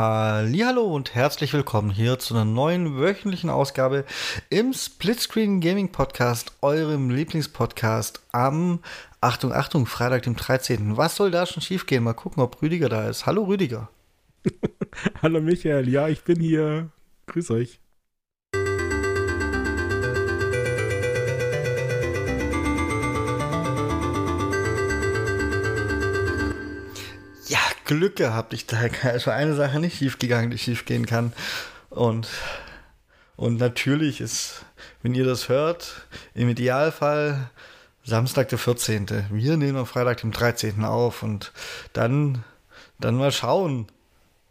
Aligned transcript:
Hallo 0.00 0.94
und 0.94 1.16
herzlich 1.16 1.52
willkommen 1.52 1.90
hier 1.90 2.20
zu 2.20 2.32
einer 2.32 2.44
neuen 2.44 3.00
wöchentlichen 3.00 3.50
Ausgabe 3.50 4.04
im 4.48 4.72
Splitscreen 4.72 5.60
Gaming 5.60 5.90
Podcast, 5.90 6.52
eurem 6.62 7.10
Lieblingspodcast 7.10 8.22
am 8.30 8.78
Achtung, 9.20 9.52
Achtung, 9.52 9.86
Freitag, 9.86 10.22
dem 10.22 10.36
13. 10.36 10.96
Was 10.96 11.16
soll 11.16 11.32
da 11.32 11.46
schon 11.46 11.64
schiefgehen? 11.64 12.04
Mal 12.04 12.12
gucken, 12.12 12.44
ob 12.44 12.62
Rüdiger 12.62 12.88
da 12.88 13.08
ist. 13.08 13.26
Hallo 13.26 13.42
Rüdiger. 13.42 13.90
Hallo 15.20 15.40
Michael, 15.40 15.88
ja, 15.88 16.06
ich 16.06 16.22
bin 16.22 16.38
hier. 16.38 16.90
Grüß 17.26 17.50
euch. 17.50 17.80
Glück 27.88 28.14
gehabt. 28.14 28.52
Ich, 28.52 28.66
da 28.66 28.80
ist 28.84 29.26
eine 29.26 29.56
Sache 29.56 29.80
nicht 29.80 29.96
schiefgegangen, 29.96 30.50
die 30.50 30.58
schiefgehen 30.58 31.06
kann. 31.06 31.32
Und, 31.90 32.28
und 33.36 33.58
natürlich 33.58 34.20
ist, 34.20 34.64
wenn 35.02 35.14
ihr 35.14 35.24
das 35.24 35.48
hört, 35.48 36.06
im 36.34 36.48
Idealfall 36.48 37.50
Samstag 38.04 38.48
der 38.50 38.58
14. 38.58 39.26
Wir 39.30 39.56
nehmen 39.56 39.78
am 39.78 39.86
Freitag 39.86 40.18
dem 40.18 40.30
13. 40.30 40.84
auf 40.84 41.22
und 41.22 41.52
dann, 41.92 42.44
dann 43.00 43.16
mal 43.16 43.32
schauen, 43.32 43.88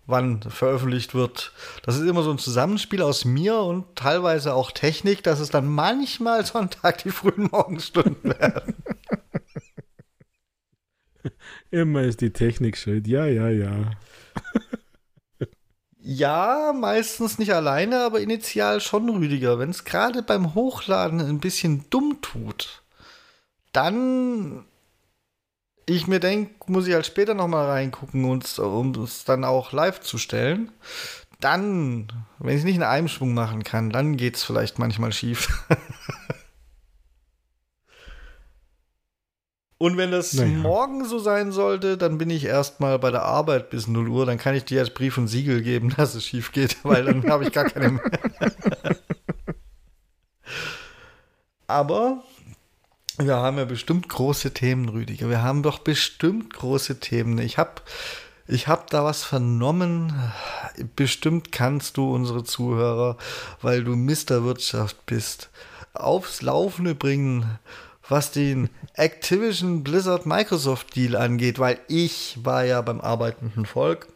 wann 0.07 0.41
veröffentlicht 0.41 1.13
wird. 1.13 1.53
Das 1.83 1.95
ist 1.95 2.07
immer 2.07 2.23
so 2.23 2.31
ein 2.31 2.39
Zusammenspiel 2.39 3.01
aus 3.01 3.25
mir 3.25 3.59
und 3.59 3.95
teilweise 3.95 4.53
auch 4.53 4.71
Technik, 4.71 5.23
dass 5.23 5.39
es 5.39 5.49
dann 5.49 5.67
manchmal 5.67 6.45
Sonntag 6.45 7.03
die 7.03 7.11
frühen 7.11 7.49
Morgenstunden 7.51 8.37
werden. 8.39 8.75
Immer 11.71 12.03
ist 12.03 12.21
die 12.21 12.31
Technik 12.31 12.77
schuld. 12.77 13.07
Ja, 13.07 13.25
ja, 13.25 13.49
ja. 13.49 13.91
ja, 15.99 16.73
meistens 16.73 17.39
nicht 17.39 17.53
alleine, 17.53 18.01
aber 18.01 18.21
initial 18.21 18.81
schon 18.81 19.09
Rüdiger. 19.09 19.59
Wenn 19.59 19.69
es 19.69 19.83
gerade 19.85 20.23
beim 20.23 20.53
Hochladen 20.53 21.19
ein 21.19 21.39
bisschen 21.39 21.85
dumm 21.89 22.19
tut, 22.21 22.83
dann 23.71 24.65
ich 25.89 26.05
mir 26.07 26.19
denke, 26.19 26.53
muss 26.67 26.87
ich 26.87 26.93
halt 26.93 27.05
später 27.05 27.33
nochmal 27.33 27.67
reingucken, 27.67 28.25
um 28.25 28.91
es 29.03 29.23
dann 29.23 29.43
auch 29.45 29.71
live 29.71 30.01
zu 30.01 30.17
stellen. 30.17 30.71
Dann, 31.39 32.07
wenn 32.39 32.53
ich 32.53 32.59
es 32.59 32.65
nicht 32.65 32.75
in 32.75 32.83
einem 32.83 33.07
Schwung 33.07 33.33
machen 33.33 33.63
kann, 33.63 33.89
dann 33.89 34.17
geht 34.17 34.35
es 34.35 34.43
vielleicht 34.43 34.79
manchmal 34.79 35.13
schief. 35.13 35.65
Und 39.79 39.95
wenn 39.97 40.09
das 40.09 40.33
naja. 40.33 40.57
morgen 40.57 41.05
so 41.05 41.19
sein 41.19 41.51
sollte, 41.51 41.97
dann 41.97 42.17
bin 42.17 42.31
ich 42.31 42.45
erstmal 42.45 42.97
bei 42.97 43.11
der 43.11 43.23
Arbeit 43.23 43.69
bis 43.69 43.87
0 43.87 44.07
Uhr. 44.09 44.25
Dann 44.25 44.39
kann 44.39 44.55
ich 44.55 44.65
dir 44.65 44.79
als 44.79 44.89
Brief 44.89 45.17
und 45.17 45.27
Siegel 45.27 45.61
geben, 45.61 45.93
dass 45.97 46.15
es 46.15 46.25
schief 46.25 46.51
geht, 46.51 46.77
weil 46.83 47.05
dann 47.05 47.29
habe 47.29 47.45
ich 47.45 47.51
gar 47.51 47.65
keine 47.65 47.91
mehr. 47.91 48.11
Aber 51.67 52.23
wir 53.19 53.35
haben 53.35 53.57
ja 53.57 53.65
bestimmt 53.65 54.09
große 54.09 54.53
Themen, 54.53 54.89
Rüdiger. 54.89 55.29
Wir 55.29 55.43
haben 55.43 55.63
doch 55.63 55.79
bestimmt 55.79 56.53
große 56.53 56.99
Themen. 56.99 57.37
Ich 57.39 57.57
habe 57.57 57.81
ich 58.47 58.67
hab 58.67 58.89
da 58.89 59.03
was 59.03 59.23
vernommen. 59.23 60.13
Bestimmt 60.95 61.51
kannst 61.51 61.97
du 61.97 62.13
unsere 62.13 62.43
Zuhörer, 62.45 63.17
weil 63.61 63.83
du 63.83 63.95
Mister 63.95 64.43
Wirtschaft 64.43 65.05
bist, 65.05 65.49
aufs 65.93 66.41
Laufende 66.41 66.95
bringen 66.95 67.59
was 68.09 68.31
den 68.31 68.69
Activision 68.93 69.83
Blizzard 69.83 70.25
Microsoft 70.25 70.95
Deal 70.95 71.15
angeht, 71.15 71.59
weil 71.59 71.79
ich 71.87 72.39
war 72.43 72.63
ja 72.63 72.81
beim 72.81 73.01
arbeitenden 73.01 73.65
Volk. 73.65 74.07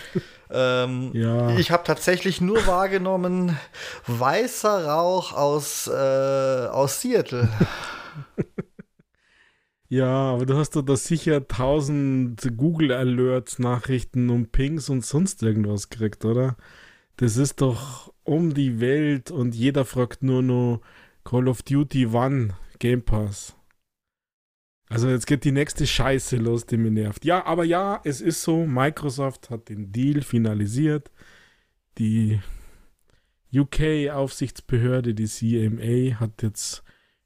ähm, 0.50 1.10
ja. 1.14 1.56
Ich 1.56 1.70
habe 1.70 1.84
tatsächlich 1.84 2.40
nur 2.40 2.66
wahrgenommen 2.66 3.58
weißer 4.06 4.86
Rauch 4.86 5.32
aus, 5.32 5.88
äh, 5.88 6.66
aus 6.70 7.00
Seattle. 7.00 7.48
Ja, 9.92 10.34
aber 10.34 10.46
du 10.46 10.56
hast 10.56 10.76
doch 10.76 10.82
da 10.82 10.94
sicher 10.94 11.48
tausend 11.48 12.56
Google 12.56 12.92
Alerts, 12.92 13.58
Nachrichten 13.58 14.30
und 14.30 14.52
Pings 14.52 14.88
und 14.88 15.04
sonst 15.04 15.42
irgendwas 15.42 15.90
gekriegt, 15.90 16.24
oder? 16.24 16.56
Das 17.16 17.36
ist 17.36 17.60
doch 17.60 18.12
um 18.22 18.54
die 18.54 18.78
Welt 18.78 19.32
und 19.32 19.52
jeder 19.52 19.84
fragt 19.84 20.22
nur 20.22 20.42
noch 20.42 20.80
Call 21.24 21.48
of 21.48 21.62
Duty 21.64 22.12
wann 22.12 22.52
Game 22.80 23.02
Pass. 23.02 23.56
Also 24.88 25.08
jetzt 25.08 25.28
geht 25.28 25.44
die 25.44 25.52
nächste 25.52 25.86
Scheiße 25.86 26.36
los, 26.36 26.66
die 26.66 26.76
mir 26.76 26.90
nervt. 26.90 27.24
Ja, 27.24 27.46
aber 27.46 27.64
ja, 27.64 28.00
es 28.02 28.20
ist 28.20 28.42
so, 28.42 28.66
Microsoft 28.66 29.48
hat 29.48 29.68
den 29.68 29.92
Deal 29.92 30.22
finalisiert. 30.22 31.12
Die 31.98 32.40
UK-Aufsichtsbehörde, 33.54 35.14
die 35.14 35.26
CMA, 35.26 36.18
hat 36.18 36.42
jetzt 36.42 36.82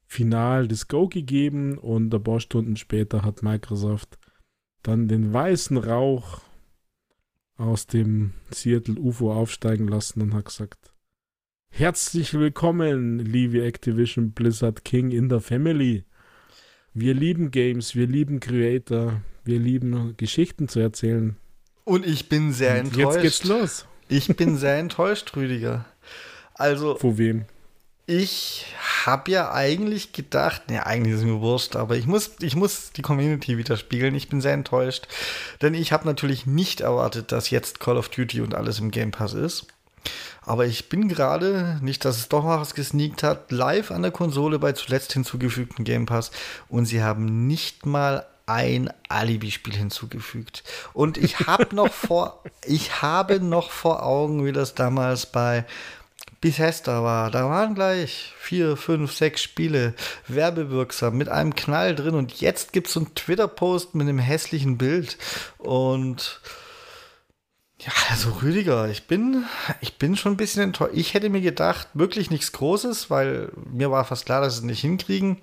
final 0.07 0.69
das 0.69 0.89
Go 0.89 1.09
gegeben 1.09 1.79
und 1.79 2.15
ein 2.15 2.23
paar 2.23 2.41
Stunden 2.41 2.77
später 2.77 3.23
hat 3.23 3.43
Microsoft 3.43 4.19
dann 4.83 5.09
den 5.09 5.33
weißen 5.33 5.79
Rauch 5.79 6.43
aus 7.57 7.87
dem 7.87 8.35
Seattle 8.51 8.97
UFO 8.97 9.33
aufsteigen 9.33 9.89
lassen 9.89 10.21
und 10.21 10.35
hat 10.35 10.47
gesagt, 10.47 10.94
Herzlich 11.77 12.35
willkommen, 12.35 13.19
liebe 13.19 13.65
Activision 13.65 14.31
Blizzard 14.31 14.85
King 14.85 15.11
in 15.11 15.29
der 15.29 15.41
Family. 15.41 16.05
Wir 16.93 17.15
lieben 17.15 17.51
Games, 17.51 17.97
wir 17.97 18.07
lieben 18.07 18.39
Creator, 18.39 19.21
wir 19.43 19.59
lieben 19.59 20.17
Geschichten 20.17 20.69
zu 20.69 20.79
erzählen. 20.79 21.37
Und 21.83 22.07
ich 22.07 22.29
bin 22.29 22.53
sehr 22.53 22.75
Und 22.75 22.97
enttäuscht. 22.97 23.17
Jetzt 23.17 23.23
geht's 23.23 23.45
los. 23.45 23.87
Ich 24.07 24.37
bin 24.37 24.57
sehr 24.57 24.79
enttäuscht, 24.79 25.35
Rüdiger. 25.35 25.85
Also. 26.55 26.95
Vor 26.95 27.19
wem? 27.19 27.47
Ich 28.07 28.67
habe 29.05 29.33
ja 29.33 29.51
eigentlich 29.51 30.13
gedacht, 30.13 30.71
ne, 30.71 30.87
eigentlich 30.87 31.15
ist 31.15 31.21
es 31.23 31.27
mir 31.27 31.41
wurscht, 31.41 31.75
aber 31.75 31.97
ich 31.97 32.07
muss, 32.07 32.37
ich 32.41 32.55
muss 32.55 32.93
die 32.93 33.03
Community 33.03 33.59
widerspiegeln. 33.59 34.15
Ich 34.15 34.29
bin 34.29 34.41
sehr 34.41 34.55
enttäuscht, 34.55 35.09
denn 35.61 35.75
ich 35.75 35.91
habe 35.91 36.07
natürlich 36.07 36.47
nicht 36.47 36.83
erwartet, 36.83 37.33
dass 37.33 37.51
jetzt 37.51 37.81
Call 37.81 37.97
of 37.97 38.11
Duty 38.11 38.43
und 38.43 38.55
alles 38.55 38.79
im 38.79 38.93
Game 38.93 39.11
Pass 39.11 39.35
ist. 39.35 39.67
Aber 40.47 40.67
ich 40.67 40.89
bin 40.89 41.09
gerade, 41.09 41.79
nicht, 41.81 42.05
dass 42.05 42.19
es 42.19 42.29
doch 42.29 42.45
mal 42.45 42.61
was 42.61 42.75
gesneakt 42.75 43.23
hat, 43.23 43.51
live 43.51 43.91
an 43.91 44.03
der 44.03 44.11
Konsole 44.11 44.59
bei 44.59 44.73
zuletzt 44.73 45.13
hinzugefügten 45.13 45.85
Game 45.85 46.07
Pass 46.07 46.31
und 46.69 46.87
sie 46.87 47.03
haben 47.03 47.47
nicht 47.47 47.87
mal 47.87 48.27
ein 48.47 48.91
Alibi-Spiel 49.09 49.75
hinzugefügt. 49.75 50.65
Und 50.93 51.17
ich 51.17 51.41
habe 51.47 51.67
noch 51.75 51.93
vor, 51.93 52.43
ich 52.67 53.03
habe 53.03 53.41
noch 53.41 53.71
vor 53.71 54.03
Augen, 54.03 54.45
wie 54.45 54.53
das 54.53 54.75
damals 54.75 55.27
bei 55.27 55.65
Bethesda 56.43 57.03
war. 57.03 57.31
Da 57.31 57.49
waren 57.49 57.75
gleich 57.75 58.35
vier, 58.39 58.77
fünf, 58.77 59.15
sechs 59.15 59.43
Spiele 59.43 59.95
werbewirksam 60.29 61.17
mit 61.17 61.31
einem 61.31 61.55
Knall 61.55 61.95
drin 61.95 62.15
und 62.15 62.39
jetzt 62.43 62.75
gibt 62.75 62.89
es 62.89 62.93
so 62.93 63.01
einen 63.01 63.15
Twitter-Post 63.15 63.95
mit 63.95 64.07
einem 64.07 64.19
hässlichen 64.19 64.77
Bild 64.77 65.17
und 65.57 66.41
ja, 67.85 67.93
also 68.11 68.31
Rüdiger, 68.43 68.89
ich 68.89 69.07
bin, 69.07 69.45
ich 69.81 69.99
bin 69.99 70.17
schon 70.17 70.33
ein 70.33 70.37
bisschen 70.39 70.63
enttäuscht. 70.63 70.95
Ich 70.95 71.13
hätte 71.13 71.29
mir 71.29 71.43
gedacht, 71.43 71.89
wirklich 71.93 72.31
nichts 72.31 72.53
Großes, 72.53 73.11
weil 73.11 73.53
mir 73.71 73.91
war 73.91 74.05
fast 74.07 74.25
klar, 74.25 74.41
dass 74.41 74.55
sie 74.55 74.61
es 74.61 74.65
nicht 74.65 74.81
hinkriegen. 74.81 75.39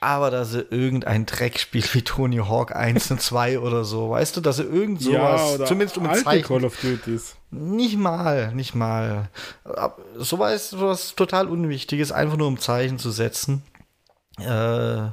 Aber 0.00 0.30
dass 0.30 0.52
sie 0.52 0.60
irgendein 0.60 1.26
Dreckspiel 1.26 1.82
wie 1.92 2.02
Tony 2.02 2.36
Hawk 2.36 2.76
1 2.76 3.10
und 3.10 3.22
2 3.22 3.58
oder 3.60 3.84
so, 3.84 4.10
weißt 4.10 4.36
du, 4.36 4.40
dass 4.40 4.56
sie 4.56 4.62
irgend 4.62 5.00
sowas, 5.00 5.58
ja, 5.58 5.64
zumindest 5.64 5.96
um 5.96 6.06
ein 6.06 6.22
Zeichen. 6.22 6.46
Call 6.46 6.64
of 6.64 6.78
Duties. 6.80 7.34
Nicht 7.50 7.96
mal, 7.96 8.54
nicht 8.54 8.74
mal. 8.74 9.30
Sowas, 10.16 10.70
sowas 10.70 11.14
total 11.16 11.48
Unwichtiges, 11.48 12.12
einfach 12.12 12.36
nur 12.36 12.46
um 12.46 12.60
Zeichen 12.60 12.98
zu 12.98 13.10
setzen, 13.10 13.62
äh, 14.38 15.06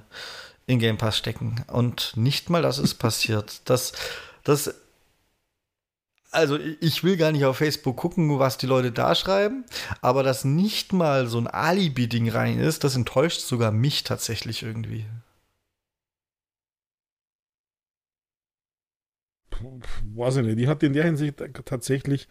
in 0.67 0.79
Game 0.79 0.97
Pass 0.97 1.17
stecken. 1.17 1.63
Und 1.71 2.11
nicht 2.15 2.49
mal 2.49 2.61
das 2.61 2.77
ist 2.77 2.95
passiert. 2.95 3.61
Das, 3.65 3.93
das 4.43 4.75
also 6.35 6.59
ich 6.81 7.03
will 7.03 7.17
gar 7.17 7.31
nicht 7.31 7.45
auf 7.45 7.57
Facebook 7.57 7.97
gucken, 7.97 8.37
was 8.39 8.57
die 8.57 8.67
Leute 8.67 8.91
da 8.91 9.15
schreiben, 9.15 9.65
aber 10.01 10.23
dass 10.23 10.45
nicht 10.45 10.93
mal 10.93 11.27
so 11.27 11.37
ein 11.39 11.47
Alibi-Ding 11.47 12.29
rein 12.29 12.59
ist, 12.59 12.83
das 12.83 12.95
enttäuscht 12.95 13.41
sogar 13.41 13.71
mich 13.71 14.03
tatsächlich 14.03 14.63
irgendwie. 14.63 15.05
Weiß 20.13 20.37
ich 20.37 20.45
nicht. 20.45 20.59
Die 20.59 20.67
hat 20.67 20.83
in 20.83 20.93
der 20.93 21.05
Hinsicht 21.05 21.41
tatsächlich 21.65 22.27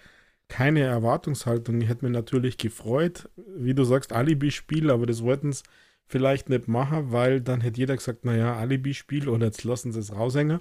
keine 0.49 0.81
Erwartungshaltung. 0.81 1.81
Ich 1.81 1.89
hätte 1.89 2.05
mich 2.05 2.13
natürlich 2.15 2.59
gefreut, 2.59 3.29
wie 3.37 3.75
du 3.75 3.85
sagst, 3.85 4.13
Alibi-Spiel, 4.13 4.91
aber 4.91 5.07
das 5.07 5.23
wollten 5.23 5.53
sie 5.53 5.63
vielleicht 6.07 6.51
nicht 6.51 6.69
machen, 6.69 7.13
weil 7.13 7.41
dann 7.41 7.63
hätte 7.63 7.81
jeder 7.81 7.97
gesagt, 7.97 8.25
naja, 8.25 8.57
Alibi-Spiel 8.57 9.29
oder 9.29 9.47
jetzt 9.47 9.65
lassen 9.65 9.93
sie 9.93 10.01
es 10.01 10.15
raushängen. 10.15 10.61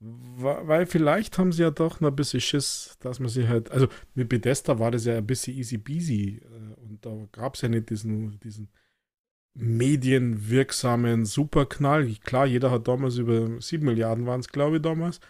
Weil 0.00 0.86
vielleicht 0.86 1.38
haben 1.38 1.50
sie 1.50 1.62
ja 1.62 1.70
doch 1.70 2.00
noch 2.00 2.10
ein 2.10 2.16
bisschen 2.16 2.40
Schiss, 2.40 2.96
dass 3.00 3.18
man 3.18 3.28
sie 3.28 3.48
halt, 3.48 3.70
also 3.72 3.88
mit 4.14 4.28
Bethesda 4.28 4.78
war 4.78 4.92
das 4.92 5.04
ja 5.06 5.16
ein 5.16 5.26
bisschen 5.26 5.56
easy 5.56 5.78
peasy 5.78 6.40
äh, 6.44 6.80
und 6.80 7.04
da 7.04 7.26
gab 7.32 7.56
es 7.56 7.62
ja 7.62 7.68
nicht 7.68 7.90
diesen, 7.90 8.38
diesen 8.38 8.68
medienwirksamen 9.54 11.24
Superknall. 11.24 12.06
Klar, 12.24 12.46
jeder 12.46 12.70
hat 12.70 12.86
damals 12.86 13.16
über 13.16 13.60
7 13.60 13.84
Milliarden 13.84 14.24
waren 14.26 14.40
es, 14.40 14.48
glaube 14.48 14.76
ich, 14.76 14.82
damals. 14.82 15.20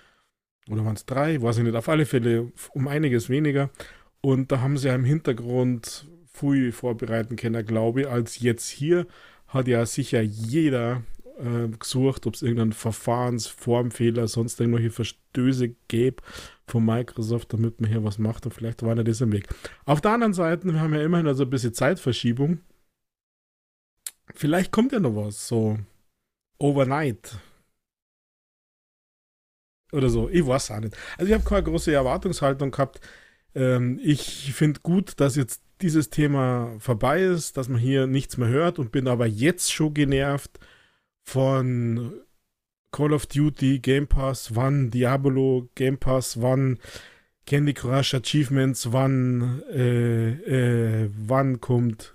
Oder 0.68 0.84
waren 0.84 0.96
es 0.96 1.06
drei? 1.06 1.40
Weiß 1.40 1.56
ich 1.56 1.64
nicht. 1.64 1.74
Auf 1.74 1.88
alle 1.88 2.04
Fälle 2.04 2.52
um 2.74 2.88
einiges 2.88 3.30
weniger. 3.30 3.70
Und 4.20 4.52
da 4.52 4.60
haben 4.60 4.76
sie 4.76 4.88
ja 4.88 4.94
im 4.94 5.04
Hintergrund 5.04 6.06
viel 6.26 6.72
vorbereiten 6.72 7.36
können, 7.36 7.64
glaube 7.64 8.02
ich, 8.02 8.08
als 8.08 8.38
jetzt 8.40 8.68
hier 8.68 9.06
hat 9.46 9.66
ja 9.66 9.86
sicher 9.86 10.20
jeder 10.20 11.02
äh, 11.38 11.68
gesucht, 11.68 12.26
ob 12.26 12.34
es 12.34 12.42
irgendeinen 12.42 12.72
Verfahrensformfehler, 12.72 14.28
sonst 14.28 14.60
irgendwelche 14.60 14.90
Verstöße 14.90 15.70
gäbe 15.88 16.22
von 16.66 16.84
Microsoft, 16.84 17.52
damit 17.52 17.80
man 17.80 17.90
hier 17.90 18.04
was 18.04 18.18
macht 18.18 18.44
und 18.46 18.52
vielleicht 18.52 18.82
war 18.82 18.94
das 18.94 19.20
im 19.20 19.32
Weg. 19.32 19.48
Auf 19.84 20.00
der 20.00 20.12
anderen 20.12 20.34
Seite, 20.34 20.72
wir 20.72 20.80
haben 20.80 20.94
ja 20.94 21.02
immerhin 21.02 21.26
also 21.26 21.44
ein 21.44 21.50
bisschen 21.50 21.74
Zeitverschiebung. 21.74 22.60
Vielleicht 24.34 24.72
kommt 24.72 24.92
ja 24.92 25.00
noch 25.00 25.16
was, 25.16 25.48
so 25.48 25.78
overnight. 26.58 27.38
Oder 29.92 30.10
so, 30.10 30.28
ich 30.28 30.46
weiß 30.46 30.72
auch 30.72 30.80
nicht. 30.80 30.96
Also 31.16 31.32
ich 31.32 31.34
habe 31.34 31.48
keine 31.48 31.62
große 31.62 31.92
Erwartungshaltung 31.92 32.70
gehabt. 32.70 33.00
Ähm, 33.54 33.98
ich 34.02 34.52
finde 34.52 34.80
gut, 34.80 35.18
dass 35.18 35.36
jetzt 35.36 35.62
dieses 35.80 36.10
Thema 36.10 36.74
vorbei 36.78 37.22
ist, 37.22 37.56
dass 37.56 37.68
man 37.68 37.80
hier 37.80 38.06
nichts 38.06 38.36
mehr 38.36 38.48
hört 38.48 38.78
und 38.78 38.92
bin 38.92 39.08
aber 39.08 39.26
jetzt 39.26 39.72
schon 39.72 39.94
genervt 39.94 40.58
von 41.28 42.22
Call 42.90 43.12
of 43.12 43.26
Duty, 43.26 43.80
Game 43.80 44.06
Pass, 44.06 44.54
wann 44.54 44.90
Diablo, 44.90 45.68
Game 45.74 45.98
Pass, 45.98 46.40
wann 46.40 46.78
Candy 47.46 47.74
Crush 47.74 48.14
Achievements, 48.14 48.92
wann, 48.92 49.62
äh, 49.70 50.30
äh, 50.30 51.10
wann 51.14 51.60
kommt 51.60 52.14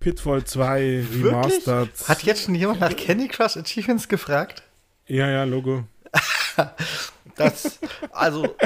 Pitfall 0.00 0.44
2 0.44 1.04
Remastered. 1.22 1.88
Wirklich? 1.88 2.08
Hat 2.08 2.22
jetzt 2.24 2.44
schon 2.44 2.54
jemand 2.56 2.80
nach 2.80 2.94
Candy 2.94 3.28
Crush 3.28 3.56
Achievements 3.56 4.08
gefragt? 4.08 4.64
Ja, 5.06 5.30
ja, 5.30 5.44
Logo. 5.44 5.84
das, 7.36 7.78
also. 8.10 8.56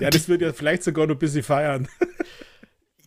ja, 0.00 0.10
das 0.10 0.28
wird 0.28 0.42
ja 0.42 0.52
vielleicht 0.52 0.82
sogar 0.82 1.06
noch 1.06 1.14
ein 1.14 1.18
bisschen 1.18 1.44
feiern. 1.44 1.88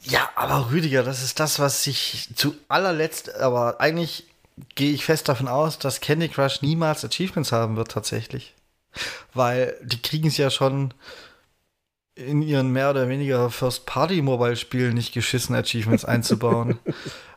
Ja, 0.03 0.29
aber 0.35 0.71
Rüdiger, 0.71 1.03
das 1.03 1.23
ist 1.23 1.39
das, 1.39 1.59
was 1.59 1.83
sich 1.83 2.29
zu 2.35 2.55
allerletzt, 2.67 3.35
aber 3.35 3.81
eigentlich 3.81 4.27
gehe 4.75 4.93
ich 4.93 5.05
fest 5.05 5.27
davon 5.27 5.47
aus, 5.47 5.79
dass 5.79 6.01
Candy 6.01 6.29
Crush 6.29 6.61
niemals 6.61 7.03
Achievements 7.03 7.51
haben 7.51 7.75
wird 7.75 7.91
tatsächlich. 7.91 8.55
Weil 9.33 9.75
die 9.83 10.01
kriegen 10.01 10.27
es 10.27 10.37
ja 10.37 10.49
schon 10.49 10.93
in 12.15 12.41
ihren 12.41 12.69
mehr 12.69 12.89
oder 12.89 13.07
weniger 13.07 13.49
First-Party-Mobile-Spielen 13.49 14.93
nicht 14.93 15.13
geschissen, 15.13 15.55
Achievements 15.55 16.05
einzubauen. 16.05 16.79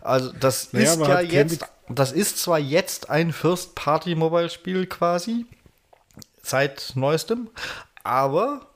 Also 0.00 0.32
das 0.32 0.72
naja, 0.72 0.92
ist 0.92 1.00
ja 1.00 1.20
jetzt, 1.20 1.64
das 1.88 2.12
ist 2.12 2.38
zwar 2.38 2.58
jetzt 2.58 3.10
ein 3.10 3.32
First-Party-Mobile-Spiel 3.32 4.86
quasi, 4.86 5.46
seit 6.42 6.92
neuestem, 6.94 7.48
aber 8.02 8.66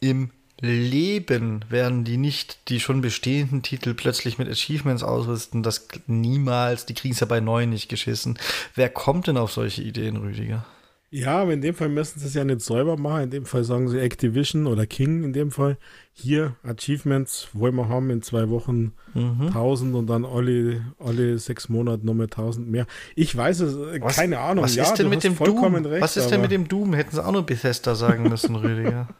im 0.00 0.30
Leben 0.60 1.64
werden 1.68 2.04
die 2.04 2.16
nicht 2.16 2.68
die 2.68 2.80
schon 2.80 3.02
bestehenden 3.02 3.62
Titel 3.62 3.92
plötzlich 3.92 4.38
mit 4.38 4.48
Achievements 4.48 5.02
ausrüsten. 5.02 5.62
Das 5.62 5.88
niemals, 6.06 6.86
die 6.86 6.94
kriegen 6.94 7.12
es 7.12 7.20
ja 7.20 7.26
bei 7.26 7.40
neuen 7.40 7.70
nicht 7.70 7.88
geschissen. 7.88 8.38
Wer 8.74 8.88
kommt 8.88 9.26
denn 9.26 9.36
auf 9.36 9.52
solche 9.52 9.82
Ideen, 9.82 10.16
Rüdiger? 10.16 10.64
Ja, 11.10 11.38
aber 11.38 11.52
in 11.52 11.60
dem 11.60 11.74
Fall 11.74 11.88
müssen 11.88 12.18
sie 12.18 12.26
es 12.26 12.34
ja 12.34 12.42
nicht 12.42 12.62
selber 12.62 12.96
machen. 12.96 13.24
In 13.24 13.30
dem 13.30 13.44
Fall 13.46 13.62
sagen 13.64 13.88
sie 13.88 14.00
Activision 14.00 14.66
oder 14.66 14.86
King 14.86 15.22
in 15.22 15.32
dem 15.32 15.52
Fall. 15.52 15.78
Hier, 16.12 16.56
Achievements 16.64 17.48
wollen 17.52 17.76
wir 17.76 17.88
haben 17.88 18.10
in 18.10 18.22
zwei 18.22 18.48
Wochen 18.48 18.92
mhm. 19.14 19.48
1000 19.48 19.94
und 19.94 20.08
dann 20.08 20.24
alle, 20.24 20.84
alle 20.98 21.38
sechs 21.38 21.68
Monate 21.68 22.04
nochmal 22.04 22.26
1000 22.26 22.68
mehr. 22.68 22.86
Ich 23.14 23.36
weiß 23.36 23.60
es, 23.60 23.76
äh, 23.76 24.00
was, 24.00 24.16
keine 24.16 24.40
Ahnung. 24.40 24.64
Was 24.64 24.74
ja, 24.74 24.82
ist 24.82 24.94
denn 24.94 25.08
mit 25.08 25.22
dem 25.22 25.36
Doom? 25.36 25.74
Recht, 25.74 26.02
was 26.02 26.16
ist 26.16 26.30
denn 26.30 26.40
mit 26.40 26.50
dem 26.50 26.66
Doom? 26.66 26.94
Hätten 26.94 27.14
sie 27.14 27.24
auch 27.24 27.32
nur 27.32 27.46
Bethesda 27.46 27.94
sagen 27.94 28.28
müssen, 28.28 28.56
Rüdiger. 28.56 29.08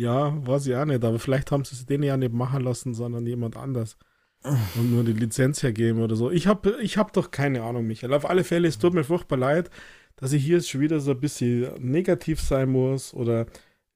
Ja, 0.00 0.34
weiß 0.46 0.66
ich 0.66 0.74
auch 0.76 0.86
nicht, 0.86 1.04
aber 1.04 1.18
vielleicht 1.18 1.52
haben 1.52 1.62
sie 1.66 1.74
es 1.74 1.84
denen 1.84 2.04
ja 2.04 2.16
nicht 2.16 2.32
machen 2.32 2.62
lassen, 2.62 2.94
sondern 2.94 3.26
jemand 3.26 3.58
anders. 3.58 3.98
Und 4.42 4.90
nur 4.90 5.04
die 5.04 5.12
Lizenz 5.12 5.62
hergeben 5.62 6.00
oder 6.02 6.16
so. 6.16 6.30
Ich 6.30 6.46
habe 6.46 6.78
ich 6.80 6.96
hab 6.96 7.12
doch 7.12 7.30
keine 7.30 7.62
Ahnung, 7.62 7.86
Michael. 7.86 8.14
Auf 8.14 8.24
alle 8.24 8.42
Fälle, 8.44 8.66
es 8.68 8.78
tut 8.78 8.94
mir 8.94 9.04
furchtbar 9.04 9.36
leid, 9.36 9.70
dass 10.16 10.32
ich 10.32 10.42
hier 10.42 10.56
jetzt 10.56 10.70
schon 10.70 10.80
wieder 10.80 11.00
so 11.00 11.10
ein 11.10 11.20
bisschen 11.20 11.74
negativ 11.80 12.40
sein 12.40 12.70
muss 12.70 13.12
oder 13.12 13.44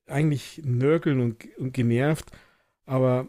eigentlich 0.06 0.60
nörgeln 0.62 1.20
und, 1.20 1.46
und 1.56 1.72
genervt. 1.72 2.30
Aber 2.84 3.26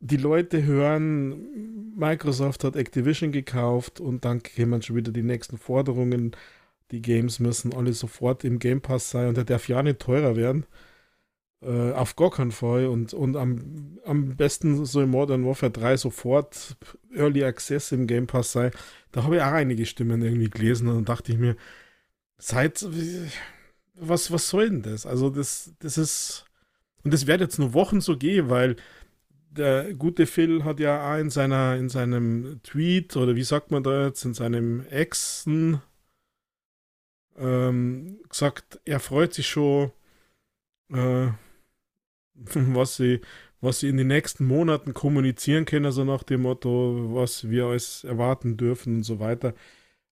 die 0.00 0.16
Leute 0.16 0.64
hören, 0.64 1.92
Microsoft 1.94 2.64
hat 2.64 2.74
Activision 2.76 3.32
gekauft 3.32 4.00
und 4.00 4.24
dann 4.24 4.42
kämen 4.42 4.80
schon 4.80 4.96
wieder 4.96 5.12
die 5.12 5.22
nächsten 5.22 5.58
Forderungen. 5.58 6.34
Die 6.90 7.02
Games 7.02 7.38
müssen 7.38 7.74
alle 7.74 7.92
sofort 7.92 8.44
im 8.44 8.58
Game 8.58 8.80
Pass 8.80 9.10
sein 9.10 9.28
und 9.28 9.36
der 9.36 9.44
darf 9.44 9.68
ja 9.68 9.82
nicht 9.82 9.98
teurer 9.98 10.36
werden. 10.36 10.64
Äh, 11.64 12.50
Fall. 12.50 12.86
Und, 12.86 13.14
und 13.14 13.36
am, 13.36 13.98
am 14.04 14.36
besten 14.36 14.84
so 14.84 15.00
im 15.00 15.10
Modern 15.10 15.46
Warfare 15.46 15.72
3 15.72 15.96
sofort 15.96 16.76
Early 17.14 17.44
Access 17.44 17.92
im 17.92 18.06
Game 18.06 18.26
Pass 18.26 18.52
sei. 18.52 18.70
Da 19.12 19.24
habe 19.24 19.36
ich 19.36 19.42
auch 19.42 19.52
einige 19.52 19.86
Stimmen 19.86 20.22
irgendwie 20.22 20.50
gelesen 20.50 20.88
und 20.88 21.08
dachte 21.08 21.32
ich 21.32 21.38
mir, 21.38 21.56
seit 22.38 22.86
was, 23.94 24.30
was 24.32 24.48
soll 24.48 24.70
denn 24.70 24.82
das? 24.82 25.06
Also 25.06 25.30
das, 25.30 25.72
das 25.78 25.98
ist, 25.98 26.44
und 27.02 27.14
das 27.14 27.26
wird 27.26 27.40
jetzt 27.40 27.58
nur 27.58 27.74
Wochen 27.74 28.00
so 28.00 28.16
gehen, 28.16 28.50
weil 28.50 28.76
der 29.50 29.94
gute 29.94 30.26
Phil 30.26 30.64
hat 30.64 30.80
ja 30.80 31.12
auch 31.14 31.18
in 31.18 31.30
seiner, 31.30 31.76
in 31.76 31.88
seinem 31.88 32.60
Tweet, 32.62 33.16
oder 33.16 33.36
wie 33.36 33.44
sagt 33.44 33.70
man 33.70 33.84
da 33.84 34.06
jetzt, 34.06 34.24
in 34.24 34.34
seinem 34.34 34.84
Exen 34.86 35.80
ähm, 37.36 38.18
gesagt, 38.28 38.80
er 38.84 39.00
freut 39.00 39.32
sich 39.34 39.48
schon, 39.48 39.92
äh, 40.92 41.28
was 42.54 42.96
sie, 42.96 43.20
was 43.60 43.80
sie 43.80 43.88
in 43.88 43.96
den 43.96 44.08
nächsten 44.08 44.46
Monaten 44.46 44.94
kommunizieren 44.94 45.64
können, 45.64 45.86
also 45.86 46.04
nach 46.04 46.22
dem 46.22 46.42
Motto, 46.42 47.14
was 47.14 47.48
wir 47.48 47.66
alles 47.66 48.04
erwarten 48.04 48.56
dürfen 48.56 48.96
und 48.96 49.02
so 49.02 49.20
weiter. 49.20 49.54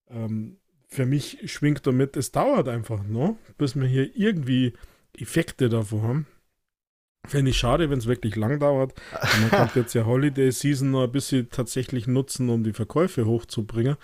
Ähm, 0.09 0.57
für 0.87 1.05
mich 1.05 1.39
schwingt 1.51 1.85
damit, 1.87 2.15
es 2.17 2.31
dauert 2.31 2.67
einfach 2.67 3.03
noch, 3.03 3.35
bis 3.57 3.75
wir 3.75 3.87
hier 3.87 4.15
irgendwie 4.15 4.73
Effekte 5.17 5.69
davon 5.69 6.01
haben. 6.03 6.27
Fände 7.25 7.51
ich 7.51 7.57
schade, 7.57 7.89
wenn 7.89 7.99
es 7.99 8.05
wirklich 8.05 8.35
lang 8.35 8.59
dauert. 8.59 8.93
Man 9.41 9.49
kann 9.49 9.69
jetzt 9.75 9.93
ja 9.93 10.05
Holiday 10.05 10.51
Season 10.51 10.91
noch 10.91 11.03
ein 11.03 11.11
bisschen 11.11 11.49
tatsächlich 11.49 12.05
nutzen, 12.05 12.49
um 12.49 12.63
die 12.63 12.73
Verkäufe 12.73 13.25
hochzubringen. 13.25 13.95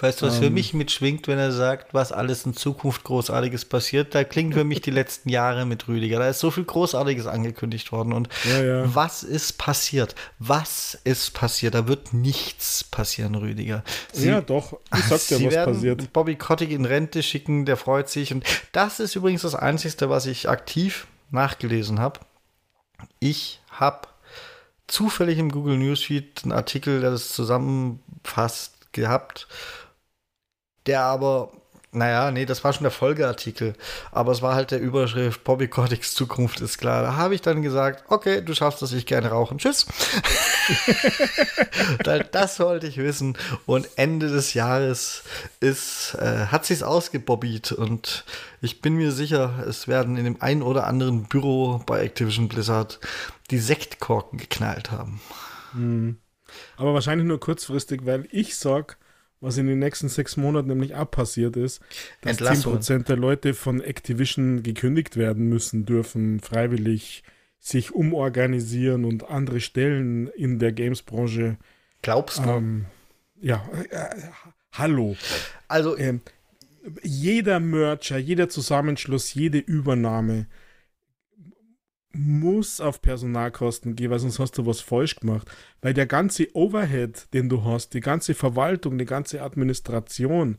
Weißt 0.00 0.22
du, 0.22 0.26
was 0.26 0.36
ähm, 0.36 0.42
für 0.42 0.50
mich 0.50 0.74
mitschwingt, 0.74 1.28
wenn 1.28 1.38
er 1.38 1.52
sagt, 1.52 1.94
was 1.94 2.12
alles 2.12 2.44
in 2.46 2.54
Zukunft 2.54 3.04
Großartiges 3.04 3.64
passiert? 3.64 4.14
Da 4.14 4.24
klingt 4.24 4.54
für 4.54 4.64
mich 4.64 4.80
die 4.80 4.90
letzten 4.90 5.28
Jahre 5.28 5.66
mit 5.66 5.88
Rüdiger. 5.88 6.18
Da 6.18 6.28
ist 6.28 6.40
so 6.40 6.50
viel 6.50 6.64
Großartiges 6.64 7.26
angekündigt 7.26 7.92
worden. 7.92 8.12
Und 8.12 8.28
ja, 8.44 8.62
ja. 8.62 8.94
was 8.94 9.22
ist 9.22 9.58
passiert? 9.58 10.14
Was 10.38 10.98
ist 11.04 11.32
passiert? 11.34 11.74
Da 11.74 11.86
wird 11.86 12.12
nichts 12.12 12.84
passieren, 12.84 13.34
Rüdiger. 13.34 13.84
Sie, 14.12 14.28
ja, 14.28 14.40
doch. 14.40 14.78
Ich 14.96 15.04
sag 15.04 15.26
dir, 15.26 15.46
was 15.46 15.52
werden 15.52 15.74
passiert. 15.74 16.12
Bobby 16.12 16.36
Kotick 16.36 16.70
in 16.70 16.84
Rente 16.84 17.22
schicken, 17.22 17.64
der 17.64 17.76
freut 17.76 18.08
sich. 18.08 18.32
Und 18.32 18.44
das 18.72 19.00
ist 19.00 19.14
übrigens 19.14 19.42
das 19.42 19.54
Einzige, 19.54 20.10
was 20.10 20.26
ich 20.26 20.48
aktiv 20.48 21.06
nachgelesen 21.30 22.00
habe. 22.00 22.20
Ich 23.20 23.60
habe 23.70 24.08
zufällig 24.86 25.38
im 25.38 25.50
Google 25.50 25.78
Newsfeed 25.78 26.42
einen 26.42 26.52
Artikel, 26.52 27.00
der 27.00 27.10
das 27.10 27.30
zusammenfasst, 27.30 28.72
gehabt 28.92 29.48
der 30.86 31.02
aber, 31.02 31.50
naja, 31.92 32.30
nee, 32.30 32.44
das 32.44 32.64
war 32.64 32.72
schon 32.72 32.82
der 32.82 32.90
Folgeartikel, 32.90 33.74
aber 34.10 34.32
es 34.32 34.42
war 34.42 34.54
halt 34.54 34.70
der 34.70 34.80
Überschrift, 34.80 35.44
Bobby 35.44 35.68
Cortix 35.68 36.14
Zukunft 36.14 36.60
ist 36.60 36.78
klar. 36.78 37.02
Da 37.02 37.16
habe 37.16 37.34
ich 37.34 37.42
dann 37.42 37.62
gesagt, 37.62 38.04
okay, 38.08 38.42
du 38.42 38.54
schaffst 38.54 38.82
das, 38.82 38.92
ich 38.92 39.06
gerne 39.06 39.30
rauchen, 39.30 39.58
tschüss. 39.58 39.86
das 42.32 42.58
wollte 42.60 42.86
ich 42.86 42.96
wissen 42.96 43.38
und 43.66 43.88
Ende 43.96 44.28
des 44.28 44.54
Jahres 44.54 45.22
ist, 45.60 46.16
äh, 46.20 46.46
hat 46.46 46.64
sich's 46.64 46.82
ausgebobbt 46.82 47.72
und 47.72 48.24
ich 48.60 48.80
bin 48.80 48.94
mir 48.94 49.12
sicher, 49.12 49.64
es 49.66 49.88
werden 49.88 50.16
in 50.16 50.24
dem 50.24 50.42
einen 50.42 50.62
oder 50.62 50.86
anderen 50.86 51.24
Büro 51.24 51.82
bei 51.86 52.00
Activision 52.00 52.48
Blizzard 52.48 52.98
die 53.50 53.58
Sektkorken 53.58 54.38
geknallt 54.38 54.90
haben. 54.90 55.20
Hm. 55.72 56.18
Aber 56.76 56.94
wahrscheinlich 56.94 57.26
nur 57.26 57.40
kurzfristig, 57.40 58.04
weil 58.04 58.26
ich 58.30 58.56
sag, 58.56 58.98
was 59.44 59.58
in 59.58 59.66
den 59.66 59.78
nächsten 59.78 60.08
sechs 60.08 60.36
Monaten 60.36 60.68
nämlich 60.68 60.94
auch 60.94 61.10
passiert 61.10 61.56
ist, 61.56 61.80
dass 62.22 62.32
Entlassung. 62.32 62.78
10% 62.78 63.04
der 63.04 63.16
Leute 63.16 63.54
von 63.54 63.80
Activision 63.80 64.62
gekündigt 64.62 65.16
werden 65.16 65.48
müssen, 65.48 65.84
dürfen 65.84 66.40
freiwillig 66.40 67.22
sich 67.60 67.92
umorganisieren 67.92 69.04
und 69.04 69.28
andere 69.30 69.60
Stellen 69.60 70.28
in 70.28 70.58
der 70.58 70.72
Games-Branche. 70.72 71.56
Glaubst 72.02 72.38
du? 72.38 72.48
Ähm, 72.48 72.86
ja, 73.40 73.66
äh, 73.72 73.94
äh, 73.94 74.08
hallo. 74.72 75.16
Also, 75.68 75.96
ähm, 75.96 76.20
jeder 77.02 77.60
Merger, 77.60 78.18
jeder 78.18 78.48
Zusammenschluss, 78.48 79.32
jede 79.32 79.58
Übernahme 79.58 80.46
muss 82.14 82.80
auf 82.80 83.02
Personalkosten 83.02 83.96
gehen, 83.96 84.10
weil 84.10 84.18
sonst 84.18 84.38
hast 84.38 84.56
du 84.56 84.66
was 84.66 84.80
falsch 84.80 85.16
gemacht. 85.16 85.50
Weil 85.82 85.94
der 85.94 86.06
ganze 86.06 86.54
Overhead, 86.54 87.32
den 87.34 87.48
du 87.48 87.64
hast, 87.64 87.94
die 87.94 88.00
ganze 88.00 88.34
Verwaltung, 88.34 88.98
die 88.98 89.04
ganze 89.04 89.42
Administration, 89.42 90.58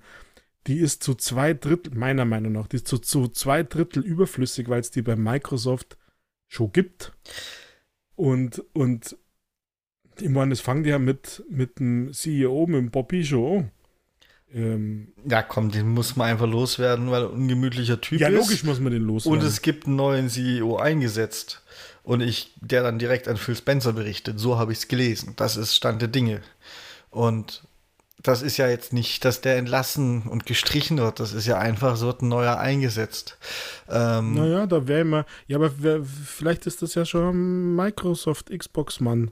die 0.67 0.79
ist 0.79 1.03
zu 1.03 1.15
zwei 1.15 1.53
Drittel, 1.53 1.95
meiner 1.95 2.25
Meinung 2.25 2.53
nach, 2.53 2.67
die 2.67 2.77
ist 2.77 2.87
zu, 2.87 2.97
zu 2.97 3.27
zwei 3.27 3.63
Drittel 3.63 4.03
überflüssig, 4.03 4.67
weil 4.67 4.81
es 4.81 4.91
die 4.91 5.01
bei 5.01 5.15
Microsoft 5.15 5.97
schon 6.47 6.71
gibt. 6.71 7.13
Und, 8.15 8.63
und 8.73 9.17
ich 10.19 10.29
meine, 10.29 10.51
das 10.51 10.61
fangen 10.61 10.83
die 10.83 10.89
ja 10.89 10.99
mit, 10.99 11.43
mit 11.49 11.79
dem 11.79 12.11
CEO, 12.13 12.67
mit 12.67 12.77
dem 12.77 12.91
Bobby 12.91 13.23
schon 13.23 13.57
an. 13.57 13.71
Ähm, 14.55 15.09
ja, 15.29 15.43
komm, 15.43 15.69
den 15.69 15.89
muss 15.89 16.15
man 16.15 16.29
einfach 16.29 16.47
loswerden, 16.47 17.11
weil 17.11 17.23
er 17.23 17.29
ein 17.29 17.35
ungemütlicher 17.35 17.99
Typ 17.99 18.21
ja, 18.21 18.29
ist. 18.29 18.33
Ja, 18.33 18.39
logisch 18.39 18.63
muss 18.63 18.79
man 18.79 18.93
den 18.93 19.03
loswerden. 19.03 19.41
Und 19.41 19.45
es 19.45 19.61
gibt 19.61 19.85
einen 19.85 19.97
neuen 19.97 20.29
CEO 20.29 20.77
eingesetzt. 20.77 21.61
Und 22.03 22.21
ich, 22.21 22.53
der 22.61 22.81
dann 22.81 22.97
direkt 22.97 23.27
an 23.27 23.35
Phil 23.35 23.55
Spencer 23.55 23.91
berichtet. 23.91 24.39
So 24.39 24.57
habe 24.57 24.71
ich 24.71 24.77
es 24.77 24.87
gelesen. 24.87 25.33
Das 25.35 25.57
ist 25.57 25.75
Stand 25.75 26.01
der 26.01 26.07
Dinge. 26.07 26.41
Und 27.09 27.63
das 28.23 28.41
ist 28.41 28.55
ja 28.55 28.69
jetzt 28.69 28.93
nicht, 28.93 29.25
dass 29.25 29.41
der 29.41 29.57
entlassen 29.57 30.21
und 30.23 30.45
gestrichen 30.45 30.99
wird. 30.99 31.19
Das 31.19 31.33
ist 31.33 31.47
ja 31.47 31.57
einfach, 31.57 31.97
so 31.97 32.05
wird 32.07 32.21
ein 32.21 32.29
neuer 32.29 32.57
eingesetzt. 32.57 33.37
Ähm, 33.89 34.35
naja, 34.35 34.67
da 34.67 34.87
wäre 34.87 35.01
immer. 35.01 35.25
Ja, 35.47 35.57
aber 35.57 35.83
wär, 35.83 36.03
vielleicht 36.03 36.65
ist 36.65 36.81
das 36.81 36.95
ja 36.95 37.05
schon 37.05 37.75
Microsoft 37.75 38.57
Xbox-Mann 38.57 39.31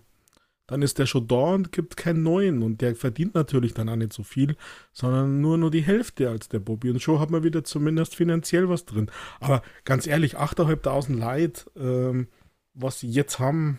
dann 0.73 0.81
ist 0.81 0.97
der 0.97 1.05
schon 1.05 1.27
da 1.27 1.53
und 1.53 1.71
gibt 1.71 1.97
keinen 1.97 2.23
neuen. 2.23 2.63
Und 2.63 2.81
der 2.81 2.95
verdient 2.95 3.35
natürlich 3.35 3.75
dann 3.75 3.89
auch 3.89 3.95
nicht 3.95 4.11
so 4.11 4.23
viel, 4.23 4.55
sondern 4.91 5.39
nur 5.39 5.55
nur 5.59 5.69
die 5.69 5.83
Hälfte 5.83 6.31
als 6.31 6.49
der 6.49 6.57
Bobby. 6.57 6.89
Und 6.89 6.99
schon 6.99 7.19
hat 7.19 7.29
man 7.29 7.43
wieder 7.43 7.63
zumindest 7.63 8.15
finanziell 8.15 8.69
was 8.69 8.85
drin. 8.85 9.11
Aber 9.39 9.61
ganz 9.85 10.07
ehrlich, 10.07 10.39
8.500 10.39 11.13
Leute, 11.15 11.69
ähm, 11.77 12.27
was 12.73 12.99
sie 12.99 13.07
jetzt 13.07 13.37
haben, 13.37 13.77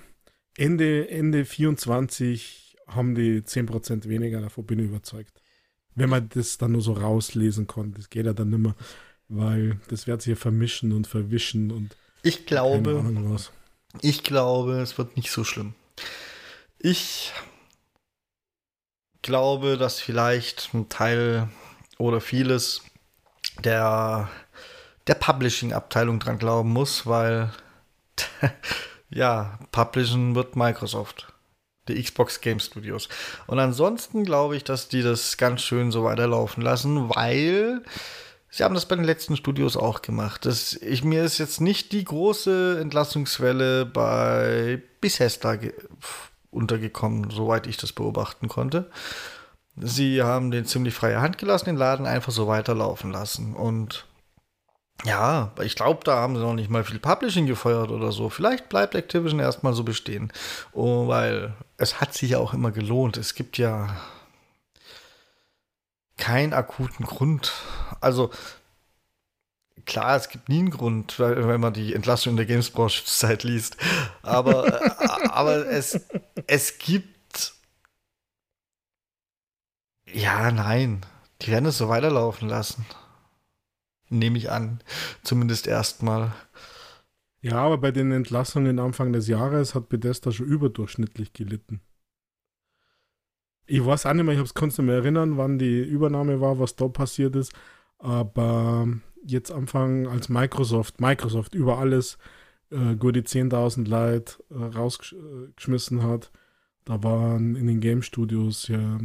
Ende, 0.57 1.09
Ende 1.11 1.45
24 1.45 2.77
haben 2.87 3.17
die 3.17 3.43
10% 3.43 4.09
weniger, 4.09 4.41
davon 4.41 4.65
bin 4.65 4.79
ich 4.79 4.87
überzeugt. 4.87 5.43
Wenn 5.97 6.11
man 6.11 6.29
das 6.29 6.59
dann 6.59 6.73
nur 6.73 6.81
so 6.81 6.93
rauslesen 6.93 7.67
kann, 7.67 7.93
das 7.95 8.09
geht 8.09 8.27
ja 8.27 8.35
dann 8.35 8.51
nicht 8.51 8.61
mehr, 8.61 8.77
weil 9.27 9.81
das 9.89 10.07
wird 10.07 10.23
sich 10.23 10.31
ja 10.31 10.37
vermischen 10.37 10.93
und 10.93 11.09
verwischen 11.09 11.73
und 11.73 11.97
ich 12.23 12.47
glaube, 12.47 13.03
ich 14.01 14.23
glaube, 14.23 14.75
es 14.81 14.97
wird 14.97 15.17
nicht 15.17 15.33
so 15.33 15.43
schlimm. 15.43 15.75
Ich 16.87 17.33
glaube, 19.23 19.79
dass 19.79 20.01
vielleicht 20.01 20.75
ein 20.75 20.91
Teil 20.91 21.49
oder 21.97 22.21
vieles 22.21 22.83
der, 23.61 24.29
der 25.07 25.15
Publishing-Abteilung 25.15 26.21
dran 26.21 26.37
glauben 26.37 26.69
muss, 26.69 27.07
weil 27.07 27.51
ja, 29.09 29.59
Publishen 29.73 30.35
wird 30.35 30.57
Microsoft. 30.57 31.33
Die 31.89 32.03
Xbox 32.03 32.43
Game 32.43 32.61
Studios. 32.61 33.09
Und 33.47 33.59
ansonsten 33.61 34.23
glaube 34.23 34.55
ich, 34.55 34.63
dass 34.63 34.91
die 34.91 35.01
das 35.01 35.39
ganz 35.39 35.63
schön 35.63 35.91
so 35.91 36.05
weiterlaufen 36.05 36.63
lassen, 36.63 37.09
weil 37.09 37.83
sie 38.51 38.63
haben 38.63 38.75
das 38.75 38.85
bei 38.85 38.97
den 38.97 39.07
letzten 39.07 39.39
Studios 39.39 39.79
auch 39.79 40.03
gemacht. 40.03 40.45
Das, 40.45 40.75
ich, 40.75 41.03
mir 41.03 41.25
ist 41.25 41.39
jetzt 41.39 41.63
nicht 41.63 41.93
die 41.93 42.05
große 42.05 42.79
Entlassungswelle 42.79 43.87
bei 43.87 44.83
Bethesda 45.01 45.57
untergekommen, 46.55 47.31
soweit 47.31 47.67
ich 47.67 47.77
das 47.77 47.93
beobachten 47.93 48.49
konnte. 48.49 48.91
Sie 49.77 50.23
haben 50.23 50.51
den 50.51 50.67
ziemlich 50.67 50.95
freie 50.95 51.21
Hand 51.21 51.39
gelassen, 51.39 51.67
den 51.67 51.77
Laden 51.77 52.07
einfach 52.07 52.33
so 52.33 52.47
weiterlaufen 52.47 53.11
lassen. 53.11 53.55
Und 53.55 54.07
ja, 55.05 55.53
ich 55.61 55.75
glaube, 55.75 56.01
da 56.05 56.17
haben 56.17 56.37
sie 56.37 56.43
noch 56.43 56.55
nicht 56.55 56.71
mal 56.71 56.85
viel 56.85 57.01
Publishing 57.01 57.47
gefeuert 57.47 57.91
oder 57.91 58.13
so. 58.13 58.31
Vielleicht 58.31 58.69
bleibt 58.69 58.95
Activision 58.95 59.41
erstmal 59.41 59.75
so 59.75 59.83
bestehen. 59.83 60.33
Oh, 60.73 61.09
weil 61.09 61.55
es 61.77 62.01
hat 62.01 62.15
sich 62.15 62.31
ja 62.31 62.39
auch 62.39 62.55
immer 62.55 62.71
gelohnt. 62.71 63.17
Es 63.17 63.35
gibt 63.35 63.59
ja 63.59 63.97
keinen 66.17 66.53
akuten 66.53 67.05
Grund. 67.05 67.53
Also, 68.01 68.31
klar, 69.87 70.17
es 70.17 70.29
gibt 70.29 70.49
nie 70.49 70.61
einen 70.61 70.71
Grund, 70.71 71.19
wenn 71.19 71.61
man 71.61 71.73
die 71.73 71.95
Entlassung 71.95 72.33
in 72.33 72.37
der 72.37 72.47
Gamesbranche 72.47 73.05
Zeit 73.05 73.43
liest. 73.43 73.77
Aber, 74.23 74.67
äh, 74.67 75.29
aber 75.29 75.67
es, 75.67 76.01
es 76.47 76.79
gibt. 76.79 77.55
Ja, 80.13 80.51
nein. 80.51 81.05
Die 81.43 81.51
werden 81.51 81.67
es 81.67 81.79
so 81.79 81.89
weiterlaufen 81.89 82.49
lassen. 82.49 82.87
Nehme 84.09 84.39
ich 84.39 84.51
an. 84.51 84.81
Zumindest 85.23 85.67
erstmal. 85.67 86.33
Ja, 87.41 87.57
aber 87.57 87.79
bei 87.79 87.91
den 87.91 88.13
Entlassungen 88.13 88.79
Anfang 88.79 89.13
des 89.13 89.29
Jahres 89.29 89.75
hat 89.75 89.89
Bethesda 89.89 90.33
schon 90.33 90.47
überdurchschnittlich 90.47 91.33
gelitten. 91.33 91.81
Ich 93.67 93.85
weiß 93.85 94.07
auch 94.07 94.15
nicht 94.15 94.25
mehr, 94.25 94.41
ich 94.41 94.55
kann 94.55 94.69
es 94.69 94.79
nicht 94.79 94.87
mehr 94.87 94.97
erinnern, 94.97 95.37
wann 95.37 95.59
die 95.59 95.81
Übernahme 95.81 96.41
war, 96.41 96.59
was 96.59 96.77
da 96.77 96.89
passiert 96.89 97.35
ist. 97.37 97.53
Aber 97.99 98.87
jetzt 99.25 99.51
anfangen 99.51 100.07
als 100.07 100.29
Microsoft, 100.29 101.01
Microsoft 101.01 101.55
über 101.55 101.79
alles 101.79 102.19
äh, 102.71 102.97
gute 102.97 103.21
10.000 103.21 103.89
Leute 103.89 104.43
äh, 104.51 104.77
rausgeschmissen 104.77 106.03
hat. 106.03 106.31
Da 106.85 107.03
waren 107.03 107.57
in 107.57 107.67
den 107.67 107.81
Game 107.81 108.03
Studios 108.03 108.69
ja, 108.69 108.99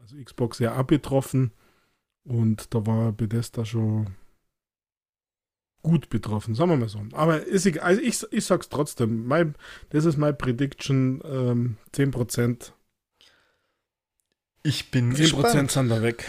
also 0.00 0.16
Xbox 0.22 0.58
sehr 0.58 0.74
abgetroffen 0.74 1.52
und 2.24 2.74
da 2.74 2.86
war 2.86 3.12
Bethesda 3.12 3.64
schon 3.64 4.16
gut 5.82 6.10
betroffen, 6.10 6.54
sagen 6.54 6.70
wir 6.70 6.76
mal 6.76 6.88
so. 6.88 7.02
Aber 7.12 7.46
ist 7.46 7.66
egal, 7.66 7.84
also 7.84 8.02
ich, 8.02 8.22
ich 8.32 8.44
sag's 8.44 8.68
trotzdem, 8.68 9.26
mein, 9.26 9.54
das 9.90 10.04
ist 10.04 10.16
meine 10.16 10.34
Prediction, 10.34 11.22
ähm, 11.24 11.76
10%. 11.94 12.72
Ich 14.62 14.90
bin 14.90 15.12
10% 15.12 15.16
gespannt. 15.16 15.70
sind 15.70 15.88
da 15.88 16.02
weg. 16.02 16.28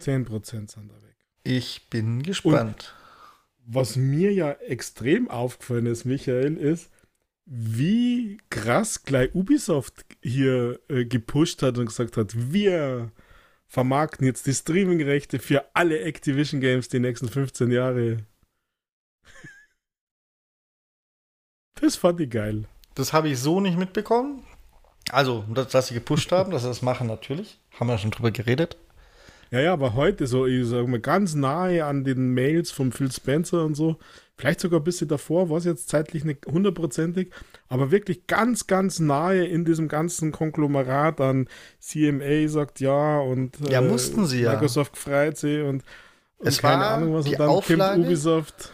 10% 0.00 0.28
sind 0.70 0.90
da 0.90 1.02
weg. 1.02 1.13
Ich 1.44 1.88
bin 1.90 2.22
gespannt. 2.22 2.94
Und 3.66 3.74
was 3.74 3.96
mir 3.96 4.32
ja 4.32 4.52
extrem 4.52 5.30
aufgefallen 5.30 5.86
ist, 5.86 6.04
Michael, 6.04 6.56
ist, 6.56 6.90
wie 7.44 8.38
krass 8.48 9.02
gleich 9.04 9.34
Ubisoft 9.34 10.06
hier 10.22 10.80
äh, 10.88 11.04
gepusht 11.04 11.62
hat 11.62 11.76
und 11.78 11.86
gesagt 11.86 12.16
hat, 12.16 12.32
wir 12.52 13.12
vermarkten 13.66 14.26
jetzt 14.26 14.46
die 14.46 14.54
Streaming-Rechte 14.54 15.38
für 15.38 15.64
alle 15.74 16.00
Activision 16.00 16.60
Games 16.60 16.88
die 16.88 17.00
nächsten 17.00 17.28
15 17.28 17.70
Jahre. 17.70 18.18
das 21.74 21.96
fand 21.96 22.20
ich 22.20 22.30
geil. 22.30 22.64
Das 22.94 23.12
habe 23.12 23.28
ich 23.28 23.38
so 23.38 23.60
nicht 23.60 23.76
mitbekommen. 23.76 24.44
Also, 25.10 25.44
dass, 25.52 25.68
dass 25.68 25.88
sie 25.88 25.94
gepusht 25.94 26.32
haben, 26.32 26.50
dass 26.50 26.62
sie 26.62 26.68
das 26.68 26.80
machen, 26.80 27.06
natürlich. 27.06 27.60
Haben 27.78 27.88
wir 27.88 27.98
schon 27.98 28.12
drüber 28.12 28.30
geredet. 28.30 28.78
Ja, 29.50 29.60
ja, 29.60 29.72
aber 29.72 29.94
heute 29.94 30.26
so, 30.26 30.46
ich 30.46 30.66
sag 30.66 30.86
mal, 30.88 31.00
ganz 31.00 31.34
nahe 31.34 31.84
an 31.84 32.04
den 32.04 32.34
Mails 32.34 32.70
von 32.70 32.92
Phil 32.92 33.10
Spencer 33.10 33.64
und 33.64 33.74
so. 33.74 33.98
Vielleicht 34.36 34.60
sogar 34.60 34.80
ein 34.80 34.84
bisschen 34.84 35.06
davor, 35.06 35.48
war 35.48 35.58
es 35.58 35.64
jetzt 35.64 35.88
zeitlich 35.88 36.24
nicht 36.24 36.46
hundertprozentig, 36.46 37.30
aber 37.68 37.92
wirklich 37.92 38.26
ganz, 38.26 38.66
ganz 38.66 38.98
nahe 38.98 39.44
in 39.44 39.64
diesem 39.64 39.86
ganzen 39.86 40.32
Konglomerat 40.32 41.20
an 41.20 41.48
CMA 41.78 42.48
sagt 42.48 42.80
ja 42.80 43.20
und 43.20 43.56
ja, 43.70 43.80
äh, 43.80 43.88
mussten 43.88 44.26
sie 44.26 44.42
ja. 44.42 44.52
Microsoft 44.52 44.96
freut 44.96 45.36
sie 45.36 45.60
und, 45.60 45.84
und 46.38 46.48
es 46.48 46.58
keine 46.58 46.82
war 46.82 46.90
Ahnung 46.94 47.14
was. 47.14 47.26
Und 47.26 47.38
dann 47.38 47.48
Auflage, 47.48 48.00
Ubisoft. 48.00 48.72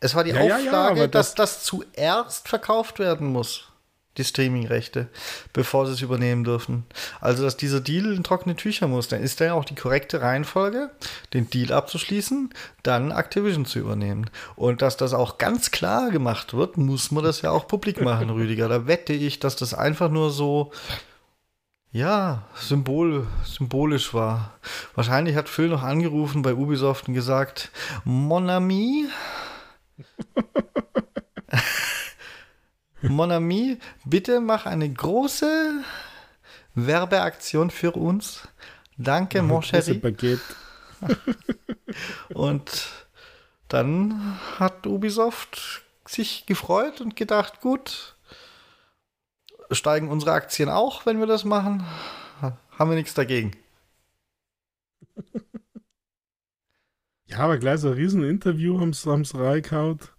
Es 0.00 0.16
war 0.16 0.24
die 0.24 0.30
ja, 0.30 0.40
Auflage, 0.40 0.96
ja, 0.96 1.02
ja, 1.02 1.06
dass 1.06 1.36
das 1.36 1.62
zuerst 1.62 2.48
verkauft 2.48 2.98
werden 2.98 3.28
muss 3.28 3.69
die 4.18 4.24
Streaming-Rechte, 4.24 5.08
bevor 5.52 5.86
sie 5.86 5.92
es 5.92 6.02
übernehmen 6.02 6.42
dürfen. 6.42 6.84
Also, 7.20 7.44
dass 7.44 7.56
dieser 7.56 7.80
Deal 7.80 8.12
in 8.12 8.24
trockene 8.24 8.56
Tücher 8.56 8.88
muss, 8.88 9.08
dann 9.08 9.22
ist 9.22 9.38
ja 9.40 9.54
auch 9.54 9.64
die 9.64 9.76
korrekte 9.76 10.20
Reihenfolge, 10.20 10.90
den 11.32 11.48
Deal 11.48 11.72
abzuschließen, 11.72 12.50
dann 12.82 13.12
Activision 13.12 13.66
zu 13.66 13.78
übernehmen. 13.78 14.28
Und 14.56 14.82
dass 14.82 14.96
das 14.96 15.14
auch 15.14 15.38
ganz 15.38 15.70
klar 15.70 16.10
gemacht 16.10 16.54
wird, 16.54 16.76
muss 16.76 17.10
man 17.12 17.22
das 17.22 17.42
ja 17.42 17.50
auch 17.50 17.68
publik 17.68 18.00
machen, 18.00 18.30
Rüdiger. 18.30 18.68
Da 18.68 18.86
wette 18.86 19.12
ich, 19.12 19.38
dass 19.38 19.54
das 19.54 19.74
einfach 19.74 20.10
nur 20.10 20.30
so, 20.30 20.72
ja, 21.92 22.46
Symbol, 22.54 23.26
symbolisch 23.44 24.12
war. 24.12 24.58
Wahrscheinlich 24.94 25.36
hat 25.36 25.48
Phil 25.48 25.68
noch 25.68 25.82
angerufen 25.82 26.42
bei 26.42 26.54
Ubisoft 26.54 27.06
und 27.08 27.14
gesagt, 27.14 27.70
Mon 28.04 28.50
ami, 28.50 29.06
Mon 33.02 33.30
ami, 33.30 33.78
bitte 34.04 34.40
mach 34.40 34.66
eine 34.66 34.92
große 34.92 35.82
Werbeaktion 36.74 37.70
für 37.70 37.92
uns. 37.92 38.46
Danke, 38.98 39.42
mon 39.42 39.62
chéri. 39.62 40.38
und 42.34 42.88
dann 43.68 44.38
hat 44.58 44.86
Ubisoft 44.86 45.82
sich 46.06 46.44
gefreut 46.44 47.00
und 47.00 47.16
gedacht, 47.16 47.60
gut, 47.60 48.16
steigen 49.70 50.08
unsere 50.08 50.32
Aktien 50.32 50.68
auch, 50.68 51.06
wenn 51.06 51.20
wir 51.20 51.26
das 51.26 51.44
machen. 51.44 51.86
Haben 52.40 52.90
wir 52.90 52.96
nichts 52.96 53.14
dagegen. 53.14 53.52
Ja, 57.26 57.38
aber 57.38 57.58
gleich 57.58 57.78
so 57.78 57.90
ein 57.90 57.94
Rieseninterview 57.94 58.80
haben 58.80 58.92
sie 58.92 59.38
reingehaut 59.38 60.12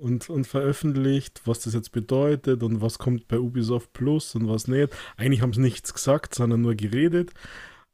und, 0.00 0.30
und 0.30 0.46
veröffentlicht, 0.46 1.42
was 1.44 1.60
das 1.60 1.74
jetzt 1.74 1.92
bedeutet 1.92 2.62
und 2.62 2.80
was 2.80 2.98
kommt 2.98 3.28
bei 3.28 3.38
Ubisoft 3.38 3.92
Plus 3.92 4.34
und 4.34 4.48
was 4.48 4.68
nicht. 4.68 4.94
Eigentlich 5.16 5.42
haben 5.42 5.52
sie 5.52 5.60
nichts 5.60 5.92
gesagt, 5.92 6.34
sondern 6.34 6.62
nur 6.62 6.74
geredet. 6.74 7.32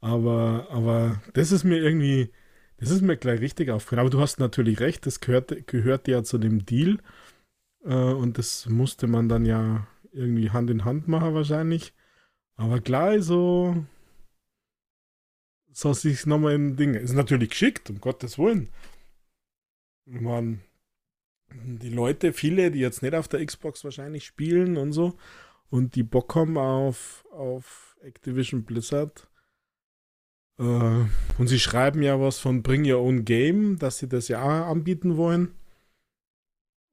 Aber, 0.01 0.69
aber 0.71 1.23
das 1.33 1.53
ist 1.53 1.65
mir 1.65 1.79
irgendwie, 1.79 2.31
das 2.77 2.91
ist 2.91 3.03
mir 3.03 3.17
gleich 3.17 3.41
richtig 3.41 3.71
aufgefallen. 3.71 4.01
Aber 4.01 4.11
du 4.11 4.21
hast 4.21 4.39
natürlich 4.39 4.81
recht, 4.81 5.07
das 5.07 5.21
gehört, 5.21 5.67
gehört 5.67 6.09
ja 6.09 6.23
zu 6.23 6.39
dem 6.39 6.67
Deal. 6.67 6.99
Äh, 7.85 7.95
und 7.95 8.39
das 8.39 8.67
musste 8.69 9.07
man 9.07 9.29
dann 9.29 9.47
ja 9.47 9.87
irgendwie 10.13 10.51
Hand 10.51 10.71
in 10.71 10.85
Hand 10.85 11.09
machen 11.09 11.35
wahrscheinlich. 11.35 11.95
Aber 12.57 12.81
gleich 12.81 13.23
so, 13.25 13.85
so 15.73 15.93
sich 15.93 16.27
nochmal 16.27 16.55
ein 16.55 16.77
Ding. 16.77 16.95
Ist 16.95 17.15
natürlich 17.15 17.51
geschickt, 17.51 17.91
um 17.91 18.01
Gottes 18.01 18.39
Willen. 18.39 18.69
Meine, 20.07 20.59
die 21.53 21.91
Leute, 21.91 22.33
viele, 22.33 22.71
die 22.71 22.81
jetzt 22.81 23.03
nicht 23.03 23.15
auf 23.15 23.29
der 23.29 23.45
Xbox 23.45 23.85
wahrscheinlich 23.85 24.25
spielen 24.25 24.77
und 24.77 24.93
so, 24.93 25.17
und 25.71 25.95
die 25.95 26.03
Bock 26.03 26.35
haben 26.35 26.57
auf, 26.57 27.25
auf 27.33 27.97
Activision 28.03 28.65
Blizzard. 28.65 29.29
Äh, 30.59 30.63
und 30.63 31.47
sie 31.47 31.59
schreiben 31.59 32.03
ja 32.03 32.21
was 32.21 32.39
von 32.39 32.63
Bring 32.63 32.91
Your 32.91 33.01
Own 33.01 33.25
Game, 33.25 33.79
dass 33.79 33.99
sie 33.99 34.09
das 34.09 34.29
ja 34.29 34.43
auch 34.43 34.71
anbieten 34.71 35.17
wollen. 35.17 35.55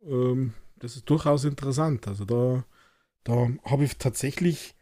Ähm, 0.03 0.53
das 0.77 0.95
ist 0.95 1.09
durchaus 1.09 1.45
interessant. 1.45 2.07
Also 2.07 2.25
da, 2.25 2.65
da 3.23 3.49
habe 3.65 3.83
ich 3.83 3.97
tatsächlich 3.97 4.73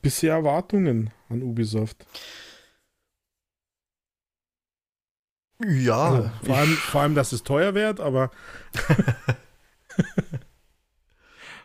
bisher 0.00 0.34
Erwartungen 0.34 1.10
an 1.28 1.42
Ubisoft. 1.42 2.06
Ja. 5.64 6.08
Also, 6.08 6.30
vor, 6.42 6.56
allem, 6.56 6.76
vor 6.76 7.00
allem, 7.00 7.14
dass 7.14 7.32
es 7.32 7.42
teuer 7.42 7.74
wird, 7.74 8.00
aber. 8.00 8.30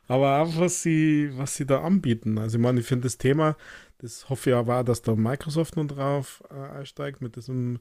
aber 0.07 0.39
auch, 0.39 0.57
was 0.57 0.81
sie, 0.81 1.31
was 1.33 1.55
sie 1.55 1.65
da 1.65 1.81
anbieten. 1.81 2.37
Also, 2.37 2.57
ich 2.57 2.61
meine, 2.61 2.79
ich 2.79 2.85
finde 2.85 3.03
das 3.03 3.17
Thema, 3.17 3.55
das 3.97 4.29
hoffe 4.29 4.51
ich 4.51 4.55
aber, 4.55 4.83
dass 4.83 5.01
da 5.01 5.15
Microsoft 5.15 5.75
noch 5.75 5.85
drauf 5.85 6.43
äh, 6.49 6.79
einsteigt 6.79 7.21
mit 7.21 7.35
diesem 7.35 7.79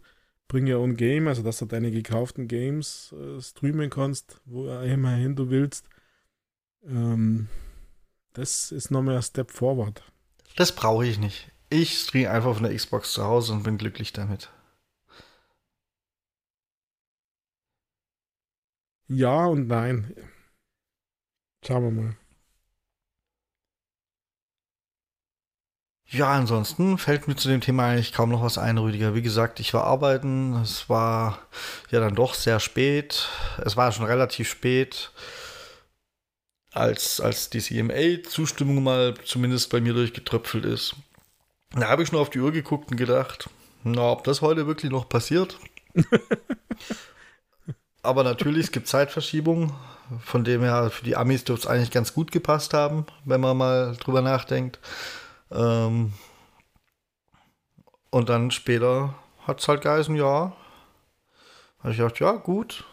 Bring 0.48 0.70
Your 0.70 0.80
Own 0.80 0.96
Game, 0.96 1.28
also 1.28 1.42
dass 1.42 1.58
du 1.58 1.66
deine 1.66 1.92
gekauften 1.92 2.48
Games 2.48 3.14
äh, 3.14 3.40
streamen 3.40 3.88
kannst, 3.88 4.40
wo 4.44 4.68
immerhin 4.68 5.36
du 5.36 5.48
willst. 5.48 5.86
Ähm, 6.84 7.48
das 8.32 8.72
ist 8.72 8.90
nochmal 8.90 9.16
ein 9.16 9.22
Step 9.22 9.50
forward. 9.50 10.02
Das 10.56 10.74
brauche 10.74 11.06
ich 11.06 11.18
nicht. 11.18 11.52
Ich 11.68 11.98
streame 12.00 12.30
einfach 12.30 12.54
von 12.54 12.64
der 12.64 12.74
Xbox 12.74 13.12
zu 13.12 13.24
Hause 13.24 13.52
und 13.52 13.62
bin 13.62 13.78
glücklich 13.78 14.12
damit. 14.12 14.50
Ja 19.10 19.46
und 19.46 19.66
nein. 19.66 20.14
Schauen 21.66 21.82
wir 21.82 21.90
mal. 21.90 22.16
Ja, 26.06 26.32
ansonsten 26.32 26.96
fällt 26.96 27.26
mir 27.28 27.36
zu 27.36 27.48
dem 27.48 27.60
Thema 27.60 27.86
eigentlich 27.88 28.12
kaum 28.12 28.30
noch 28.30 28.42
was 28.42 28.56
ein, 28.58 28.78
Rüdiger. 28.78 29.14
Wie 29.14 29.22
gesagt, 29.22 29.58
ich 29.60 29.74
war 29.74 29.84
arbeiten. 29.84 30.54
Es 30.62 30.88
war 30.88 31.40
ja 31.90 32.00
dann 32.00 32.14
doch 32.14 32.34
sehr 32.34 32.60
spät. 32.60 33.28
Es 33.64 33.76
war 33.76 33.90
schon 33.92 34.06
relativ 34.06 34.48
spät, 34.48 35.12
als, 36.72 37.20
als 37.20 37.50
die 37.50 37.60
CMA-Zustimmung 37.60 38.82
mal 38.82 39.14
zumindest 39.24 39.70
bei 39.70 39.80
mir 39.80 39.92
durchgetröpfelt 39.92 40.64
ist. 40.64 40.94
Da 41.72 41.88
habe 41.88 42.02
ich 42.04 42.12
nur 42.12 42.20
auf 42.20 42.30
die 42.30 42.40
Uhr 42.40 42.52
geguckt 42.52 42.90
und 42.92 42.96
gedacht, 42.96 43.50
na, 43.82 44.10
ob 44.12 44.24
das 44.24 44.40
heute 44.40 44.66
wirklich 44.68 44.92
noch 44.92 45.08
passiert. 45.08 45.58
Aber 48.02 48.24
natürlich, 48.24 48.66
es 48.66 48.72
gibt 48.72 48.88
Zeitverschiebung. 48.88 49.74
Von 50.24 50.42
dem 50.42 50.62
her, 50.62 50.90
für 50.90 51.04
die 51.04 51.16
Amis 51.16 51.44
dürfte 51.44 51.66
es 51.66 51.72
eigentlich 51.72 51.92
ganz 51.92 52.14
gut 52.14 52.32
gepasst 52.32 52.74
haben, 52.74 53.06
wenn 53.24 53.40
man 53.40 53.56
mal 53.56 53.96
drüber 53.96 54.22
nachdenkt. 54.22 54.80
Ähm 55.52 56.12
und 58.10 58.28
dann 58.28 58.50
später 58.50 59.14
hat 59.46 59.60
es 59.60 59.68
halt 59.68 59.82
geheißen, 59.82 60.16
ja. 60.16 60.52
Habe 61.78 61.92
ich 61.92 61.96
gedacht, 61.96 62.18
ja, 62.18 62.32
gut. 62.32 62.84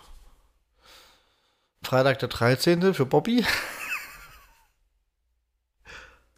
Freitag 1.82 2.20
der 2.20 2.30
13. 2.30 2.94
für 2.94 3.06
Bobby. 3.06 3.44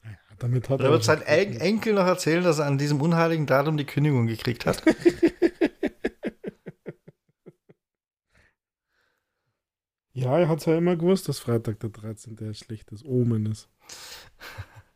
Ja, 0.03 0.11
damit 0.39 0.69
hat 0.69 0.79
er 0.79 0.91
wird 0.91 1.03
sein 1.03 1.21
En 1.23 1.59
Enkel 1.59 1.93
noch 1.93 2.05
erzählen, 2.05 2.43
dass 2.43 2.59
er 2.59 2.67
an 2.67 2.77
diesem 2.77 3.01
unheiligen 3.01 3.45
Datum 3.45 3.75
die 3.75 3.85
Kündigung 3.85 4.27
gekriegt 4.27 4.65
hat. 4.65 4.81
Ja, 10.19 10.37
er 10.37 10.49
hat 10.49 10.59
es 10.59 10.65
ja 10.65 10.77
immer 10.77 10.97
gewusst, 10.97 11.29
dass 11.29 11.39
Freitag 11.39 11.79
der 11.79 11.91
13. 11.91 12.37
ein 12.41 12.53
schlechtes 12.53 13.05
Omen 13.05 13.45
ist. 13.45 13.69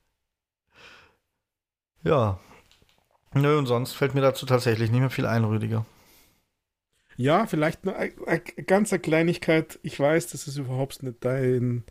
ja. 2.04 2.40
Nö, 3.34 3.58
und 3.58 3.66
sonst 3.66 3.94
fällt 3.94 4.16
mir 4.16 4.22
dazu 4.22 4.46
tatsächlich 4.46 4.92
nicht 4.92 5.00
mehr 5.00 5.10
viel 5.10 5.26
ein, 5.26 5.46
Rüdiger. 5.46 5.86
Ja, 7.16 7.46
vielleicht 7.46 7.88
eine, 7.88 7.96
eine 7.96 8.42
ganz 8.42 8.92
eine 8.92 9.00
Kleinigkeit. 9.00 9.80
Ich 9.82 9.98
weiß, 9.98 10.28
das 10.28 10.48
ist 10.48 10.58
überhaupt 10.58 11.02
nicht 11.04 11.24
dein, 11.24 11.86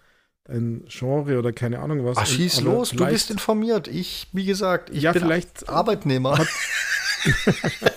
dein 0.44 0.84
Genre 0.88 1.38
oder 1.38 1.52
keine 1.52 1.78
Ahnung 1.78 2.04
was. 2.04 2.18
Ach, 2.18 2.26
schieß 2.26 2.58
und, 2.58 2.64
los, 2.64 2.90
du 2.90 3.06
bist 3.06 3.30
informiert. 3.30 3.88
Ich, 3.88 4.28
wie 4.32 4.44
gesagt, 4.44 4.90
ich 4.90 5.04
ja, 5.04 5.12
bin 5.12 5.22
vielleicht 5.22 5.70
Arbeitnehmer. 5.70 6.36
Hat, 6.36 6.48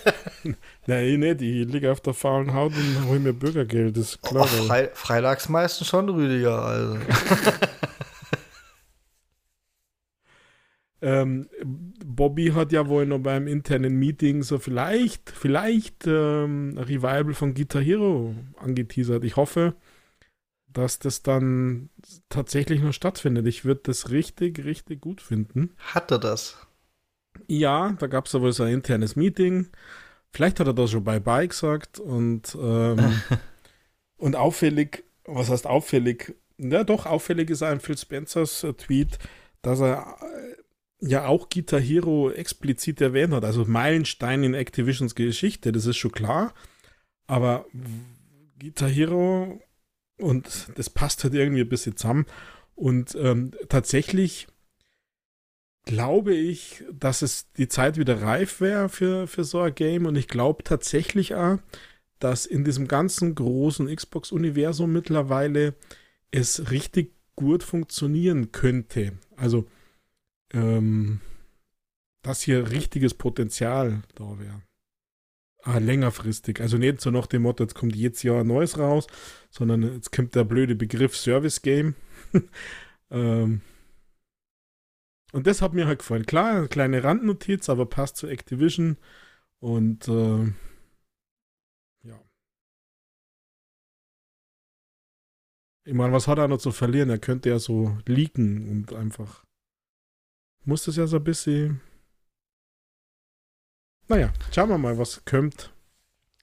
Nein, 0.87 1.19
nicht. 1.19 1.41
Ich 1.41 1.67
liege 1.67 1.91
auf 1.91 2.01
der 2.01 2.13
faulen 2.13 2.53
Haut 2.53 2.73
und 2.75 3.07
hole 3.07 3.19
mir 3.19 3.33
Bürgergeld, 3.33 3.97
das 3.97 4.11
ist 4.11 4.21
klar. 4.21 4.43
Oh, 4.43 4.47
Fre 4.47 4.91
Freitags 4.93 5.49
meistens 5.49 5.87
schon, 5.87 6.09
Rüdiger. 6.09 6.61
Also. 6.63 6.97
ähm, 11.01 11.49
Bobby 12.05 12.47
hat 12.47 12.71
ja 12.71 12.87
wohl 12.87 13.05
noch 13.05 13.19
beim 13.19 13.47
internen 13.47 13.97
Meeting 13.97 14.43
so 14.43 14.59
vielleicht, 14.59 15.29
vielleicht 15.29 16.07
ähm, 16.07 16.75
ein 16.77 16.77
Revival 16.77 17.33
von 17.33 17.53
Guitar 17.53 17.81
Hero 17.81 18.35
angeteasert. 18.57 19.23
Ich 19.23 19.35
hoffe, 19.35 19.75
dass 20.67 20.99
das 20.99 21.23
dann 21.23 21.89
tatsächlich 22.29 22.81
noch 22.81 22.93
stattfindet. 22.93 23.47
Ich 23.47 23.65
würde 23.65 23.81
das 23.83 24.11
richtig, 24.11 24.63
richtig 24.63 25.01
gut 25.01 25.21
finden. 25.21 25.73
Hat 25.77 26.11
er 26.11 26.19
das? 26.19 26.57
Ja, 27.47 27.95
da 27.99 28.07
gab 28.07 28.25
es 28.25 28.33
wohl 28.33 28.51
so 28.51 28.63
ein 28.63 28.73
internes 28.73 29.15
Meeting. 29.15 29.67
Vielleicht 30.35 30.59
hat 30.59 30.67
er 30.67 30.73
das 30.73 30.91
schon 30.91 31.05
Bye-Bye 31.05 31.47
gesagt 31.47 31.97
und, 31.97 32.57
ähm, 32.61 33.21
und 34.17 34.35
auffällig, 34.35 35.05
was 35.23 35.49
heißt 35.49 35.65
auffällig? 35.65 36.35
Ja, 36.57 36.83
doch, 36.83 37.05
auffällig 37.05 37.49
ist 37.49 37.63
ein 37.63 37.79
Phil 37.79 37.97
Spencers 37.97 38.65
äh, 38.65 38.73
Tweet, 38.73 39.17
dass 39.61 39.79
er 39.79 40.17
äh, 40.21 41.07
ja 41.07 41.27
auch 41.27 41.47
Guitar 41.47 41.79
Hero 41.79 42.31
explizit 42.31 42.99
erwähnt 42.99 43.33
hat. 43.33 43.45
Also 43.45 43.63
Meilenstein 43.63 44.43
in 44.43 44.55
Activisions 44.55 45.15
Geschichte, 45.15 45.71
das 45.71 45.85
ist 45.85 45.95
schon 45.95 46.11
klar. 46.11 46.53
Aber 47.27 47.65
Guitar 48.59 48.89
Hero 48.89 49.61
und 50.17 50.67
das 50.75 50.89
passt 50.89 51.23
halt 51.23 51.33
irgendwie 51.33 51.61
ein 51.61 51.69
bisschen 51.69 51.95
zusammen. 51.95 52.25
Und 52.75 53.15
ähm, 53.15 53.51
tatsächlich 53.69 54.47
glaube 55.85 56.33
ich, 56.33 56.83
dass 56.91 57.21
es 57.21 57.51
die 57.53 57.67
Zeit 57.67 57.97
wieder 57.97 58.21
reif 58.21 58.59
wäre 58.59 58.89
für, 58.89 59.27
für 59.27 59.43
so 59.43 59.61
ein 59.61 59.73
Game. 59.73 60.05
Und 60.05 60.15
ich 60.15 60.27
glaube 60.27 60.63
tatsächlich 60.63 61.35
auch, 61.35 61.59
dass 62.19 62.45
in 62.45 62.63
diesem 62.63 62.87
ganzen 62.87 63.35
großen 63.35 63.93
Xbox-Universum 63.93 64.91
mittlerweile 64.91 65.75
es 66.31 66.71
richtig 66.71 67.13
gut 67.35 67.63
funktionieren 67.63 68.51
könnte. 68.51 69.13
Also, 69.35 69.67
ähm, 70.53 71.21
dass 72.23 72.41
hier 72.41 72.71
richtiges 72.71 73.13
Potenzial 73.13 74.01
da 74.15 74.39
wäre. 74.39 74.61
Ah, 75.61 75.79
längerfristig. 75.79 76.61
Also 76.61 76.77
nicht 76.77 77.01
so 77.01 77.11
nach 77.11 77.27
dem 77.27 77.43
Motto, 77.43 77.63
jetzt 77.63 77.75
kommt 77.75 77.95
jedes 77.95 78.23
Jahr 78.23 78.41
ein 78.41 78.47
neues 78.47 78.77
raus, 78.77 79.07
sondern 79.49 79.81
jetzt 79.81 80.11
kommt 80.11 80.35
der 80.35 80.43
blöde 80.43 80.75
Begriff 80.75 81.15
Service 81.15 81.61
Game. 81.61 81.95
ähm, 83.11 83.61
und 85.35 85.47
das 85.47 85.61
hat 85.61 85.73
mir 85.73 85.85
halt 85.85 85.99
gefallen. 85.99 86.25
Klar, 86.25 86.51
eine 86.55 86.67
kleine 86.69 87.03
Randnotiz, 87.03 87.67
aber 87.67 87.85
passt 87.85 88.15
zu 88.15 88.27
Activision. 88.27 88.95
Und 89.59 90.07
äh, 90.07 90.45
ja. 92.03 92.23
Ich 95.83 95.93
meine, 95.93 96.13
was 96.13 96.29
hat 96.29 96.37
er 96.37 96.47
noch 96.47 96.59
zu 96.59 96.71
verlieren? 96.71 97.09
Er 97.09 97.19
könnte 97.19 97.49
ja 97.49 97.59
so 97.59 97.97
leaken 98.05 98.69
und 98.69 98.93
einfach. 98.93 99.43
Muss 100.63 100.85
das 100.85 100.95
ja 100.95 101.05
so 101.05 101.17
ein 101.17 101.23
bisschen. 101.25 101.81
Naja, 104.07 104.31
schauen 104.53 104.69
wir 104.69 104.77
mal, 104.77 104.97
was 104.97 105.25
kommt. 105.25 105.73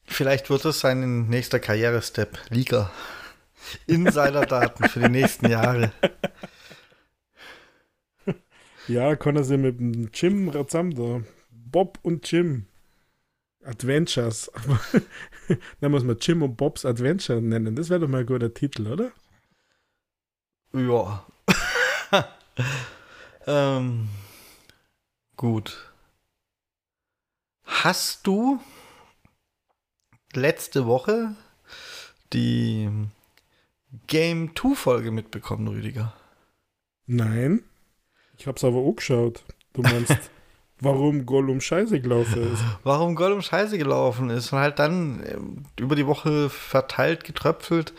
Vielleicht 0.05 0.50
wird 0.50 0.66
es 0.66 0.81
sein 0.81 1.31
nächster 1.31 1.61
Karrierestep. 1.61 2.38
Leaker. 2.50 2.92
Insider-Daten 3.87 4.85
für 4.90 5.00
die 5.00 5.09
nächsten 5.09 5.48
Jahre. 5.48 5.92
Ja, 8.88 9.16
kann 9.16 9.37
er 9.37 9.45
sich 9.45 9.59
mit 9.59 9.79
dem 9.79 10.11
Jim 10.12 10.53
zusammen 10.53 10.95
da. 10.95 11.23
Bob 11.51 11.99
und 12.03 12.31
Jim. 12.31 12.66
Adventures. 13.64 14.51
Dann 15.81 15.92
muss 15.92 16.05
man 16.05 16.18
Jim 16.21 16.42
und 16.42 16.57
Bobs 16.57 16.85
Adventure 16.85 17.40
nennen. 17.40 17.77
Das 17.77 17.90
wäre 17.90 18.01
doch 18.01 18.09
mal 18.09 18.21
ein 18.21 18.27
guter 18.27 18.53
Titel, 18.53 18.87
oder? 18.87 19.12
Ja. 20.73 21.27
ähm, 23.47 24.09
gut. 25.37 25.92
Hast 27.64 28.27
du 28.27 28.61
letzte 30.35 30.87
Woche 30.87 31.35
die 32.33 32.90
Game 34.07 34.57
2 34.57 34.75
Folge 34.75 35.11
mitbekommen, 35.11 35.68
Rüdiger? 35.68 36.14
Nein. 37.07 37.64
Ich 38.42 38.48
hab's 38.48 38.64
aber 38.64 38.78
auch 38.78 38.96
geschaut. 38.96 39.44
Du 39.72 39.83
meinst, 39.83 40.16
warum 40.81 41.26
Gollum 41.26 41.61
scheiße 41.61 42.00
gelaufen 42.00 42.52
ist? 42.52 42.64
Warum 42.83 43.14
Gollum 43.14 43.40
scheiße 43.40 43.78
gelaufen 43.78 44.31
ist 44.31 44.52
und 44.52 44.59
halt 44.59 44.81
dann 44.81 45.24
ähm, 45.24 45.64
über 45.78 45.94
die 45.94 46.09
Woche 46.09 46.50
verteilt, 46.50 47.22
getröpfelt, 47.22 47.92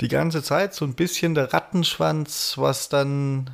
die 0.00 0.08
ganze 0.08 0.42
Zeit 0.42 0.72
so 0.72 0.86
ein 0.86 0.94
bisschen 0.94 1.34
der 1.34 1.52
Rattenschwanz, 1.52 2.54
was 2.56 2.88
dann, 2.88 3.50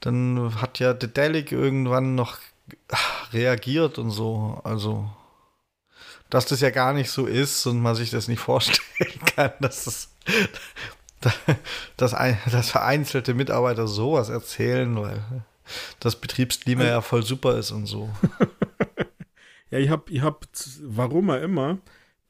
dann 0.00 0.60
hat 0.60 0.80
ja 0.80 0.92
Dedelic 0.92 1.52
irgendwann 1.52 2.16
noch 2.16 2.38
reagiert 3.32 4.00
und 4.00 4.10
so. 4.10 4.60
Also, 4.64 5.08
dass 6.30 6.46
das 6.46 6.60
ja 6.62 6.70
gar 6.70 6.94
nicht 6.94 7.12
so 7.12 7.26
ist 7.26 7.64
und 7.64 7.80
man 7.80 7.94
sich 7.94 8.10
das 8.10 8.26
nicht 8.26 8.40
vorstellen 8.40 9.20
kann, 9.36 9.52
dass 9.60 9.84
das, 9.84 10.10
dass, 11.96 12.16
dass 12.50 12.70
vereinzelte 12.70 13.34
Mitarbeiter 13.34 13.86
sowas 13.86 14.30
erzählen, 14.30 15.00
weil 15.00 15.22
das 16.00 16.20
Betriebsklima 16.20 16.84
ja 16.84 17.00
voll 17.00 17.22
super 17.22 17.58
ist 17.58 17.70
und 17.70 17.86
so. 17.86 18.10
ja, 19.70 19.78
ich 19.78 19.90
habe, 19.90 20.10
ich 20.10 20.22
hab, 20.22 20.46
warum 20.82 21.30
auch 21.30 21.40
immer, 21.40 21.78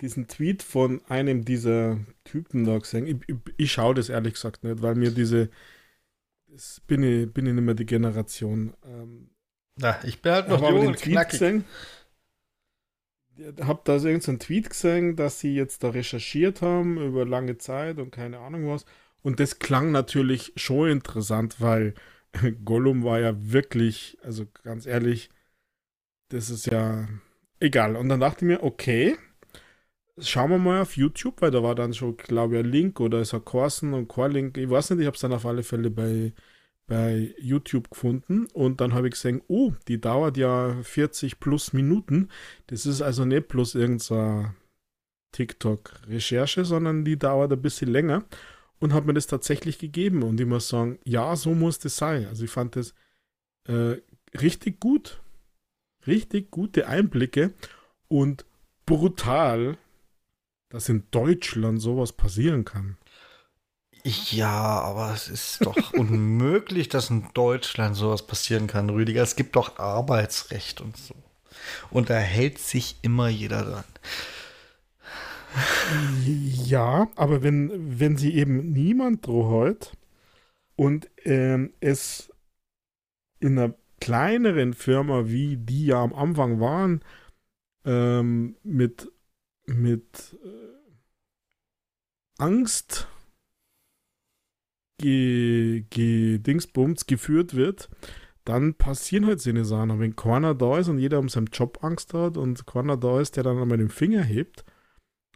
diesen 0.01 0.29
Tweet 0.29 0.63
von 0.63 1.01
einem 1.09 1.45
dieser 1.45 1.99
Typen 2.25 2.65
da 2.65 2.79
gesehen. 2.79 3.07
Ich, 3.07 3.17
ich, 3.29 3.37
ich 3.57 3.73
schaue 3.73 3.95
das 3.95 4.09
ehrlich 4.09 4.35
gesagt 4.35 4.65
nicht, 4.65 4.83
weil 4.83 4.95
mir 4.95 5.11
diese, 5.11 5.51
das 6.49 6.81
bin 6.87 7.03
ich, 7.03 7.33
bin 7.33 7.47
ich 7.47 7.55
nicht 7.55 7.65
mehr 7.65 7.75
die 7.75 7.87
Generation. 7.87 8.75
Ähm, 8.85 9.31
Na, 9.77 9.99
ich 10.05 10.21
bin 10.21 10.33
halt 10.33 10.49
noch 10.49 10.61
jung 10.69 10.87
und 10.87 10.97
knackig. 10.97 11.41
Gesehen, 11.41 11.65
habe 13.61 13.81
da 13.85 13.97
irgendeinen 13.97 14.39
Tweet 14.39 14.71
gesehen, 14.71 15.17
dass 15.17 15.41
sie 15.41 15.55
jetzt 15.55 15.83
da 15.83 15.91
recherchiert 15.91 16.63
haben 16.63 16.99
über 16.99 17.25
lange 17.25 17.59
Zeit 17.59 17.99
und 17.99 18.11
keine 18.11 18.39
Ahnung 18.39 18.69
was. 18.69 18.85
Und 19.23 19.41
das 19.41 19.59
klang 19.59 19.93
natürlich 19.93 20.53
schon 20.57 20.89
interessant, 20.91 21.61
weil 21.61 21.95
Gollum 22.65 23.05
war 23.05 23.21
ja 23.21 23.35
wirklich, 23.37 24.19
also 24.23 24.47
ganz 24.63 24.87
ehrlich, 24.87 25.31
das 26.29 26.51
ist 26.51 26.67
ja 26.67 27.09
egal. 27.61 27.97
Und 27.97 28.09
dann 28.09 28.21
dachte 28.21 28.45
ich 28.45 28.49
mir, 28.49 28.63
okay, 28.63 29.17
schauen 30.19 30.51
wir 30.51 30.59
mal 30.59 30.83
auf 30.83 30.97
YouTube, 30.97 31.43
weil 31.43 31.51
da 31.51 31.63
war 31.63 31.75
dann 31.75 31.95
schon, 31.95 32.17
glaube 32.17 32.57
ich, 32.57 32.65
ein 32.65 32.71
Link 32.71 33.01
oder 33.01 33.21
ist 33.21 33.35
ein 33.35 33.45
Korsen 33.45 33.95
und 33.95 34.09
Core-Link. 34.09 34.57
Ich 34.59 34.71
weiß 34.71 34.91
nicht, 34.91 35.01
ich 35.01 35.07
habe 35.07 35.15
es 35.15 35.21
dann 35.21 35.33
auf 35.33 35.47
alle 35.47 35.63
Fälle 35.63 35.91
bei 35.91 36.33
bei 36.87 37.35
YouTube 37.39 37.91
gefunden 37.91 38.47
und 38.53 38.81
dann 38.81 38.95
habe 38.95 39.09
ich 39.09 39.15
gesehen, 39.15 39.43
oh, 39.49 39.73
die 39.89 40.01
dauert 40.01 40.37
ja 40.37 40.77
40 40.83 41.41
plus 41.41 41.73
Minuten. 41.73 42.29
Das 42.69 42.87
ist 42.87 43.03
also 43.03 43.25
nicht 43.25 43.49
bloß 43.49 43.75
irgendeine 43.75 44.55
TikTok-Recherche, 45.33 46.65
sondern 46.65 47.05
die 47.05 47.19
dauert 47.19 47.53
ein 47.53 47.63
bisschen 47.63 47.91
länger 47.91 48.25
und 48.79 48.93
habe 48.93 49.07
mir 49.07 49.15
das 49.15 49.27
tatsächlich 49.27 49.79
gegeben 49.79 50.23
und 50.23 50.41
ich 50.41 50.47
muss 50.47 50.69
sagen, 50.69 50.99
ja, 51.05 51.35
so 51.37 51.55
muss 51.55 51.79
das 51.79 51.97
sein. 51.97 52.27
Also 52.27 52.45
ich 52.45 52.51
fand 52.51 52.77
das 52.77 52.95
äh, 53.69 53.97
richtig 54.39 54.81
gut. 54.81 55.21
Richtig 56.07 56.51
gute 56.53 56.87
Einblicke 56.87 57.53
und 58.07 58.45
brutal, 58.85 59.77
dass 60.69 60.89
in 60.89 61.05
Deutschland 61.11 61.83
sowas 61.83 62.13
passieren 62.13 62.65
kann. 62.65 62.97
Ja, 64.05 64.81
aber 64.83 65.13
es 65.13 65.27
ist 65.29 65.67
doch 65.67 65.93
unmöglich, 65.95 66.89
dass 66.89 67.11
in 67.11 67.29
Deutschland 67.35 67.97
sowas 67.97 68.25
passieren 68.25 68.69
kann, 68.69 68.89
Rüdiger. 68.89 69.23
Es 69.23 69.35
gibt 69.35 69.57
doch 69.57 69.81
Arbeitsrecht 69.81 70.81
und 70.81 70.97
so. 70.97 71.15
Und 71.91 72.09
da 72.11 72.19
hält 72.19 72.59
sich 72.59 72.97
immer 73.03 73.29
jeder 73.29 73.65
dran. 73.65 73.85
Ja, 76.65 77.09
aber 77.17 77.43
wenn, 77.43 77.99
wenn 78.01 78.17
sie 78.17 78.35
eben 78.35 78.73
niemand 78.73 79.27
droht 79.27 79.93
und 80.77 81.09
ähm, 81.25 81.73
es 81.81 82.31
in 83.41 83.59
einer 83.59 83.75
kleineren 84.01 84.75
Firma, 84.75 85.29
wie 85.29 85.57
die 85.57 85.87
ja 85.87 86.03
am 86.03 86.15
Anfang 86.15 86.61
waren, 86.61 87.03
ähm, 87.85 88.57
mit, 88.63 89.11
mit 89.67 90.37
äh, 90.45 90.77
Angst 92.39 93.09
ge, 94.99 95.85
ge 95.91 96.39
Dingsbums 96.39 97.07
geführt 97.07 97.55
wird, 97.55 97.89
dann 98.45 98.75
passieren 98.75 99.27
halt 99.27 99.41
so 99.41 99.51
eine 99.51 99.65
Sachen. 99.65 99.99
Wenn 100.01 100.17
keiner 100.17 100.55
da 100.55 100.79
ist 100.79 100.89
und 100.89 100.99
jeder 100.99 101.19
um 101.19 101.29
seinen 101.29 101.47
Job 101.47 101.83
Angst 101.83 102.15
hat 102.15 102.37
und 102.37 102.67
keiner 102.67 102.97
da 102.97 103.21
ist, 103.21 103.37
der 103.37 103.45
dann 103.45 103.59
einmal 103.59 103.79
den 103.79 103.89
Finger 103.89 104.23
hebt 104.23 104.65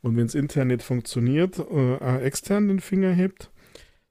und 0.02 0.16
wenn 0.16 0.26
es 0.26 0.34
intern 0.34 0.68
nicht 0.68 0.82
funktioniert, 0.82 1.58
äh, 1.58 2.22
extern 2.22 2.68
den 2.68 2.80
Finger 2.80 3.12
hebt, 3.12 3.50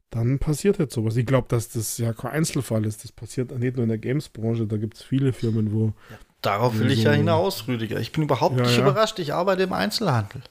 dann 0.09 0.39
passiert 0.39 0.79
halt 0.79 0.91
sowas. 0.91 1.15
Ich 1.17 1.25
glaube, 1.25 1.47
dass 1.49 1.69
das 1.69 1.97
ja 1.97 2.13
kein 2.13 2.31
Einzelfall 2.31 2.85
ist. 2.85 3.03
Das 3.03 3.11
passiert 3.11 3.57
nicht 3.57 3.75
nur 3.75 3.83
in 3.83 3.89
der 3.89 3.97
Games-Branche, 3.97 4.65
da 4.65 4.77
gibt 4.77 4.95
es 4.95 5.03
viele 5.03 5.33
Firmen, 5.33 5.71
wo. 5.71 5.93
Ja, 6.09 6.17
darauf 6.41 6.77
will 6.79 6.87
so 6.89 6.93
ich 6.93 7.03
ja 7.03 7.11
hinaus, 7.11 7.67
Rüdiger. 7.67 7.99
Ich 7.99 8.11
bin 8.11 8.23
überhaupt 8.23 8.57
ja, 8.57 8.63
nicht 8.63 8.77
ja. 8.77 8.83
überrascht. 8.83 9.19
Ich 9.19 9.33
arbeite 9.33 9.63
im 9.63 9.73
Einzelhandel. 9.73 10.41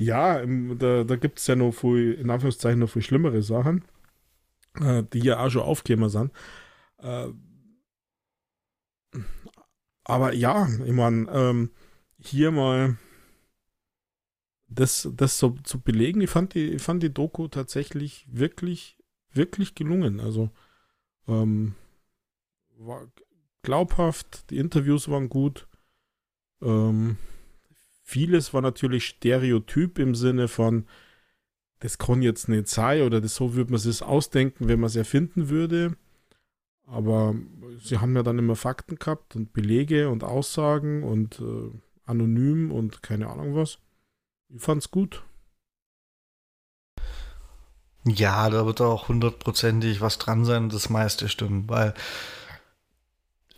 Ja, 0.00 0.42
da, 0.46 1.04
da 1.04 1.16
gibt 1.16 1.40
es 1.40 1.46
ja 1.46 1.56
noch 1.56 1.72
viel, 1.72 2.14
in 2.14 2.30
Anführungszeichen 2.30 2.78
noch 2.78 2.88
viel 2.88 3.02
schlimmere 3.02 3.42
Sachen, 3.42 3.84
äh, 4.80 5.02
die 5.12 5.18
ja 5.18 5.44
auch 5.44 5.50
schon 5.50 5.60
aufgekommen 5.60 6.08
sind. 6.08 6.32
Äh, 7.02 7.26
aber 10.04 10.32
ja, 10.32 10.68
ich 10.86 10.92
meine, 10.92 11.30
ähm, 11.30 11.70
hier 12.22 12.50
mal 12.50 12.96
das, 14.68 15.08
das 15.14 15.38
so 15.38 15.56
zu 15.64 15.80
belegen, 15.80 16.20
ich 16.20 16.30
fand, 16.30 16.54
die, 16.54 16.70
ich 16.70 16.82
fand 16.82 17.02
die 17.02 17.12
Doku 17.12 17.48
tatsächlich 17.48 18.26
wirklich, 18.30 18.98
wirklich 19.32 19.74
gelungen. 19.74 20.20
Also 20.20 20.50
ähm, 21.26 21.74
war 22.78 23.06
glaubhaft, 23.62 24.50
die 24.50 24.58
Interviews 24.58 25.08
waren 25.08 25.28
gut. 25.28 25.66
Ähm, 26.62 27.16
Vieles 28.10 28.52
war 28.52 28.60
natürlich 28.60 29.06
Stereotyp 29.06 30.00
im 30.00 30.16
Sinne 30.16 30.48
von, 30.48 30.84
das 31.78 31.96
kann 31.96 32.22
jetzt 32.22 32.48
nicht 32.48 32.66
sein 32.66 33.02
oder 33.02 33.20
das, 33.20 33.36
so 33.36 33.54
würde 33.54 33.70
man 33.70 33.80
es 33.80 34.02
ausdenken, 34.02 34.66
wenn 34.66 34.80
man 34.80 34.88
es 34.88 34.96
erfinden 34.96 35.48
würde. 35.48 35.96
Aber 36.86 37.36
sie 37.80 37.98
haben 37.98 38.16
ja 38.16 38.24
dann 38.24 38.40
immer 38.40 38.56
Fakten 38.56 38.96
gehabt 38.96 39.36
und 39.36 39.52
Belege 39.52 40.08
und 40.08 40.24
Aussagen 40.24 41.04
und 41.04 41.38
äh, 41.38 41.70
anonym 42.10 42.70
und 42.70 43.02
keine 43.02 43.28
Ahnung 43.28 43.54
was. 43.54 43.78
Ich 44.48 44.60
fand's 44.60 44.90
gut. 44.90 45.22
Ja, 48.04 48.48
da 48.48 48.64
wird 48.66 48.80
auch 48.80 49.08
hundertprozentig 49.08 50.00
was 50.00 50.18
dran 50.18 50.44
sein 50.44 50.64
und 50.64 50.74
das 50.74 50.88
meiste 50.88 51.28
stimmen, 51.28 51.68
weil 51.68 51.94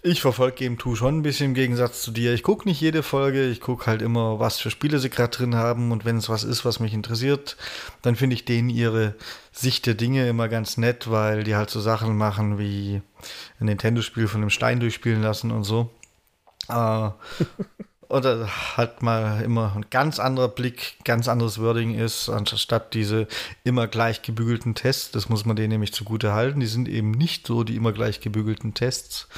ich 0.05 0.21
verfolge 0.21 0.57
Game 0.57 0.81
2 0.81 0.97
schon 0.97 1.19
ein 1.19 1.23
bisschen 1.23 1.51
im 1.51 1.55
Gegensatz 1.55 2.03
zu 2.03 2.11
dir. 2.11 2.35
Ich 2.35 2.43
gucke 2.43 2.69
nicht 2.69 2.81
jede 2.81 3.05
Folge, 3.05 3.49
ich 3.49 3.61
gucke 3.61 3.87
halt 3.87 4.03
immer, 4.03 4.41
was 4.41 4.59
für 4.59 4.71
Spiele 4.71 4.99
sie 4.99 5.11
gerade 5.11 5.37
drin 5.37 5.55
haben 5.55 5.93
und 5.93 6.05
wenn 6.05 6.17
es 6.17 6.29
was 6.29 6.43
ist, 6.43 6.65
was 6.65 6.81
mich 6.81 6.93
interessiert, 6.93 7.57
dann 8.03 8.17
finde 8.17 8.35
ich 8.35 8.45
denen 8.45 8.69
ihre 8.69 9.15
Sicht 9.53 9.87
der 9.87 9.95
Dinge 9.95 10.29
immer 10.29 10.49
ganz 10.49 10.77
nett, 10.77 11.09
weil 11.09 11.45
die 11.45 11.55
halt 11.55 11.71
so 11.71 11.81
Sachen 11.81 12.17
machen 12.17 12.59
wie 12.59 13.01
ein 13.61 13.67
Nintendo-Spiel 13.67 14.27
von 14.27 14.41
einem 14.41 14.51
Stein 14.51 14.81
durchspielen 14.81 15.23
lassen 15.23 15.53
und 15.53 15.63
so. 15.63 15.89
Äh, 16.69 17.11
oder 18.13 18.47
halt 18.77 19.03
mal 19.03 19.41
immer 19.41 19.73
ein 19.75 19.87
ganz 19.89 20.19
anderer 20.19 20.49
Blick, 20.49 20.97
ganz 21.03 21.29
anderes 21.29 21.59
Wording 21.59 21.99
ist, 21.99 22.29
anstatt 22.29 22.93
diese 22.93 23.27
immer 23.65 23.87
gleich 23.87 24.21
gebügelten 24.21 24.75
Tests. 24.75 25.13
Das 25.13 25.31
muss 25.31 25.47
man 25.47 25.57
denen 25.57 25.71
nämlich 25.71 25.95
zugute 25.95 26.35
halten. 26.35 26.61
Die 26.61 26.67
sind 26.67 26.89
eben 26.89 27.13
nicht 27.13 27.47
so 27.47 27.65
die 27.65 27.75
immer 27.75 27.93
gleich 27.93 28.21
gebügelten 28.21 28.75
Tests. 28.75 29.29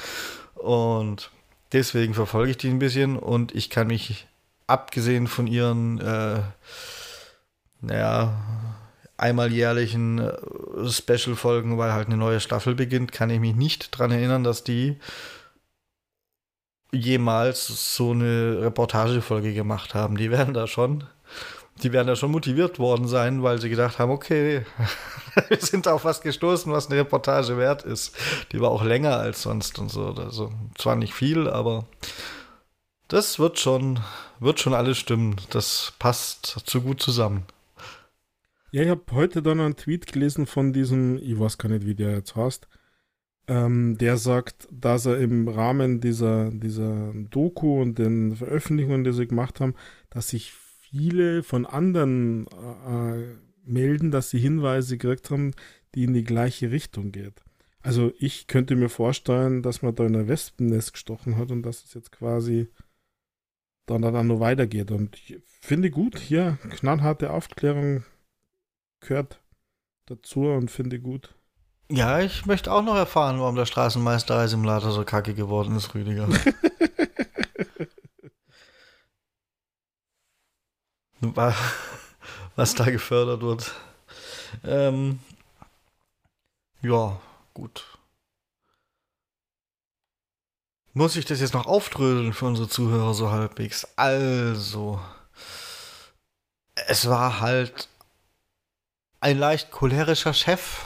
Und 0.55 1.31
deswegen 1.71 2.13
verfolge 2.13 2.51
ich 2.51 2.57
die 2.57 2.67
ein 2.67 2.79
bisschen 2.79 3.17
und 3.17 3.55
ich 3.55 3.69
kann 3.69 3.87
mich, 3.87 4.27
abgesehen 4.67 5.27
von 5.27 5.47
ihren, 5.47 6.01
äh, 6.01 6.41
naja, 7.79 8.33
einmal 9.15 9.53
jährlichen 9.53 10.19
äh, 10.19 10.89
Special-Folgen, 10.89 11.77
weil 11.77 11.93
halt 11.93 12.07
eine 12.07 12.17
neue 12.17 12.41
Staffel 12.41 12.75
beginnt, 12.75 13.13
kann 13.13 13.29
ich 13.29 13.39
mich 13.39 13.55
nicht 13.55 13.93
daran 13.93 14.11
erinnern, 14.11 14.43
dass 14.43 14.65
die 14.65 14.97
jemals 16.97 17.95
so 17.95 18.11
eine 18.11 18.59
Reportagefolge 18.61 19.53
gemacht 19.53 19.93
haben. 19.93 20.17
Die 20.17 20.31
werden 20.31 20.53
da 20.53 20.67
schon 20.67 21.03
die 21.83 21.91
werden 21.91 22.07
da 22.07 22.15
schon 22.15 22.31
motiviert 22.31 22.79
worden 22.79 23.07
sein, 23.07 23.43
weil 23.43 23.59
sie 23.59 23.69
gedacht 23.69 23.99
haben, 23.99 24.11
okay, 24.11 24.65
wir 25.49 25.59
sind 25.59 25.87
auf 25.87 26.05
was 26.05 26.21
gestoßen, 26.21 26.71
was 26.71 26.87
eine 26.87 26.99
Reportage 26.99 27.57
wert 27.57 27.83
ist. 27.83 28.15
Die 28.51 28.61
war 28.61 28.69
auch 28.69 28.83
länger 28.83 29.17
als 29.17 29.41
sonst 29.41 29.77
und 29.79 29.89
so. 29.89 30.07
Also 30.07 30.51
zwar 30.77 30.95
nicht 30.95 31.13
viel, 31.13 31.49
aber 31.49 31.85
das 33.07 33.39
wird 33.39 33.59
schon, 33.59 33.99
wird 34.39 34.59
schon 34.59 34.73
alles 34.73 34.97
stimmen. 34.97 35.35
Das 35.49 35.93
passt 35.99 36.61
zu 36.65 36.81
gut 36.81 37.01
zusammen. 37.01 37.45
Ja, 38.71 38.83
ich 38.83 38.89
habe 38.89 39.03
heute 39.11 39.41
dann 39.41 39.59
einen 39.59 39.75
Tweet 39.75 40.11
gelesen 40.11 40.47
von 40.47 40.73
diesem, 40.73 41.17
ich 41.17 41.39
weiß 41.39 41.57
gar 41.57 41.69
nicht, 41.69 41.85
wie 41.85 41.95
der 41.95 42.11
jetzt 42.11 42.35
heißt, 42.35 42.67
ähm, 43.47 43.97
der 43.97 44.17
sagt, 44.17 44.67
dass 44.71 45.05
er 45.05 45.17
im 45.19 45.47
Rahmen 45.47 46.01
dieser, 46.01 46.51
dieser 46.51 47.13
Doku 47.13 47.81
und 47.81 47.99
den 47.99 48.35
Veröffentlichungen, 48.35 49.03
die 49.03 49.13
sie 49.13 49.27
gemacht 49.27 49.59
haben, 49.59 49.75
dass 50.09 50.29
sich 50.29 50.51
viele 50.51 51.43
von 51.43 51.65
anderen 51.65 52.47
äh, 52.47 53.35
melden, 53.65 54.11
dass 54.11 54.29
sie 54.29 54.39
Hinweise 54.39 54.97
gekriegt 54.97 55.29
haben, 55.31 55.53
die 55.93 56.03
in 56.03 56.13
die 56.13 56.23
gleiche 56.23 56.71
Richtung 56.71 57.11
geht. 57.11 57.43
Also 57.81 58.11
ich 58.17 58.47
könnte 58.47 58.75
mir 58.75 58.89
vorstellen, 58.89 59.61
dass 59.61 59.83
man 59.83 59.93
da 59.93 60.05
in 60.05 60.15
ein 60.15 60.27
Wespennest 60.27 60.93
gestochen 60.93 61.37
hat 61.37 61.51
und 61.51 61.61
dass 61.61 61.83
es 61.83 61.93
jetzt 61.93 62.11
quasi 62.11 62.67
dann, 63.85 64.01
dann 64.01 64.27
nur 64.27 64.39
weitergeht. 64.39 64.89
Und 64.89 65.15
ich 65.15 65.39
finde 65.61 65.91
gut, 65.91 66.17
hier 66.17 66.57
knallharte 66.71 67.31
Aufklärung 67.31 68.03
gehört 69.01 69.39
dazu 70.07 70.47
und 70.47 70.71
finde 70.71 70.99
gut. 70.99 71.34
Ja, 71.89 72.19
ich 72.19 72.45
möchte 72.47 72.71
auch 72.71 72.81
noch 72.81 72.95
erfahren, 72.95 73.39
warum 73.39 73.55
der 73.55 73.67
Straßenmeisterei-Simulator 73.67 74.91
so 74.91 75.03
kacke 75.03 75.35
geworden 75.35 75.75
ist, 75.75 75.93
Rüdiger. 75.93 76.27
Was 82.55 82.73
da 82.75 82.85
gefördert 82.85 83.41
wird. 83.41 83.75
Ähm, 84.63 85.19
ja, 86.81 87.19
gut. 87.53 87.85
Muss 90.93 91.15
ich 91.17 91.25
das 91.25 91.41
jetzt 91.41 91.53
noch 91.53 91.67
auftrödeln 91.67 92.33
für 92.33 92.45
unsere 92.45 92.67
Zuhörer 92.69 93.13
so 93.13 93.29
halbwegs? 93.29 93.87
Also, 93.95 94.99
es 96.87 97.07
war 97.09 97.41
halt 97.41 97.89
ein 99.19 99.37
leicht 99.37 99.71
cholerischer 99.71 100.33
Chef 100.33 100.85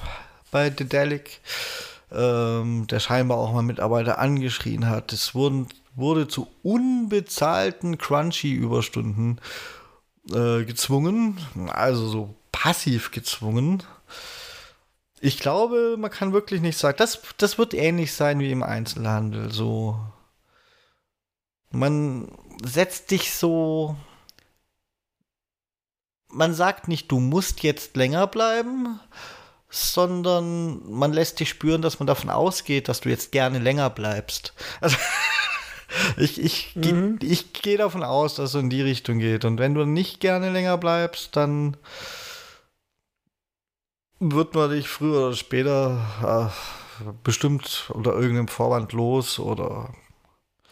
bei 0.51 0.69
Dedelic, 0.69 1.41
ähm, 2.12 2.88
der 2.88 2.99
scheinbar 2.99 3.38
auch 3.38 3.53
mal 3.53 3.62
Mitarbeiter 3.62 4.19
angeschrien 4.19 4.88
hat. 4.89 5.13
Es 5.13 5.35
wurden, 5.35 5.67
wurde 5.95 6.27
zu 6.27 6.47
unbezahlten 6.63 7.97
Crunchy-Überstunden 7.97 9.39
äh, 10.31 10.63
gezwungen, 10.63 11.38
also 11.67 12.07
so 12.07 12.35
passiv 12.51 13.12
gezwungen. 13.12 13.83
Ich 15.21 15.39
glaube, 15.39 15.97
man 15.97 16.12
kann 16.12 16.33
wirklich 16.33 16.62
nicht 16.62 16.77
sagen, 16.77 16.97
das, 16.97 17.21
das 17.38 17.57
wird 17.57 17.73
ähnlich 17.73 18.13
sein 18.13 18.39
wie 18.39 18.51
im 18.51 18.63
Einzelhandel. 18.63 19.51
So, 19.51 19.99
man 21.71 22.31
setzt 22.63 23.12
dich 23.12 23.33
so, 23.33 23.95
man 26.29 26.53
sagt 26.53 26.88
nicht, 26.88 27.12
du 27.12 27.19
musst 27.19 27.63
jetzt 27.63 27.95
länger 27.95 28.27
bleiben, 28.27 28.99
sondern 29.69 30.82
man 30.91 31.13
lässt 31.13 31.39
dich 31.39 31.49
spüren, 31.49 31.82
dass 31.82 31.99
man 31.99 32.08
davon 32.08 32.29
ausgeht, 32.29 32.88
dass 32.88 33.01
du 33.01 33.10
jetzt 33.10 33.32
gerne 33.32 33.60
länger 33.60 33.89
bleibst. 33.89 34.53
Also, 34.82 34.97
ich, 36.17 36.41
ich, 36.41 36.75
mhm. 36.75 37.19
ich 37.21 37.53
gehe 37.53 37.77
davon 37.77 38.03
aus, 38.03 38.36
dass 38.36 38.55
es 38.55 38.62
in 38.62 38.69
die 38.69 38.82
Richtung 38.82 39.19
geht. 39.19 39.45
Und 39.45 39.60
wenn 39.60 39.75
du 39.75 39.86
nicht 39.86 40.19
gerne 40.19 40.49
länger 40.51 40.77
bleibst, 40.77 41.36
dann 41.36 41.77
wird 44.19 44.55
man 44.55 44.71
dich 44.71 44.89
früher 44.89 45.27
oder 45.27 45.36
später 45.36 46.51
äh, 47.01 47.03
bestimmt 47.23 47.89
unter 47.93 48.13
irgendeinem 48.13 48.49
Vorwand 48.49 48.91
los 48.91 49.39
oder 49.39 49.93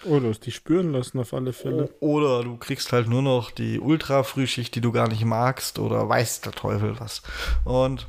oder 0.03 0.29
es 0.29 0.39
dich 0.39 0.55
spüren 0.55 0.91
lassen 0.91 1.19
auf 1.19 1.33
alle 1.33 1.53
Fälle. 1.53 1.89
Oder 1.99 2.43
du 2.43 2.57
kriegst 2.57 2.93
halt 2.93 3.07
nur 3.07 3.23
noch 3.23 3.49
die 3.49 3.79
Ultra-Frühschicht, 3.79 4.75
die 4.75 4.81
du 4.81 4.91
gar 4.91 5.07
nicht 5.07 5.25
magst, 5.25 5.79
oder 5.79 6.07
weiß 6.07 6.41
der 6.41 6.51
Teufel 6.51 6.99
was. 6.99 7.23
Und 7.65 8.07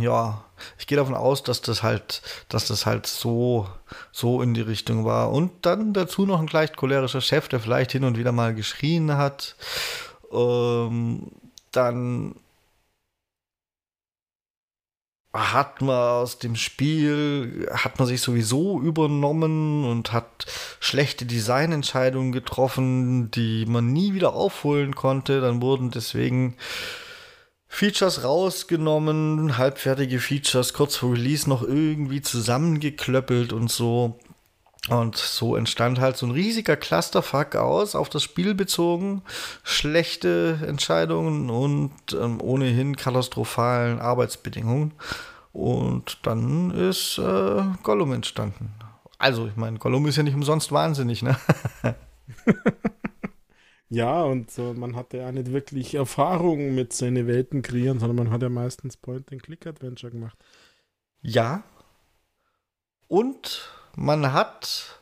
ja, 0.00 0.44
ich 0.78 0.86
gehe 0.86 0.98
davon 0.98 1.14
aus, 1.14 1.42
dass 1.42 1.60
das 1.60 1.82
halt, 1.82 2.22
dass 2.48 2.66
das 2.66 2.86
halt 2.86 3.06
so, 3.06 3.68
so 4.12 4.42
in 4.42 4.54
die 4.54 4.60
Richtung 4.60 5.04
war. 5.04 5.30
Und 5.30 5.66
dann 5.66 5.92
dazu 5.92 6.26
noch 6.26 6.40
ein 6.40 6.48
leicht 6.48 6.76
cholerischer 6.76 7.20
Chef, 7.20 7.48
der 7.48 7.60
vielleicht 7.60 7.92
hin 7.92 8.04
und 8.04 8.18
wieder 8.18 8.32
mal 8.32 8.54
geschrien 8.54 9.16
hat. 9.16 9.56
Ähm, 10.32 11.30
dann 11.72 12.34
hat 15.32 15.82
man 15.82 15.96
aus 15.96 16.38
dem 16.38 16.56
Spiel, 16.56 17.68
hat 17.72 17.98
man 17.98 18.08
sich 18.08 18.20
sowieso 18.20 18.80
übernommen 18.80 19.84
und 19.84 20.12
hat 20.12 20.46
schlechte 20.80 21.26
Designentscheidungen 21.26 22.32
getroffen, 22.32 23.30
die 23.30 23.66
man 23.66 23.92
nie 23.92 24.14
wieder 24.14 24.32
aufholen 24.32 24.94
konnte. 24.94 25.40
Dann 25.40 25.60
wurden 25.60 25.90
deswegen 25.90 26.56
Features 27.68 28.24
rausgenommen, 28.24 29.58
halbfertige 29.58 30.18
Features 30.18 30.72
kurz 30.72 30.96
vor 30.96 31.12
Release 31.12 31.48
noch 31.48 31.62
irgendwie 31.62 32.22
zusammengeklöppelt 32.22 33.52
und 33.52 33.70
so. 33.70 34.18
Und 34.88 35.16
so 35.16 35.54
entstand 35.54 36.00
halt 36.00 36.16
so 36.16 36.24
ein 36.26 36.32
riesiger 36.32 36.76
Clusterfuck 36.76 37.56
aus, 37.56 37.94
auf 37.94 38.08
das 38.08 38.22
Spiel 38.22 38.54
bezogen, 38.54 39.22
schlechte 39.62 40.60
Entscheidungen 40.66 41.50
und 41.50 41.92
ähm, 42.18 42.40
ohnehin 42.40 42.96
katastrophalen 42.96 44.00
Arbeitsbedingungen. 44.00 44.92
Und 45.52 46.18
dann 46.22 46.70
ist 46.70 47.18
äh, 47.18 47.62
Gollum 47.82 48.12
entstanden. 48.12 48.72
Also, 49.18 49.46
ich 49.46 49.56
meine, 49.56 49.78
Gollum 49.78 50.06
ist 50.06 50.16
ja 50.16 50.22
nicht 50.22 50.34
umsonst 50.34 50.72
wahnsinnig, 50.72 51.22
ne? 51.22 51.36
ja, 53.90 54.22
und 54.22 54.50
so, 54.50 54.74
man 54.74 54.96
hatte 54.96 55.16
ja 55.18 55.32
nicht 55.32 55.52
wirklich 55.52 55.94
Erfahrung 55.94 56.74
mit 56.74 56.92
seinen 56.92 57.26
Welten 57.26 57.62
kreieren, 57.62 57.98
sondern 57.98 58.16
man 58.16 58.30
hat 58.30 58.42
ja 58.42 58.50
meistens 58.50 58.96
Point-and-Click-Adventure 58.98 60.12
gemacht. 60.12 60.36
Ja. 61.22 61.62
Und 63.08 63.70
man 63.96 64.32
hat 64.34 65.00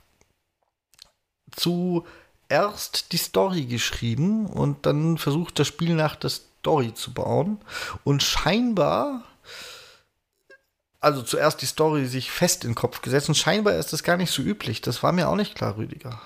zuerst 1.51 3.13
die 3.13 3.17
Story 3.17 3.65
geschrieben 3.65 4.47
und 4.47 4.87
dann 4.87 5.19
versucht, 5.19 5.59
das 5.59 5.67
Spiel 5.67 5.95
nach 5.95 6.15
der 6.15 6.31
Story 6.31 6.95
zu 6.95 7.13
bauen. 7.13 7.59
Und 8.05 8.23
scheinbar, 8.23 9.25
also 11.01 11.23
zuerst 11.23 11.61
die 11.61 11.67
Story 11.67 12.07
sich 12.07 12.31
fest 12.31 12.63
in 12.63 12.71
den 12.71 12.77
Kopf 12.77 13.03
gesetzt 13.03 13.29
und 13.29 13.35
scheinbar 13.35 13.75
ist 13.75 13.93
das 13.93 14.05
gar 14.05 14.17
nicht 14.17 14.31
so 14.31 14.43
üblich. 14.43 14.81
Das 14.81 15.03
war 15.03 15.11
mir 15.11 15.29
auch 15.29 15.37
nicht 15.37 15.57
klar, 15.57 15.77
Rüdiger. 15.77 16.21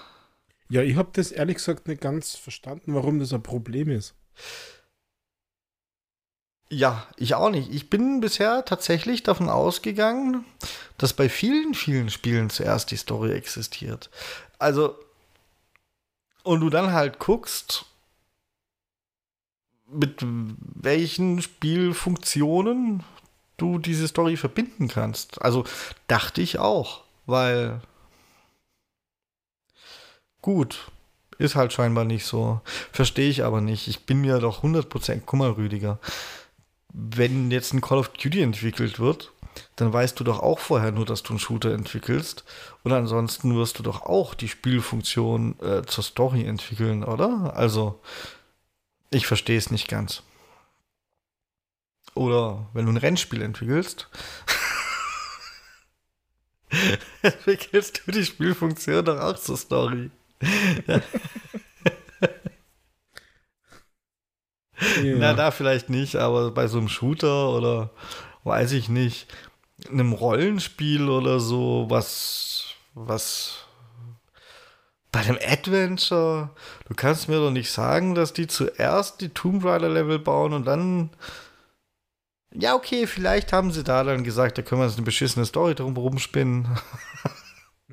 Ja, 0.71 0.83
ich 0.83 0.97
habe 0.97 1.11
das 1.13 1.33
ehrlich 1.33 1.57
gesagt 1.57 1.89
nicht 1.89 2.01
ganz 2.01 2.37
verstanden, 2.37 2.95
warum 2.95 3.19
das 3.19 3.33
ein 3.33 3.43
Problem 3.43 3.91
ist. 3.91 4.15
Ja, 6.71 7.09
ich 7.17 7.35
auch 7.35 7.51
nicht. 7.51 7.75
Ich 7.75 7.91
bin 7.91 8.21
bisher 8.21 8.65
tatsächlich 8.65 9.25
davon 9.25 9.49
ausgegangen, 9.49 10.45
dass 10.97 11.13
bei 11.13 11.29
vielen, 11.29 11.75
vielen 11.75 12.09
Spielen 12.09 12.49
zuerst 12.49 12.93
die 12.93 12.97
Story 12.97 13.33
existiert. 13.33 14.11
Also, 14.61 14.97
und 16.45 16.61
du 16.61 16.71
dann 16.71 16.93
halt 16.93 17.19
guckst, 17.19 17.87
mit 19.89 20.21
welchen 20.23 21.43
Spielfunktionen 21.43 23.03
du 23.57 23.79
diese 23.79 24.07
Story 24.07 24.37
verbinden 24.37 24.87
kannst. 24.87 25.43
Also 25.43 25.65
dachte 26.07 26.41
ich 26.41 26.61
auch, 26.61 27.03
weil 27.27 27.81
gut, 30.43 30.91
ist 31.39 31.57
halt 31.57 31.73
scheinbar 31.73 32.05
nicht 32.05 32.25
so. 32.25 32.61
Verstehe 32.93 33.31
ich 33.31 33.45
aber 33.45 33.61
nicht. 33.61 33.89
Ich 33.89 34.07
bin 34.07 34.21
mir 34.21 34.39
doch 34.39 34.63
100% 34.63 35.21
Kummerrüdiger 35.23 35.99
wenn 36.93 37.51
jetzt 37.51 37.73
ein 37.73 37.81
Call 37.81 37.99
of 37.99 38.09
Duty 38.09 38.43
entwickelt 38.43 38.99
wird, 38.99 39.33
dann 39.77 39.93
weißt 39.93 40.19
du 40.19 40.25
doch 40.25 40.41
auch 40.41 40.59
vorher 40.59 40.93
nur, 40.93 41.07
dass 41.07 41.23
du 41.23 41.31
einen 41.31 41.39
Shooter 41.39 41.73
entwickelst. 41.73 42.45
Und 42.83 42.93
ansonsten 42.93 43.57
wirst 43.57 43.79
du 43.79 43.83
doch 43.83 44.03
auch 44.03 44.35
die 44.35 44.49
Spielfunktion 44.49 45.59
äh, 45.61 45.83
zur 45.85 46.05
Story 46.05 46.45
entwickeln, 46.45 47.05
oder? 47.05 47.57
Also, 47.57 48.01
ich 49.11 49.27
verstehe 49.27 49.59
es 49.59 49.71
nicht 49.71 49.89
ganz. 49.89 50.23
Oder 52.15 52.69
wenn 52.73 52.87
du 52.87 52.93
ein 52.93 52.97
Rennspiel 52.97 53.43
entwickelst, 53.43 54.09
entwickelst 57.23 58.03
du 58.05 58.13
die 58.13 58.25
Spielfunktion 58.25 59.05
doch 59.05 59.21
auch 59.21 59.39
zur 59.39 59.57
Story. 59.57 60.11
Ja. 65.03 65.17
Na, 65.17 65.35
da 65.35 65.51
vielleicht 65.51 65.91
nicht, 65.91 66.17
aber 66.17 66.51
bei 66.53 66.67
so 66.67 66.79
einem 66.79 66.89
Shooter 66.89 67.51
oder 67.51 67.91
weiß 68.45 68.73
ich 68.73 68.89
nicht, 68.89 69.27
einem 69.89 70.13
Rollenspiel 70.13 71.09
oder 71.09 71.41
so, 71.41 71.87
was, 71.89 72.75
was 72.95 73.67
bei 75.13 75.21
einem 75.21 75.39
Adventure, 75.45 76.51
du 76.89 76.95
kannst 76.95 77.29
mir 77.29 77.37
doch 77.37 77.51
nicht 77.51 77.71
sagen, 77.71 78.15
dass 78.15 78.33
die 78.33 78.47
zuerst 78.47 79.21
die 79.21 79.31
Tomb 79.31 79.65
Raider 79.65 79.89
Level 79.89 80.19
bauen 80.19 80.53
und 80.53 80.65
dann 80.65 81.11
ja, 82.53 82.75
okay, 82.75 83.07
vielleicht 83.07 83.53
haben 83.53 83.71
sie 83.71 83.85
da 83.85 84.03
dann 84.03 84.25
gesagt, 84.25 84.59
da 84.59 84.63
können 84.63 84.81
wir 84.81 84.87
uns 84.87 84.97
eine 84.97 85.05
beschissene 85.05 85.47
Story 85.47 85.77
drum 85.77 85.97
rumspinnen. 85.97 86.67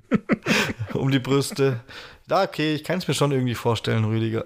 um 0.94 1.12
die 1.12 1.20
Brüste. 1.20 1.82
Da, 2.28 2.44
okay, 2.44 2.76
ich 2.76 2.84
kann 2.84 3.00
es 3.00 3.08
mir 3.08 3.14
schon 3.14 3.32
irgendwie 3.32 3.56
vorstellen, 3.56 4.04
Rüdiger. 4.04 4.46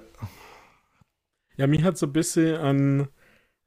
Ja, 1.58 1.67
mich 1.67 1.84
hat 1.84 1.98
so 1.98 2.06
ein 2.06 2.13
bisschen 2.13 2.56
an 2.56 3.10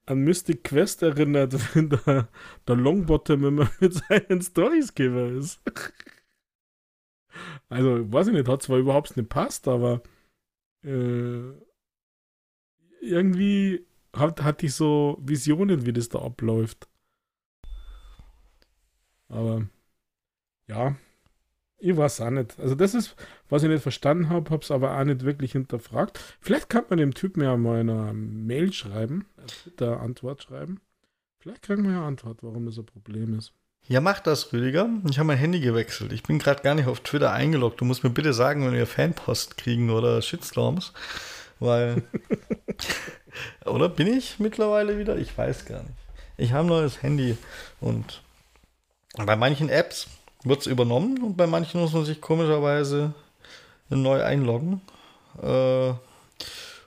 an 0.07 0.19
Mystic 0.19 0.65
Quest 0.65 1.03
erinnert, 1.03 1.55
wenn 1.75 1.91
der, 1.91 2.29
der 2.69 2.77
Longbottom 2.77 3.45
immer 3.45 3.71
mit 3.81 3.95
seinen 3.95 4.43
Stories-Giver 4.43 5.29
ist. 5.33 5.61
Also, 7.69 8.13
weiß 8.13 8.29
ich 8.29 8.35
nicht, 8.35 8.49
hat 8.49 8.63
zwar 8.63 8.79
überhaupt 8.79 9.17
nicht 9.17 9.29
passt, 9.29 9.67
aber 9.67 10.03
äh, 10.85 11.53
irgendwie 13.01 13.87
hat, 14.15 14.43
hatte 14.43 14.67
ich 14.67 14.75
so 14.75 15.19
Visionen, 15.21 15.87
wie 15.87 15.93
das 15.93 16.09
da 16.09 16.21
abläuft. 16.21 16.89
Aber 19.29 19.67
ja, 20.69 20.97
ich 21.85 21.97
weiß 21.97 22.23
auch 22.23 22.31
nicht. 22.31 22.59
Also 22.59 22.75
das 22.75 22.95
ist, 22.95 23.15
was 23.51 23.63
ich 23.63 23.69
nicht 23.69 23.83
verstanden 23.83 24.31
habe, 24.31 24.51
habe 24.51 24.63
es 24.63 24.71
aber 24.71 24.99
auch 24.99 25.05
nicht 25.05 25.25
wirklich 25.25 25.53
hinterfragt. 25.53 26.19
Vielleicht 26.41 26.71
kann 26.71 26.85
man 26.89 26.99
dem 26.99 27.13
Typen 27.13 27.43
ja 27.43 27.57
mal 27.57 27.81
eine 27.81 28.13
Mail 28.15 28.73
schreiben, 28.73 29.27
eine 29.37 29.47
Twitter-Antwort 29.47 30.43
schreiben. 30.43 30.81
Vielleicht 31.39 31.63
kriegen 31.63 31.85
wir 31.85 31.93
ja 31.93 32.07
Antwort, 32.07 32.39
warum 32.41 32.65
das 32.65 32.79
ein 32.79 32.87
Problem 32.87 33.39
ist. 33.39 33.53
Ja, 33.87 34.01
mach 34.01 34.21
das, 34.21 34.51
Rüdiger. 34.51 34.89
Ich 35.11 35.19
habe 35.19 35.27
mein 35.27 35.37
Handy 35.37 35.61
gewechselt. 35.61 36.11
Ich 36.13 36.23
bin 36.23 36.39
gerade 36.39 36.63
gar 36.63 36.75
nicht 36.75 36.87
auf 36.87 37.01
Twitter 37.01 37.33
eingeloggt. 37.33 37.83
Du 37.83 37.85
musst 37.85 38.03
mir 38.03 38.09
bitte 38.09 38.33
sagen, 38.33 38.65
wenn 38.65 38.73
wir 38.73 38.87
Fanpost 38.87 39.59
kriegen 39.59 39.91
oder 39.91 40.23
Shitstorms. 40.23 40.95
Weil. 41.61 42.03
oder 43.67 43.91
bin 43.91 44.07
ich 44.07 44.39
mittlerweile 44.39 44.99
wieder? 44.99 45.19
Ich 45.19 45.37
weiß 45.37 45.67
gar 45.67 45.83
nicht. 45.83 45.95
Ich 46.39 46.53
habe 46.53 46.65
ein 46.65 46.69
neues 46.69 47.03
Handy 47.03 47.37
und 47.81 48.23
bei 49.17 49.37
manchen 49.37 49.69
Apps 49.69 50.09
wird 50.45 50.61
es 50.61 50.67
übernommen 50.67 51.23
und 51.23 51.37
bei 51.37 51.47
manchen 51.47 51.81
muss 51.81 51.93
man 51.93 52.05
sich 52.05 52.21
komischerweise 52.21 53.15
neu 53.89 54.23
einloggen. 54.23 54.81
Äh, 55.43 55.95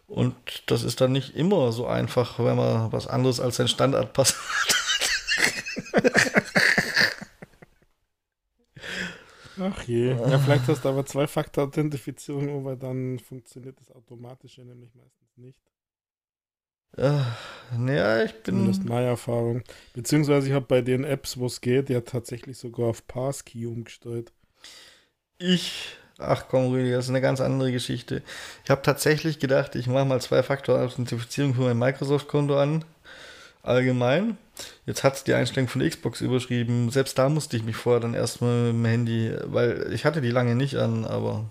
und 0.07 0.35
das 0.67 0.83
ist 0.83 1.01
dann 1.01 1.11
nicht 1.11 1.35
immer 1.35 1.71
so 1.73 1.85
einfach, 1.85 2.39
wenn 2.39 2.55
man 2.55 2.91
was 2.91 3.07
anderes 3.07 3.39
als 3.41 3.57
sein 3.57 3.67
Standardpasswort 3.67 4.77
Ach 9.59 9.83
je. 9.83 10.09
Ja, 10.11 10.37
vielleicht 10.37 10.67
hast 10.67 10.85
du 10.85 10.89
aber 10.89 11.05
Zwei-Faktor-Authentifizierung, 11.05 12.59
aber 12.59 12.75
dann 12.75 13.17
funktioniert 13.19 13.79
das 13.79 13.91
automatisch 13.91 14.59
nämlich 14.59 14.93
meistens 14.93 15.35
nicht. 15.35 15.59
Äh, 16.95 17.19
naja, 17.77 18.23
ich 18.23 18.33
bin. 18.43 18.55
Zumindest 18.55 18.85
meine 18.85 19.07
Erfahrung. 19.07 19.63
Beziehungsweise 19.93 20.47
ich 20.47 20.53
habe 20.53 20.65
bei 20.65 20.81
den 20.81 21.03
Apps, 21.03 21.37
wo 21.37 21.45
es 21.45 21.61
geht, 21.61 21.89
ja 21.89 22.01
tatsächlich 22.01 22.57
sogar 22.57 22.87
auf 22.87 23.07
Passkey 23.07 23.65
umgestellt. 23.65 24.31
Ich. 25.37 25.95
Ach 26.19 26.45
komm, 26.49 26.71
Rüdiger, 26.71 26.95
das 26.95 27.05
ist 27.05 27.11
eine 27.11 27.21
ganz 27.21 27.41
andere 27.41 27.71
Geschichte. 27.71 28.23
Ich 28.63 28.71
habe 28.71 28.81
tatsächlich 28.81 29.37
gedacht, 29.37 29.75
ich 29.75 29.85
mache 29.85 30.05
mal 30.05 30.19
Zwei-Faktor-Authentifizierung 30.19 31.53
für 31.53 31.61
mein 31.61 31.77
Microsoft-Konto 31.77 32.57
an. 32.57 32.83
Allgemein. 33.61 34.37
Jetzt 34.87 35.03
hat 35.03 35.15
es 35.15 35.23
die 35.25 35.33
Einstellung 35.35 35.67
von 35.67 35.87
Xbox 35.87 36.21
überschrieben. 36.21 36.89
Selbst 36.89 37.19
da 37.19 37.29
musste 37.29 37.57
ich 37.57 37.63
mich 37.63 37.75
vorher 37.75 37.99
dann 37.99 38.15
erstmal 38.15 38.71
mit 38.71 38.73
dem 38.73 38.85
Handy, 38.85 39.33
weil 39.45 39.91
ich 39.93 40.05
hatte 40.05 40.21
die 40.21 40.31
lange 40.31 40.55
nicht 40.55 40.77
an, 40.77 41.05
aber 41.05 41.45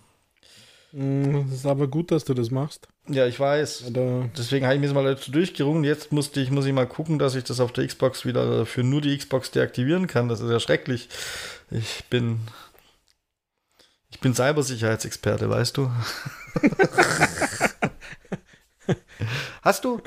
es 0.93 1.53
ist 1.53 1.67
aber 1.67 1.89
gut, 1.89 2.11
dass 2.11 2.25
du 2.25 2.33
das 2.35 2.51
machst. 2.51 2.89
Ja, 3.09 3.27
ich 3.27 3.39
weiß. 3.39 3.85
Oder 3.89 4.29
Deswegen 4.37 4.65
habe 4.67 4.75
ich 4.77 4.81
mir 4.81 4.87
das 4.87 4.95
mal 4.95 5.05
dazu 5.05 5.31
durchgerungen. 5.31 5.85
Jetzt 5.85 6.13
musste 6.13 6.41
ich, 6.41 6.51
muss 6.51 6.67
ich 6.67 6.73
mal 6.73 6.87
gucken, 6.87 7.19
dass 7.19 7.35
ich 7.35 7.45
das 7.45 7.61
auf 7.61 7.73
der 7.73 7.87
Xbox 7.87 8.25
wieder 8.25 8.65
für 8.67 8.83
nur 8.83 9.01
die 9.01 9.17
Xbox 9.17 9.51
deaktivieren 9.51 10.07
kann. 10.07 10.29
Das 10.29 10.41
ist 10.41 10.51
ja 10.51 10.61
schrecklich. 10.61 11.09
Ich 11.71 12.05
bin. 12.09 12.41
Ich 14.11 14.21
bin 14.21 14.35
Cybersicherheitsexperte, 14.35 15.51
weißt 15.51 15.77
du? 15.77 15.91
Hast 19.63 19.85
du? 19.85 20.01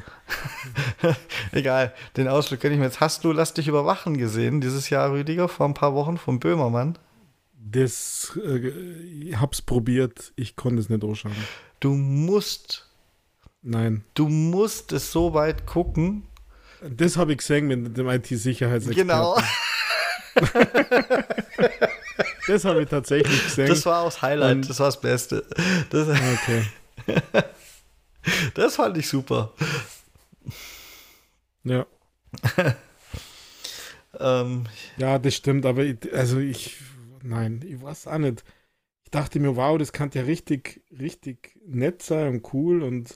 Egal, 1.52 1.94
den 2.16 2.28
Ausflug 2.28 2.62
kenne 2.62 2.76
ich 2.76 2.80
mir 2.80 2.86
jetzt. 2.86 3.02
Hast 3.02 3.24
du 3.24 3.32
Lass 3.32 3.54
dich 3.54 3.68
überwachen 3.68 4.18
gesehen 4.18 4.62
dieses 4.62 4.90
Jahr, 4.90 5.12
Rüdiger, 5.12 5.50
vor 5.50 5.68
ein 5.68 5.74
paar 5.74 5.94
Wochen 5.94 6.18
vom 6.18 6.40
Böhmermann? 6.40 6.98
Das 7.62 8.38
äh, 8.38 9.36
hab's 9.36 9.62
probiert, 9.62 10.32
ich 10.38 10.56
konnte 10.56 10.80
es 10.80 10.90
nicht 10.90 11.04
anschauen. 11.04 11.36
Du 11.82 11.94
musst. 11.94 12.88
Nein. 13.62 14.06
Du 14.14 14.30
musst 14.30 14.94
es 14.94 15.12
so 15.12 15.34
weit 15.34 15.66
gucken. 15.66 16.24
Das 16.82 17.18
habe 17.18 17.34
ich 17.34 17.40
gesehen 17.40 17.68
mit 17.68 17.98
dem 17.98 18.08
IT-Sicherheitsexperten. 18.08 19.08
Genau. 19.08 19.38
das 22.48 22.64
habe 22.64 22.84
ich 22.84 22.90
tatsächlich 22.90 23.44
gesehen. 23.44 23.68
Das 23.68 23.86
war 23.86 24.04
auch 24.04 24.06
das 24.06 24.22
Highlight, 24.22 24.56
Und 24.56 24.70
das 24.70 24.80
war 24.80 24.88
das 24.88 25.02
Beste. 25.02 25.46
Das, 25.90 26.08
okay. 26.08 26.64
das 28.54 28.78
fand 28.78 28.98
ich 28.98 29.10
super. 29.10 29.54
Ja. 31.66 31.86
ähm, 34.20 34.66
ja, 34.96 35.20
das 35.20 35.36
stimmt, 35.36 35.66
aber 35.66 35.84
ich, 35.84 35.98
also 36.14 36.40
ich 36.40 36.78
nein, 37.24 37.64
ich 37.66 37.82
weiß 37.82 38.08
auch 38.08 38.18
nicht. 38.18 38.44
Ich 39.04 39.12
dachte 39.12 39.40
mir, 39.40 39.56
wow, 39.56 39.78
das 39.78 39.92
kann 39.92 40.12
ja 40.14 40.22
richtig, 40.24 40.84
richtig 40.98 41.58
nett 41.66 42.04
sein 42.04 42.36
und 42.36 42.54
cool 42.54 42.84
und 42.84 43.16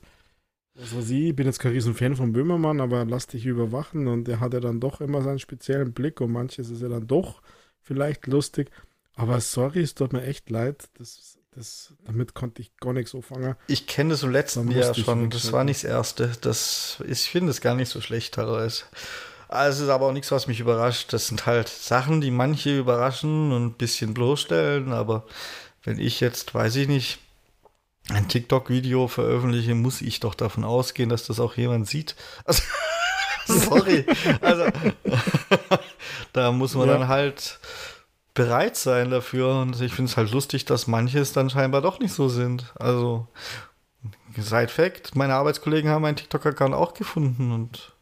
was 0.76 0.96
weiß 0.96 1.10
ich, 1.12 1.30
ich 1.30 1.36
bin 1.36 1.46
jetzt 1.46 1.60
kein 1.60 1.74
Riesenfan 1.74 2.16
von 2.16 2.34
Böhmermann, 2.34 2.82
aber 2.82 3.06
lass 3.06 3.28
dich 3.28 3.46
überwachen 3.46 4.08
und 4.08 4.28
er 4.28 4.40
hat 4.40 4.54
ja 4.54 4.60
dann 4.60 4.80
doch 4.80 5.02
immer 5.02 5.22
seinen 5.22 5.40
speziellen 5.40 5.94
Blick 5.94 6.20
und 6.20 6.32
manches 6.32 6.70
ist 6.72 6.82
ja 6.82 6.90
dann 6.90 7.06
doch 7.06 7.42
vielleicht 7.80 8.26
lustig. 8.26 8.72
Aber 9.16 9.40
sorry, 9.40 9.82
es 9.82 9.94
tut 9.94 10.14
mir 10.14 10.24
echt 10.24 10.50
leid. 10.50 10.90
Das, 10.98 11.38
das, 11.52 11.94
damit 12.06 12.34
konnte 12.34 12.64
ich 12.64 12.76
gar 12.78 12.94
nichts 12.94 13.12
so 13.12 13.22
fangen. 13.22 13.56
Ich 13.68 13.86
kenne 13.86 14.12
das 14.12 14.24
im 14.24 14.32
letzten 14.32 14.72
Jahr 14.72 14.96
schon. 14.96 15.30
Das 15.30 15.52
war 15.52 15.64
nicht 15.64 15.84
das 15.84 15.90
erste. 15.92 16.32
Das 16.42 17.00
ist, 17.02 17.24
ich 17.26 17.30
finde 17.30 17.52
es 17.52 17.62
gar 17.62 17.76
nicht 17.76 17.90
so 17.90 18.02
schlecht 18.02 18.34
teilweise. 18.34 18.86
Also 19.54 19.84
es 19.84 19.88
ist 19.88 19.94
aber 19.94 20.08
auch 20.08 20.14
nichts, 20.14 20.32
was 20.32 20.48
mich 20.48 20.60
überrascht. 20.60 21.14
Das 21.14 21.28
sind 21.28 21.46
halt 21.46 21.70
Sachen, 21.70 22.22
die 22.22 22.32
manche 22.32 22.78
überraschen 22.78 23.52
und 23.52 23.66
ein 23.66 23.74
bisschen 23.74 24.14
bloßstellen. 24.14 24.92
Aber 24.92 25.26
wenn 25.84 26.00
ich 26.00 26.20
jetzt, 26.20 26.56
weiß 26.56 26.76
ich 26.78 26.88
nicht, 26.88 27.20
ein 28.10 28.28
TikTok-Video 28.28 29.08
veröffentliche, 29.08 29.76
muss 29.76 30.02
ich 30.02 30.20
doch 30.20 30.36
davon 30.36 30.64
ausgehen, 30.64 31.10
dass 31.10 31.28
das 31.28 31.40
auch 31.40 31.56
jemand 31.56 31.88
sieht. 31.88 32.16
Also, 33.46 33.60
sorry. 33.60 34.06
Also, 34.40 34.68
da 36.32 36.54
muss 36.54 36.76
man 36.76 36.88
ja. 36.88 36.98
dann 36.98 37.10
halt 37.10 37.60
bereit 38.34 38.78
sein 38.78 39.12
dafür. 39.12 39.60
Und 39.60 39.82
ich 39.82 39.94
finde 39.94 40.10
es 40.10 40.16
halt 40.16 40.32
lustig, 40.32 40.64
dass 40.64 40.88
manche 40.88 41.20
es 41.20 41.34
dann 41.34 41.50
scheinbar 41.50 41.82
doch 41.82 42.00
nicht 42.00 42.14
so 42.14 42.30
sind. 42.30 42.72
Also, 42.80 43.28
Side 44.38 44.70
Fact, 44.70 45.18
meine 45.18 45.36
Arbeitskollegen 45.36 45.92
haben 45.92 46.04
meinen 46.04 46.16
TikTok-Account 46.16 46.74
auch 46.74 46.94
gefunden 46.94 47.52
und 47.52 47.93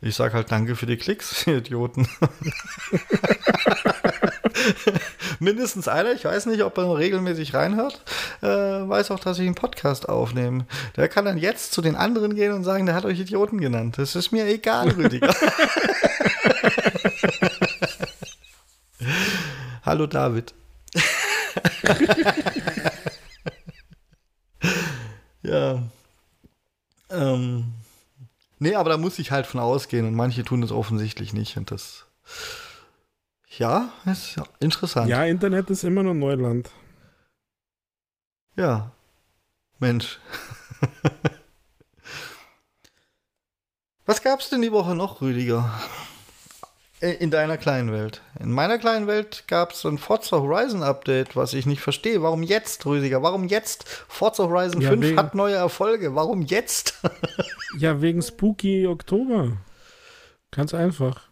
ich 0.00 0.14
sage 0.14 0.34
halt 0.34 0.52
danke 0.52 0.76
für 0.76 0.86
die 0.86 0.96
Klicks, 0.96 1.46
Idioten. 1.46 2.08
Mindestens 5.40 5.88
einer, 5.88 6.12
ich 6.12 6.24
weiß 6.24 6.46
nicht, 6.46 6.62
ob 6.62 6.78
er 6.78 6.96
regelmäßig 6.96 7.54
reinhört, 7.54 8.00
äh, 8.40 8.46
weiß 8.46 9.10
auch, 9.10 9.20
dass 9.20 9.38
ich 9.38 9.46
einen 9.46 9.54
Podcast 9.54 10.08
aufnehme. 10.08 10.66
Der 10.96 11.08
kann 11.08 11.24
dann 11.24 11.38
jetzt 11.38 11.72
zu 11.72 11.82
den 11.82 11.96
anderen 11.96 12.34
gehen 12.34 12.52
und 12.52 12.64
sagen, 12.64 12.86
der 12.86 12.94
hat 12.94 13.04
euch 13.04 13.20
Idioten 13.20 13.58
genannt. 13.58 13.98
Das 13.98 14.16
ist 14.16 14.32
mir 14.32 14.46
egal, 14.46 14.90
Rüdiger. 14.90 15.34
Hallo 19.84 20.06
David. 20.06 20.54
ja. 25.42 25.82
Ähm. 27.10 27.83
Nee, 28.64 28.76
aber 28.76 28.88
da 28.88 28.96
muss 28.96 29.18
ich 29.18 29.30
halt 29.30 29.46
von 29.46 29.60
ausgehen 29.60 30.06
und 30.06 30.14
manche 30.14 30.42
tun 30.42 30.62
das 30.62 30.72
offensichtlich 30.72 31.34
nicht 31.34 31.58
und 31.58 31.70
das. 31.70 32.06
Ja, 33.58 33.90
ist 34.06 34.40
interessant. 34.58 35.10
Ja, 35.10 35.22
Internet 35.26 35.68
ist 35.68 35.84
immer 35.84 36.02
noch 36.02 36.14
Neuland. 36.14 36.70
Ja. 38.56 38.90
Mensch. 39.80 40.18
Was 44.06 44.22
gab's 44.22 44.48
denn 44.48 44.62
die 44.62 44.72
Woche 44.72 44.94
noch, 44.94 45.20
Rüdiger? 45.20 45.70
Äh, 47.02 47.16
in 47.16 47.30
deiner 47.30 47.58
kleinen 47.58 47.92
Welt. 47.92 48.22
In 48.40 48.50
meiner 48.50 48.78
kleinen 48.78 49.06
Welt 49.06 49.44
gab 49.46 49.72
es 49.72 49.84
ein 49.84 49.98
Forza 49.98 50.38
Horizon 50.38 50.82
Update, 50.82 51.36
was 51.36 51.52
ich 51.52 51.66
nicht 51.66 51.82
verstehe. 51.82 52.22
Warum 52.22 52.42
jetzt, 52.42 52.86
Rüdiger? 52.86 53.22
Warum 53.22 53.44
jetzt? 53.46 53.86
Forza 54.08 54.44
Horizon 54.44 54.80
ja, 54.80 54.88
5 54.88 55.18
hat 55.18 55.34
neue 55.34 55.56
Erfolge. 55.56 56.14
Warum 56.14 56.40
jetzt? 56.40 56.94
ja, 57.78 58.00
wegen 58.00 58.22
Spooky 58.22 58.86
Oktober. 58.86 59.56
Ganz 60.50 60.74
einfach. 60.74 61.28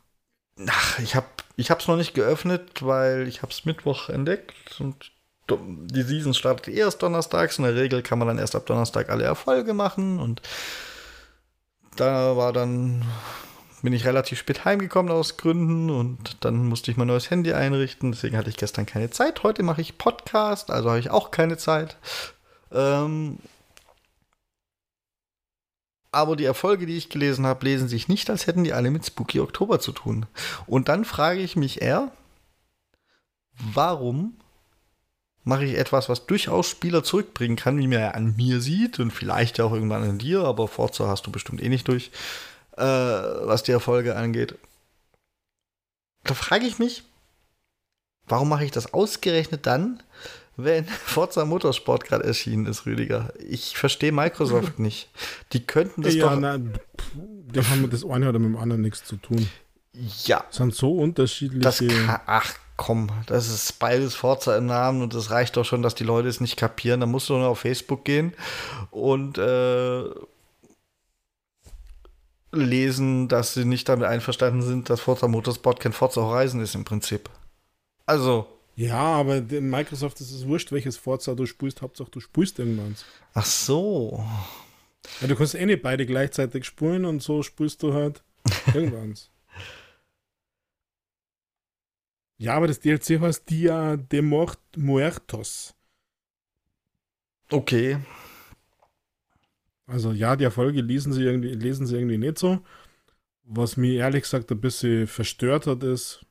Ach, 0.66 0.98
ich 0.98 1.14
habe 1.14 1.26
ich 1.56 1.70
hab's 1.70 1.86
noch 1.88 1.96
nicht 1.96 2.14
geöffnet, 2.14 2.82
weil 2.84 3.28
ich 3.28 3.42
es 3.42 3.64
Mittwoch 3.64 4.08
entdeckt 4.08 4.80
und 4.80 5.12
die 5.50 6.02
Season 6.02 6.34
startet 6.34 6.74
erst 6.74 7.02
donnerstags. 7.02 7.58
In 7.58 7.64
der 7.64 7.74
Regel 7.74 8.02
kann 8.02 8.18
man 8.18 8.28
dann 8.28 8.38
erst 8.38 8.56
ab 8.56 8.66
Donnerstag 8.66 9.10
alle 9.10 9.24
Erfolge 9.24 9.74
machen 9.74 10.18
und 10.18 10.40
da 11.96 12.36
war 12.36 12.52
dann 12.52 13.04
bin 13.82 13.92
ich 13.92 14.06
relativ 14.06 14.38
spät 14.38 14.64
heimgekommen 14.64 15.10
aus 15.10 15.36
Gründen 15.36 15.90
und 15.90 16.44
dann 16.44 16.66
musste 16.66 16.90
ich 16.90 16.96
mein 16.96 17.08
neues 17.08 17.30
Handy 17.30 17.52
einrichten. 17.52 18.12
Deswegen 18.12 18.36
hatte 18.36 18.48
ich 18.48 18.56
gestern 18.56 18.86
keine 18.86 19.10
Zeit. 19.10 19.42
Heute 19.42 19.64
mache 19.64 19.80
ich 19.80 19.98
Podcast, 19.98 20.70
also 20.70 20.90
habe 20.90 21.00
ich 21.00 21.10
auch 21.10 21.32
keine 21.32 21.56
Zeit. 21.56 21.96
Ähm 22.70 23.38
Aber 26.12 26.36
die 26.36 26.44
Erfolge, 26.44 26.84
die 26.84 26.96
ich 26.96 27.08
gelesen 27.08 27.46
habe, 27.46 27.64
lesen 27.64 27.88
sich 27.88 28.06
nicht, 28.06 28.28
als 28.28 28.46
hätten 28.46 28.64
die 28.64 28.74
alle 28.74 28.90
mit 28.90 29.04
Spooky 29.04 29.40
Oktober 29.40 29.80
zu 29.80 29.92
tun. 29.92 30.26
Und 30.66 30.88
dann 30.88 31.06
frage 31.06 31.40
ich 31.40 31.56
mich 31.56 31.80
eher, 31.80 32.12
warum 33.54 34.36
mache 35.44 35.64
ich 35.64 35.76
etwas, 35.76 36.08
was 36.08 36.26
durchaus 36.26 36.68
Spieler 36.68 37.02
zurückbringen 37.02 37.56
kann, 37.56 37.78
wie 37.78 37.86
man 37.86 37.98
ja 37.98 38.10
an 38.10 38.36
mir 38.36 38.60
sieht 38.60 39.00
und 39.00 39.10
vielleicht 39.10 39.60
auch 39.60 39.72
irgendwann 39.72 40.04
an 40.04 40.18
dir, 40.18 40.44
aber 40.44 40.68
Forza 40.68 41.08
hast 41.08 41.26
du 41.26 41.32
bestimmt 41.32 41.62
eh 41.62 41.68
nicht 41.68 41.88
durch, 41.88 42.10
äh, 42.76 42.82
was 42.82 43.62
die 43.62 43.72
Erfolge 43.72 44.14
angeht. 44.14 44.56
Da 46.24 46.34
frage 46.34 46.66
ich 46.66 46.78
mich, 46.78 47.02
warum 48.26 48.48
mache 48.48 48.64
ich 48.64 48.70
das 48.70 48.94
ausgerechnet 48.94 49.66
dann, 49.66 50.02
wenn 50.64 50.84
Forza 51.04 51.44
Motorsport 51.44 52.04
gerade 52.04 52.24
erschienen 52.24 52.66
ist, 52.66 52.86
Rüdiger. 52.86 53.32
Ich 53.38 53.76
verstehe 53.76 54.12
Microsoft 54.12 54.78
nicht. 54.78 55.08
Die 55.52 55.64
könnten 55.64 56.02
das 56.02 56.14
ja, 56.14 56.28
doch. 56.28 56.40
Na, 56.40 56.58
da 56.58 57.68
haben 57.68 57.88
das 57.90 58.04
eine 58.04 58.28
oder 58.28 58.38
mit 58.38 58.48
dem 58.48 58.56
anderen 58.56 58.82
nichts 58.82 59.04
zu 59.04 59.16
tun. 59.16 59.48
Ja. 60.24 60.44
Das 60.48 60.56
sind 60.56 60.74
so 60.74 60.96
unterschiedliche. 60.96 61.60
Das 61.60 61.78
kann, 61.78 62.20
ach 62.26 62.54
komm, 62.76 63.10
das 63.26 63.48
ist 63.48 63.78
beides 63.78 64.14
Forza 64.14 64.56
im 64.56 64.66
Namen 64.66 65.02
und 65.02 65.14
das 65.14 65.30
reicht 65.30 65.56
doch 65.56 65.64
schon, 65.64 65.82
dass 65.82 65.94
die 65.94 66.04
Leute 66.04 66.28
es 66.28 66.40
nicht 66.40 66.56
kapieren. 66.56 67.00
Da 67.00 67.06
musst 67.06 67.28
du 67.28 67.34
nur 67.34 67.48
auf 67.48 67.60
Facebook 67.60 68.04
gehen 68.04 68.32
und 68.90 69.38
äh, 69.38 70.04
lesen, 72.52 73.28
dass 73.28 73.54
sie 73.54 73.64
nicht 73.64 73.88
damit 73.88 74.06
einverstanden 74.06 74.62
sind, 74.62 74.90
dass 74.90 75.00
Forza 75.00 75.28
Motorsport 75.28 75.80
kein 75.80 75.92
Forza 75.92 76.20
Horizon 76.22 76.60
ist 76.60 76.74
im 76.74 76.84
Prinzip. 76.84 77.30
Also. 78.06 78.46
Ja, 78.74 79.00
aber 79.00 79.42
Microsoft 79.42 80.20
ist 80.20 80.32
es 80.32 80.46
wurscht, 80.46 80.72
welches 80.72 80.96
Forza 80.96 81.34
du 81.34 81.46
spielst. 81.46 81.82
Hauptsache, 81.82 82.10
du 82.10 82.20
spielst 82.20 82.58
irgendwann. 82.58 82.96
Ach 83.34 83.44
so. 83.44 84.24
Ja, 85.20 85.26
du 85.26 85.36
kannst 85.36 85.54
eh 85.54 85.66
nicht 85.66 85.82
beide 85.82 86.06
gleichzeitig 86.06 86.64
spulen 86.64 87.04
und 87.04 87.22
so 87.22 87.42
spielst 87.42 87.82
du 87.82 87.92
halt 87.92 88.22
irgendwann. 88.74 89.14
ja, 92.38 92.54
aber 92.54 92.66
das 92.66 92.80
DLC 92.80 93.20
heißt 93.20 93.48
Dia 93.48 93.96
de 93.96 94.22
Mort 94.22 94.58
Muertos. 94.76 95.74
Okay. 97.50 97.98
Also 99.86 100.12
ja, 100.12 100.36
die 100.36 100.44
Erfolge 100.44 100.80
lesen 100.80 101.12
sie 101.12 101.22
irgendwie, 101.22 101.52
lesen 101.52 101.86
sie 101.86 101.96
irgendwie 101.96 102.18
nicht 102.18 102.38
so. 102.38 102.60
Was 103.44 103.76
mir 103.76 103.94
ehrlich 103.94 104.22
gesagt 104.24 104.50
ein 104.50 104.60
bisschen 104.60 105.06
verstört 105.06 105.66
hat, 105.66 105.82
ist, 105.84 106.24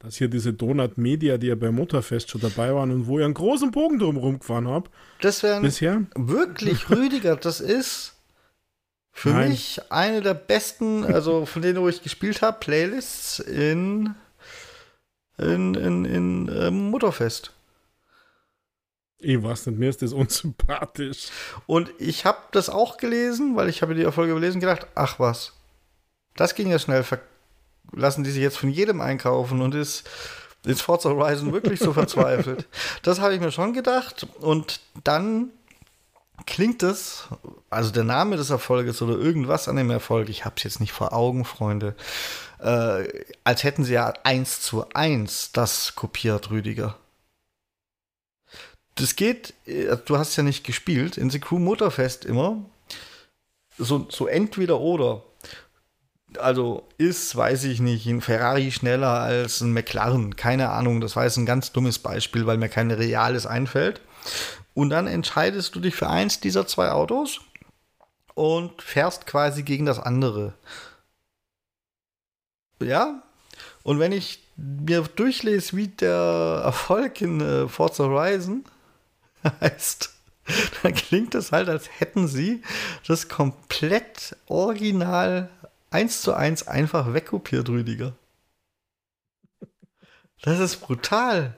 dass 0.00 0.16
hier 0.16 0.28
diese 0.28 0.52
Donut 0.52 0.98
Media, 0.98 1.38
die 1.38 1.48
ja 1.48 1.54
beim 1.54 1.76
Motorfest 1.76 2.30
schon 2.30 2.40
dabei 2.40 2.74
waren 2.74 2.90
und 2.90 3.06
wo 3.06 3.18
ich 3.18 3.24
einen 3.24 3.34
großen 3.34 3.70
Bogen 3.70 3.98
drumherum 3.98 4.40
gefahren 4.40 4.66
habe. 4.66 4.90
Das 5.20 5.42
wäre 5.42 5.60
bisher 5.60 6.02
wirklich 6.16 6.90
Rüdiger. 6.90 7.36
Das 7.36 7.60
ist 7.60 8.14
für 9.12 9.30
Nein. 9.30 9.50
mich 9.50 9.80
eine 9.90 10.22
der 10.22 10.34
besten, 10.34 11.04
also 11.04 11.44
von 11.44 11.62
denen, 11.62 11.80
wo 11.80 11.88
ich 11.88 12.02
gespielt 12.02 12.40
habe, 12.42 12.58
Playlists 12.58 13.38
in 13.40 14.14
in, 15.40 15.74
in, 15.74 16.04
in 16.04 16.48
äh, 16.48 16.70
Motorfest. 16.70 17.52
Ich 19.18 19.42
weiß 19.42 19.66
nicht, 19.66 19.78
mir 19.78 19.90
ist 19.90 20.02
das 20.02 20.12
unsympathisch. 20.12 21.28
Und 21.66 21.90
ich 21.98 22.24
habe 22.24 22.38
das 22.52 22.70
auch 22.70 22.96
gelesen, 22.96 23.56
weil 23.56 23.68
ich 23.68 23.82
habe 23.82 23.94
die 23.94 24.02
Erfolge 24.02 24.34
gelesen 24.34 24.60
gedacht, 24.60 24.86
ach 24.94 25.18
was, 25.18 25.52
das 26.36 26.54
ging 26.54 26.70
ja 26.70 26.78
schnell 26.78 27.04
lassen 27.92 28.24
die 28.24 28.30
sich 28.30 28.42
jetzt 28.42 28.58
von 28.58 28.70
jedem 28.70 29.00
einkaufen 29.00 29.60
und 29.60 29.74
ist, 29.74 30.08
ist 30.64 30.82
Forza 30.82 31.10
Horizon 31.10 31.52
wirklich 31.52 31.80
so 31.80 31.92
verzweifelt? 31.92 32.66
Das 33.02 33.20
habe 33.20 33.34
ich 33.34 33.40
mir 33.40 33.52
schon 33.52 33.72
gedacht 33.72 34.26
und 34.40 34.80
dann 35.04 35.50
klingt 36.46 36.82
es, 36.82 37.24
also 37.68 37.90
der 37.90 38.04
Name 38.04 38.36
des 38.36 38.50
Erfolges 38.50 39.02
oder 39.02 39.16
irgendwas 39.16 39.68
an 39.68 39.76
dem 39.76 39.90
Erfolg, 39.90 40.28
ich 40.28 40.44
habe 40.44 40.54
es 40.56 40.64
jetzt 40.64 40.80
nicht 40.80 40.92
vor 40.92 41.12
Augen, 41.12 41.44
Freunde, 41.44 41.94
äh, 42.58 43.08
als 43.44 43.64
hätten 43.64 43.84
sie 43.84 43.94
ja 43.94 44.12
eins 44.22 44.60
zu 44.60 44.88
eins 44.90 45.52
das 45.52 45.94
kopiert, 45.94 46.50
Rüdiger. 46.50 46.96
Das 48.94 49.16
geht, 49.16 49.54
äh, 49.66 49.96
du 50.04 50.18
hast 50.18 50.36
ja 50.36 50.42
nicht 50.42 50.64
gespielt, 50.64 51.16
in 51.16 51.30
The 51.30 51.40
Crew 51.40 51.58
Motorfest 51.58 52.24
immer, 52.24 52.64
so, 53.78 54.06
so 54.10 54.26
entweder 54.26 54.80
oder 54.80 55.22
also 56.38 56.86
ist, 56.98 57.34
weiß 57.34 57.64
ich 57.64 57.80
nicht, 57.80 58.06
ein 58.06 58.20
Ferrari 58.20 58.70
schneller 58.70 59.20
als 59.20 59.60
ein 59.60 59.72
McLaren. 59.72 60.36
Keine 60.36 60.70
Ahnung, 60.70 61.00
das 61.00 61.16
war 61.16 61.24
jetzt 61.24 61.36
ein 61.36 61.46
ganz 61.46 61.72
dummes 61.72 61.98
Beispiel, 61.98 62.46
weil 62.46 62.58
mir 62.58 62.68
kein 62.68 62.90
reales 62.90 63.46
einfällt. 63.46 64.00
Und 64.74 64.90
dann 64.90 65.06
entscheidest 65.06 65.74
du 65.74 65.80
dich 65.80 65.94
für 65.94 66.08
eins 66.08 66.40
dieser 66.40 66.66
zwei 66.66 66.90
Autos 66.90 67.40
und 68.34 68.80
fährst 68.82 69.26
quasi 69.26 69.62
gegen 69.62 69.86
das 69.86 69.98
andere. 69.98 70.54
Ja? 72.80 73.22
Und 73.82 73.98
wenn 73.98 74.12
ich 74.12 74.42
mir 74.56 75.02
durchlese, 75.02 75.76
wie 75.76 75.88
der 75.88 76.62
Erfolg 76.64 77.20
in 77.20 77.40
äh, 77.40 77.68
Forza 77.68 78.04
Horizon 78.04 78.64
heißt, 79.60 80.10
dann 80.82 80.94
klingt 80.94 81.34
es 81.34 81.52
halt, 81.52 81.68
als 81.68 81.88
hätten 81.98 82.28
sie 82.28 82.62
das 83.06 83.28
komplett 83.28 84.36
original 84.46 85.48
eins 85.90 86.22
zu 86.22 86.34
eins 86.34 86.66
einfach 86.66 87.12
wegkopiert, 87.12 87.68
Rüdiger. 87.68 88.14
Das 90.42 90.58
ist 90.58 90.76
brutal. 90.76 91.54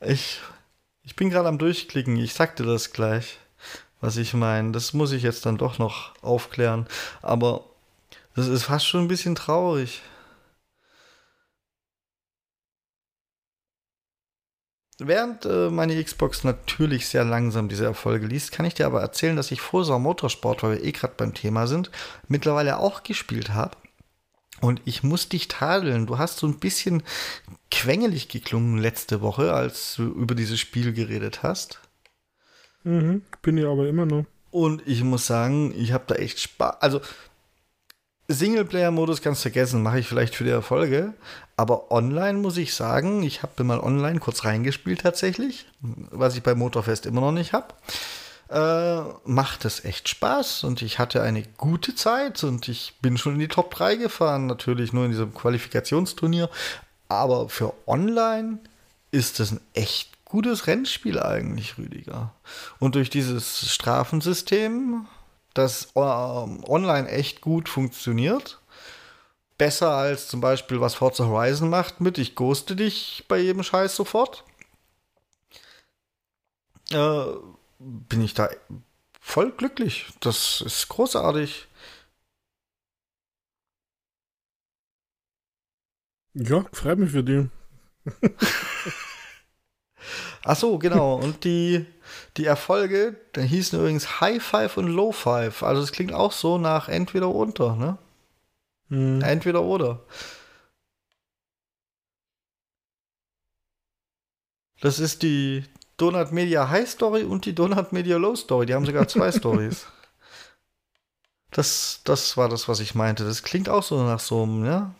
Ich, 0.00 0.40
ich 1.02 1.16
bin 1.16 1.28
gerade 1.28 1.48
am 1.48 1.58
Durchklicken. 1.58 2.16
Ich 2.16 2.32
sagte 2.32 2.64
das 2.64 2.92
gleich, 2.92 3.38
was 4.00 4.16
ich 4.16 4.32
meine. 4.32 4.72
Das 4.72 4.94
muss 4.94 5.12
ich 5.12 5.22
jetzt 5.22 5.44
dann 5.44 5.58
doch 5.58 5.78
noch 5.78 6.14
aufklären. 6.22 6.86
Aber 7.20 7.64
das 8.34 8.48
ist 8.48 8.64
fast 8.64 8.86
schon 8.86 9.02
ein 9.02 9.08
bisschen 9.08 9.34
traurig. 9.34 10.00
Während 15.06 15.44
äh, 15.46 15.70
meine 15.70 16.02
Xbox 16.02 16.44
natürlich 16.44 17.08
sehr 17.08 17.24
langsam 17.24 17.68
diese 17.68 17.84
Erfolge 17.84 18.26
liest, 18.26 18.52
kann 18.52 18.66
ich 18.66 18.74
dir 18.74 18.86
aber 18.86 19.00
erzählen, 19.00 19.36
dass 19.36 19.50
ich 19.50 19.60
Forza 19.60 19.98
Motorsport, 19.98 20.62
weil 20.62 20.78
wir 20.78 20.84
eh 20.84 20.92
gerade 20.92 21.14
beim 21.16 21.34
Thema 21.34 21.66
sind, 21.66 21.90
mittlerweile 22.28 22.78
auch 22.78 23.02
gespielt 23.02 23.50
habe. 23.50 23.76
Und 24.60 24.82
ich 24.84 25.02
muss 25.02 25.28
dich 25.28 25.48
tadeln. 25.48 26.06
Du 26.06 26.18
hast 26.18 26.38
so 26.38 26.46
ein 26.46 26.58
bisschen 26.58 27.02
quengelig 27.70 28.28
geklungen 28.28 28.78
letzte 28.78 29.22
Woche, 29.22 29.54
als 29.54 29.94
du 29.94 30.04
über 30.04 30.34
dieses 30.34 30.60
Spiel 30.60 30.92
geredet 30.92 31.42
hast. 31.42 31.80
Mhm, 32.84 33.22
bin 33.42 33.56
ich 33.56 33.64
aber 33.64 33.88
immer 33.88 34.06
noch. 34.06 34.24
Und 34.50 34.82
ich 34.86 35.02
muss 35.04 35.26
sagen, 35.26 35.72
ich 35.76 35.92
habe 35.92 36.04
da 36.08 36.16
echt 36.16 36.40
Spaß. 36.40 36.76
Also, 36.80 37.00
Singleplayer-Modus 38.32 39.22
kannst 39.22 39.42
vergessen, 39.42 39.82
mache 39.82 39.98
ich 39.98 40.06
vielleicht 40.06 40.34
für 40.34 40.44
die 40.44 40.50
Erfolge. 40.50 41.14
Aber 41.56 41.90
online 41.90 42.38
muss 42.38 42.56
ich 42.56 42.74
sagen, 42.74 43.22
ich 43.22 43.42
habe 43.42 43.64
mal 43.64 43.80
online 43.80 44.20
kurz 44.20 44.44
reingespielt 44.44 45.02
tatsächlich, 45.02 45.66
was 45.80 46.36
ich 46.36 46.42
bei 46.42 46.54
Motorfest 46.54 47.06
immer 47.06 47.20
noch 47.20 47.32
nicht 47.32 47.52
habe. 47.52 47.74
Äh, 48.48 49.02
macht 49.24 49.64
es 49.64 49.84
echt 49.84 50.08
Spaß 50.08 50.64
und 50.64 50.82
ich 50.82 50.98
hatte 50.98 51.22
eine 51.22 51.42
gute 51.56 51.94
Zeit 51.94 52.42
und 52.42 52.68
ich 52.68 52.94
bin 53.00 53.16
schon 53.16 53.34
in 53.34 53.40
die 53.40 53.48
Top 53.48 53.72
3 53.74 53.96
gefahren, 53.96 54.46
natürlich 54.46 54.92
nur 54.92 55.04
in 55.04 55.12
diesem 55.12 55.34
Qualifikationsturnier. 55.34 56.48
Aber 57.08 57.48
für 57.48 57.74
online 57.86 58.58
ist 59.12 59.38
es 59.40 59.52
ein 59.52 59.60
echt 59.74 60.24
gutes 60.24 60.66
Rennspiel 60.66 61.20
eigentlich, 61.20 61.76
Rüdiger. 61.78 62.32
Und 62.78 62.94
durch 62.94 63.10
dieses 63.10 63.70
Strafensystem 63.70 65.06
das 65.54 65.92
äh, 65.94 65.98
online 66.00 67.08
echt 67.08 67.40
gut 67.40 67.68
funktioniert. 67.68 68.60
Besser 69.58 69.90
als 69.90 70.28
zum 70.28 70.40
Beispiel, 70.40 70.80
was 70.80 70.94
Forza 70.94 71.26
Horizon 71.26 71.68
macht 71.68 72.00
mit 72.00 72.18
ich 72.18 72.34
ghoste 72.34 72.76
dich 72.76 73.24
bei 73.28 73.38
jedem 73.38 73.62
Scheiß 73.62 73.94
sofort. 73.94 74.44
Äh, 76.92 77.24
bin 77.78 78.22
ich 78.22 78.34
da 78.34 78.48
voll 79.20 79.52
glücklich. 79.52 80.06
Das 80.20 80.60
ist 80.62 80.88
großartig. 80.88 81.68
Ja, 86.34 86.64
freut 86.72 86.98
mich 86.98 87.10
für 87.10 87.22
die. 87.24 87.48
Ach 90.44 90.56
so, 90.56 90.78
genau. 90.78 91.16
Und 91.16 91.44
die, 91.44 91.84
die 92.36 92.44
Erfolge, 92.46 93.16
da 93.32 93.40
hießen 93.40 93.78
übrigens 93.78 94.20
High 94.20 94.42
Five 94.42 94.76
und 94.76 94.88
Low 94.88 95.12
Five. 95.12 95.62
Also 95.62 95.82
es 95.82 95.92
klingt 95.92 96.12
auch 96.12 96.32
so 96.32 96.58
nach 96.58 96.88
entweder 96.88 97.28
unter, 97.28 97.76
ne? 97.76 97.98
Hm. 98.88 99.22
Entweder 99.22 99.62
oder. 99.62 100.00
Das 104.80 104.98
ist 104.98 105.22
die 105.22 105.64
Donut 105.96 106.32
Media 106.32 106.68
High 106.70 106.88
Story 106.88 107.24
und 107.24 107.44
die 107.44 107.54
Donut 107.54 107.92
Media 107.92 108.16
Low 108.16 108.34
Story. 108.34 108.66
Die 108.66 108.74
haben 108.74 108.86
sogar 108.86 109.06
zwei 109.08 109.30
Stories. 109.36 109.86
Das, 111.50 112.00
das 112.04 112.36
war 112.36 112.48
das, 112.48 112.68
was 112.68 112.80
ich 112.80 112.94
meinte. 112.94 113.24
Das 113.24 113.42
klingt 113.42 113.68
auch 113.68 113.82
so 113.82 114.02
nach 114.02 114.20
so 114.20 114.42
einem, 114.44 114.64
ja? 114.64 114.94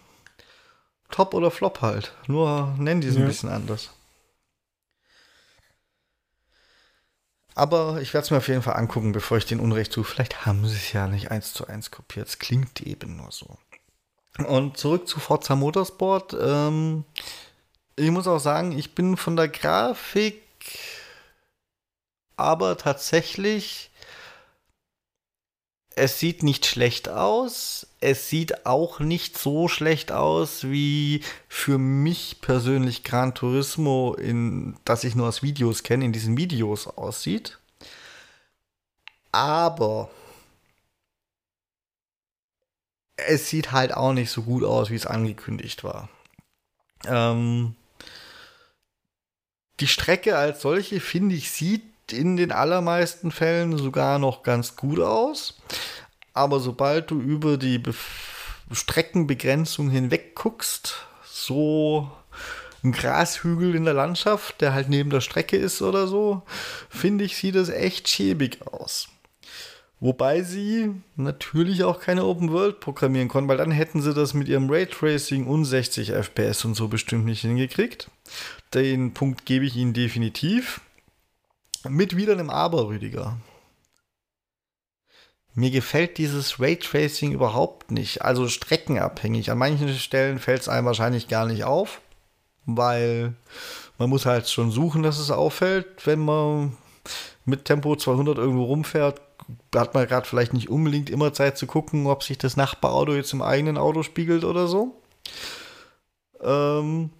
Top 1.10 1.34
oder 1.34 1.50
Flop 1.50 1.80
halt. 1.80 2.12
Nur 2.26 2.74
nennen 2.78 3.00
die 3.00 3.08
es 3.08 3.14
ja. 3.14 3.22
ein 3.22 3.26
bisschen 3.26 3.48
anders. 3.48 3.90
Aber 7.60 8.00
ich 8.00 8.14
werde 8.14 8.24
es 8.24 8.30
mir 8.30 8.38
auf 8.38 8.48
jeden 8.48 8.62
Fall 8.62 8.76
angucken, 8.76 9.12
bevor 9.12 9.36
ich 9.36 9.44
den 9.44 9.60
Unrecht 9.60 9.92
tue. 9.92 10.02
Vielleicht 10.02 10.46
haben 10.46 10.66
sie 10.66 10.76
es 10.76 10.94
ja 10.94 11.06
nicht 11.06 11.30
eins 11.30 11.52
zu 11.52 11.66
eins 11.66 11.90
kopiert. 11.90 12.26
Es 12.26 12.38
klingt 12.38 12.80
eben 12.80 13.16
nur 13.16 13.30
so. 13.32 13.58
Und 14.46 14.78
zurück 14.78 15.06
zu 15.06 15.20
Forza 15.20 15.56
Motorsport. 15.56 16.34
Ähm, 16.40 17.04
ich 17.96 18.10
muss 18.10 18.26
auch 18.26 18.38
sagen, 18.38 18.72
ich 18.72 18.94
bin 18.94 19.18
von 19.18 19.36
der 19.36 19.48
Grafik 19.48 20.40
aber 22.36 22.78
tatsächlich, 22.78 23.90
es 25.94 26.18
sieht 26.18 26.42
nicht 26.42 26.64
schlecht 26.64 27.10
aus. 27.10 27.88
Es 28.00 28.30
sieht 28.30 28.64
auch 28.64 28.98
nicht 29.00 29.36
so 29.36 29.68
schlecht 29.68 30.10
aus, 30.10 30.64
wie 30.64 31.22
für 31.48 31.76
mich 31.76 32.40
persönlich 32.40 33.04
Gran 33.04 33.34
Turismo, 33.34 34.14
in, 34.14 34.76
das 34.84 35.04
ich 35.04 35.14
nur 35.14 35.28
aus 35.28 35.42
Videos 35.42 35.82
kenne, 35.82 36.06
in 36.06 36.12
diesen 36.12 36.38
Videos 36.38 36.86
aussieht. 36.86 37.58
Aber 39.32 40.10
es 43.16 43.48
sieht 43.48 43.72
halt 43.72 43.94
auch 43.94 44.12
nicht 44.12 44.30
so 44.30 44.42
gut 44.42 44.64
aus, 44.64 44.90
wie 44.90 44.96
es 44.96 45.06
angekündigt 45.06 45.84
war. 45.84 46.08
Ähm, 47.06 47.76
die 49.80 49.86
Strecke 49.86 50.36
als 50.36 50.62
solche, 50.62 51.00
finde 51.00 51.34
ich, 51.34 51.50
sieht 51.50 51.82
in 52.12 52.36
den 52.36 52.52
allermeisten 52.52 53.30
Fällen 53.30 53.76
sogar 53.78 54.18
noch 54.18 54.42
ganz 54.42 54.76
gut 54.76 55.00
aus. 55.00 55.60
Aber 56.32 56.60
sobald 56.60 57.10
du 57.10 57.20
über 57.20 57.56
die 57.56 57.78
Be 57.78 57.94
Streckenbegrenzung 58.72 59.90
hinweg 59.90 60.36
guckst, 60.36 61.06
so 61.24 62.08
ein 62.84 62.92
Grashügel 62.92 63.74
in 63.74 63.84
der 63.84 63.94
Landschaft, 63.94 64.60
der 64.60 64.72
halt 64.72 64.88
neben 64.88 65.10
der 65.10 65.20
Strecke 65.20 65.56
ist 65.56 65.82
oder 65.82 66.06
so, 66.06 66.42
finde 66.88 67.24
ich, 67.24 67.36
sieht 67.36 67.56
das 67.56 67.68
echt 67.68 68.08
schäbig 68.08 68.60
aus. 68.66 69.08
Wobei 69.98 70.42
sie 70.42 70.94
natürlich 71.16 71.84
auch 71.84 72.00
keine 72.00 72.24
Open 72.24 72.50
World 72.52 72.80
programmieren 72.80 73.28
konnten, 73.28 73.48
weil 73.48 73.58
dann 73.58 73.70
hätten 73.70 74.00
sie 74.00 74.14
das 74.14 74.32
mit 74.32 74.48
ihrem 74.48 74.70
Raytracing 74.70 75.46
und 75.46 75.66
60 75.66 76.12
FPS 76.12 76.64
und 76.64 76.74
so 76.74 76.88
bestimmt 76.88 77.26
nicht 77.26 77.42
hingekriegt. 77.42 78.10
Den 78.72 79.12
Punkt 79.12 79.44
gebe 79.44 79.66
ich 79.66 79.76
ihnen 79.76 79.92
definitiv. 79.92 80.80
Mit 81.86 82.16
wieder 82.16 82.32
einem 82.32 82.48
Aber, 82.48 82.88
Rüdiger. 82.88 83.36
Mir 85.60 85.70
gefällt 85.70 86.16
dieses 86.16 86.58
Raytracing 86.58 87.32
überhaupt 87.32 87.90
nicht. 87.90 88.22
Also 88.22 88.48
streckenabhängig. 88.48 89.50
An 89.50 89.58
manchen 89.58 89.90
Stellen 89.90 90.38
fällt 90.38 90.62
es 90.62 90.70
einem 90.70 90.86
wahrscheinlich 90.86 91.28
gar 91.28 91.44
nicht 91.44 91.64
auf, 91.64 92.00
weil 92.64 93.34
man 93.98 94.08
muss 94.08 94.24
halt 94.24 94.48
schon 94.48 94.70
suchen, 94.70 95.02
dass 95.02 95.18
es 95.18 95.30
auffällt. 95.30 96.06
Wenn 96.06 96.20
man 96.20 96.78
mit 97.44 97.66
Tempo 97.66 97.94
200 97.94 98.38
irgendwo 98.38 98.64
rumfährt, 98.64 99.20
hat 99.74 99.92
man 99.92 100.06
gerade 100.06 100.26
vielleicht 100.26 100.54
nicht 100.54 100.70
unbedingt 100.70 101.10
immer 101.10 101.34
Zeit 101.34 101.58
zu 101.58 101.66
gucken, 101.66 102.06
ob 102.06 102.22
sich 102.22 102.38
das 102.38 102.56
Nachbarauto 102.56 103.12
jetzt 103.12 103.34
im 103.34 103.42
eigenen 103.42 103.76
Auto 103.76 104.02
spiegelt 104.02 104.44
oder 104.44 104.66
so. 104.66 105.02
Ähm, 106.42 107.10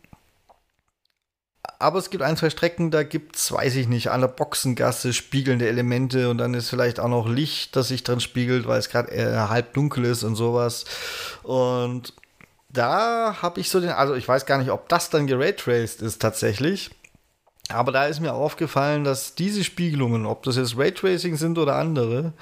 aber 1.79 1.99
es 1.99 2.11
gibt 2.11 2.23
ein, 2.23 2.37
zwei 2.37 2.51
Strecken, 2.51 2.91
da 2.91 3.03
gibt 3.03 3.37
es, 3.37 3.53
weiß 3.53 3.77
ich 3.77 3.89
nicht, 3.89 4.11
an 4.11 4.23
der 4.23 4.29
Boxengasse 4.29 5.13
spiegelnde 5.13 5.69
Elemente 5.69 6.31
und 6.31 6.39
dann 6.39 6.55
ist 6.55 6.71
vielleicht 6.71 7.01
auch 7.01 7.09
noch 7.09 7.29
Licht, 7.29 7.77
das 7.77 7.89
sich 7.89 8.03
drin 8.03 8.21
spiegelt, 8.21 8.67
weil 8.67 8.79
es 8.79 8.89
gerade 8.89 9.13
äh, 9.13 9.37
halb 9.49 9.75
dunkel 9.75 10.05
ist 10.05 10.23
und 10.23 10.37
sowas. 10.37 10.85
Und 11.43 12.15
da 12.71 13.39
habe 13.43 13.61
ich 13.61 13.69
so 13.69 13.81
den, 13.81 13.91
also 13.91 14.15
ich 14.15 14.27
weiß 14.27 14.47
gar 14.47 14.59
nicht, 14.59 14.71
ob 14.71 14.89
das 14.89 15.11
dann 15.11 15.27
geraytraced 15.27 16.03
ist 16.03 16.23
tatsächlich. 16.23 16.91
Aber 17.69 17.93
da 17.93 18.07
ist 18.07 18.21
mir 18.21 18.33
aufgefallen, 18.33 19.05
dass 19.05 19.35
diese 19.35 19.63
Spiegelungen, 19.63 20.27
ob 20.27 20.43
das 20.43 20.57
jetzt 20.57 20.77
Raytracing 20.77 21.37
sind 21.37 21.57
oder 21.59 21.77
andere, 21.77 22.33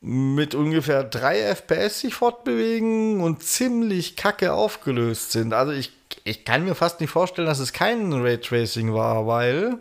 mit 0.00 0.54
ungefähr 0.54 1.02
3 1.02 1.54
FPS 1.54 2.00
sich 2.00 2.14
fortbewegen 2.14 3.20
und 3.20 3.42
ziemlich 3.42 4.16
kacke 4.16 4.52
aufgelöst 4.52 5.32
sind. 5.32 5.54
Also 5.54 5.72
ich 5.72 5.92
ich 6.24 6.44
kann 6.44 6.64
mir 6.64 6.74
fast 6.74 7.00
nicht 7.00 7.10
vorstellen, 7.10 7.46
dass 7.46 7.58
es 7.58 7.72
kein 7.72 8.12
Raytracing 8.12 8.94
war, 8.94 9.26
weil 9.26 9.78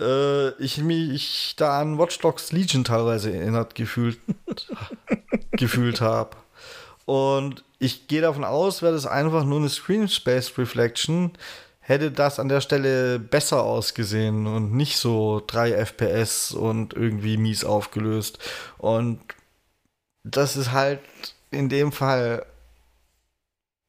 äh, 0.00 0.50
ich 0.62 0.78
mich 0.78 1.54
da 1.56 1.80
an 1.80 1.98
Watch 1.98 2.18
Dogs 2.18 2.50
Legion 2.50 2.82
teilweise 2.82 3.32
erinnert 3.32 3.76
gefühlt, 3.76 4.18
gefühlt 5.52 6.00
habe. 6.00 6.36
Und 7.04 7.64
ich 7.78 8.08
gehe 8.08 8.20
davon 8.20 8.44
aus, 8.44 8.82
wäre 8.82 8.92
das 8.92 9.06
einfach 9.06 9.44
nur 9.44 9.60
eine 9.60 9.68
Screen 9.68 10.08
Space 10.08 10.58
Reflection, 10.58 11.32
hätte 11.78 12.10
das 12.10 12.40
an 12.40 12.48
der 12.48 12.60
Stelle 12.60 13.18
besser 13.20 13.62
ausgesehen 13.62 14.46
und 14.46 14.74
nicht 14.74 14.96
so 14.96 15.42
3 15.46 15.72
FPS 15.72 16.52
und 16.52 16.94
irgendwie 16.94 17.36
mies 17.36 17.64
aufgelöst. 17.64 18.38
Und 18.78 19.20
das 20.24 20.56
ist 20.56 20.72
halt 20.72 21.00
in 21.50 21.68
dem 21.68 21.92
Fall 21.92 22.46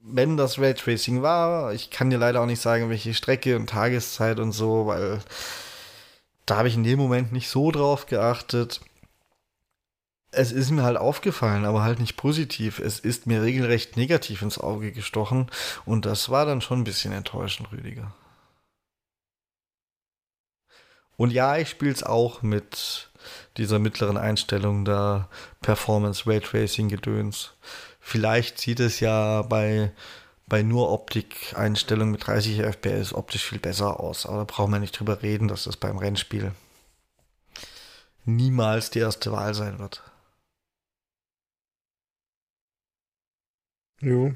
wenn 0.04 0.38
das 0.38 0.60
Raytracing 0.60 1.22
war, 1.22 1.74
ich 1.74 1.92
kann 1.92 2.10
dir 2.10 2.18
leider 2.18 2.42
auch 2.42 2.46
nicht 2.46 2.62
sagen, 2.62 2.90
welche 2.90 3.14
Strecke 3.14 3.56
und 3.56 3.70
Tageszeit 3.70 4.40
und 4.40 4.52
so, 4.52 4.88
weil 4.88 5.22
da 6.46 6.58
habe 6.58 6.68
ich 6.68 6.76
in 6.76 6.84
dem 6.84 7.00
Moment 7.00 7.32
nicht 7.32 7.50
so 7.50 7.72
drauf 7.72 8.08
geachtet. 8.08 8.82
Es 10.32 10.52
ist 10.52 10.72
mir 10.72 10.84
halt 10.84 10.98
aufgefallen, 10.98 11.66
aber 11.66 11.84
halt 11.84 12.00
nicht 12.00 12.18
positiv. 12.18 12.80
Es 12.80 13.00
ist 13.00 13.28
mir 13.28 13.42
regelrecht 13.44 13.98
negativ 13.98 14.42
ins 14.42 14.58
Auge 14.58 14.92
gestochen 14.92 15.52
und 15.86 16.06
das 16.06 16.30
war 16.30 16.46
dann 16.46 16.62
schon 16.62 16.82
ein 16.82 16.86
bisschen 16.86 17.12
enttäuschend, 17.12 17.72
Rüdiger. 17.72 18.14
Und 21.18 21.32
ja, 21.32 21.58
ich 21.58 21.70
spiele 21.70 21.92
es 21.92 22.02
auch 22.02 22.42
mit 22.42 23.12
dieser 23.58 23.78
mittleren 23.78 24.18
Einstellung 24.18 24.86
da 24.86 25.30
Performance 25.62 26.26
Raytracing 26.26 26.90
Gedöns. 26.90 27.54
Vielleicht 28.02 28.60
sieht 28.60 28.80
es 28.80 29.00
ja 29.00 29.44
bei, 29.44 29.92
bei 30.48 30.64
nur 30.64 30.92
Optik-Einstellungen 30.92 32.12
mit 32.12 32.28
30 32.28 32.60
FPS 32.60 33.14
optisch 33.14 33.46
viel 33.46 33.60
besser 33.60 34.00
aus. 34.00 34.26
Aber 34.26 34.40
da 34.40 34.44
brauchen 34.44 34.72
wir 34.72 34.80
nicht 34.80 35.00
drüber 35.00 35.22
reden, 35.22 35.48
dass 35.48 35.64
das 35.64 35.78
beim 35.78 35.98
Rennspiel 35.98 36.52
niemals 38.26 38.90
die 38.92 39.00
erste 39.00 39.32
Wahl 39.32 39.54
sein 39.54 39.80
wird. 39.80 40.04
Jo. 44.02 44.36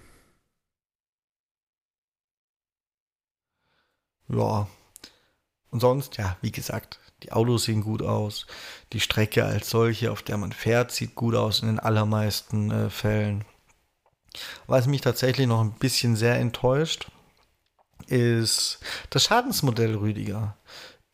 Ja. 4.27 4.67
Und 5.71 5.79
sonst, 5.79 6.17
ja, 6.17 6.37
wie 6.41 6.51
gesagt, 6.51 6.99
die 7.23 7.31
Autos 7.31 7.65
sehen 7.65 7.81
gut 7.81 8.01
aus. 8.01 8.45
Die 8.93 8.99
Strecke 8.99 9.45
als 9.45 9.69
solche, 9.69 10.11
auf 10.11 10.23
der 10.23 10.37
man 10.37 10.51
fährt, 10.51 10.91
sieht 10.91 11.15
gut 11.15 11.35
aus 11.35 11.61
in 11.61 11.67
den 11.67 11.79
allermeisten 11.79 12.71
äh, 12.71 12.89
Fällen. 12.89 13.45
Was 14.67 14.87
mich 14.87 15.01
tatsächlich 15.01 15.47
noch 15.47 15.61
ein 15.61 15.71
bisschen 15.71 16.15
sehr 16.15 16.35
enttäuscht, 16.35 17.07
ist 18.07 18.79
das 19.09 19.23
Schadensmodell 19.23 19.95
Rüdiger. 19.95 20.55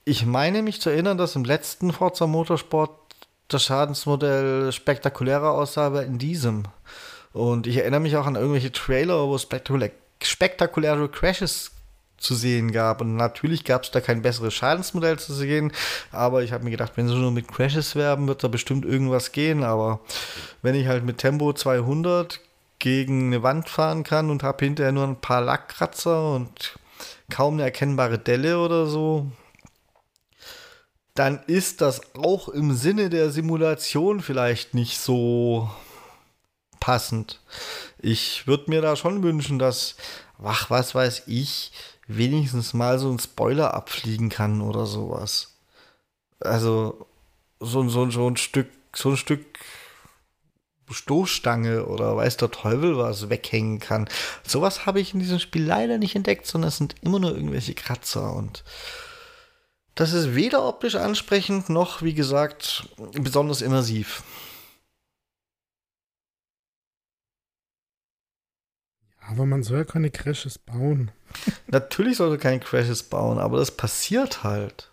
Ich 0.04 0.26
meine 0.26 0.62
mich 0.62 0.82
zu 0.82 0.90
erinnern, 0.90 1.18
dass 1.18 1.36
im 1.36 1.44
letzten 1.44 1.94
Forza 1.94 2.28
Motorsport 2.28 2.92
das 3.48 3.64
Schadensmodell 3.64 4.72
spektakulärer 4.72 5.52
aussah 5.52 5.88
aber 5.88 6.06
in 6.06 6.18
diesem. 6.18 6.64
Und 7.34 7.68
ich 7.68 7.78
erinnere 7.78 8.00
mich 8.00 8.18
auch 8.18 8.26
an 8.26 8.36
irgendwelche 8.36 8.72
Trailer, 8.72 9.28
wo 9.28 9.38
spektakulä 9.38 9.92
spektakuläre 10.24 11.10
Crashes 11.10 11.72
zu 12.18 12.36
sehen 12.36 12.72
gab. 12.72 13.02
Und 13.02 13.16
natürlich 13.16 13.64
gab 13.64 13.84
es 13.84 13.92
da 13.92 14.00
kein 14.00 14.22
besseres 14.22 14.54
Schadensmodell 14.54 15.18
zu 15.18 15.34
sehen. 15.34 15.72
Aber 16.12 16.44
ich 16.44 16.52
habe 16.52 16.64
mir 16.64 16.72
gedacht, 16.72 16.94
wenn 16.96 17.08
sie 17.08 17.16
nur 17.16 17.32
mit 17.32 17.48
Crashes 17.48 17.96
werben, 17.96 18.28
wird 18.28 18.44
da 18.44 18.48
bestimmt 18.48 18.86
irgendwas 18.86 19.32
gehen. 19.32 19.64
Aber 19.64 20.00
wenn 20.62 20.76
ich 20.76 20.88
halt 20.88 21.04
mit 21.04 21.18
Tempo 21.18 21.52
200 21.54 22.40
gegen 22.82 23.28
eine 23.28 23.44
Wand 23.44 23.70
fahren 23.70 24.04
kann 24.04 24.30
und 24.30 24.44
habe 24.44 24.66
hinterher 24.66 24.92
nur 24.92 25.06
ein 25.06 25.22
paar 25.22 25.42
Lackkratzer 25.42 26.36
und 26.36 26.78
kaum 27.30 27.54
eine 27.54 27.64
erkennbare 27.64 28.20
Delle 28.20 28.60
oder 28.60 28.88
so, 28.88 29.32
dann 31.14 31.44
ist 31.48 31.82
das 31.82 32.16
auch 32.16 32.50
im 32.50 32.74
Sinne 32.74 33.10
der 33.10 33.30
Simulation 33.30 34.22
vielleicht 34.22 34.74
nicht 34.74 35.00
so 35.00 35.70
passend. 36.80 37.40
Ich 38.00 38.48
würde 38.48 38.72
mir 38.72 38.82
da 38.82 38.96
schon 38.96 39.22
wünschen, 39.22 39.60
dass, 39.60 39.96
ach, 40.44 40.70
was 40.70 40.96
weiß 40.96 41.24
ich, 41.28 41.72
wenigstens 42.08 42.74
mal 42.74 42.98
so 42.98 43.12
ein 43.12 43.20
Spoiler 43.20 43.74
abfliegen 43.74 44.30
kann 44.30 44.62
oder 44.62 44.86
sowas. 44.88 45.56
Also 46.40 47.06
so, 47.60 47.88
so, 47.88 48.10
so 48.10 48.28
ein 48.28 48.38
Stück, 48.38 48.70
so 48.96 49.12
ein 49.12 49.18
Stück 49.18 49.51
Stoßstange 50.94 51.86
oder 51.86 52.16
weiß 52.16 52.38
der 52.38 52.52
Teufel 52.52 52.98
was 52.98 53.30
weghängen 53.30 53.80
kann. 53.80 54.08
Sowas 54.46 54.86
habe 54.86 55.00
ich 55.00 55.14
in 55.14 55.20
diesem 55.20 55.40
Spiel 55.40 55.64
leider 55.64 55.98
nicht 55.98 56.16
entdeckt, 56.16 56.46
sondern 56.46 56.70
es 56.70 56.78
sind 56.78 56.96
immer 57.02 57.20
nur 57.20 57.32
irgendwelche 57.36 57.74
Kratzer 57.74 58.34
und 58.34 58.64
das 59.96 60.14
ist 60.14 60.36
weder 60.36 60.66
optisch 60.68 60.96
ansprechend 60.96 61.70
noch, 61.70 62.02
wie 62.02 62.14
gesagt, 62.14 62.90
besonders 63.14 63.62
immersiv. 63.62 64.24
Aber 69.20 69.46
man 69.46 69.64
soll 69.64 69.80
ja 69.80 69.84
keine 69.86 70.12
Crashes 70.12 70.58
bauen. 70.58 71.12
Natürlich 71.68 72.18
sollte 72.18 72.38
keine 72.38 72.60
Crashes 72.60 73.04
bauen, 73.04 73.40
aber 73.40 73.58
das 73.58 73.72
passiert 73.72 74.44
halt. 74.44 74.91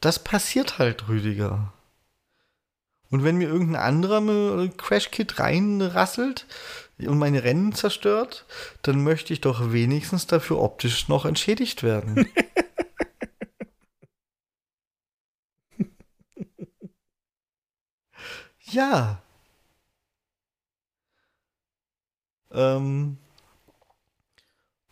Das 0.00 0.22
passiert 0.22 0.78
halt, 0.78 1.08
Rüdiger. 1.08 1.72
Und 3.10 3.24
wenn 3.24 3.36
mir 3.36 3.48
irgendein 3.48 3.82
anderer 3.82 4.68
Crash-Kit 4.68 5.40
reinrasselt 5.40 6.46
und 6.98 7.18
meine 7.18 7.42
Rennen 7.42 7.72
zerstört, 7.72 8.44
dann 8.82 9.02
möchte 9.02 9.32
ich 9.32 9.40
doch 9.40 9.72
wenigstens 9.72 10.26
dafür 10.26 10.60
optisch 10.60 11.08
noch 11.08 11.24
entschädigt 11.24 11.82
werden. 11.82 12.28
ja. 18.70 19.22
Ähm. 22.52 23.16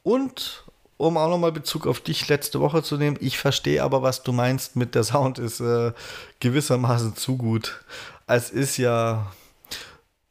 Und 0.03 0.66
um 0.97 1.17
auch 1.17 1.29
nochmal 1.29 1.53
Bezug 1.53 1.87
auf 1.87 2.01
dich 2.01 2.29
letzte 2.29 2.61
Woche 2.61 2.83
zu 2.83 2.97
nehmen, 2.97 3.19
ich 3.21 3.39
verstehe 3.39 3.83
aber, 3.83 4.03
was 4.03 4.23
du 4.23 4.33
meinst 4.33 4.77
mit 4.77 4.95
der 4.95 5.05
Sound 5.05 5.39
ist 5.39 5.61
äh, 5.61 5.93
gewissermaßen 6.41 7.17
zu 7.17 7.37
gut. 7.37 7.85
Es 8.27 8.51
ist 8.51 8.77
ja 8.77 9.31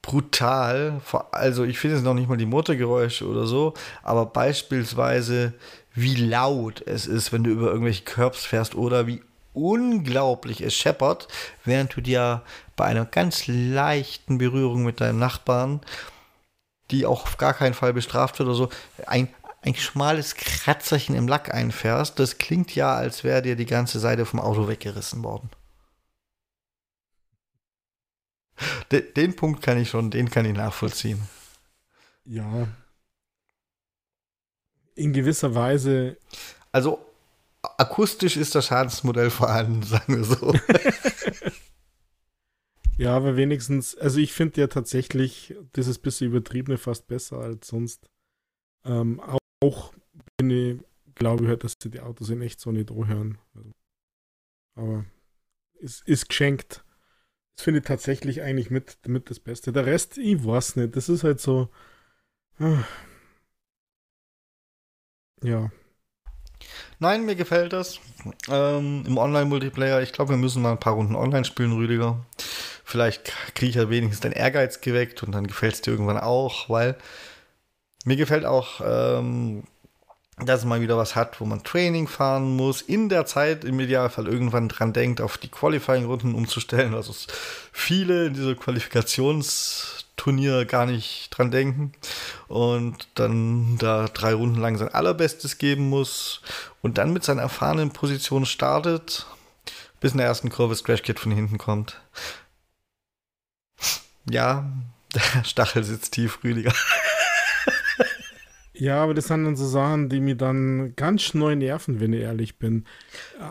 brutal, 0.02 1.02
also 1.32 1.64
ich 1.64 1.80
finde 1.80 1.98
es 1.98 2.04
noch 2.04 2.14
nicht 2.14 2.30
mal 2.30 2.38
die 2.38 2.46
Motorgeräusche 2.46 3.28
oder 3.28 3.48
so, 3.48 3.74
aber 4.04 4.26
beispielsweise 4.28 5.54
wie 5.96 6.16
laut 6.16 6.84
es 6.86 7.08
ist, 7.08 7.32
wenn 7.32 7.44
du 7.44 7.50
über 7.50 7.68
irgendwelche 7.68 8.04
Curbs 8.04 8.46
fährst 8.46 8.76
oder 8.76 9.08
wie 9.08 9.24
unglaublich 9.54 10.62
es 10.62 10.76
scheppert, 10.76 11.28
während 11.64 11.96
du 11.96 12.02
dir 12.02 12.44
bei 12.76 12.86
einer 12.86 13.06
ganz 13.06 13.48
leichten 13.48 14.38
Berührung 14.38 14.84
mit 14.84 15.02
deinem 15.02 15.18
Nachbarn, 15.18 15.80
die 16.92 17.06
auch 17.06 17.24
auf 17.24 17.38
gar 17.38 17.54
keinen 17.54 17.74
Fall 17.74 17.94
bestraft 17.94 18.38
wird 18.38 18.50
oder 18.50 18.58
so, 18.58 18.70
ein, 19.08 19.30
ein 19.66 19.76
schmales 19.76 20.36
Kratzerchen 20.36 21.16
im 21.16 21.28
Lack 21.28 21.54
einfährst, 21.54 22.20
das 22.20 22.38
klingt 22.38 22.76
ja, 22.76 22.96
als 22.96 23.24
wäre 23.24 23.42
dir 23.42 23.56
die 23.56 23.66
ganze 23.66 24.00
Seite 24.00 24.26
vom 24.26 24.40
Auto 24.40 24.68
weggerissen 24.68 25.24
worden. 25.24 25.50
Den, 28.92 29.14
den 29.16 29.36
Punkt 29.36 29.64
kann 29.64 29.80
ich 29.80 29.90
schon, 29.90 30.12
den 30.12 30.30
kann 30.30 30.46
ich 30.46 30.54
nachvollziehen. 30.54 31.28
Ja. 32.26 32.68
In 34.94 35.14
gewisser 35.14 35.56
Weise. 35.56 36.18
Also 36.72 37.04
akustisch 37.78 38.38
ist 38.38 38.54
das 38.54 38.68
Schadensmodell 38.68 39.32
vorhanden, 39.32 39.82
sagen 39.84 40.16
wir 40.16 40.24
so. 40.24 40.54
ja, 42.98 43.16
aber 43.16 43.36
wenigstens, 43.36 43.98
also 43.98 44.20
ich 44.20 44.32
finde 44.32 44.62
ja 44.62 44.68
tatsächlich 44.68 45.56
dieses 45.76 45.98
bisschen 45.98 46.28
übertriebene 46.28 46.78
fast 46.78 47.08
besser 47.08 47.40
als 47.40 47.68
sonst. 47.68 48.08
Ähm, 48.86 49.20
auch 49.62 49.94
bin 50.38 50.50
ich, 50.50 50.80
glaube 51.16 51.44
ich, 51.44 51.50
halt, 51.50 51.64
dass 51.64 51.76
sie 51.82 51.90
die 51.90 52.02
Autos 52.02 52.30
in 52.30 52.42
echt 52.42 52.60
so 52.60 52.72
nicht 52.72 52.90
hören. 52.90 53.38
Aber 54.76 55.06
es 55.82 56.02
ist 56.02 56.30
geschenkt. 56.30 56.84
Das 57.56 57.64
finde 57.64 57.80
ich 57.80 57.86
tatsächlich 57.86 58.42
eigentlich 58.42 58.70
mit, 58.70 58.98
mit 59.08 59.30
das 59.30 59.40
Beste. 59.40 59.72
Der 59.72 59.86
Rest, 59.86 60.18
ich 60.18 60.46
weiß 60.46 60.76
nicht. 60.76 60.96
Das 60.96 61.08
ist 61.08 61.24
halt 61.24 61.40
so. 61.40 61.70
Ah. 62.60 62.84
Ja. 65.42 65.72
Nein, 67.00 67.26
mir 67.26 67.36
gefällt 67.36 67.74
das. 67.74 68.00
Ähm, 68.50 69.04
Im 69.06 69.18
Online-Multiplayer, 69.18 70.02
ich 70.02 70.14
glaube, 70.14 70.32
wir 70.32 70.38
müssen 70.38 70.62
mal 70.62 70.72
ein 70.72 70.80
paar 70.80 70.94
Runden 70.94 71.16
online 71.16 71.46
spielen, 71.46 71.74
Rüdiger. 71.74 72.26
Vielleicht 72.84 73.34
kriege 73.56 73.70
ich 73.70 73.76
ja 73.76 73.90
wenigstens 73.90 74.22
deinen 74.22 74.34
Ehrgeiz 74.34 74.82
geweckt 74.82 75.24
und 75.24 75.32
dann 75.32 75.48
gefällt 75.48 75.76
es 75.76 75.82
dir 75.82 75.92
irgendwann 75.92 76.18
auch, 76.18 76.70
weil 76.70 76.98
mir 78.06 78.16
gefällt 78.16 78.46
auch, 78.46 78.82
ähm, 78.84 79.64
dass 80.38 80.66
man 80.66 80.82
wieder 80.82 80.98
was 80.98 81.16
hat, 81.16 81.40
wo 81.40 81.46
man 81.46 81.64
Training 81.64 82.10
fahren 82.10 82.58
muss, 82.58 82.82
in 82.82 83.08
der 83.08 83.26
Zeit 83.26 83.64
im 83.64 83.80
Idealfall 83.80 84.28
irgendwann 84.28 84.68
dran 84.68 84.92
denkt, 84.92 85.22
auf 85.22 85.38
die 85.38 85.48
Qualifying-Runden 85.48 86.36
umzustellen, 86.36 86.92
was 86.92 87.08
also 87.08 87.32
viele 87.72 88.26
in 88.28 88.34
dieser 88.34 88.56
Qualifikationsturnier 88.56 90.66
gar 90.66 90.88
nicht 90.88 91.30
dran 91.32 91.52
denken 91.52 91.94
und 92.50 93.08
dann 93.16 93.78
da 93.78 94.08
drei 94.08 94.34
Runden 94.34 94.60
lang 94.60 94.78
sein 94.78 94.94
Allerbestes 94.94 95.58
geben 95.58 95.88
muss 95.90 96.42
und 96.82 96.98
dann 96.98 97.14
mit 97.14 97.24
seiner 97.24 97.44
erfahrenen 97.44 97.92
Position 97.92 98.46
startet, 98.46 99.26
bis 100.02 100.12
in 100.12 100.18
der 100.18 100.28
ersten 100.28 100.50
Kurve 100.50 100.74
das 100.74 100.84
Crash 100.84 101.04
Kit 101.04 101.18
von 101.18 101.32
hinten 101.32 101.58
kommt. 101.58 102.02
Ja, 104.30 104.70
der 105.16 105.46
Stachel 105.46 105.86
sitzt 105.86 106.12
tief, 106.14 106.40
Rüdiger. 106.44 106.74
Ja, 108.78 109.04
aber 109.04 109.14
das 109.14 109.28
sind 109.28 109.46
dann 109.46 109.56
so 109.56 109.66
Sachen, 109.66 110.10
die 110.10 110.20
mir 110.20 110.36
dann 110.36 110.96
ganz 110.96 111.34
neu 111.34 111.56
nerven, 111.56 112.00
wenn 112.00 112.14
ich 112.14 112.22
ehrlich 112.22 112.58
bin. 112.58 112.86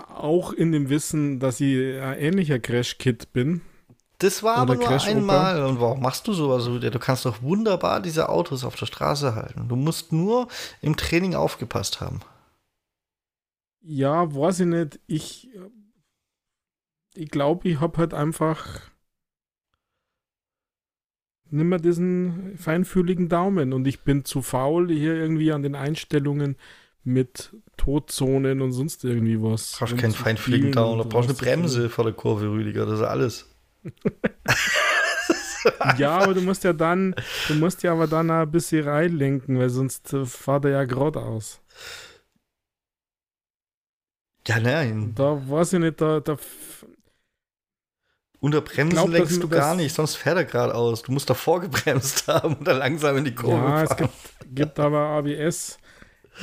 Auch 0.08 0.52
in 0.52 0.72
dem 0.72 0.90
Wissen, 0.90 1.40
dass 1.40 1.60
ich 1.60 2.00
ein 2.00 2.18
ähnlicher 2.18 2.58
Crash-Kit 2.58 3.32
bin. 3.32 3.62
Das 4.18 4.42
war 4.42 4.56
aber 4.56 4.76
nur 4.76 4.88
einmal. 4.88 5.64
Und 5.64 5.80
warum 5.80 6.00
machst 6.00 6.28
du 6.28 6.32
sowas, 6.32 6.66
Rüdiger? 6.66 6.90
Du 6.90 6.98
kannst 6.98 7.24
doch 7.24 7.42
wunderbar 7.42 8.00
diese 8.00 8.28
Autos 8.28 8.64
auf 8.64 8.76
der 8.76 8.86
Straße 8.86 9.34
halten. 9.34 9.68
Du 9.68 9.76
musst 9.76 10.12
nur 10.12 10.48
im 10.82 10.96
Training 10.96 11.34
aufgepasst 11.34 12.00
haben. 12.00 12.20
Ja, 13.80 14.34
weiß 14.34 14.60
ich 14.60 14.66
nicht. 14.66 15.00
Ich, 15.06 15.50
ich 17.14 17.30
glaube, 17.30 17.68
ich 17.68 17.80
habe 17.80 17.98
halt 17.98 18.14
einfach 18.14 18.80
nimm 21.54 21.68
mal 21.68 21.80
diesen 21.80 22.56
feinfühligen 22.58 23.28
Daumen 23.28 23.72
und 23.72 23.86
ich 23.86 24.00
bin 24.00 24.24
zu 24.24 24.42
faul 24.42 24.90
hier 24.90 25.14
irgendwie 25.14 25.52
an 25.52 25.62
den 25.62 25.74
Einstellungen 25.74 26.56
mit 27.04 27.54
Todzonen 27.76 28.60
und 28.60 28.72
sonst 28.72 29.04
irgendwie 29.04 29.40
was. 29.40 29.72
Du 29.72 29.78
brauchst 29.78 29.98
keinen 29.98 30.12
feinfühligen 30.12 30.72
Daumen, 30.72 30.98
du 30.98 31.08
brauchst 31.08 31.28
eine 31.28 31.38
Bremse 31.38 31.88
vor 31.88 32.04
der 32.04 32.14
Kurve, 32.14 32.50
Rüdiger, 32.50 32.86
das 32.86 33.00
ist 33.00 33.06
alles. 33.06 33.50
ja, 35.98 36.18
aber 36.18 36.34
du 36.34 36.40
musst 36.40 36.64
ja 36.64 36.72
dann, 36.72 37.14
du 37.48 37.54
musst 37.54 37.82
ja 37.82 37.92
aber 37.92 38.06
dann 38.06 38.30
ein 38.30 38.50
bisschen 38.50 38.88
reinlenken, 38.88 39.58
weil 39.58 39.70
sonst 39.70 40.12
äh, 40.12 40.24
fahrt 40.24 40.64
er 40.64 40.70
ja 40.72 40.84
geradeaus. 40.84 41.60
Ja, 44.46 44.60
nein. 44.60 45.12
Da 45.14 45.40
weiß 45.48 45.74
ich 45.74 45.80
nicht, 45.80 46.00
da, 46.00 46.20
da 46.20 46.36
unter 48.44 48.60
Bremsen 48.60 48.90
glaub, 48.96 49.08
lenkst 49.08 49.42
du 49.42 49.48
gar 49.48 49.74
nicht, 49.74 49.94
sonst 49.94 50.16
fährt 50.16 50.36
er 50.36 50.44
geradeaus. 50.44 51.02
Du 51.02 51.12
musst 51.12 51.30
davor 51.30 51.60
gebremst 51.62 52.28
haben 52.28 52.56
und 52.56 52.68
dann 52.68 52.78
langsam 52.78 53.16
in 53.16 53.24
die 53.24 53.34
Kurve 53.34 53.56
Ja, 53.56 53.86
fahren. 53.86 53.88
es 53.90 53.96
gibt, 53.96 54.54
gibt 54.54 54.78
aber 54.78 54.98
ABS. 54.98 55.78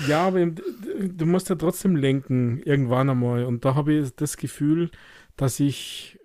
Ja, 0.08 0.28
aber 0.28 0.44
du 0.48 1.26
musst 1.28 1.50
ja 1.50 1.56
trotzdem 1.56 1.96
lenken, 1.96 2.60
irgendwann 2.64 3.10
einmal. 3.10 3.46
Und 3.46 3.66
da 3.66 3.76
habe 3.76 3.94
ich 3.94 4.16
das 4.16 4.38
Gefühl, 4.38 4.90
dass 5.36 5.60
ich, 5.60 6.18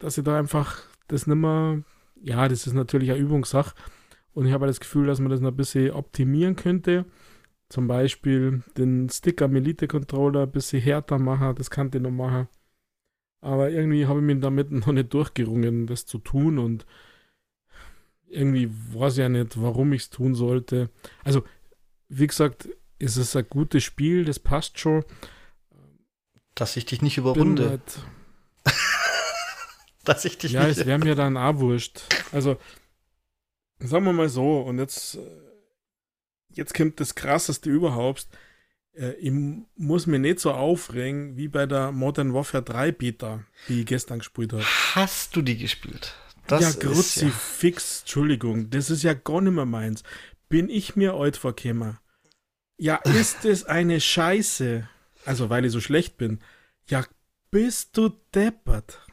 dass 0.00 0.18
ich 0.18 0.24
da 0.24 0.36
einfach 0.36 0.82
das 1.06 1.26
nicht 1.28 1.36
mehr, 1.36 1.82
ja, 2.20 2.48
das 2.48 2.66
ist 2.66 2.72
natürlich 2.72 3.10
eine 3.12 3.20
Übungssache. 3.20 3.74
Und 4.32 4.46
ich 4.46 4.52
habe 4.52 4.66
das 4.66 4.80
Gefühl, 4.80 5.06
dass 5.06 5.20
man 5.20 5.30
das 5.30 5.40
noch 5.40 5.50
ein 5.50 5.56
bisschen 5.56 5.92
optimieren 5.92 6.56
könnte. 6.56 7.04
Zum 7.68 7.86
Beispiel 7.86 8.62
den 8.76 9.08
Stick 9.10 9.42
am 9.42 9.54
Elite-Controller 9.54 10.42
ein 10.42 10.50
bisschen 10.50 10.82
härter 10.82 11.18
machen, 11.18 11.54
das 11.54 11.70
kann 11.70 11.90
ich 11.94 12.00
noch 12.00 12.10
machen. 12.10 12.48
Aber 13.40 13.70
irgendwie 13.70 14.06
habe 14.06 14.20
ich 14.20 14.24
mich 14.24 14.40
damit 14.40 14.70
noch 14.70 14.92
nicht 14.92 15.12
durchgerungen, 15.12 15.86
das 15.86 16.06
zu 16.06 16.18
tun 16.18 16.58
und 16.58 16.86
irgendwie 18.28 18.70
weiß 18.92 19.14
ich 19.14 19.18
ja 19.20 19.28
nicht, 19.28 19.60
warum 19.60 19.92
ich 19.92 20.02
es 20.02 20.10
tun 20.10 20.34
sollte. 20.34 20.90
Also, 21.24 21.44
wie 22.08 22.26
gesagt, 22.26 22.68
ist 22.98 23.16
es 23.16 23.34
ein 23.36 23.46
gutes 23.48 23.84
Spiel, 23.84 24.24
das 24.24 24.38
passt 24.38 24.78
schon. 24.78 25.04
Dass 26.54 26.76
ich 26.76 26.84
dich 26.84 27.00
nicht 27.00 27.16
überrunde. 27.16 27.70
Halt, 27.70 28.00
Dass 30.04 30.24
ich 30.24 30.36
dich 30.36 30.52
ja, 30.52 30.66
nicht. 30.66 30.76
Ja, 30.76 30.82
es 30.82 30.86
wäre 30.86 30.98
mir 30.98 31.14
dann 31.14 31.36
auch 31.36 31.58
wurscht. 31.58 32.02
Also, 32.32 32.58
sagen 33.78 34.04
wir 34.04 34.12
mal 34.12 34.28
so, 34.28 34.60
und 34.60 34.78
jetzt, 34.78 35.18
jetzt 36.50 36.74
kommt 36.74 37.00
das 37.00 37.14
Krasseste 37.14 37.70
überhaupt 37.70 38.28
äh, 38.30 38.47
ich 39.20 39.32
muss 39.76 40.06
mir 40.06 40.18
nicht 40.18 40.40
so 40.40 40.52
aufregen 40.52 41.36
wie 41.36 41.48
bei 41.48 41.66
der 41.66 41.92
Modern 41.92 42.34
Warfare 42.34 42.64
3 42.64 42.92
Beta, 42.92 43.44
die 43.68 43.80
ich 43.80 43.86
gestern 43.86 44.18
gespielt 44.18 44.52
habe. 44.52 44.64
Hast 44.94 45.36
du 45.36 45.42
die 45.42 45.56
gespielt? 45.56 46.14
Das 46.48 46.62
ja, 46.62 46.80
Grutzi, 46.80 47.26
ja. 47.26 47.30
fix, 47.30 48.00
Entschuldigung, 48.00 48.70
das 48.70 48.90
ist 48.90 49.02
ja 49.02 49.14
gar 49.14 49.40
nicht 49.40 49.52
mehr 49.52 49.66
meins. 49.66 50.02
Bin 50.48 50.68
ich 50.68 50.96
mir 50.96 51.14
alt 51.14 51.36
vorgekommen? 51.36 51.98
Ja, 52.78 52.96
ist 52.96 53.44
es 53.44 53.64
eine 53.64 54.00
Scheiße? 54.00 54.88
Also, 55.24 55.50
weil 55.50 55.64
ich 55.64 55.72
so 55.72 55.80
schlecht 55.80 56.16
bin. 56.16 56.40
Ja, 56.88 57.04
bist 57.50 57.96
du 57.96 58.10
deppert? 58.34 59.06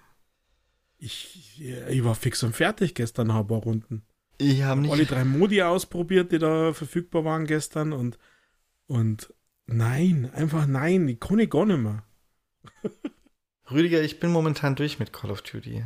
Ich, 0.98 1.62
ich 1.90 2.04
war 2.04 2.16
fix 2.16 2.42
und 2.42 2.56
fertig 2.56 2.96
gestern, 2.96 3.30
ein 3.30 3.48
paar 3.48 3.58
Runden. 3.60 4.04
Ich 4.38 4.64
habe 4.64 4.82
nicht. 4.82 4.92
Alle 4.92 5.06
drei 5.06 5.26
Modi 5.26 5.62
ausprobiert, 5.62 6.32
die 6.32 6.40
da 6.40 6.74
verfügbar 6.74 7.26
waren 7.26 7.46
gestern 7.46 7.92
und, 7.92 8.18
und 8.88 9.34
Nein, 9.68 10.32
einfach 10.34 10.68
nein, 10.68 11.08
die 11.08 11.16
kann 11.16 11.40
ich 11.40 11.50
gar 11.50 11.66
nicht 11.66 11.80
mehr. 11.80 12.04
Rüdiger, 13.72 14.02
ich 14.02 14.20
bin 14.20 14.32
momentan 14.32 14.76
durch 14.76 15.00
mit 15.00 15.12
Call 15.12 15.32
of 15.32 15.42
Duty. 15.42 15.84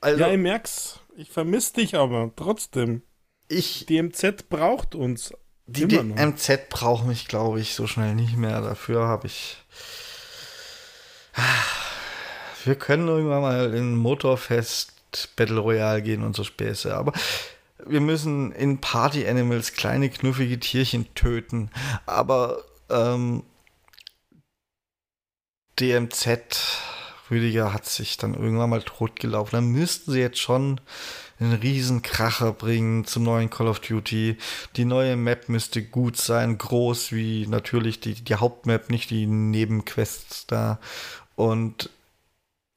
Also, 0.00 0.20
ja, 0.20 0.32
ich 0.32 0.38
merk's. 0.38 1.00
Ich 1.16 1.30
vermisse 1.30 1.74
dich 1.74 1.94
aber 1.94 2.32
trotzdem. 2.34 3.02
Ich. 3.48 3.86
Die 3.86 4.02
MZ 4.02 4.48
braucht 4.48 4.94
uns. 4.94 5.34
Die, 5.66 5.86
die 5.86 5.98
MZ 5.98 6.68
braucht 6.70 7.06
mich, 7.06 7.28
glaube 7.28 7.60
ich, 7.60 7.74
so 7.74 7.86
schnell 7.86 8.14
nicht 8.14 8.36
mehr. 8.36 8.60
Dafür 8.62 9.06
habe 9.06 9.26
ich 9.26 9.58
Wir 12.64 12.74
können 12.76 13.08
irgendwann 13.08 13.42
mal 13.42 13.74
in 13.74 13.96
Motorfest 13.96 14.92
Battle 15.36 15.58
Royale 15.58 16.02
gehen 16.02 16.22
und 16.22 16.36
so 16.36 16.44
Späße, 16.44 16.94
aber 16.94 17.12
wir 17.86 18.00
müssen 18.00 18.52
in 18.52 18.80
Party 18.80 19.26
Animals 19.26 19.74
kleine 19.74 20.10
knuffige 20.10 20.58
Tierchen 20.58 21.14
töten. 21.14 21.70
Aber 22.06 22.64
ähm, 22.90 23.44
DMZ 25.78 26.38
Rüdiger 27.30 27.72
hat 27.72 27.86
sich 27.86 28.16
dann 28.18 28.34
irgendwann 28.34 28.70
mal 28.70 28.82
totgelaufen. 28.82 29.56
Dann 29.56 29.68
müssten 29.68 30.12
sie 30.12 30.20
jetzt 30.20 30.38
schon 30.38 30.80
einen 31.40 31.54
riesen 31.54 32.02
Kracher 32.02 32.52
bringen 32.52 33.04
zum 33.04 33.24
neuen 33.24 33.50
Call 33.50 33.68
of 33.68 33.80
Duty. 33.80 34.36
Die 34.76 34.84
neue 34.84 35.16
Map 35.16 35.48
müsste 35.48 35.82
gut 35.82 36.16
sein, 36.16 36.58
groß 36.58 37.12
wie 37.12 37.46
natürlich 37.46 38.00
die, 38.00 38.14
die 38.14 38.34
Hauptmap, 38.34 38.90
nicht 38.90 39.10
die 39.10 39.26
Nebenquests 39.26 40.46
da. 40.46 40.78
Und 41.34 41.90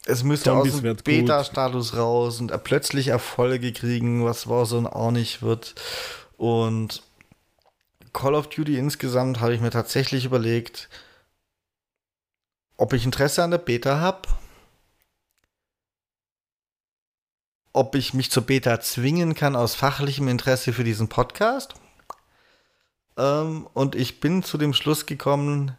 es 0.05 0.23
müsste 0.23 0.51
Zombies 0.51 0.75
aus 0.75 0.81
dem 0.81 0.95
Beta-Status 0.97 1.97
raus 1.97 2.39
und 2.39 2.63
plötzlich 2.63 3.07
Erfolge 3.07 3.73
kriegen, 3.73 4.23
was 4.23 4.47
Warzone 4.47 4.93
auch 4.93 5.11
nicht 5.11 5.41
wird. 5.41 5.75
Und 6.37 7.01
Call 8.13 8.35
of 8.35 8.47
Duty 8.49 8.77
insgesamt 8.77 9.39
habe 9.39 9.55
ich 9.55 9.61
mir 9.61 9.71
tatsächlich 9.71 10.25
überlegt, 10.25 10.89
ob 12.77 12.93
ich 12.93 13.03
Interesse 13.03 13.43
an 13.43 13.51
der 13.51 13.57
Beta 13.57 13.99
habe, 13.99 14.29
ob 17.73 17.95
ich 17.95 18.13
mich 18.13 18.31
zur 18.31 18.43
Beta 18.43 18.79
zwingen 18.79 19.33
kann 19.33 19.55
aus 19.55 19.75
fachlichem 19.75 20.27
Interesse 20.27 20.71
für 20.71 20.83
diesen 20.83 21.09
Podcast. 21.09 21.73
Ähm, 23.17 23.67
und 23.73 23.95
ich 23.95 24.19
bin 24.19 24.43
zu 24.43 24.57
dem 24.57 24.73
Schluss 24.73 25.05
gekommen, 25.05 25.75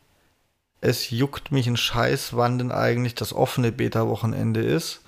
es 0.87 1.11
juckt 1.11 1.51
mich 1.51 1.67
ein 1.67 1.77
Scheiß, 1.77 2.37
wann 2.37 2.59
denn 2.59 2.71
eigentlich 2.71 3.17
das 3.17 3.33
offene 3.33 3.73
Beta-Wochenende 3.73 4.61
ist. 4.61 5.01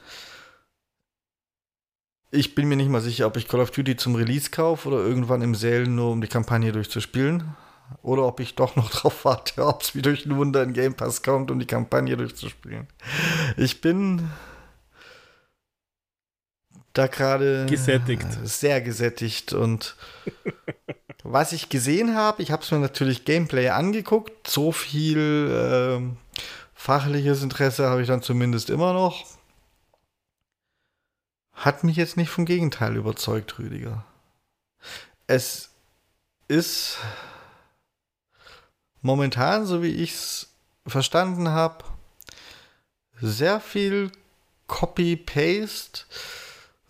Ich 2.33 2.57
bin 2.57 2.69
mir 2.69 2.77
nicht 2.77 2.91
mal 2.91 3.01
sicher, 3.01 3.27
ob 3.29 3.37
ich 3.37 3.47
Call 3.47 3.61
of 3.61 3.71
Duty 3.71 3.97
zum 3.97 4.17
Release 4.17 4.51
kaufe 4.51 4.89
oder 4.89 4.99
irgendwann 4.99 5.41
im 5.41 5.55
Sale 5.55 5.89
nur 5.89 6.11
um 6.11 6.21
die 6.21 6.27
Kampagne 6.27 6.73
durchzuspielen. 6.73 7.55
Oder 8.03 8.25
ob 8.25 8.41
ich 8.41 8.57
doch 8.57 8.75
noch 8.75 8.91
drauf 8.95 9.25
warte, 9.25 9.65
ob 9.65 9.83
es 9.83 9.95
wie 9.95 10.03
durch 10.03 10.27
ein 10.27 10.37
Wunder 10.37 10.65
in 10.65 10.73
Game 10.73 10.95
Pass 10.95 11.23
kommt, 11.23 11.51
um 11.51 11.61
die 11.61 11.67
Kampagne 11.67 12.17
durchzuspielen. 12.17 12.89
Ich 13.57 13.81
bin 13.81 14.29
da 16.93 17.07
gerade 17.07 17.67
gesättigt. 17.67 18.27
Sehr 18.43 18.81
gesättigt 18.81 19.53
und 19.53 19.95
was 21.25 21.53
ich 21.53 21.69
gesehen 21.69 22.15
habe, 22.15 22.43
ich 22.43 22.51
habe 22.51 22.63
es 22.63 22.71
mir 22.71 22.79
natürlich 22.79 23.25
Gameplay 23.25 23.69
angeguckt. 23.69 24.49
So 24.49 24.73
viel 24.73 25.19
äh, 25.51 26.17
fachliches 26.75 27.43
Interesse 27.43 27.89
habe 27.89 28.03
ich 28.03 28.09
dann 28.09 28.23
zumindest 28.23 28.71
immer 28.71 28.93
noch. 28.93 29.27
Hat 31.53 31.83
mich 31.83 31.97
jetzt 31.97 32.17
nicht 32.17 32.31
vom 32.31 32.45
Gegenteil 32.45 32.97
überzeugt, 32.97 33.59
Rüdiger. 33.59 34.05
Es 35.27 35.71
ist 36.47 36.99
momentan, 39.03 39.67
so 39.67 39.83
wie 39.83 39.91
ich 39.91 40.15
es 40.15 40.49
verstanden 40.87 41.49
habe, 41.49 41.85
sehr 43.21 43.61
viel 43.61 44.13
Copy-Paste 44.69 46.05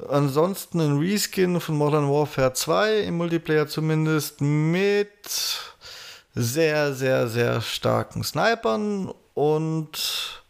Ansonsten 0.06 0.80
ein 0.80 0.98
Reskin 0.98 1.60
von 1.60 1.76
Modern 1.76 2.08
Warfare 2.08 2.52
2, 2.52 3.00
im 3.00 3.16
Multiplayer 3.16 3.66
zumindest, 3.66 4.40
mit 4.40 5.08
sehr, 6.34 6.94
sehr, 6.94 7.26
sehr 7.28 7.60
starken 7.60 8.22
Snipern 8.22 9.12
und 9.34 10.42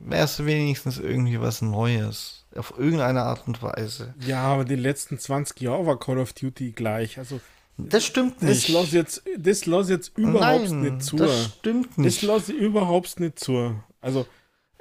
wäre 0.00 0.24
es 0.24 0.44
wenigstens 0.44 0.98
irgendwie 0.98 1.40
was 1.40 1.62
Neues. 1.62 2.44
Auf 2.54 2.74
irgendeine 2.76 3.22
Art 3.22 3.46
und 3.46 3.62
Weise. 3.62 4.14
Ja, 4.26 4.42
aber 4.42 4.64
die 4.64 4.76
letzten 4.76 5.18
20 5.18 5.60
Jahre 5.60 5.86
war 5.86 5.98
Call 5.98 6.18
of 6.18 6.34
Duty 6.34 6.72
gleich. 6.72 7.18
Also 7.18 7.40
das 7.78 8.04
stimmt 8.04 8.42
nicht. 8.42 8.68
Das 8.68 8.74
lasse 8.74 8.96
jetzt, 8.96 9.22
das 9.38 9.64
lass 9.64 9.88
jetzt 9.88 10.18
überhaupt 10.18 10.68
Nein, 10.68 10.80
nicht 10.80 11.02
zu. 11.04 11.16
Das 11.16 11.44
stimmt 11.44 11.96
nicht. 11.96 12.22
Das 12.22 12.22
lasse 12.22 12.52
ich 12.52 12.60
überhaupt 12.60 13.20
nicht 13.20 13.38
zu. 13.38 13.80
Also 14.02 14.26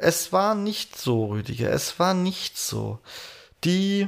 es 0.01 0.33
war 0.33 0.55
nicht 0.55 0.97
so, 0.97 1.25
Rüdiger. 1.25 1.71
Es 1.71 1.99
war 1.99 2.13
nicht 2.13 2.57
so. 2.57 2.99
Die. 3.63 4.07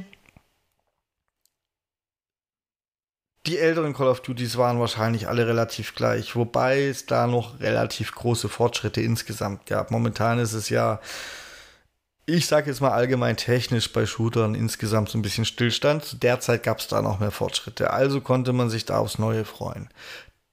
Die 3.46 3.58
älteren 3.58 3.92
Call 3.92 4.08
of 4.08 4.22
Duties 4.22 4.56
waren 4.56 4.80
wahrscheinlich 4.80 5.28
alle 5.28 5.46
relativ 5.46 5.94
gleich, 5.94 6.34
wobei 6.34 6.86
es 6.86 7.04
da 7.04 7.26
noch 7.26 7.60
relativ 7.60 8.14
große 8.14 8.48
Fortschritte 8.48 9.02
insgesamt 9.02 9.66
gab. 9.66 9.90
Momentan 9.90 10.38
ist 10.38 10.54
es 10.54 10.70
ja, 10.70 10.98
ich 12.24 12.46
sage 12.46 12.70
jetzt 12.70 12.80
mal 12.80 12.92
allgemein 12.92 13.36
technisch 13.36 13.92
bei 13.92 14.06
Shootern 14.06 14.54
insgesamt 14.54 15.10
so 15.10 15.18
ein 15.18 15.22
bisschen 15.22 15.44
Stillstand. 15.44 16.22
Derzeit 16.22 16.62
gab 16.62 16.78
es 16.78 16.88
da 16.88 17.02
noch 17.02 17.20
mehr 17.20 17.30
Fortschritte, 17.30 17.90
also 17.90 18.22
konnte 18.22 18.54
man 18.54 18.70
sich 18.70 18.86
da 18.86 18.96
aufs 18.96 19.18
Neue 19.18 19.44
freuen. 19.44 19.90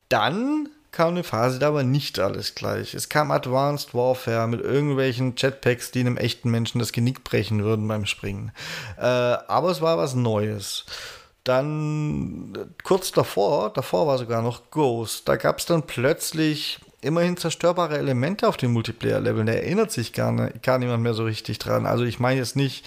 Dann 0.10 0.68
kam 0.92 1.10
eine 1.10 1.24
Phase, 1.24 1.60
da 1.60 1.74
war 1.74 1.84
nicht 1.84 2.20
alles 2.20 2.56
gleich. 2.56 2.94
Es 2.94 3.08
kam 3.08 3.32
Advanced 3.32 3.94
Warfare 3.94 4.48
mit 4.48 4.62
irgendwelchen 4.62 5.36
Jetpacks, 5.38 5.92
die 5.92 6.02
einem 6.02 6.18
echten 6.18 6.52
Menschen 6.52 6.80
das 6.80 6.92
Genick 6.92 7.24
brechen 7.24 7.64
würden 7.64 7.88
beim 7.88 8.06
Springen. 8.06 8.52
Äh, 8.98 9.04
aber 9.04 9.70
es 9.72 9.82
war 9.82 9.98
was 9.98 10.16
Neues. 10.16 10.86
Dann 11.44 12.76
kurz 12.84 13.12
davor, 13.12 13.72
davor 13.74 14.06
war 14.06 14.18
sogar 14.18 14.42
noch 14.42 14.70
Ghost. 14.70 15.28
Da 15.28 15.38
gab 15.38 15.60
es 15.60 15.66
dann 15.66 15.88
plötzlich 15.88 16.80
immerhin 17.02 17.38
zerstörbare 17.38 17.98
Elemente 17.98 18.48
auf 18.48 18.58
den 18.58 18.72
Multiplayer-Leveln. 18.74 19.48
Da 19.48 19.54
erinnert 19.54 19.92
sich 19.92 20.14
gar, 20.14 20.32
ne, 20.32 20.54
gar 20.62 20.78
niemand 20.78 21.02
mehr 21.02 21.14
so 21.14 21.24
richtig 21.24 21.58
dran. 21.58 21.86
Also 21.86 22.04
ich 22.04 22.20
meine 22.20 22.40
jetzt 22.40 22.56
nicht 22.56 22.86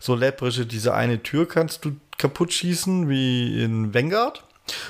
so 0.00 0.14
läppische, 0.14 0.66
diese 0.66 0.94
eine 0.94 1.22
Tür 1.22 1.46
kannst 1.46 1.84
du 1.84 1.92
kaputt 2.18 2.52
schießen 2.52 3.08
wie 3.08 3.62
in 3.62 3.94
Vanguard 3.94 4.42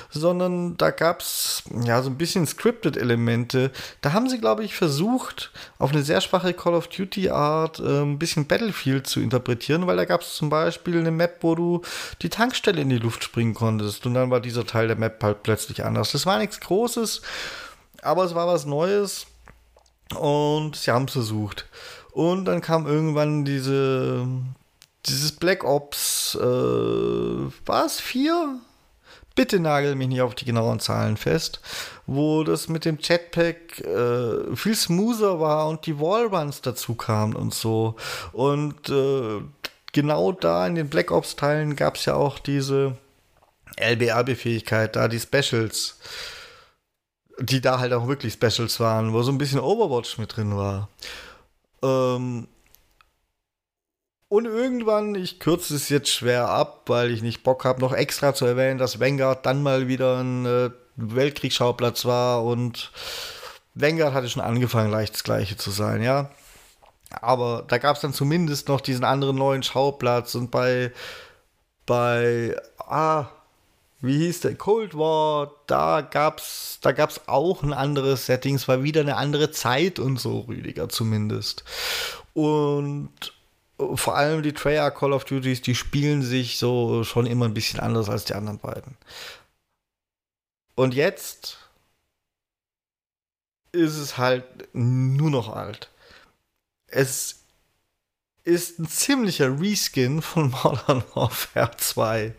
sondern 0.09 0.77
da 0.77 0.91
gab 0.91 1.21
es 1.21 1.63
ja 1.83 2.01
so 2.01 2.09
ein 2.09 2.17
bisschen 2.17 2.45
Scripted-Elemente. 2.45 3.71
Da 4.01 4.13
haben 4.13 4.29
sie, 4.29 4.39
glaube 4.39 4.63
ich, 4.63 4.75
versucht, 4.75 5.51
auf 5.79 5.91
eine 5.91 6.03
sehr 6.03 6.21
schwache 6.21 6.53
Call 6.53 6.75
of 6.75 6.87
Duty-Art 6.87 7.79
äh, 7.79 8.01
ein 8.01 8.19
bisschen 8.19 8.47
Battlefield 8.47 9.07
zu 9.07 9.19
interpretieren, 9.19 9.87
weil 9.87 9.97
da 9.97 10.05
gab 10.05 10.21
es 10.21 10.35
zum 10.35 10.49
Beispiel 10.49 10.99
eine 10.99 11.11
Map, 11.11 11.37
wo 11.41 11.55
du 11.55 11.81
die 12.21 12.29
Tankstelle 12.29 12.81
in 12.81 12.89
die 12.89 12.97
Luft 12.97 13.23
springen 13.23 13.53
konntest 13.53 14.05
und 14.05 14.13
dann 14.13 14.29
war 14.29 14.39
dieser 14.39 14.65
Teil 14.65 14.87
der 14.87 14.97
Map 14.97 15.21
halt 15.23 15.43
plötzlich 15.43 15.83
anders. 15.83 16.11
Das 16.11 16.25
war 16.25 16.37
nichts 16.37 16.59
Großes, 16.59 17.21
aber 18.01 18.23
es 18.23 18.35
war 18.35 18.47
was 18.47 18.65
Neues 18.65 19.25
und 20.15 20.75
sie 20.75 20.91
haben 20.91 21.05
es 21.05 21.13
versucht. 21.13 21.67
Und 22.11 22.45
dann 22.45 22.61
kam 22.61 22.85
irgendwann 22.85 23.43
diese 23.43 24.27
dieses 25.05 25.33
Black 25.33 25.63
Ops, 25.63 26.35
äh, 26.35 26.43
war 26.43 27.85
es 27.85 27.99
vier? 27.99 28.59
Bitte 29.35 29.59
nagel 29.59 29.95
mich 29.95 30.07
nicht 30.07 30.21
auf 30.21 30.35
die 30.35 30.45
genauen 30.45 30.79
Zahlen 30.79 31.17
fest, 31.17 31.61
wo 32.05 32.43
das 32.43 32.67
mit 32.67 32.85
dem 32.85 32.97
Jetpack 33.01 33.79
äh, 33.79 34.55
viel 34.55 34.75
smoother 34.75 35.39
war 35.39 35.67
und 35.67 35.85
die 35.85 35.99
Wallruns 35.99 36.61
dazu 36.61 36.95
kamen 36.95 37.35
und 37.35 37.53
so. 37.53 37.95
Und 38.31 38.89
äh, 38.89 39.41
genau 39.91 40.31
da 40.31 40.67
in 40.67 40.75
den 40.75 40.89
Black 40.89 41.11
Ops-Teilen 41.11 41.75
gab 41.75 41.95
es 41.95 42.05
ja 42.05 42.15
auch 42.15 42.39
diese 42.39 42.97
LBRB-Fähigkeit, 43.77 44.95
da 44.95 45.07
die 45.07 45.19
Specials, 45.19 45.97
die 47.39 47.61
da 47.61 47.79
halt 47.79 47.93
auch 47.93 48.07
wirklich 48.07 48.33
Specials 48.33 48.79
waren, 48.79 49.13
wo 49.13 49.23
so 49.23 49.31
ein 49.31 49.37
bisschen 49.37 49.59
Overwatch 49.59 50.17
mit 50.17 50.35
drin 50.35 50.55
war. 50.55 50.89
Ähm, 51.81 52.47
und 54.33 54.45
irgendwann, 54.45 55.13
ich 55.13 55.39
kürze 55.39 55.75
es 55.75 55.89
jetzt 55.89 56.09
schwer 56.09 56.49
ab, 56.49 56.85
weil 56.87 57.11
ich 57.11 57.21
nicht 57.21 57.43
Bock 57.43 57.65
habe, 57.65 57.81
noch 57.81 57.93
extra 57.93 58.33
zu 58.33 58.47
erwähnen, 58.47 58.79
dass 58.79 58.99
Vanguard 58.99 59.45
dann 59.45 59.61
mal 59.61 59.87
wieder 59.87 60.17
ein 60.17 60.47
äh, 60.47 60.71
Weltkriegsschauplatz 60.95 62.05
war 62.05 62.43
und 62.43 62.91
Vanguard 63.75 64.15
hatte 64.15 64.29
schon 64.29 64.41
angefangen, 64.41 64.89
leicht 64.89 65.13
das 65.13 65.23
gleiche 65.23 65.55
zu 65.55 65.69
sein, 65.69 66.01
ja. 66.01 66.31
Aber 67.21 67.63
da 67.67 67.77
gab 67.77 67.95
es 67.95 68.01
dann 68.01 68.11
zumindest 68.11 68.69
noch 68.69 68.81
diesen 68.81 69.03
anderen 69.03 69.35
neuen 69.35 69.61
Schauplatz 69.61 70.33
und 70.33 70.49
bei, 70.49 70.91
bei, 71.85 72.59
ah, 72.79 73.27
wie 74.01 74.17
hieß 74.17 74.39
der? 74.39 74.55
Cold 74.55 74.97
War, 74.97 75.51
da 75.67 76.01
gab's, 76.01 76.79
da 76.81 76.91
gab's 76.91 77.21
auch 77.27 77.61
ein 77.61 77.71
anderes 77.71 78.25
Setting, 78.25 78.55
es 78.55 78.67
war 78.67 78.81
wieder 78.81 79.01
eine 79.01 79.17
andere 79.17 79.51
Zeit 79.51 79.99
und 79.99 80.19
so, 80.19 80.39
Rüdiger 80.39 80.89
zumindest. 80.89 81.63
Und 82.33 83.31
vor 83.77 84.15
allem 84.15 84.43
die 84.43 84.53
Treyarch 84.53 84.95
Call 84.95 85.13
of 85.13 85.25
Duties, 85.25 85.61
die 85.61 85.75
spielen 85.75 86.21
sich 86.21 86.57
so 86.57 87.03
schon 87.03 87.25
immer 87.25 87.45
ein 87.45 87.53
bisschen 87.53 87.79
anders 87.79 88.09
als 88.09 88.25
die 88.25 88.35
anderen 88.35 88.59
beiden. 88.59 88.97
Und 90.75 90.93
jetzt 90.93 91.57
ist 93.71 93.97
es 93.97 94.17
halt 94.17 94.43
nur 94.73 95.29
noch 95.31 95.49
alt. 95.49 95.89
Es 96.87 97.43
ist 98.43 98.79
ein 98.79 98.87
ziemlicher 98.87 99.59
Reskin 99.59 100.21
von 100.21 100.49
Modern 100.63 101.03
Warfare 101.13 101.71
2. 101.77 102.33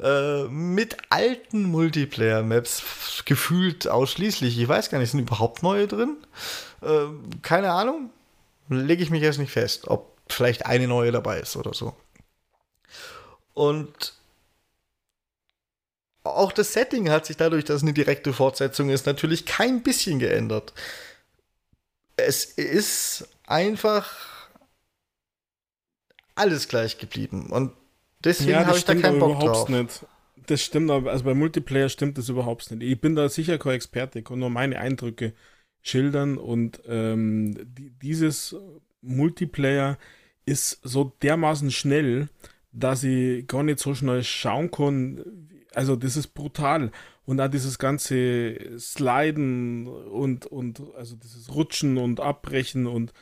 Äh, 0.00 0.44
mit 0.44 0.96
alten 1.10 1.64
Multiplayer-Maps, 1.64 3.24
gefühlt 3.24 3.88
ausschließlich. 3.88 4.58
Ich 4.58 4.68
weiß 4.68 4.90
gar 4.90 4.98
nicht, 4.98 5.10
sind 5.10 5.20
überhaupt 5.20 5.62
neue 5.62 5.86
drin? 5.86 6.16
Äh, 6.82 7.06
keine 7.42 7.70
Ahnung. 7.70 8.10
Lege 8.68 9.02
ich 9.02 9.10
mich 9.10 9.22
jetzt 9.22 9.38
nicht 9.38 9.52
fest, 9.52 9.88
ob 9.88 10.17
vielleicht 10.32 10.66
eine 10.66 10.88
neue 10.88 11.12
dabei 11.12 11.40
ist 11.40 11.56
oder 11.56 11.74
so. 11.74 11.94
Und 13.54 14.14
auch 16.24 16.52
das 16.52 16.72
Setting 16.72 17.10
hat 17.10 17.26
sich 17.26 17.36
dadurch, 17.36 17.64
dass 17.64 17.76
es 17.76 17.82
eine 17.82 17.92
direkte 17.92 18.32
Fortsetzung 18.32 18.90
ist, 18.90 19.06
natürlich 19.06 19.46
kein 19.46 19.82
bisschen 19.82 20.18
geändert. 20.18 20.72
Es 22.16 22.44
ist 22.44 23.28
einfach 23.46 24.48
alles 26.34 26.68
gleich 26.68 26.98
geblieben. 26.98 27.50
Und 27.50 27.72
deswegen 28.22 28.50
ja, 28.50 28.66
habe 28.66 28.78
ich 28.78 28.84
da 28.84 28.94
keinen 28.94 29.18
Bock 29.18 29.40
drauf. 29.40 29.68
Nicht. 29.68 30.06
Das 30.46 30.62
stimmt 30.62 30.90
aber, 30.90 31.10
also 31.10 31.24
bei 31.24 31.34
Multiplayer 31.34 31.88
stimmt 31.88 32.16
das 32.16 32.28
überhaupt 32.28 32.70
nicht. 32.70 32.82
Ich 32.82 33.00
bin 33.00 33.14
da 33.14 33.28
sicher 33.28 33.58
kein 33.58 33.74
Experte, 33.74 34.20
ich 34.20 34.24
kann 34.24 34.38
nur 34.38 34.50
meine 34.50 34.78
Eindrücke 34.78 35.34
schildern 35.82 36.38
und 36.38 36.80
ähm, 36.86 37.54
die, 37.74 37.90
dieses 37.90 38.56
Multiplayer 39.00 39.98
ist 40.46 40.80
so 40.82 41.12
dermaßen 41.22 41.70
schnell, 41.70 42.28
dass 42.72 43.04
ich 43.04 43.46
gar 43.46 43.62
nicht 43.62 43.78
so 43.78 43.94
schnell 43.94 44.22
schauen 44.22 44.70
kann. 44.70 45.24
Also 45.74 45.96
das 45.96 46.16
ist 46.16 46.28
brutal. 46.28 46.90
Und 47.24 47.40
auch 47.40 47.48
dieses 47.48 47.78
ganze 47.78 48.78
Sliden 48.78 49.86
und, 49.86 50.46
und 50.46 50.82
also 50.96 51.16
dieses 51.16 51.54
Rutschen 51.54 51.98
und 51.98 52.20
Abbrechen 52.20 52.86
und 52.86 53.12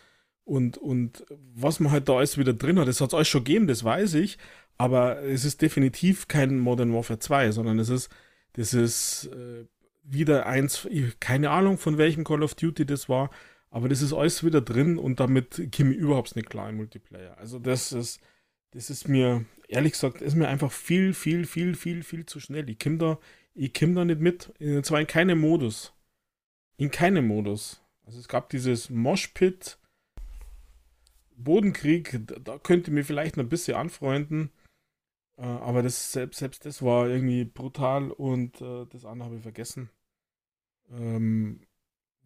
und, 0.46 0.78
und 0.78 1.26
was 1.56 1.80
man 1.80 1.90
halt 1.90 2.08
da 2.08 2.18
alles 2.18 2.38
wieder 2.38 2.52
drin 2.54 2.78
hat, 2.78 2.86
das 2.86 3.00
hat 3.00 3.08
es 3.08 3.14
alles 3.14 3.26
schon 3.26 3.42
gegeben, 3.42 3.66
das 3.66 3.82
weiß 3.82 4.14
ich, 4.14 4.38
aber 4.78 5.20
es 5.24 5.44
ist 5.44 5.60
definitiv 5.60 6.28
kein 6.28 6.60
Modern 6.60 6.94
Warfare 6.94 7.18
2, 7.18 7.50
sondern 7.50 7.80
es 7.80 7.88
ist, 7.88 8.10
das 8.52 8.72
ist 8.72 9.28
äh, 9.32 9.66
wieder 10.04 10.46
eins, 10.46 10.88
keine 11.18 11.50
Ahnung 11.50 11.78
von 11.78 11.98
welchem 11.98 12.22
Call 12.22 12.44
of 12.44 12.54
Duty 12.54 12.86
das 12.86 13.08
war, 13.08 13.30
aber 13.70 13.88
das 13.88 14.02
ist 14.02 14.12
alles 14.12 14.44
wieder 14.44 14.60
drin 14.60 14.98
und 14.98 15.20
damit 15.20 15.68
käme 15.72 15.92
ich 15.92 15.98
überhaupt 15.98 16.36
nicht 16.36 16.48
klar 16.48 16.68
im 16.68 16.76
Multiplayer. 16.76 17.36
Also 17.38 17.58
das 17.58 17.92
ist, 17.92 18.20
das 18.70 18.90
ist 18.90 19.08
mir, 19.08 19.44
ehrlich 19.68 19.92
gesagt, 19.92 20.22
ist 20.22 20.34
mir 20.34 20.48
einfach 20.48 20.72
viel, 20.72 21.14
viel, 21.14 21.46
viel, 21.46 21.74
viel, 21.74 22.02
viel 22.02 22.26
zu 22.26 22.40
schnell. 22.40 22.68
Ich 22.70 22.78
komme 22.78 22.98
da, 22.98 23.18
ich 23.54 23.72
da 23.72 24.04
nicht 24.04 24.20
mit, 24.20 24.52
und 24.60 24.84
zwar 24.86 25.00
in 25.00 25.06
keinem 25.06 25.40
Modus. 25.40 25.94
In 26.76 26.90
keinem 26.90 27.26
Modus. 27.26 27.82
Also 28.04 28.20
es 28.20 28.28
gab 28.28 28.50
dieses 28.50 28.90
Moshpit, 28.90 29.78
Bodenkrieg, 31.36 32.20
da 32.44 32.58
könnte 32.58 32.90
mir 32.90 33.04
vielleicht 33.04 33.36
noch 33.36 33.44
ein 33.44 33.48
bisschen 33.48 33.76
anfreunden. 33.76 34.50
Äh, 35.36 35.42
aber 35.42 35.82
das, 35.82 36.12
selbst, 36.12 36.38
selbst 36.38 36.64
das 36.64 36.82
war 36.82 37.08
irgendwie 37.08 37.44
brutal 37.44 38.10
und 38.10 38.60
äh, 38.60 38.86
das 38.86 39.04
andere 39.04 39.26
habe 39.26 39.36
ich 39.36 39.42
vergessen. 39.42 39.90
Ähm, 40.90 41.60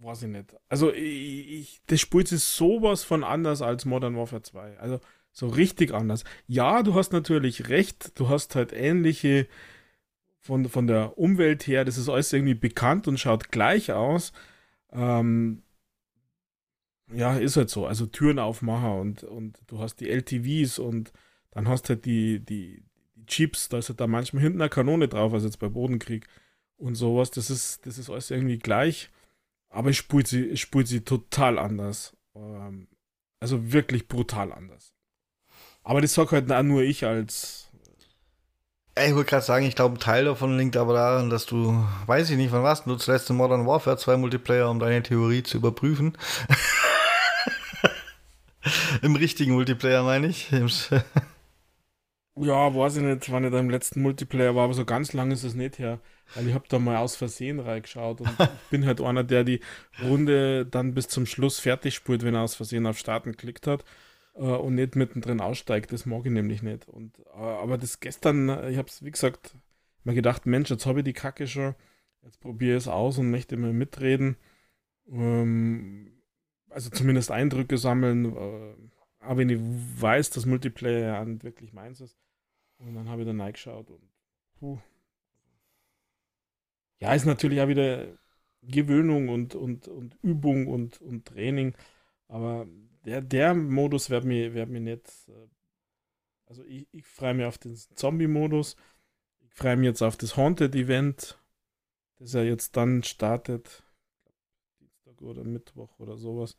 weiß 0.02 0.22
ich 0.22 0.28
nicht. 0.28 0.56
Also 0.68 0.92
ich, 0.92 1.50
ich, 1.50 1.82
das 1.86 2.00
spielt 2.00 2.28
sich 2.28 2.42
sowas 2.42 3.04
von 3.04 3.24
anders 3.24 3.62
als 3.62 3.84
Modern 3.84 4.16
Warfare 4.16 4.42
2. 4.42 4.78
Also 4.78 5.00
so 5.32 5.48
richtig 5.48 5.92
anders. 5.92 6.24
Ja, 6.46 6.82
du 6.82 6.94
hast 6.94 7.12
natürlich 7.12 7.68
recht, 7.68 8.18
du 8.18 8.28
hast 8.28 8.56
halt 8.56 8.72
ähnliche 8.72 9.46
von, 10.38 10.68
von 10.68 10.86
der 10.86 11.18
Umwelt 11.18 11.66
her, 11.66 11.84
das 11.84 11.98
ist 11.98 12.08
alles 12.08 12.32
irgendwie 12.32 12.54
bekannt 12.54 13.06
und 13.08 13.20
schaut 13.20 13.50
gleich 13.50 13.92
aus. 13.92 14.32
Ähm, 14.90 15.62
ja, 17.12 17.36
ist 17.36 17.56
halt 17.56 17.70
so. 17.70 17.86
Also 17.86 18.06
Türen 18.06 18.38
aufmachen 18.38 19.00
und, 19.00 19.24
und 19.24 19.60
du 19.66 19.80
hast 19.80 19.96
die 19.96 20.08
LTVs 20.08 20.78
und 20.78 21.12
dann 21.50 21.68
hast 21.68 21.88
halt 21.88 22.04
die, 22.04 22.40
die, 22.40 22.82
die 23.16 23.26
Chips, 23.26 23.68
da 23.68 23.78
ist 23.78 23.88
halt 23.88 24.00
da 24.00 24.06
manchmal 24.06 24.42
hinten 24.42 24.60
eine 24.60 24.70
Kanone 24.70 25.08
drauf, 25.08 25.32
also 25.34 25.46
jetzt 25.46 25.58
bei 25.58 25.68
Bodenkrieg 25.68 26.26
und 26.76 26.94
sowas. 26.94 27.30
Das 27.30 27.50
ist, 27.50 27.86
das 27.86 27.98
ist 27.98 28.08
alles 28.10 28.30
irgendwie 28.30 28.58
gleich. 28.58 29.10
Aber 29.70 29.90
ich 29.90 29.98
spult 29.98 30.26
sie, 30.26 30.46
ich 30.46 30.60
spult 30.60 30.88
sie 30.88 31.02
total 31.02 31.58
anders. 31.58 32.16
Ähm, 32.34 32.88
also 33.40 33.72
wirklich 33.72 34.08
brutal 34.08 34.52
anders. 34.52 34.92
Aber 35.82 36.00
das 36.00 36.14
sagt 36.14 36.32
halt 36.32 36.50
auch 36.52 36.62
nur 36.62 36.82
ich 36.82 37.04
als. 37.06 37.68
Ich 38.98 39.14
wollte 39.14 39.30
gerade 39.30 39.44
sagen, 39.44 39.64
ich 39.64 39.76
glaube, 39.76 39.96
ein 39.96 40.00
Teil 40.00 40.24
davon 40.26 40.58
liegt 40.58 40.76
aber 40.76 40.92
daran, 40.92 41.30
dass 41.30 41.46
du, 41.46 41.86
weiß 42.06 42.28
ich 42.30 42.36
nicht, 42.36 42.52
wann 42.52 42.64
warst 42.64 42.86
du 42.86 42.96
zuletzt 42.96 43.30
in 43.30 43.36
Modern 43.36 43.66
Warfare 43.66 43.96
2 43.96 44.18
Multiplayer, 44.18 44.68
um 44.68 44.78
deine 44.78 45.02
Theorie 45.02 45.42
zu 45.42 45.56
überprüfen. 45.56 46.18
Im 49.02 49.16
richtigen 49.16 49.54
Multiplayer 49.54 50.02
meine 50.02 50.26
ich. 50.26 50.50
ja, 50.50 50.66
weiß 52.36 52.96
ich 52.96 53.02
nicht, 53.02 53.32
wann 53.32 53.44
ich 53.44 53.52
da 53.52 53.58
im 53.58 53.70
letzten 53.70 54.02
Multiplayer 54.02 54.54
war, 54.54 54.64
aber 54.64 54.74
so 54.74 54.84
ganz 54.84 55.14
lang 55.14 55.30
ist 55.30 55.44
es 55.44 55.54
nicht 55.54 55.78
her. 55.78 55.98
Weil 56.34 56.48
ich 56.48 56.54
habe 56.54 56.66
da 56.68 56.78
mal 56.78 56.98
aus 56.98 57.16
Versehen 57.16 57.60
reingeschaut 57.60 58.20
und 58.20 58.28
ich 58.28 58.48
bin 58.70 58.86
halt 58.86 59.00
einer, 59.00 59.24
der 59.24 59.44
die 59.44 59.60
Runde 60.02 60.64
dann 60.66 60.94
bis 60.94 61.08
zum 61.08 61.26
Schluss 61.26 61.58
fertig 61.58 61.94
spielt, 61.94 62.24
wenn 62.24 62.34
er 62.34 62.42
aus 62.42 62.54
Versehen 62.54 62.86
auf 62.86 62.98
Starten 62.98 63.32
geklickt 63.32 63.66
hat 63.66 63.84
äh, 64.34 64.42
und 64.42 64.76
nicht 64.76 64.96
mittendrin 64.96 65.40
aussteigt. 65.40 65.92
Das 65.92 66.06
mag 66.06 66.24
ich 66.24 66.32
nämlich 66.32 66.62
nicht. 66.62 66.88
Und, 66.88 67.18
äh, 67.18 67.38
aber 67.38 67.78
das 67.78 68.00
gestern, 68.00 68.48
ich 68.70 68.78
habe 68.78 68.88
es, 68.88 69.04
wie 69.04 69.10
gesagt, 69.10 69.56
mal 70.04 70.14
gedacht, 70.14 70.46
Mensch, 70.46 70.70
jetzt 70.70 70.86
habe 70.86 71.00
ich 71.00 71.04
die 71.04 71.12
Kacke 71.12 71.46
schon, 71.46 71.74
jetzt 72.22 72.40
probiere 72.40 72.76
ich 72.76 72.84
es 72.84 72.88
aus 72.88 73.18
und 73.18 73.30
möchte 73.30 73.56
mal 73.56 73.72
mitreden. 73.72 74.36
Ähm, 75.10 76.12
also 76.68 76.90
zumindest 76.90 77.30
Eindrücke 77.30 77.78
sammeln, 77.78 78.36
äh, 78.36 78.74
aber 79.18 79.38
wenn 79.38 79.50
ich 79.50 79.58
weiß, 79.60 80.30
dass 80.30 80.46
Multiplayer 80.46 81.00
ja 81.00 81.24
nicht 81.24 81.44
wirklich 81.44 81.72
meins 81.72 82.00
ist. 82.00 82.16
Und 82.78 82.94
dann 82.94 83.08
habe 83.08 83.22
ich 83.22 83.28
da 83.28 83.34
reingeschaut 83.34 83.90
und 83.90 84.08
puh. 84.58 84.78
Ja, 87.00 87.14
ist 87.14 87.24
natürlich 87.24 87.60
auch 87.60 87.68
wieder 87.68 88.06
Gewöhnung 88.62 89.28
und, 89.28 89.54
und, 89.54 89.88
und 89.88 90.16
Übung 90.22 90.66
und, 90.66 91.00
und 91.00 91.26
Training. 91.26 91.74
Aber 92.28 92.66
der, 93.04 93.22
der 93.22 93.54
Modus 93.54 94.10
wird 94.10 94.24
mir, 94.24 94.54
wird 94.54 94.68
mir 94.68 94.80
nicht. 94.80 95.06
Äh, 95.28 95.48
also 96.46 96.64
ich, 96.64 96.86
ich 96.92 97.06
freue 97.06 97.34
mich 97.34 97.46
auf 97.46 97.58
den 97.58 97.76
Zombie-Modus. 97.76 98.76
Ich 99.40 99.54
freue 99.54 99.76
mich 99.76 99.86
jetzt 99.86 100.02
auf 100.02 100.16
das 100.16 100.36
Haunted-Event, 100.36 101.38
das 102.18 102.32
ja 102.34 102.42
jetzt 102.42 102.76
dann 102.76 103.02
startet 103.02 103.82
oder 105.20 105.44
Mittwoch 105.44 105.98
oder 105.98 106.16
sowas. 106.16 106.56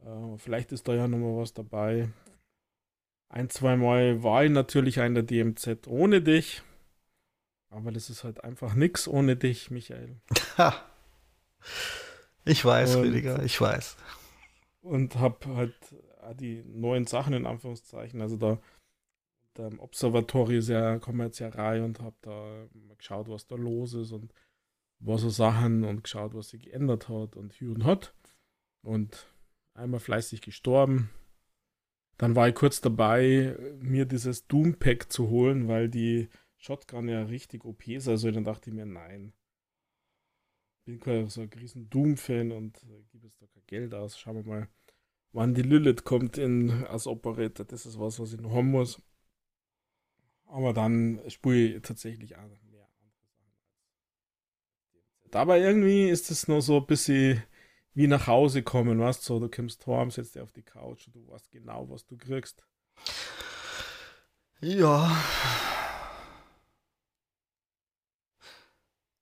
Äh, 0.00 0.38
vielleicht 0.38 0.72
ist 0.72 0.88
da 0.88 0.94
ja 0.94 1.08
nochmal 1.08 1.36
was 1.36 1.52
dabei. 1.52 2.08
Ein, 3.28 3.50
zwei 3.50 3.76
Mal 3.76 4.22
war 4.22 4.44
ich 4.44 4.50
natürlich 4.50 5.00
ein 5.00 5.14
der 5.14 5.22
DMZ 5.22 5.86
ohne 5.86 6.22
dich. 6.22 6.62
Aber 7.70 7.92
das 7.92 8.10
ist 8.10 8.24
halt 8.24 8.44
einfach 8.44 8.74
nix 8.74 9.06
ohne 9.06 9.36
dich, 9.36 9.70
Michael. 9.70 10.20
ich 12.44 12.64
weiß, 12.64 12.96
und, 12.96 13.02
Rüdiger, 13.02 13.42
ich 13.42 13.60
weiß. 13.60 13.96
Und 14.80 15.16
hab 15.16 15.44
halt 15.46 15.74
die 16.34 16.62
neuen 16.64 17.06
Sachen 17.06 17.32
in 17.32 17.46
Anführungszeichen, 17.46 18.20
also 18.20 18.36
da 18.36 18.58
im 19.66 19.80
Observatory 19.80 20.58
ist 20.58 20.68
ja, 20.68 20.98
kommen 20.98 21.20
jetzt 21.20 21.40
ja 21.40 21.48
rein 21.48 21.82
und 21.82 22.00
hab 22.00 22.20
da 22.22 22.66
geschaut, 22.96 23.28
was 23.28 23.46
da 23.46 23.56
los 23.56 23.94
ist 23.94 24.12
und 24.12 24.32
war 25.00 25.18
so 25.18 25.30
Sachen 25.30 25.84
und 25.84 26.04
geschaut, 26.04 26.34
was 26.34 26.50
sich 26.50 26.62
geändert 26.62 27.08
hat 27.08 27.36
und 27.36 27.52
hier 27.52 27.70
und 27.70 27.84
hat. 27.84 28.14
Und 28.82 29.26
einmal 29.74 30.00
fleißig 30.00 30.42
gestorben. 30.42 31.10
Dann 32.16 32.34
war 32.34 32.48
ich 32.48 32.54
kurz 32.54 32.80
dabei, 32.80 33.56
mir 33.80 34.06
dieses 34.06 34.46
Doom-Pack 34.46 35.12
zu 35.12 35.28
holen, 35.28 35.68
weil 35.68 35.88
die 35.88 36.28
Shotgun 36.58 37.08
ja 37.08 37.22
richtig 37.22 37.64
OP 37.64 37.86
ist. 37.88 38.08
Also 38.08 38.30
dann 38.30 38.44
dachte 38.44 38.70
ich 38.70 38.76
mir, 38.76 38.86
nein. 38.86 39.32
Bin 40.84 41.00
kein 41.00 41.28
so 41.28 41.42
ein 41.42 41.50
riesen 41.50 41.88
Doom-Fan 41.90 42.52
und 42.52 42.82
äh, 42.84 43.02
gebe 43.10 43.26
jetzt 43.26 43.40
da 43.40 43.46
kein 43.46 43.62
Geld 43.66 43.94
aus. 43.94 44.18
Schauen 44.18 44.36
wir 44.36 44.44
mal, 44.44 44.68
wann 45.32 45.54
die 45.54 45.62
Lilith 45.62 46.04
kommt 46.04 46.38
in, 46.38 46.84
als 46.86 47.06
Operator. 47.06 47.64
Das 47.66 47.86
ist 47.86 47.98
was, 47.98 48.18
was 48.20 48.32
ich 48.32 48.40
noch 48.40 48.52
haben 48.52 48.70
muss. 48.70 49.02
Aber 50.46 50.72
dann 50.72 51.20
spiele 51.28 51.76
ich 51.76 51.82
tatsächlich 51.82 52.36
auch 52.36 52.48
Dabei 55.30 55.60
irgendwie 55.60 56.08
ist 56.08 56.30
es 56.30 56.48
nur 56.48 56.62
so 56.62 56.78
ein 56.78 56.86
bisschen 56.86 57.42
wie 57.92 58.06
nach 58.06 58.26
Hause 58.26 58.62
kommen, 58.62 58.98
weißt 58.98 59.20
du? 59.20 59.34
So, 59.34 59.40
du 59.40 59.50
kommst 59.50 59.86
heim, 59.86 60.10
setzt 60.10 60.34
dich 60.34 60.42
auf 60.42 60.52
die 60.52 60.62
Couch 60.62 61.06
und 61.06 61.16
du 61.16 61.28
weißt 61.28 61.50
genau, 61.50 61.88
was 61.90 62.06
du 62.06 62.16
kriegst. 62.16 62.64
Ja. 64.60 65.16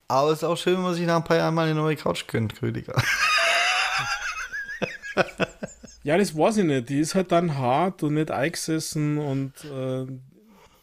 Aber 0.09 0.31
es 0.31 0.39
ist 0.39 0.45
auch 0.45 0.57
schön, 0.57 0.75
wenn 0.77 0.83
man 0.83 0.95
sich 0.95 1.07
nach 1.07 1.17
ein 1.17 1.25
paar 1.25 1.37
Jahren 1.37 1.55
mal 1.55 1.67
eine 1.67 1.75
neue 1.75 1.97
Couch 1.97 2.27
gönnt, 2.29 2.63
Rüdiger. 2.63 2.95
ja, 6.05 6.17
das 6.17 6.37
weiß 6.37 6.59
ich 6.59 6.65
nicht. 6.65 6.89
Die 6.89 7.01
ist 7.01 7.15
halt 7.15 7.33
dann 7.33 7.59
hart 7.59 8.03
und 8.03 8.15
nicht 8.15 8.31
eingesessen 8.31 9.19
und 9.19 9.53
äh, 9.65 10.07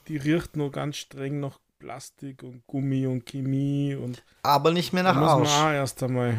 die 0.08 0.18
riecht 0.18 0.58
nur 0.58 0.72
ganz 0.72 0.98
streng 0.98 1.40
nach 1.40 1.60
Plastik 1.80 2.44
und 2.44 2.68
Gummi 2.68 3.08
und 3.08 3.26
Chemie 3.26 3.96
und. 3.96 4.24
Aber 4.44 4.72
nicht 4.72 4.94
mehr 4.94 5.04
nach 5.04 5.16
Arsch. 5.16 5.50
erst 5.74 6.04
einmal. 6.04 6.38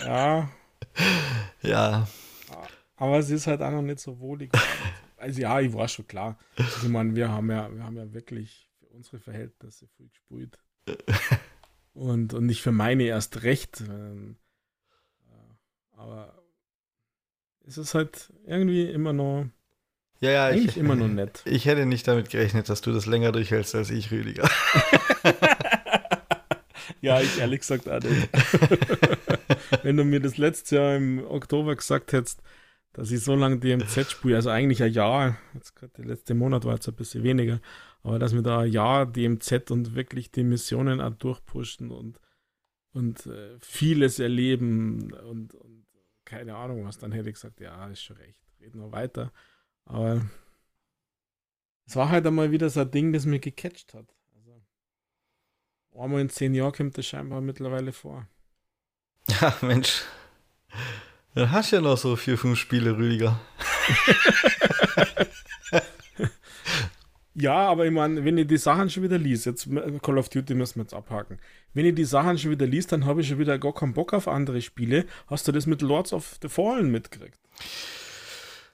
ja. 0.06 0.48
Ja, 1.62 2.06
aber 2.96 3.18
es 3.18 3.30
ist 3.30 3.46
halt 3.46 3.60
auch 3.60 3.70
noch 3.70 3.82
nicht 3.82 4.00
so 4.00 4.18
wohlig. 4.18 4.50
Also 5.24 5.40
ja, 5.40 5.58
ich 5.58 5.72
war 5.72 5.88
schon 5.88 6.06
klar. 6.06 6.38
Also, 6.56 6.86
ich 6.86 6.92
meine, 6.92 7.16
wir 7.16 7.30
haben 7.30 7.50
ja, 7.50 7.74
wir 7.74 7.82
haben 7.82 7.96
ja 7.96 8.12
wirklich 8.12 8.68
für 8.78 8.86
unsere 8.88 9.18
Verhältnisse 9.18 9.88
viel 9.96 10.08
gespielt. 10.08 10.58
Und, 11.94 12.34
und 12.34 12.44
nicht 12.44 12.60
für 12.60 12.72
meine 12.72 13.04
erst 13.04 13.42
recht. 13.42 13.80
Ähm, 13.80 14.36
äh, 15.26 15.96
aber 15.96 16.42
es 17.66 17.78
ist 17.78 17.94
halt 17.94 18.34
irgendwie 18.46 18.84
immer 18.84 19.14
noch. 19.14 19.46
Ja, 20.20 20.30
ja, 20.30 20.46
eigentlich 20.46 20.76
ich, 20.76 20.76
immer 20.76 20.94
noch 20.94 21.08
nett. 21.08 21.40
Ich 21.46 21.64
hätte 21.64 21.86
nicht 21.86 22.06
damit 22.06 22.28
gerechnet, 22.28 22.68
dass 22.68 22.82
du 22.82 22.92
das 22.92 23.06
länger 23.06 23.32
durchhältst 23.32 23.74
als 23.74 23.88
ich, 23.88 24.10
Rüdiger. 24.10 24.46
ja, 27.00 27.18
ich 27.22 27.38
ehrlich 27.38 27.60
gesagt 27.60 27.88
auch 27.88 28.00
nicht. 28.00 28.28
Wenn 29.82 29.96
du 29.96 30.04
mir 30.04 30.20
das 30.20 30.36
letzte 30.36 30.76
Jahr 30.76 30.96
im 30.96 31.24
Oktober 31.26 31.74
gesagt 31.76 32.12
hättest, 32.12 32.42
dass 32.94 33.10
ich 33.10 33.20
so 33.22 33.34
lange 33.34 33.58
DMZ 33.58 34.10
spiele, 34.10 34.36
also 34.36 34.50
eigentlich 34.50 34.82
ein 34.82 34.92
Jahr, 34.92 35.36
jetzt 35.52 35.74
gerade 35.74 35.92
der 35.94 36.06
letzte 36.06 36.34
Monat 36.34 36.64
war 36.64 36.74
jetzt 36.74 36.88
ein 36.88 36.94
bisschen 36.94 37.24
weniger, 37.24 37.60
aber 38.02 38.18
dass 38.18 38.34
wir 38.34 38.42
da 38.42 38.60
ein 38.60 38.72
Jahr 38.72 39.04
DMZ 39.04 39.70
und 39.70 39.94
wirklich 39.94 40.30
die 40.30 40.44
Missionen 40.44 41.00
auch 41.00 41.12
durchpushen 41.14 41.90
und, 41.90 42.20
und 42.92 43.26
äh, 43.26 43.58
vieles 43.60 44.20
erleben 44.20 45.12
und, 45.12 45.54
und 45.54 45.84
keine 46.24 46.54
Ahnung 46.54 46.84
was, 46.86 46.96
dann 46.96 47.10
hätte 47.10 47.28
ich 47.28 47.34
gesagt, 47.34 47.60
ja, 47.60 47.86
ist 47.88 48.02
schon 48.02 48.16
recht, 48.16 48.40
reden 48.60 48.80
wir 48.80 48.92
weiter. 48.92 49.32
Aber 49.84 50.24
es 51.86 51.96
war 51.96 52.10
halt 52.10 52.26
einmal 52.26 52.52
wieder 52.52 52.70
so 52.70 52.80
ein 52.80 52.90
Ding, 52.90 53.12
das 53.12 53.26
mir 53.26 53.40
gecatcht 53.40 53.92
hat. 53.92 54.06
Also, 54.36 54.62
einmal 56.00 56.20
in 56.20 56.30
zehn 56.30 56.54
Jahren 56.54 56.72
kommt 56.72 56.96
das 56.96 57.06
scheinbar 57.06 57.40
mittlerweile 57.40 57.92
vor. 57.92 58.26
Ja, 59.40 59.56
Mensch. 59.62 60.04
Dann 61.34 61.50
hast 61.50 61.72
du 61.72 61.76
ja 61.76 61.82
noch 61.82 61.98
so 61.98 62.14
vier, 62.14 62.38
fünf 62.38 62.58
Spiele, 62.58 62.96
Rüdiger. 62.96 63.40
ja, 67.34 67.68
aber 67.68 67.86
ich 67.86 67.92
meine, 67.92 68.24
wenn 68.24 68.38
ich 68.38 68.46
die 68.46 68.56
Sachen 68.56 68.88
schon 68.88 69.02
wieder 69.02 69.18
liest, 69.18 69.46
jetzt 69.46 69.68
Call 70.02 70.18
of 70.18 70.28
Duty 70.28 70.54
müssen 70.54 70.76
wir 70.76 70.84
jetzt 70.84 70.94
abhaken. 70.94 71.40
Wenn 71.72 71.86
ich 71.86 71.96
die 71.96 72.04
Sachen 72.04 72.38
schon 72.38 72.52
wieder 72.52 72.66
liest, 72.66 72.92
dann 72.92 73.04
habe 73.04 73.20
ich 73.20 73.28
schon 73.28 73.40
wieder 73.40 73.58
gar 73.58 73.74
keinen 73.74 73.94
Bock 73.94 74.12
auf 74.12 74.28
andere 74.28 74.62
Spiele. 74.62 75.06
Hast 75.26 75.48
du 75.48 75.52
das 75.52 75.66
mit 75.66 75.82
Lords 75.82 76.12
of 76.12 76.36
the 76.40 76.48
Fallen 76.48 76.92
mitgekriegt? 76.92 77.38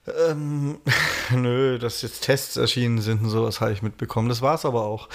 Ähm, 0.07 0.81
nö, 1.31 1.79
dass 1.79 2.03
jetzt 2.03 2.21
Tests 2.21 2.57
erschienen 2.57 3.01
sind 3.01 3.23
und 3.23 3.29
sowas 3.29 3.59
habe 3.59 3.71
ich 3.71 3.81
mitbekommen. 3.81 4.29
Das 4.29 4.43
war 4.43 4.53
es 4.53 4.65
aber 4.65 4.83
auch. 4.83 5.09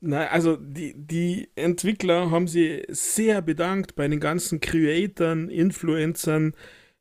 Nein, 0.00 0.28
also 0.30 0.56
die, 0.56 0.94
die 0.96 1.50
Entwickler 1.56 2.30
haben 2.30 2.48
sich 2.48 2.84
sehr 2.88 3.42
bedankt 3.42 3.94
bei 3.96 4.08
den 4.08 4.18
ganzen 4.18 4.60
Creatoren, 4.60 5.50
Influencern, 5.50 6.54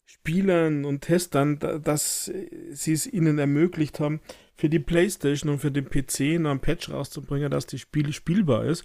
Spielern 0.05 0.83
und 0.83 1.01
Testern, 1.01 1.59
dass 1.59 2.31
sie 2.71 2.93
es 2.93 3.07
ihnen 3.07 3.39
ermöglicht 3.39 3.99
haben, 3.99 4.19
für 4.55 4.67
die 4.67 4.79
PlayStation 4.79 5.49
und 5.49 5.59
für 5.59 5.71
den 5.71 5.85
PC 5.89 6.41
noch 6.41 6.51
ein 6.51 6.59
Patch 6.59 6.89
rauszubringen, 6.89 7.49
dass 7.49 7.67
das 7.67 7.79
Spiel 7.79 8.11
spielbar 8.11 8.65
ist. 8.65 8.83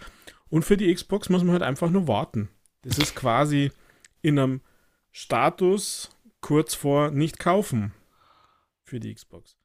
Und 0.48 0.64
für 0.64 0.76
die 0.76 0.94
Xbox 0.94 1.28
muss 1.28 1.42
man 1.42 1.52
halt 1.52 1.62
einfach 1.62 1.90
nur 1.90 2.06
warten. 2.06 2.48
Das 2.82 2.98
ist 2.98 3.16
quasi 3.16 3.72
in 4.22 4.38
einem 4.38 4.60
Status 5.10 6.10
kurz 6.40 6.74
vor 6.74 7.10
nicht 7.10 7.40
kaufen 7.40 7.92
für 8.84 9.00
die 9.00 9.12
Xbox. 9.12 9.56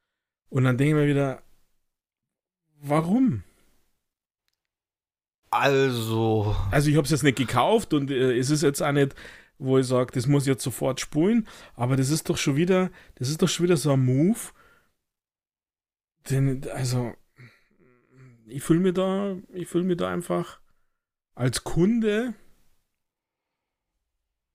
Und 0.48 0.64
dann 0.64 0.78
denke 0.78 0.96
ich 0.96 1.02
mir 1.02 1.08
wieder, 1.08 1.42
warum? 2.80 3.44
Also. 5.50 6.56
Also 6.70 6.90
ich 6.90 6.96
habe 6.96 7.04
es 7.04 7.10
jetzt 7.10 7.24
nicht 7.24 7.38
gekauft 7.38 7.92
und 7.92 8.10
äh, 8.10 8.38
es 8.38 8.50
ist 8.50 8.62
jetzt 8.62 8.82
auch 8.82 8.92
nicht, 8.92 9.14
wo 9.58 9.78
ich 9.78 9.86
sage, 9.86 10.12
das 10.12 10.26
muss 10.26 10.44
ich 10.44 10.48
jetzt 10.48 10.62
sofort 10.62 11.00
spulen, 11.00 11.46
aber 11.74 11.96
das 11.96 12.10
ist 12.10 12.28
doch 12.30 12.36
schon 12.36 12.56
wieder, 12.56 12.90
das 13.16 13.28
ist 13.28 13.42
doch 13.42 13.48
schon 13.48 13.64
wieder 13.64 13.76
so 13.76 13.92
ein 13.92 14.04
Move. 14.04 14.38
Den, 16.30 16.68
also, 16.70 17.14
ich 18.46 18.62
fühle 18.62 18.80
mir 18.80 18.92
da, 18.92 19.36
ich 19.52 19.68
fühle 19.68 19.84
mir 19.84 19.96
da 19.96 20.10
einfach 20.10 20.60
als 21.34 21.64
Kunde 21.64 22.34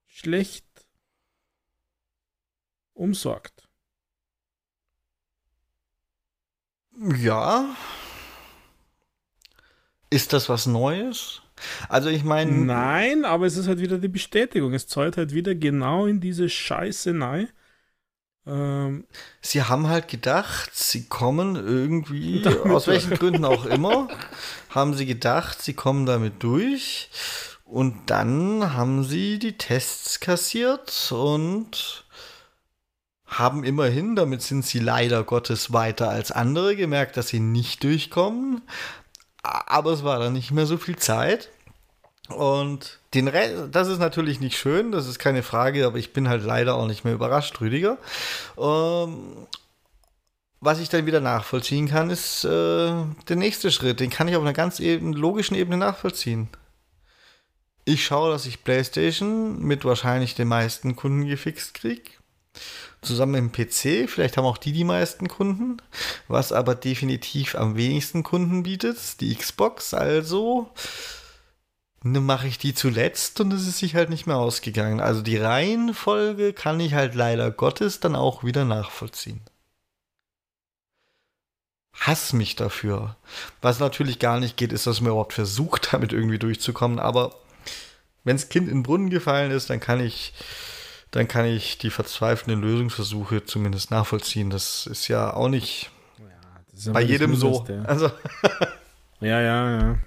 schlecht 0.08 0.66
umsorgt. 2.94 3.68
Ja, 7.18 7.76
ist 10.16 10.32
das 10.32 10.48
was 10.48 10.66
Neues? 10.66 11.42
Also 11.90 12.10
ich 12.10 12.24
meine. 12.24 12.52
Nein, 12.52 13.26
aber 13.26 13.46
es 13.46 13.58
ist 13.58 13.68
halt 13.68 13.80
wieder 13.80 13.98
die 13.98 14.08
Bestätigung. 14.08 14.74
Es 14.74 14.88
zahlt 14.88 15.18
halt 15.18 15.34
wieder 15.34 15.54
genau 15.56 16.06
in 16.06 16.22
diese 16.22 16.50
Scheiße 16.50 17.14
nein. 17.14 17.50
Ähm, 18.48 19.06
sie 19.42 19.64
haben 19.64 19.88
halt 19.88 20.08
gedacht, 20.08 20.72
sie 20.74 21.06
kommen 21.08 21.56
irgendwie, 21.56 22.46
aus 22.66 22.88
welchen 22.88 23.16
Gründen 23.16 23.44
auch 23.44 23.66
immer, 23.66 24.08
haben 24.70 24.94
sie 24.94 25.06
gedacht, 25.06 25.62
sie 25.62 25.74
kommen 25.74 26.06
damit 26.06 26.42
durch. 26.44 27.10
Und 27.66 28.10
dann 28.10 28.74
haben 28.74 29.04
sie 29.04 29.40
die 29.40 29.58
Tests 29.58 30.20
kassiert 30.20 31.12
und 31.12 32.06
haben 33.26 33.64
immerhin, 33.64 34.16
damit 34.16 34.44
sind 34.44 34.66
sie 34.66 34.80
leider 34.80 35.24
Gottes 35.24 35.74
weiter 35.74 36.10
als 36.10 36.32
andere, 36.32 36.76
gemerkt, 36.76 37.18
dass 37.18 37.30
sie 37.30 37.40
nicht 37.40 37.84
durchkommen 37.84 38.62
aber 39.68 39.92
es 39.92 40.04
war 40.04 40.20
dann 40.20 40.34
nicht 40.34 40.52
mehr 40.52 40.66
so 40.66 40.78
viel 40.78 40.96
Zeit. 40.98 41.50
Und 42.30 43.00
den 43.14 43.28
Re 43.28 43.70
das 43.72 43.88
ist 43.88 44.00
natürlich 44.00 44.40
nicht 44.40 44.58
schön, 44.58 44.92
das 44.92 45.08
ist 45.08 45.20
keine 45.20 45.44
Frage, 45.44 45.86
aber 45.86 45.98
ich 45.98 46.12
bin 46.12 46.28
halt 46.28 46.44
leider 46.44 46.76
auch 46.76 46.88
nicht 46.88 47.06
mehr 47.06 47.14
überrascht, 47.14 47.62
Rüdiger. 47.62 47.98
Ähm, 48.58 49.48
was 50.60 50.80
ich 50.80 50.90
dann 50.90 51.06
wieder 51.06 51.20
nachvollziehen 51.20 51.88
kann, 51.88 52.10
ist 52.10 52.44
äh, 52.46 52.48
der 52.48 53.36
nächste 53.36 53.72
Schritt. 53.72 54.00
Den 54.00 54.10
kann 54.10 54.28
ich 54.28 54.36
auf 54.36 54.42
einer 54.42 54.54
ganz 54.54 54.80
eben, 54.80 55.14
logischen 55.14 55.56
Ebene 55.56 55.78
nachvollziehen. 55.78 56.50
Ich 57.84 58.04
schaue, 58.04 58.32
dass 58.32 58.48
ich 58.48 58.64
PlayStation 58.64 59.62
mit 59.62 59.86
wahrscheinlich 59.86 60.34
den 60.34 60.48
meisten 60.48 60.96
Kunden 60.96 61.28
gefixt 61.28 61.76
kriege 61.76 62.10
zusammen 63.02 63.34
dem 63.34 63.52
PC. 63.52 64.10
Vielleicht 64.10 64.38
haben 64.38 64.46
auch 64.46 64.58
die 64.58 64.72
die 64.72 64.84
meisten 64.84 65.28
Kunden. 65.28 65.78
Was 66.28 66.52
aber 66.52 66.76
definitiv 66.76 67.56
am 67.56 67.76
wenigsten 67.76 68.24
Kunden 68.24 68.64
bietet, 68.64 69.22
die 69.22 69.36
Xbox. 69.36 69.94
Also 69.94 70.70
ne, 72.04 72.20
mache 72.20 72.48
ich 72.48 72.58
die 72.58 72.74
zuletzt 72.74 73.40
und 73.42 73.52
es 73.52 73.68
ist 73.68 73.80
sich 73.80 73.96
halt 73.96 74.10
nicht 74.10 74.28
mehr 74.28 74.38
ausgegangen. 74.38 75.00
Also 75.00 75.22
die 75.22 75.38
Reihenfolge 75.38 76.54
kann 76.54 76.80
ich 76.80 76.94
halt 76.94 77.16
leider 77.16 77.52
Gottes 77.52 78.00
dann 78.00 78.16
auch 78.16 78.44
wieder 78.44 78.66
nachvollziehen. 78.66 79.42
Hass 81.94 82.34
mich 82.34 82.56
dafür. 82.56 83.16
Was 83.62 83.80
natürlich 83.80 84.20
gar 84.20 84.40
nicht 84.40 84.58
geht, 84.58 84.74
ist, 84.74 84.86
dass 84.86 85.02
man 85.02 85.12
überhaupt 85.12 85.34
versucht, 85.34 85.90
damit 85.94 86.14
irgendwie 86.14 86.40
durchzukommen. 86.40 87.00
Aber 87.00 87.36
wenn 88.24 88.36
das 88.38 88.50
Kind 88.50 88.68
in 88.68 88.80
den 88.80 88.84
Brunnen 88.84 89.10
gefallen 89.10 89.52
ist, 89.52 89.70
dann 89.70 89.80
kann 89.80 90.00
ich 90.00 90.34
dann 91.12 91.28
kann 91.28 91.46
ich 91.46 91.78
die 91.78 91.90
verzweifelnden 91.90 92.62
Lösungsversuche 92.62 93.46
zumindest 93.46 93.92
nachvollziehen. 93.92 94.50
Das 94.50 94.86
ist 94.88 95.08
ja 95.08 95.34
auch 95.34 95.50
nicht 95.50 95.92
ja, 96.74 96.92
bei 96.92 97.02
jedem 97.02 97.36
so. 97.36 97.66
Also. 97.86 98.12
ja, 99.22 99.42
ja, 99.42 99.80
ja. 99.80 100.00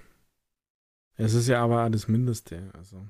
Es 1.16 1.34
ist 1.34 1.48
ja 1.48 1.62
aber 1.62 1.88
das 1.90 2.08
Mindeste. 2.08 2.70
Also. 2.76 3.06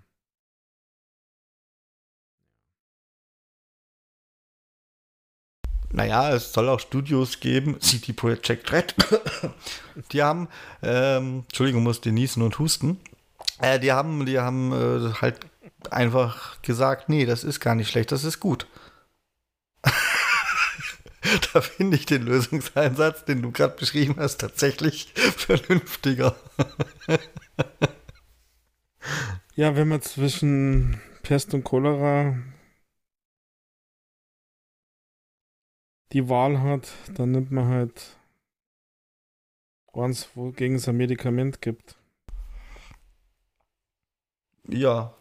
Naja, 5.90 6.34
es 6.34 6.52
soll 6.52 6.68
auch 6.68 6.80
Studios 6.80 7.40
geben, 7.40 7.80
City 7.80 8.12
Project 8.12 8.70
Red. 8.72 8.94
die 10.12 10.22
haben, 10.22 10.48
ähm, 10.82 11.44
Entschuldigung, 11.48 11.82
musste 11.82 12.12
niesen 12.12 12.42
und 12.42 12.58
husten. 12.58 13.00
Äh, 13.60 13.80
die 13.80 13.92
haben, 13.92 14.26
die 14.26 14.38
haben 14.38 14.72
äh, 14.72 15.12
halt 15.20 15.40
einfach 15.92 16.60
gesagt, 16.62 17.08
nee, 17.08 17.26
das 17.26 17.44
ist 17.44 17.60
gar 17.60 17.74
nicht 17.74 17.90
schlecht, 17.90 18.12
das 18.12 18.24
ist 18.24 18.40
gut. 18.40 18.66
da 21.52 21.60
finde 21.60 21.96
ich 21.96 22.06
den 22.06 22.22
Lösungseinsatz, 22.22 23.24
den 23.24 23.42
du 23.42 23.52
gerade 23.52 23.76
beschrieben 23.76 24.16
hast, 24.18 24.38
tatsächlich 24.38 25.12
vernünftiger. 25.36 26.36
ja, 29.54 29.76
wenn 29.76 29.88
man 29.88 30.02
zwischen 30.02 31.00
Pest 31.22 31.54
und 31.54 31.64
Cholera 31.64 32.36
die 36.12 36.28
Wahl 36.28 36.60
hat, 36.60 36.88
dann 37.14 37.32
nimmt 37.32 37.50
man 37.50 37.68
halt 37.68 38.16
eins, 39.92 40.28
wogegen 40.34 40.76
es 40.76 40.88
ein 40.88 40.96
Medikament 40.96 41.60
gibt. 41.60 41.96
Ja, 44.68 45.17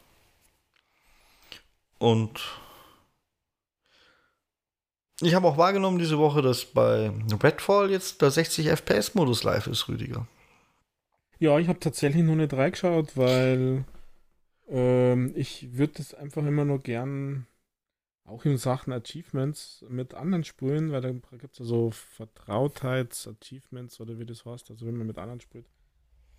und 2.00 2.42
ich 5.22 5.34
habe 5.34 5.48
auch 5.48 5.58
wahrgenommen 5.58 5.98
diese 5.98 6.20
Woche, 6.20 6.42
dass 6.42 6.66
bei 6.66 7.12
Redfall 7.42 7.90
jetzt 7.90 8.22
der 8.22 8.30
60 8.30 8.68
FPS-Modus 8.68 9.44
live 9.44 9.68
ist, 9.68 9.88
Rüdiger. 9.88 10.28
Ja, 11.40 11.58
ich 11.60 11.68
habe 11.68 11.80
tatsächlich 11.80 12.24
noch 12.24 12.36
nicht 12.36 12.54
reingeschaut, 12.54 13.18
weil 13.18 13.86
ähm, 14.68 15.32
ich 15.36 15.78
würde 15.78 15.94
das 15.98 16.14
einfach 16.14 16.46
immer 16.46 16.66
nur 16.66 16.80
gern 16.80 17.48
auch 18.26 18.46
in 18.46 18.58
Sachen 18.58 18.94
Achievements 18.94 19.86
mit 19.90 20.14
anderen 20.14 20.44
Spulen, 20.44 20.92
weil 20.92 21.02
da 21.02 21.12
gibt 21.12 21.54
es 21.54 21.60
ja 21.60 21.66
so 21.66 21.92
Vertrautheits-Achievements 21.92 24.02
oder 24.02 24.20
wie 24.20 24.26
das 24.26 24.46
heißt, 24.46 24.70
also 24.70 24.86
wenn 24.86 24.98
man 24.98 25.08
mit 25.08 25.18
anderen 25.18 25.40
spielt. 25.40 25.66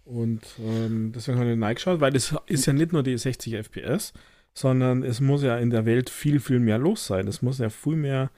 Und 0.05 0.43
ähm, 0.59 1.13
deswegen 1.13 1.39
habe 1.39 1.53
ich 1.53 1.61
reingeschaut, 1.61 2.01
weil 2.01 2.13
das 2.13 2.35
ist 2.47 2.67
ja 2.67 2.73
nicht 2.73 2.93
nur 2.93 3.03
die 3.03 3.17
60 3.17 3.55
FPS, 3.55 4.13
sondern 4.59 5.03
es 5.03 5.21
muss 5.21 5.43
ja 5.43 5.57
in 5.57 5.71
der 5.71 5.87
Welt 5.87 6.11
viel, 6.11 6.41
viel 6.41 6.59
mehr 6.59 6.79
los 6.79 7.07
sein. 7.07 7.29
Es 7.29 7.43
muss 7.43 7.59
ja 7.59 7.71
viel 7.71 7.97
mehr 7.97 8.31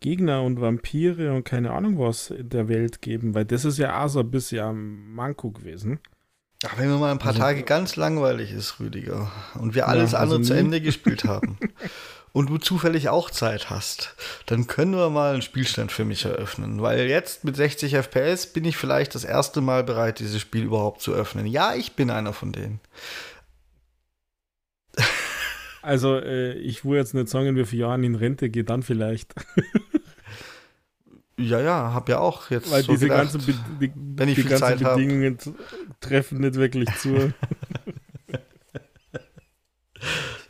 Gegner 0.00 0.42
und 0.42 0.60
Vampire 0.60 1.32
und 1.32 1.44
keine 1.44 1.72
Ahnung 1.72 1.98
was 1.98 2.30
in 2.30 2.48
der 2.48 2.68
Welt 2.68 3.02
geben, 3.02 3.34
weil 3.34 3.44
das 3.44 3.64
ist 3.64 3.78
ja 3.78 4.02
auch 4.02 4.08
so 4.08 4.20
ein 4.20 4.30
bisschen 4.30 5.12
Manko 5.14 5.50
gewesen. 5.50 6.00
Ach, 6.66 6.76
wenn 6.76 6.88
mir 6.88 6.98
mal 6.98 7.12
ein 7.12 7.18
paar 7.18 7.28
also, 7.28 7.40
Tage 7.40 7.62
ganz 7.62 7.94
langweilig 7.94 8.52
ist, 8.52 8.80
Rüdiger, 8.80 9.30
und 9.54 9.76
wir 9.76 9.86
alles 9.86 10.12
ja, 10.12 10.18
also 10.18 10.34
andere 10.34 10.48
zu 10.48 10.54
Ende 10.54 10.80
gespielt 10.80 11.24
haben 11.28 11.58
und 12.32 12.50
du 12.50 12.58
zufällig 12.58 13.08
auch 13.08 13.30
Zeit 13.30 13.70
hast, 13.70 14.14
dann 14.46 14.66
können 14.66 14.96
wir 14.96 15.08
mal 15.10 15.34
einen 15.34 15.42
Spielstand 15.42 15.92
für 15.92 16.04
mich 16.04 16.24
eröffnen. 16.24 16.82
Weil 16.82 17.06
jetzt 17.06 17.44
mit 17.44 17.54
60 17.54 17.94
FPS 17.94 18.46
bin 18.52 18.64
ich 18.64 18.76
vielleicht 18.76 19.14
das 19.14 19.24
erste 19.24 19.60
Mal 19.60 19.84
bereit, 19.84 20.18
dieses 20.18 20.40
Spiel 20.40 20.64
überhaupt 20.64 21.00
zu 21.00 21.12
öffnen. 21.12 21.46
Ja, 21.46 21.74
ich 21.74 21.92
bin 21.92 22.10
einer 22.10 22.32
von 22.32 22.50
denen. 22.50 22.80
Also, 25.82 26.16
äh, 26.16 26.54
ich 26.54 26.84
will 26.84 26.96
jetzt 26.96 27.14
nicht 27.14 27.28
sagen, 27.28 27.56
wie 27.56 27.64
viele 27.64 27.82
Jahre 27.82 28.04
in 28.04 28.14
Rente 28.14 28.50
gehe, 28.50 28.64
dann 28.64 28.82
vielleicht. 28.82 29.34
Ja, 31.38 31.60
ja, 31.60 31.94
hab 31.94 32.08
ja 32.08 32.18
auch 32.18 32.50
jetzt. 32.50 32.70
Weil 32.70 32.82
so 32.82 32.92
diese 32.92 33.08
gedacht, 33.08 33.32
ganzen, 33.32 33.46
Be 33.46 33.54
die, 33.80 33.92
wenn 33.94 34.28
ich 34.28 34.34
die 34.34 34.42
ganzen 34.42 34.58
Zeit 34.58 34.80
Bedingungen 34.80 35.38
hab. 35.38 36.00
treffen 36.00 36.40
nicht 36.40 36.56
wirklich 36.56 36.92
zu. 36.96 37.32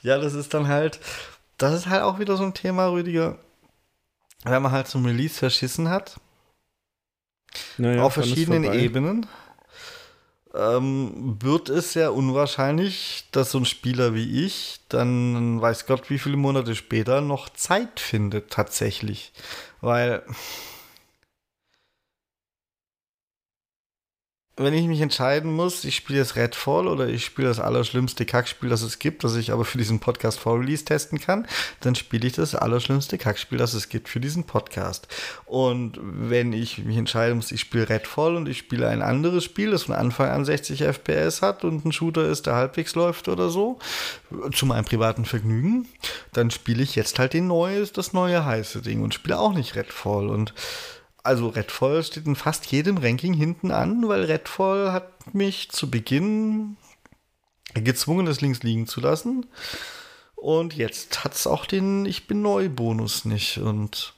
ja, 0.01 0.19
das 0.19 0.33
ist 0.33 0.55
dann 0.55 0.67
halt, 0.67 0.99
das 1.59 1.75
ist 1.75 1.89
halt 1.89 2.03
auch 2.03 2.19
wieder 2.19 2.39
so 2.39 2.45
ein 2.45 2.55
Thema, 2.55 2.87
Rüdiger. 2.91 3.39
Wenn 4.45 4.63
man 4.63 4.73
halt 4.73 4.87
zum 4.87 5.05
Release 5.05 5.35
verschissen 5.35 5.91
hat. 5.91 6.19
Naja, 7.77 8.03
auf 8.03 8.15
verschiedenen 8.15 8.65
Ebenen. 8.73 9.27
Ähm, 10.55 11.37
wird 11.41 11.69
es 11.69 11.93
sehr 11.93 12.15
unwahrscheinlich, 12.15 13.25
dass 13.33 13.51
so 13.51 13.59
ein 13.59 13.65
Spieler 13.67 14.15
wie 14.15 14.47
ich 14.47 14.81
dann, 14.89 15.61
weiß 15.61 15.87
Gott, 15.87 16.09
wie 16.11 16.19
viele 16.19 16.37
Monate 16.37 16.75
später 16.75 17.21
noch 17.21 17.51
Zeit 17.51 18.01
findet, 18.01 18.51
tatsächlich. 18.51 19.33
Weil 19.81 20.23
wenn 24.59 24.75
ich 24.75 24.87
mich 24.87 25.01
entscheiden 25.01 25.53
muss, 25.53 25.85
ich 25.85 25.95
spiele 25.97 26.19
jetzt 26.19 26.37
Redfall 26.37 26.89
oder 26.89 27.07
ich 27.07 27.25
spiele 27.25 27.49
das 27.49 27.61
allerschlimmste 27.61 28.27
Kackspiel, 28.27 28.69
das 28.69 28.83
es 28.83 28.99
gibt, 28.99 29.23
das 29.23 29.37
ich 29.37 29.53
aber 29.53 29.65
für 29.65 29.79
diesen 29.79 30.01
Podcast 30.01 30.39
vor 30.41 30.59
Release 30.59 30.85
testen 30.85 31.21
kann, 31.21 31.47
dann 31.81 31.95
spiele 31.95 32.27
ich 32.27 32.33
das 32.33 32.55
allerschlimmste 32.55 33.19
Kackspiel, 33.19 33.59
das 33.59 33.75
es 33.75 33.89
gibt 33.89 34.09
für 34.09 34.21
diesen 34.21 34.45
Podcast. 34.45 35.07
Und 35.47 35.99
wenn 36.03 36.53
ich 36.53 36.79
mich 36.79 36.97
entscheiden 36.97 37.37
muss, 37.37 37.53
ich 37.53 37.61
spiele 37.61 37.89
Redfall 37.89 38.37
und 38.37 38.49
ich 38.49 38.59
spiele 38.59 38.89
ein 38.89 39.03
anderes 39.03 39.45
Spiel, 39.45 39.71
das 39.71 39.85
von 39.85 39.95
Anfang 39.95 40.31
an 40.31 40.45
60 40.45 40.83
FPS 40.83 41.41
hat 41.41 41.65
und 41.65 41.85
ein 41.85 41.93
Shooter 41.93 42.29
ist, 42.29 42.47
der 42.47 42.57
halbwegs 42.57 42.95
läuft 42.97 43.29
oder 43.29 43.51
so, 43.51 43.79
zu 44.53 44.67
meinem 44.67 44.85
privaten 44.85 45.25
Vergnügen, 45.25 45.87
dann 46.33 46.51
spiele 46.51 46.83
ich 46.83 46.97
jetzt 46.97 47.19
halt 47.19 47.33
den 47.33 47.47
neues, 47.47 47.93
das 47.93 48.13
neue 48.13 48.45
heiße 48.45 48.83
Ding 48.83 49.03
und 49.03 49.15
spiele 49.15 49.39
auch 49.39 49.53
nicht 49.53 49.77
Redfall 49.77 50.29
und 50.29 50.53
also 51.29 51.49
Redfall 51.49 52.03
steht 52.03 52.25
in 52.25 52.37
fast 52.37 52.67
jedem 52.73 52.97
Ranking 52.97 53.35
hinten 53.35 53.71
an, 53.71 54.09
weil 54.09 54.25
Redfall 54.25 54.93
hat 54.93 55.35
mich 55.35 55.71
zu 55.71 55.91
Beginn 55.91 56.79
gezwungen, 57.75 58.25
das 58.25 58.41
links 58.41 58.63
liegen 58.63 58.87
zu 58.87 59.01
lassen. 59.01 59.45
Und 60.37 60.75
jetzt 60.75 61.25
hat 61.25 61.35
es 61.35 61.47
auch 61.47 61.67
den 61.67 62.07
Ich 62.07 62.27
bin 62.27 62.41
neu 62.41 62.71
Bonus 62.71 63.27
nicht. 63.27 63.59
Und 63.59 64.15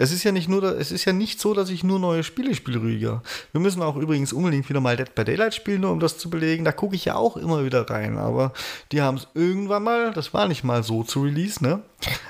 es 0.00 0.12
ist 0.12 0.22
ja 0.22 0.30
nicht 0.30 0.48
nur, 0.48 0.62
es 0.78 0.92
ist 0.92 1.04
ja 1.04 1.12
nicht 1.12 1.40
so, 1.40 1.54
dass 1.54 1.70
ich 1.70 1.82
nur 1.82 1.98
neue 1.98 2.22
Spiele 2.22 2.54
spiele, 2.54 2.80
Rüdiger. 2.80 3.20
Wir 3.50 3.60
müssen 3.60 3.82
auch 3.82 3.96
übrigens 3.96 4.32
unbedingt 4.32 4.68
wieder 4.68 4.80
mal 4.80 4.96
Dead 4.96 5.12
by 5.12 5.24
Daylight 5.24 5.56
spielen, 5.56 5.80
nur 5.80 5.90
um 5.90 5.98
das 5.98 6.18
zu 6.18 6.30
belegen. 6.30 6.64
Da 6.64 6.70
gucke 6.70 6.94
ich 6.94 7.04
ja 7.04 7.16
auch 7.16 7.36
immer 7.36 7.64
wieder 7.64 7.90
rein. 7.90 8.16
Aber 8.16 8.52
die 8.92 9.02
haben 9.02 9.16
es 9.16 9.26
irgendwann 9.34 9.82
mal, 9.82 10.12
das 10.12 10.32
war 10.32 10.46
nicht 10.46 10.62
mal 10.62 10.84
so 10.84 11.02
zu 11.02 11.22
Release, 11.22 11.62
ne? 11.62 11.82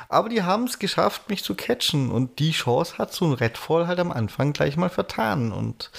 Aber 0.09 0.31
die 0.31 0.43
haben 0.43 0.65
es 0.65 0.79
geschafft, 0.79 1.29
mich 1.29 1.45
zu 1.45 1.55
catchen. 1.55 2.11
Und 2.11 2.39
die 2.39 2.53
Chance 2.53 2.97
hat 2.97 3.13
so 3.13 3.27
ein 3.27 3.35
Redfall 3.35 3.87
halt 3.87 4.01
am 4.01 4.13
Anfang 4.13 4.55
gleich 4.55 4.79
mal 4.79 4.89
vertan. 4.89 5.53
Und 5.53 5.91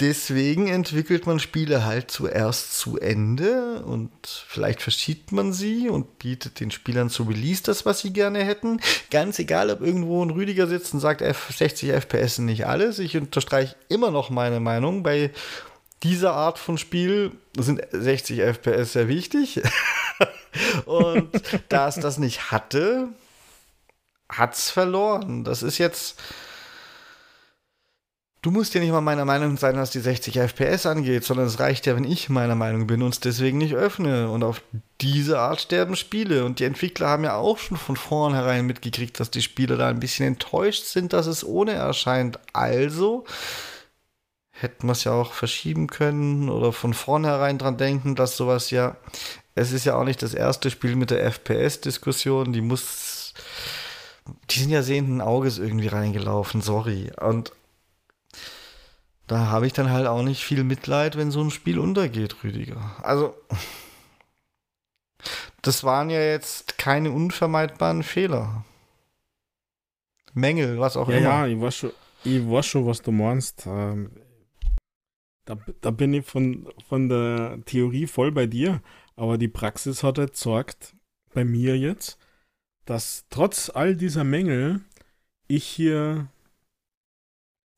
deswegen 0.00 0.66
entwickelt 0.68 1.26
man 1.26 1.38
Spiele 1.38 1.84
halt 1.84 2.10
zuerst 2.10 2.78
zu 2.78 2.98
Ende 2.98 3.82
und 3.84 4.10
vielleicht 4.24 4.82
verschiebt 4.82 5.32
man 5.32 5.52
sie 5.52 5.88
und 5.88 6.18
bietet 6.18 6.60
den 6.60 6.70
Spielern 6.70 7.10
zu 7.10 7.24
Release 7.24 7.62
das, 7.62 7.84
was 7.84 8.00
sie 8.00 8.12
gerne 8.12 8.42
hätten. 8.44 8.80
Ganz 9.10 9.38
egal, 9.38 9.70
ob 9.70 9.80
irgendwo 9.82 10.24
ein 10.24 10.30
Rüdiger 10.30 10.66
sitzt 10.66 10.94
und 10.94 11.00
sagt, 11.00 11.20
F 11.20 11.50
60 11.54 11.90
FPS 11.90 12.36
sind 12.36 12.46
nicht 12.46 12.66
alles. 12.66 12.98
Ich 12.98 13.16
unterstreiche 13.16 13.76
immer 13.88 14.10
noch 14.10 14.30
meine 14.30 14.60
Meinung. 14.60 15.02
Bei 15.02 15.30
dieser 16.02 16.32
Art 16.32 16.58
von 16.58 16.78
Spiel 16.78 17.32
sind 17.58 17.82
60 17.92 18.40
FPS 18.40 18.94
sehr 18.94 19.08
wichtig. 19.08 19.60
und 20.86 21.30
da 21.68 21.88
es 21.88 21.96
das 21.96 22.18
nicht 22.18 22.50
hatte, 22.50 23.08
hat 24.30 24.54
es 24.54 24.70
verloren. 24.70 25.44
Das 25.44 25.62
ist 25.62 25.78
jetzt 25.78 26.18
Du 28.42 28.50
musst 28.50 28.72
ja 28.72 28.80
nicht 28.80 28.90
mal 28.90 29.02
meiner 29.02 29.26
Meinung 29.26 29.58
sein, 29.58 29.76
was 29.76 29.90
die 29.90 30.00
60 30.00 30.38
FPS 30.38 30.86
angeht, 30.86 31.24
sondern 31.24 31.46
es 31.46 31.60
reicht 31.60 31.84
ja, 31.84 31.94
wenn 31.94 32.04
ich 32.04 32.30
meiner 32.30 32.54
Meinung 32.54 32.86
bin 32.86 33.02
und 33.02 33.12
es 33.12 33.20
deswegen 33.20 33.58
nicht 33.58 33.74
öffne. 33.74 34.30
Und 34.30 34.44
auf 34.44 34.62
diese 35.02 35.38
Art 35.38 35.60
sterben 35.60 35.94
Spiele. 35.94 36.46
Und 36.46 36.58
die 36.58 36.64
Entwickler 36.64 37.08
haben 37.08 37.24
ja 37.24 37.36
auch 37.36 37.58
schon 37.58 37.76
von 37.76 37.96
vornherein 37.96 38.64
mitgekriegt, 38.64 39.20
dass 39.20 39.30
die 39.30 39.42
Spieler 39.42 39.76
da 39.76 39.88
ein 39.88 40.00
bisschen 40.00 40.26
enttäuscht 40.26 40.84
sind, 40.84 41.12
dass 41.12 41.26
es 41.26 41.44
ohne 41.44 41.72
erscheint. 41.72 42.38
Also 42.54 43.26
hätten 44.52 44.86
wir 44.86 44.92
es 44.92 45.04
ja 45.04 45.12
auch 45.12 45.34
verschieben 45.34 45.86
können 45.86 46.48
oder 46.48 46.72
von 46.72 46.94
vornherein 46.94 47.58
dran 47.58 47.76
denken, 47.76 48.14
dass 48.14 48.38
sowas 48.38 48.70
ja. 48.70 48.96
Es 49.54 49.72
ist 49.72 49.84
ja 49.84 49.96
auch 49.96 50.04
nicht 50.04 50.22
das 50.22 50.32
erste 50.32 50.70
Spiel 50.70 50.96
mit 50.96 51.10
der 51.10 51.30
FPS-Diskussion, 51.30 52.54
die 52.54 52.62
muss. 52.62 53.34
Die 54.50 54.60
sind 54.60 54.70
ja 54.70 54.82
sehenden 54.82 55.20
Auges 55.20 55.58
irgendwie 55.58 55.88
reingelaufen, 55.88 56.62
sorry. 56.62 57.10
Und 57.20 57.52
da 59.30 59.46
habe 59.46 59.64
ich 59.64 59.72
dann 59.72 59.90
halt 59.90 60.08
auch 60.08 60.24
nicht 60.24 60.44
viel 60.44 60.64
Mitleid, 60.64 61.16
wenn 61.16 61.30
so 61.30 61.40
ein 61.40 61.52
Spiel 61.52 61.78
untergeht, 61.78 62.42
Rüdiger. 62.42 62.96
Also, 63.00 63.36
das 65.62 65.84
waren 65.84 66.10
ja 66.10 66.20
jetzt 66.20 66.78
keine 66.78 67.12
unvermeidbaren 67.12 68.02
Fehler. 68.02 68.64
Mängel, 70.34 70.80
was 70.80 70.96
auch 70.96 71.08
ja, 71.08 71.18
immer. 71.18 71.28
Ja, 71.28 71.46
ich 71.46 71.60
weiß 71.60 71.76
schon, 71.76 71.92
ich 72.24 72.50
weiß 72.50 72.66
schon 72.66 72.86
was 72.86 73.02
du 73.02 73.12
meinst. 73.12 73.66
Ähm, 73.68 74.10
da, 75.44 75.56
da 75.80 75.92
bin 75.92 76.12
ich 76.12 76.26
von, 76.26 76.68
von 76.88 77.08
der 77.08 77.60
Theorie 77.66 78.08
voll 78.08 78.32
bei 78.32 78.46
dir, 78.46 78.82
aber 79.14 79.38
die 79.38 79.46
Praxis 79.46 80.02
hat 80.02 80.18
halt 80.18 80.36
sorgt 80.36 80.96
bei 81.32 81.44
mir 81.44 81.78
jetzt, 81.78 82.18
dass 82.84 83.26
trotz 83.30 83.70
all 83.70 83.94
dieser 83.94 84.24
Mängel 84.24 84.80
ich 85.46 85.64
hier 85.64 86.26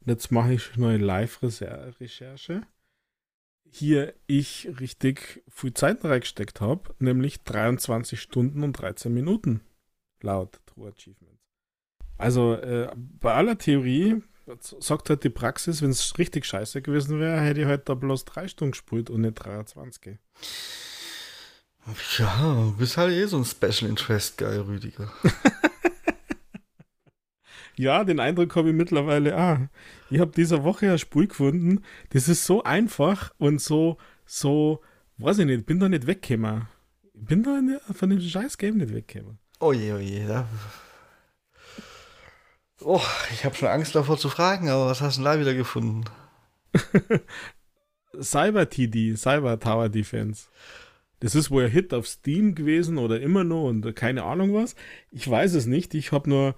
Jetzt 0.05 0.33
mache 0.33 0.55
ich 0.55 0.77
neue 0.77 0.97
Live-Recherche. 0.97 2.63
Hier 3.71 4.15
ich 4.27 4.69
richtig 4.81 5.43
viel 5.49 5.73
Zeit 5.73 6.05
reingesteckt 6.05 6.61
habe, 6.61 6.95
nämlich 6.99 7.43
23 7.45 8.21
Stunden 8.21 8.65
und 8.65 8.75
13 8.75 9.13
Minuten 9.13 9.63
laut 10.21 10.61
True 10.67 10.89
Achievements. 10.91 11.43
Also 12.19 12.55
äh, 12.55 12.91
bei 12.97 13.33
aller 13.33 13.57
Theorie 13.59 14.23
sagt 14.61 15.09
halt 15.09 15.25
die 15.25 15.31
Praxis, 15.31 15.83
wenn 15.83 15.91
es 15.91 16.19
richtig 16.19 16.45
scheiße 16.45 16.83
gewesen 16.83 17.21
wäre, 17.21 17.41
hätte 17.41 17.61
ich 17.61 17.67
halt 17.67 17.89
da 17.89 17.95
bloß 17.95 18.25
drei 18.25 18.49
Stunden 18.49 18.73
gespielt 18.73 19.09
und 19.09 19.23
nicht 19.23 19.35
23. 19.35 20.19
Ja, 22.19 22.55
du 22.55 22.77
bist 22.77 22.97
halt 22.97 23.13
eh 23.13 23.27
so 23.27 23.39
ein 23.39 23.45
Special 23.45 23.91
Interest 23.91 24.39
Guy, 24.39 24.57
Rüdiger. 24.59 25.13
Ja, 27.77 28.05
den 28.05 28.21
Eindruck 28.21 28.55
habe 28.57 28.71
ich 28.71 28.75
mittlerweile. 28.75 29.37
Ah, 29.37 29.69
ich 30.11 30.21
habe 30.21 30.33
diese 30.35 30.63
Woche 30.63 30.93
ein 30.93 30.99
Spiel 30.99 31.27
gefunden. 31.27 31.83
Das 32.11 32.29
ist 32.29 32.45
so 32.45 32.63
einfach 32.65 33.33
und 33.39 33.61
so, 33.61 33.99
so, 34.27 34.81
weiß 35.19 35.39
ich 35.39 35.47
nicht, 35.47 35.67
bin 35.67 35.81
da 35.81 35.89
nicht 35.89 36.07
weggekommen. 36.07 36.69
Ich 37.15 37.25
bin 37.25 37.43
da 37.43 37.61
nicht, 37.61 37.81
von 37.93 38.11
dem 38.11 38.21
scheiß 38.21 38.59
Game 38.59 38.79
nicht 38.79 38.93
weggekommen. 38.93 39.39
Oh 39.61 39.73
je, 39.73 39.93
oh 39.93 39.99
je. 39.99 40.27
Da. 40.27 40.47
Oh, 42.81 43.01
ich 43.33 43.45
habe 43.45 43.55
schon 43.55 43.69
Angst 43.69 43.95
davor 43.95 44.19
zu 44.19 44.29
fragen, 44.29 44.69
aber 44.69 44.87
was 44.87 45.01
hast 45.01 45.17
du 45.17 45.23
denn 45.23 45.33
da 45.33 45.41
wieder 45.41 45.55
gefunden? 45.55 46.05
Cyber 48.21 48.69
TD, 48.69 49.17
Cyber 49.17 49.59
Tower 49.61 49.89
Defense. 49.89 50.49
Das 51.21 51.37
ist 51.37 51.51
wohl 51.53 51.67
ein 51.67 51.71
Hit 51.71 51.95
auf 51.95 52.09
Steam 52.09 52.55
gewesen 52.57 52.99
oder 52.99 53.21
immer 53.21 53.45
noch 53.45 53.69
und 53.69 53.95
keine 53.95 54.25
Ahnung 54.25 54.55
was. 54.55 54.75
Ich 55.13 55.31
weiß 55.31 55.55
es 55.55 55.67
nicht. 55.67 55.95
Ich 55.95 56.11
habe 56.11 56.29
nur 56.29 56.57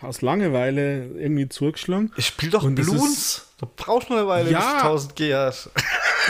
aus 0.00 0.22
Langeweile 0.22 1.06
irgendwie 1.06 1.48
zugeschlagen. 1.48 2.12
Ich 2.16 2.26
spiel 2.26 2.50
doch 2.50 2.62
und 2.62 2.76
Bloons. 2.76 3.46
Da 3.58 3.68
brauchst 3.74 4.08
du 4.08 4.14
eine 4.14 4.26
Weile, 4.26 4.50
ja, 4.50 4.58
bis 4.58 4.82
1000 4.82 5.16
G 5.16 5.34
hast. 5.34 5.70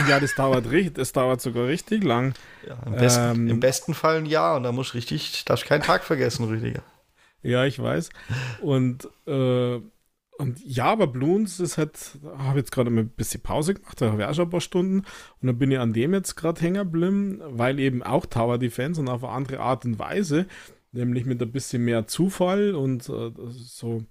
Ja, 0.09 0.21
das 0.21 0.35
dauert 0.35 0.71
richtig, 0.71 0.95
das 0.95 1.13
dauert 1.13 1.41
sogar 1.41 1.67
richtig 1.67 2.05
lang. 2.05 2.35
Ja, 2.67 2.79
im, 2.87 2.93
besten, 2.93 3.37
ähm, 3.37 3.49
im 3.49 3.61
besten 3.61 3.95
Fall 3.95 4.19
ein 4.19 4.27
Jahr 4.27 4.57
und 4.57 4.63
da 4.63 4.73
musst 4.73 4.93
du 4.93 4.97
richtig, 4.97 5.45
darfst 5.45 5.67
keinen 5.67 5.83
Tag 5.83 6.05
vergessen, 6.05 6.45
Rüdiger. 6.45 6.83
Ja, 7.43 7.65
ich 7.65 7.81
weiß. 7.81 8.11
Und, 8.61 9.09
äh, 9.27 9.81
und 10.39 10.61
ja, 10.65 10.85
aber 10.85 11.09
Bloons 11.09 11.59
ist 11.59 11.79
halt, 11.79 11.99
habe 12.39 12.61
jetzt 12.61 12.71
gerade 12.71 12.91
mal 12.91 13.03
ein 13.03 13.09
bisschen 13.09 13.41
Pause 13.41 13.75
gemacht, 13.75 14.01
da 14.01 14.13
habe 14.13 14.23
ich 14.23 14.29
auch 14.29 14.35
schon 14.35 14.47
ein 14.47 14.51
paar 14.51 14.61
Stunden 14.61 14.99
und 14.99 15.47
dann 15.47 15.59
bin 15.59 15.73
ich 15.73 15.79
an 15.79 15.93
dem 15.93 16.15
jetzt 16.15 16.37
gerade 16.37 16.61
hängen 16.61 16.85
geblieben, 16.85 17.41
weil 17.45 17.81
eben 17.81 18.05
auch 18.05 18.25
Tower 18.25 18.59
Defense 18.59 19.01
und 19.01 19.09
auf 19.09 19.25
eine 19.25 19.33
andere 19.33 19.61
Art 19.61 19.85
und 19.85 19.99
Weise, 19.99 20.47
nämlich 20.99 21.25
mit 21.25 21.41
ein 21.43 21.53
bisschen 21.53 21.85
mehr 21.85 22.07
Zufall 22.07 22.75
und 22.75 23.09
äh, 23.09 23.33
so. 23.49 24.05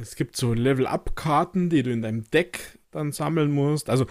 Es 0.00 0.16
gibt 0.16 0.36
so 0.36 0.52
Level-Up-Karten, 0.52 1.70
die 1.70 1.82
du 1.82 1.90
in 1.92 2.02
deinem 2.02 2.28
Deck 2.30 2.78
dann 2.90 3.12
sammeln 3.12 3.52
musst. 3.52 3.88
Also, 3.88 4.06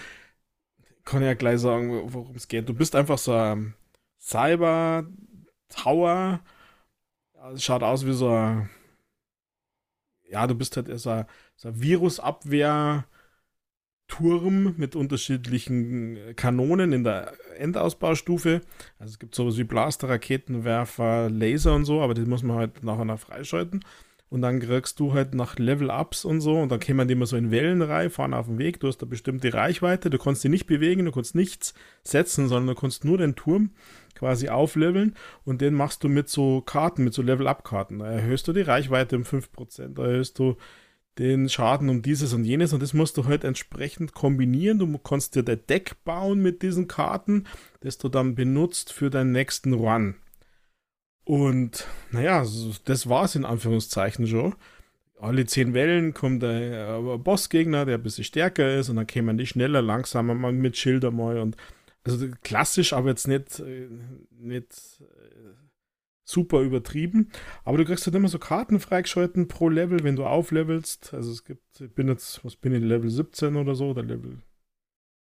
kann 1.04 1.22
ich 1.22 1.28
ja 1.28 1.34
gleich 1.36 1.60
sagen, 1.60 2.14
worum 2.14 2.36
es 2.36 2.48
geht. 2.48 2.70
Du 2.70 2.74
bist 2.74 2.96
einfach 2.96 3.18
so 3.18 3.34
ein 3.34 3.76
Cyber-Tower, 4.20 5.20
es 7.54 7.64
schaut 7.64 7.84
aus 7.84 8.06
wie 8.06 8.14
so 8.14 8.30
ein, 8.30 8.70
ja, 10.24 10.48
du 10.48 10.56
bist 10.56 10.76
halt 10.78 10.88
so 11.00 11.10
ein, 11.12 11.26
so 11.56 11.70
ein 11.70 11.80
Virusabwehr. 11.80 13.06
Turm 14.08 14.76
mit 14.78 14.96
unterschiedlichen 14.96 16.18
Kanonen 16.36 16.94
in 16.94 17.04
der 17.04 17.34
Endausbaustufe. 17.58 18.62
Also 19.00 19.12
es 19.12 19.20
gibt 19.20 19.36
sowas 19.36 19.58
wie 19.58 19.64
Blaster, 19.64 20.10
Raketenwerfer, 20.10 21.30
Laser 21.30 21.76
und 21.76 21.86
so, 21.86 22.02
aber 22.02 22.14
die 22.14 22.22
muss 22.22 22.44
man 22.44 22.58
halt 22.58 22.84
nachher 22.84 23.06
noch 23.06 23.20
freischalten. 23.20 23.84
Und 24.30 24.42
dann 24.42 24.60
kriegst 24.60 25.00
du 25.00 25.14
halt 25.14 25.36
nach 25.36 25.58
Level-Ups 25.58 26.26
und 26.26 26.42
so. 26.42 26.60
Und 26.60 26.70
dann 26.70 26.80
kämen 26.80 27.08
die 27.08 27.14
immer 27.14 27.28
so 27.28 27.38
in 27.38 27.52
Wellenreihe, 27.52 28.10
fahren 28.10 28.34
auf 28.34 28.48
dem 28.48 28.58
Weg. 28.58 28.80
Du 28.80 28.88
hast 28.88 28.98
da 28.98 29.06
bestimmte 29.06 29.54
Reichweite. 29.54 30.10
Du 30.10 30.18
kannst 30.18 30.44
dich 30.44 30.52
nicht 30.52 30.66
bewegen, 30.66 31.06
du 31.06 31.12
kannst 31.12 31.36
nichts 31.36 31.74
setzen, 32.04 32.48
sondern 32.48 32.76
du 32.76 32.80
kannst 32.80 33.06
nur 33.06 33.18
den 33.18 33.36
Turm 33.36 33.72
quasi 34.16 34.50
aufleveln. 34.50 35.16
Und 35.46 35.62
den 35.62 35.74
machst 35.74 36.04
du 36.04 36.10
mit 36.10 36.28
so 36.28 36.62
Karten, 36.62 37.04
mit 37.04 37.14
so 37.14 37.22
Level-Up-Karten. 37.22 38.00
Da 38.00 38.08
erhöhst 38.08 38.48
du 38.48 38.54
die 38.54 38.62
Reichweite 38.62 39.16
um 39.16 39.24
5%. 39.24 39.94
Da 39.94 40.04
erhöhst 40.04 40.40
du 40.40 40.58
den 41.18 41.50
Schaden 41.50 41.90
um 41.90 42.02
dieses 42.02 42.34
und 42.34 42.44
jenes. 42.44 42.74
Und 42.74 42.82
das 42.82 42.94
musst 42.94 43.18
du 43.18 43.26
halt 43.26 43.44
entsprechend 43.44 44.14
kombinieren. 44.14 44.80
Du 44.80 44.98
kannst 44.98 45.36
dir 45.36 45.44
dein 45.44 45.66
Deck 45.68 46.04
bauen 46.04 46.42
mit 46.42 46.62
diesen 46.62 46.88
Karten, 46.88 47.46
das 47.82 47.98
du 47.98 48.10
dann 48.10 48.36
benutzt 48.36 48.92
für 48.92 49.10
deinen 49.10 49.32
nächsten 49.32 49.74
Run. 49.74 50.16
Und 51.24 51.88
naja, 52.12 52.46
das 52.86 53.10
war 53.10 53.26
es 53.26 53.36
in 53.36 53.46
Anführungszeichen 53.46 54.28
schon. 54.28 54.56
Alle 55.20 55.46
zehn 55.46 55.74
Wellen 55.74 56.14
kommt 56.14 56.44
äh, 56.44 57.00
Bossgegner, 57.18 57.86
der 57.86 57.98
ein 57.98 58.04
bisschen 58.04 58.26
stärker 58.26 58.76
ist, 58.76 58.90
und 58.90 58.98
dann 58.98 59.08
kämen 59.08 59.38
die 59.38 59.48
schneller, 59.48 59.82
langsamer 59.82 60.36
mal 60.36 60.52
mit 60.52 60.78
Schilder 60.78 61.12
mal. 61.12 61.40
Und 61.40 61.56
also 62.04 62.28
klassisch, 62.44 62.94
aber 62.94 63.10
jetzt 63.10 63.28
nicht, 63.28 63.60
äh, 63.60 63.88
nicht 64.38 65.02
äh, 65.02 65.65
super 66.26 66.62
übertrieben. 66.62 67.30
Aber 67.64 67.78
du 67.78 67.86
kriegst 67.86 68.06
halt 68.06 68.16
immer 68.16 68.28
so 68.28 68.40
Karten 68.40 68.80
freigeschalten 68.80 69.48
pro 69.48 69.70
Level, 69.70 70.04
wenn 70.04 70.18
du 70.18 70.26
auflevelst. 70.26 71.14
Also 71.14 71.32
es 71.32 71.46
gibt, 71.46 71.80
ich 71.80 71.94
bin 71.94 72.10
jetzt, 72.10 72.44
was 72.44 72.58
bin 72.58 72.74
ich, 72.74 72.84
Level 72.84 73.10
17 73.10 73.56
oder 73.56 73.76
so, 73.76 73.92
oder 73.92 74.04
Level 74.04 74.42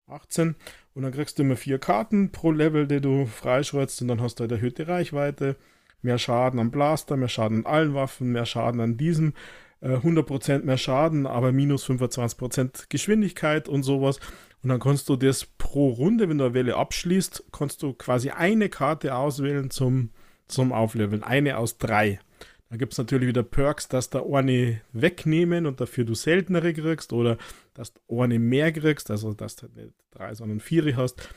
18. 0.06 0.54
Und 0.94 1.02
dann 1.02 1.12
kriegst 1.12 1.38
du 1.38 1.42
immer 1.42 1.56
vier 1.56 1.78
Karten 1.78 2.30
pro 2.30 2.52
Level, 2.52 2.86
die 2.86 3.00
du 3.00 3.26
freischaltest, 3.26 4.02
und 4.02 4.08
dann 4.08 4.22
hast 4.22 4.36
du 4.36 4.42
halt 4.42 4.52
erhöhte 4.52 4.88
Reichweite 4.88 5.56
mehr 6.02 6.18
Schaden 6.18 6.60
am 6.60 6.70
Blaster, 6.70 7.16
mehr 7.16 7.28
Schaden 7.28 7.58
an 7.58 7.66
allen 7.66 7.94
Waffen, 7.94 8.32
mehr 8.32 8.46
Schaden 8.46 8.80
an 8.80 8.96
diesem, 8.96 9.34
äh, 9.80 9.96
100% 9.96 10.64
mehr 10.64 10.78
Schaden, 10.78 11.26
aber 11.26 11.52
minus 11.52 11.84
25% 11.84 12.86
Geschwindigkeit 12.88 13.68
und 13.68 13.82
sowas. 13.82 14.20
Und 14.62 14.70
dann 14.70 14.80
kannst 14.80 15.08
du 15.08 15.16
das 15.16 15.44
pro 15.44 15.90
Runde, 15.90 16.28
wenn 16.28 16.38
du 16.38 16.44
eine 16.44 16.54
Welle 16.54 16.76
abschließt, 16.76 17.46
kannst 17.52 17.82
du 17.82 17.92
quasi 17.92 18.30
eine 18.30 18.68
Karte 18.68 19.14
auswählen 19.14 19.70
zum, 19.70 20.10
zum 20.48 20.73
Aufleveln. 20.73 21.23
Eine 21.23 21.59
aus 21.59 21.78
drei. 21.78 22.20
Da 22.68 22.77
gibt 22.77 22.93
es 22.93 22.98
natürlich 22.98 23.28
wieder 23.28 23.44
Perks, 23.44 23.89
dass 23.89 24.10
da 24.10 24.23
eine 24.24 24.81
wegnehmen 24.93 25.66
und 25.66 25.81
dafür 25.81 26.05
du 26.05 26.14
seltenere 26.14 26.74
kriegst 26.74 27.12
oder 27.12 27.39
dass 27.74 27.93
du 27.93 28.20
eine 28.20 28.39
mehr 28.39 28.73
kriegst, 28.73 29.10
also 29.10 29.35
dass 29.35 29.56
du 29.56 29.66
nicht 29.68 29.94
drei, 30.10 30.35
sondern 30.35 30.60
vier 30.60 30.97
hast. 30.97 31.28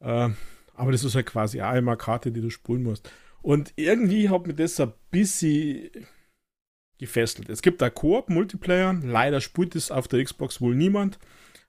Äh, 0.00 0.30
aber 0.74 0.92
das 0.92 1.04
ist 1.04 1.14
ja 1.14 1.18
halt 1.18 1.26
quasi 1.26 1.60
einmal 1.60 1.96
Karte, 1.96 2.32
die 2.32 2.42
du 2.42 2.50
spulen 2.50 2.82
musst. 2.82 3.10
Und 3.40 3.72
irgendwie 3.76 4.28
hat 4.28 4.46
mir 4.46 4.54
das 4.54 4.78
ein 4.80 4.92
bisschen 5.10 5.90
gefesselt. 6.98 7.48
Es 7.48 7.62
gibt 7.62 7.80
da 7.80 7.90
Koop-Multiplayer. 7.90 9.00
Leider 9.02 9.40
spielt 9.40 9.76
es 9.76 9.90
auf 9.90 10.08
der 10.08 10.22
Xbox 10.24 10.60
wohl 10.60 10.74
niemand. 10.74 11.18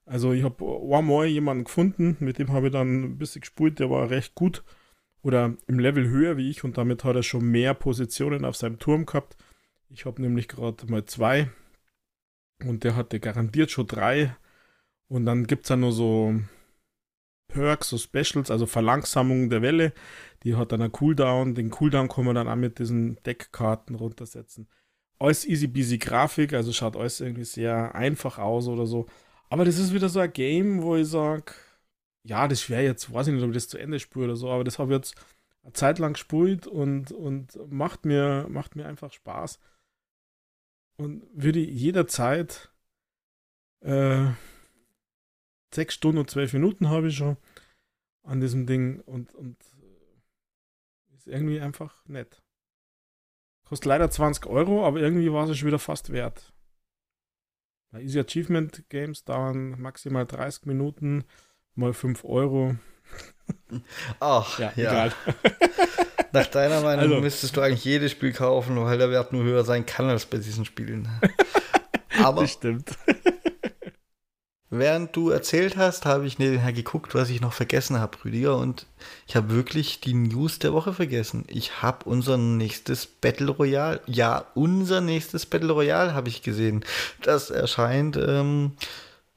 Also 0.06 0.34
ich 0.34 0.44
habe 0.44 0.64
einmal 0.92 1.26
jemanden 1.28 1.64
gefunden, 1.64 2.18
mit 2.20 2.38
dem 2.38 2.52
habe 2.52 2.68
ich 2.68 2.74
dann 2.74 3.04
ein 3.04 3.18
bisschen 3.18 3.42
gespielt, 3.42 3.80
der 3.80 3.90
war 3.90 4.10
recht 4.10 4.36
gut 4.36 4.64
oder 5.26 5.56
im 5.65 5.80
Level 5.80 6.07
höher 6.07 6.38
wie 6.38 6.52
ich 6.52 6.64
und 6.64 6.77
damit 6.77 7.03
hat 7.03 7.15
er 7.15 7.23
schon 7.23 7.49
mehr 7.49 7.73
Positionen 7.73 8.45
auf 8.45 8.56
seinem 8.56 8.77
Turm 8.77 9.07
gehabt. 9.07 9.35
Ich 9.89 10.06
habe 10.06 10.22
nämlich 10.22 10.47
gerade 10.47 10.85
mal 10.85 11.03
zwei 11.06 11.49
und 12.64 12.84
der 12.84 12.95
hatte 12.95 13.19
garantiert 13.19 13.72
schon 13.72 13.88
drei. 13.88 14.35
Und 15.07 15.26
dann 15.26 15.47
gibt 15.47 15.64
es 15.65 15.69
ja 15.69 15.77
nur 15.77 15.93
so 15.93 16.35
Perks, 17.47 17.89
so 17.89 17.97
Specials, 17.97 18.52
also 18.52 18.68
Verlangsamung 18.68 19.49
der 19.49 19.64
Welle. 19.64 19.93
Die 20.43 20.56
hat 20.56 20.72
dann 20.72 20.84
einen 20.84 20.91
Cooldown. 20.91 21.56
Den 21.56 21.72
Cooldown 21.72 22.07
kann 22.07 22.26
man 22.26 22.35
dann 22.35 22.47
auch 22.47 22.56
mit 22.56 22.77
diesen 22.77 23.15
Deckkarten 23.23 23.95
runtersetzen. 23.95 24.68
Alles 25.18 25.43
easy 25.43 25.68
peasy 25.68 25.97
Grafik, 25.97 26.53
also 26.53 26.72
schaut 26.72 26.95
alles 26.95 27.19
irgendwie 27.19 27.45
sehr 27.45 27.95
einfach 27.95 28.38
aus 28.38 28.68
oder 28.68 28.85
so. 28.85 29.07
Aber 29.49 29.65
das 29.65 29.80
ist 29.80 29.91
wieder 29.91 30.10
so 30.10 30.19
ein 30.19 30.31
Game, 30.31 30.84
wo 30.84 30.95
ich 30.95 31.07
sage, 31.07 31.53
ja, 32.26 32.47
das 32.47 32.69
wäre 32.69 32.84
jetzt, 32.84 33.14
weiß 33.14 33.27
ich 33.27 33.34
nicht, 33.34 33.43
ob 33.43 33.49
ich 33.49 33.56
das 33.56 33.68
zu 33.68 33.77
Ende 33.77 33.99
spüre 33.99 34.26
oder 34.26 34.35
so, 34.35 34.49
aber 34.49 34.64
das 34.64 34.80
habe 34.80 34.91
ich 34.91 34.97
jetzt 34.97 35.15
eine 35.64 35.73
Zeit 35.73 35.99
lang 35.99 36.14
gespielt 36.14 36.65
und, 36.65 37.11
und 37.11 37.56
macht, 37.72 38.06
mir, 38.06 38.47
macht 38.49 38.76
mir 38.76 38.88
einfach 38.88 39.14
Spaß. 39.14 39.60
Und 40.97 41.23
würde 41.31 41.60
jederzeit 41.60 42.72
äh, 43.81 44.31
sechs 45.73 45.93
Stunden 45.93 46.18
und 46.18 46.30
zwölf 46.30 46.53
Minuten 46.53 46.89
habe 46.89 47.10
ich 47.10 47.18
schon 47.18 47.38
an 48.23 48.41
diesem 48.41 48.65
Ding 48.65 49.02
und, 49.02 49.35
und 49.35 49.57
äh, 49.80 51.15
ist 51.15 51.27
irgendwie 51.27 51.60
einfach 51.60 52.06
nett. 52.07 52.41
Kostet 53.65 53.85
leider 53.85 54.10
20 54.10 54.47
Euro, 54.47 54.85
aber 54.85 54.99
irgendwie 54.99 55.31
war 55.31 55.47
es 55.47 55.57
schon 55.57 55.68
wieder 55.68 55.80
fast 55.80 56.11
wert. 56.11 56.53
Bei 57.91 58.02
Easy 58.02 58.19
Achievement 58.19 58.89
Games 58.89 59.26
dauern 59.26 59.80
maximal 59.80 60.26
30 60.26 60.65
Minuten, 60.65 61.23
mal 61.76 61.93
5 61.93 62.23
Euro. 62.26 62.76
Ach, 64.19 64.60
ja, 64.60 64.72
ja. 64.76 64.91
egal. 64.91 65.11
Nach 66.31 66.47
deiner 66.47 66.81
Meinung 66.81 67.06
also, 67.06 67.22
müsstest 67.22 67.56
du 67.56 67.61
eigentlich 67.61 67.85
jedes 67.85 68.11
Spiel 68.11 68.34
kaufen, 68.34 68.76
weil 68.77 68.97
der 68.97 69.10
Wert 69.10 69.31
nur 69.31 69.43
höher 69.43 69.64
sein 69.64 69.85
kann 69.85 70.10
als 70.10 70.26
bei 70.26 70.38
diesen 70.38 70.65
Spielen. 70.65 71.07
Aber 72.23 72.41
das 72.41 72.52
stimmt. 72.52 72.91
Während 74.69 75.15
du 75.15 75.30
erzählt 75.30 75.77
hast, 75.77 76.06
habe 76.06 76.26
ich 76.26 76.39
nebenher 76.39 76.73
geguckt, 76.73 77.15
was 77.15 77.30
ich 77.30 77.39
noch 77.39 77.53
vergessen 77.53 77.99
habe, 77.99 78.18
Rüdiger, 78.26 78.57
und 78.57 78.88
ich 79.27 79.35
habe 79.35 79.52
wirklich 79.52 80.02
die 80.02 80.15
News 80.15 80.60
der 80.60 80.73
Woche 80.73 80.91
vergessen. 80.91 81.45
Ich 81.47 81.81
habe 81.81 82.10
unser 82.10 82.38
nächstes 82.38 83.06
Battle 83.06 83.52
Royale, 83.52 84.02
ja, 84.06 84.45
unser 84.56 84.99
nächstes 84.99 85.45
Battle 85.45 85.72
Royale 85.72 86.14
habe 86.14 86.27
ich 86.27 86.41
gesehen. 86.41 86.84
Das 87.22 87.52
erscheint 87.52 88.18
ähm, 88.18 88.73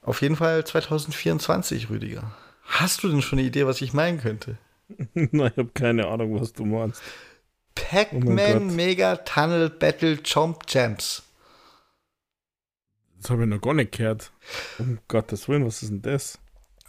auf 0.09 0.23
jeden 0.23 0.35
Fall 0.35 0.65
2024, 0.65 1.91
Rüdiger. 1.91 2.31
Hast 2.63 3.03
du 3.03 3.09
denn 3.09 3.21
schon 3.21 3.37
eine 3.37 3.47
Idee, 3.47 3.67
was 3.67 3.79
ich 3.79 3.93
meinen 3.93 4.19
könnte? 4.19 4.57
Nein, 5.13 5.51
ich 5.51 5.57
habe 5.57 5.69
keine 5.75 6.07
Ahnung, 6.07 6.41
was 6.41 6.51
du 6.51 6.65
meinst. 6.65 6.99
Pac-Man 7.75 8.71
oh 8.71 8.73
Mega 8.73 9.17
Tunnel 9.17 9.69
Battle 9.69 10.17
Chomp 10.17 10.65
Champs. 10.65 11.21
Das 13.21 13.29
habe 13.29 13.43
ich 13.43 13.49
noch 13.49 13.61
gar 13.61 13.75
nicht 13.75 13.91
gehört. 13.91 14.31
Um 14.79 14.97
Gottes 15.07 15.47
Willen, 15.47 15.67
was 15.67 15.83
ist 15.83 15.89
denn 15.91 16.01
das? 16.01 16.39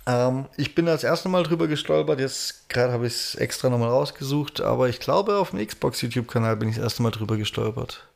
Ähm, 0.07 0.47
ich 0.57 0.75
bin 0.75 0.87
das 0.87 1.05
erste 1.05 1.29
Mal 1.29 1.43
drüber 1.43 1.69
gestolpert. 1.69 2.21
Jetzt 2.21 2.71
gerade 2.71 2.95
habe 2.95 3.07
ich 3.07 3.13
es 3.13 3.35
extra 3.35 3.69
nochmal 3.69 3.91
rausgesucht, 3.91 4.63
aber 4.63 4.89
ich 4.89 4.99
glaube, 4.99 5.37
auf 5.37 5.51
dem 5.51 5.65
Xbox 5.65 6.01
YouTube-Kanal 6.01 6.57
bin 6.57 6.71
ich 6.71 6.77
das 6.77 6.85
erste 6.85 7.03
Mal 7.03 7.11
drüber 7.11 7.37
gestolpert. 7.37 8.09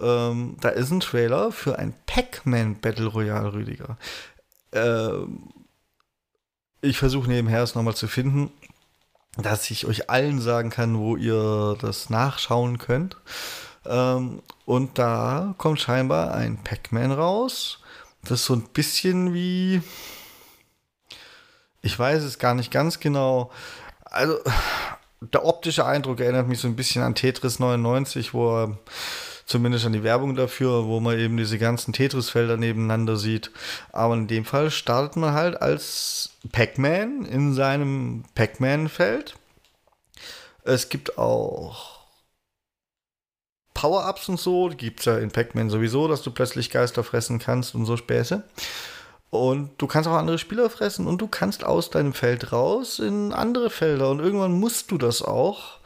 Ähm, 0.00 0.56
da 0.60 0.68
ist 0.70 0.90
ein 0.90 1.00
Trailer 1.00 1.52
für 1.52 1.78
ein 1.78 1.94
Pac-Man 2.06 2.80
Battle 2.80 3.06
Royale, 3.06 3.52
Rüdiger. 3.52 3.96
Ähm, 4.72 5.48
ich 6.80 6.98
versuche 6.98 7.28
nebenher 7.28 7.62
es 7.62 7.74
nochmal 7.74 7.96
zu 7.96 8.06
finden, 8.06 8.50
dass 9.36 9.70
ich 9.70 9.86
euch 9.86 10.08
allen 10.10 10.40
sagen 10.40 10.70
kann, 10.70 10.98
wo 10.98 11.16
ihr 11.16 11.76
das 11.80 12.10
nachschauen 12.10 12.78
könnt. 12.78 13.16
Ähm, 13.84 14.42
und 14.64 14.98
da 14.98 15.54
kommt 15.58 15.80
scheinbar 15.80 16.34
ein 16.34 16.62
Pac-Man 16.62 17.12
raus. 17.12 17.80
Das 18.22 18.40
ist 18.40 18.46
so 18.46 18.54
ein 18.54 18.68
bisschen 18.72 19.34
wie. 19.34 19.82
Ich 21.82 21.96
weiß 21.98 22.24
es 22.24 22.38
gar 22.38 22.54
nicht 22.54 22.70
ganz 22.72 22.98
genau. 22.98 23.52
Also, 24.04 24.38
der 25.20 25.44
optische 25.44 25.84
Eindruck 25.84 26.20
erinnert 26.20 26.48
mich 26.48 26.58
so 26.58 26.68
ein 26.68 26.76
bisschen 26.76 27.02
an 27.02 27.14
Tetris 27.14 27.58
99, 27.58 28.34
wo 28.34 28.62
er 28.62 28.78
zumindest 29.46 29.86
an 29.86 29.92
die 29.92 30.02
Werbung 30.02 30.34
dafür, 30.34 30.86
wo 30.86 31.00
man 31.00 31.18
eben 31.18 31.36
diese 31.36 31.58
ganzen 31.58 31.92
Tetris-Felder 31.92 32.56
nebeneinander 32.56 33.16
sieht. 33.16 33.50
Aber 33.92 34.14
in 34.14 34.26
dem 34.26 34.44
Fall 34.44 34.70
startet 34.70 35.16
man 35.16 35.32
halt 35.32 35.62
als 35.62 36.30
Pac-Man 36.52 37.24
in 37.24 37.54
seinem 37.54 38.24
Pac-Man-Feld. 38.34 39.36
Es 40.64 40.88
gibt 40.88 41.16
auch 41.16 42.00
Power-Ups 43.74 44.28
und 44.28 44.40
so, 44.40 44.68
die 44.68 44.76
gibt 44.76 45.00
es 45.00 45.06
ja 45.06 45.18
in 45.18 45.30
Pac-Man 45.30 45.70
sowieso, 45.70 46.08
dass 46.08 46.22
du 46.22 46.30
plötzlich 46.32 46.70
Geister 46.70 47.04
fressen 47.04 47.38
kannst 47.38 47.74
und 47.74 47.86
so 47.86 47.96
Späße. 47.96 48.42
Und 49.30 49.70
du 49.78 49.86
kannst 49.86 50.08
auch 50.08 50.14
andere 50.14 50.38
Spieler 50.38 50.70
fressen 50.70 51.06
und 51.06 51.18
du 51.18 51.28
kannst 51.28 51.62
aus 51.62 51.90
deinem 51.90 52.14
Feld 52.14 52.52
raus 52.52 52.98
in 52.98 53.32
andere 53.32 53.70
Felder. 53.70 54.10
Und 54.10 54.20
irgendwann 54.20 54.52
musst 54.52 54.90
du 54.90 54.98
das 54.98 55.20
auch, 55.20 55.78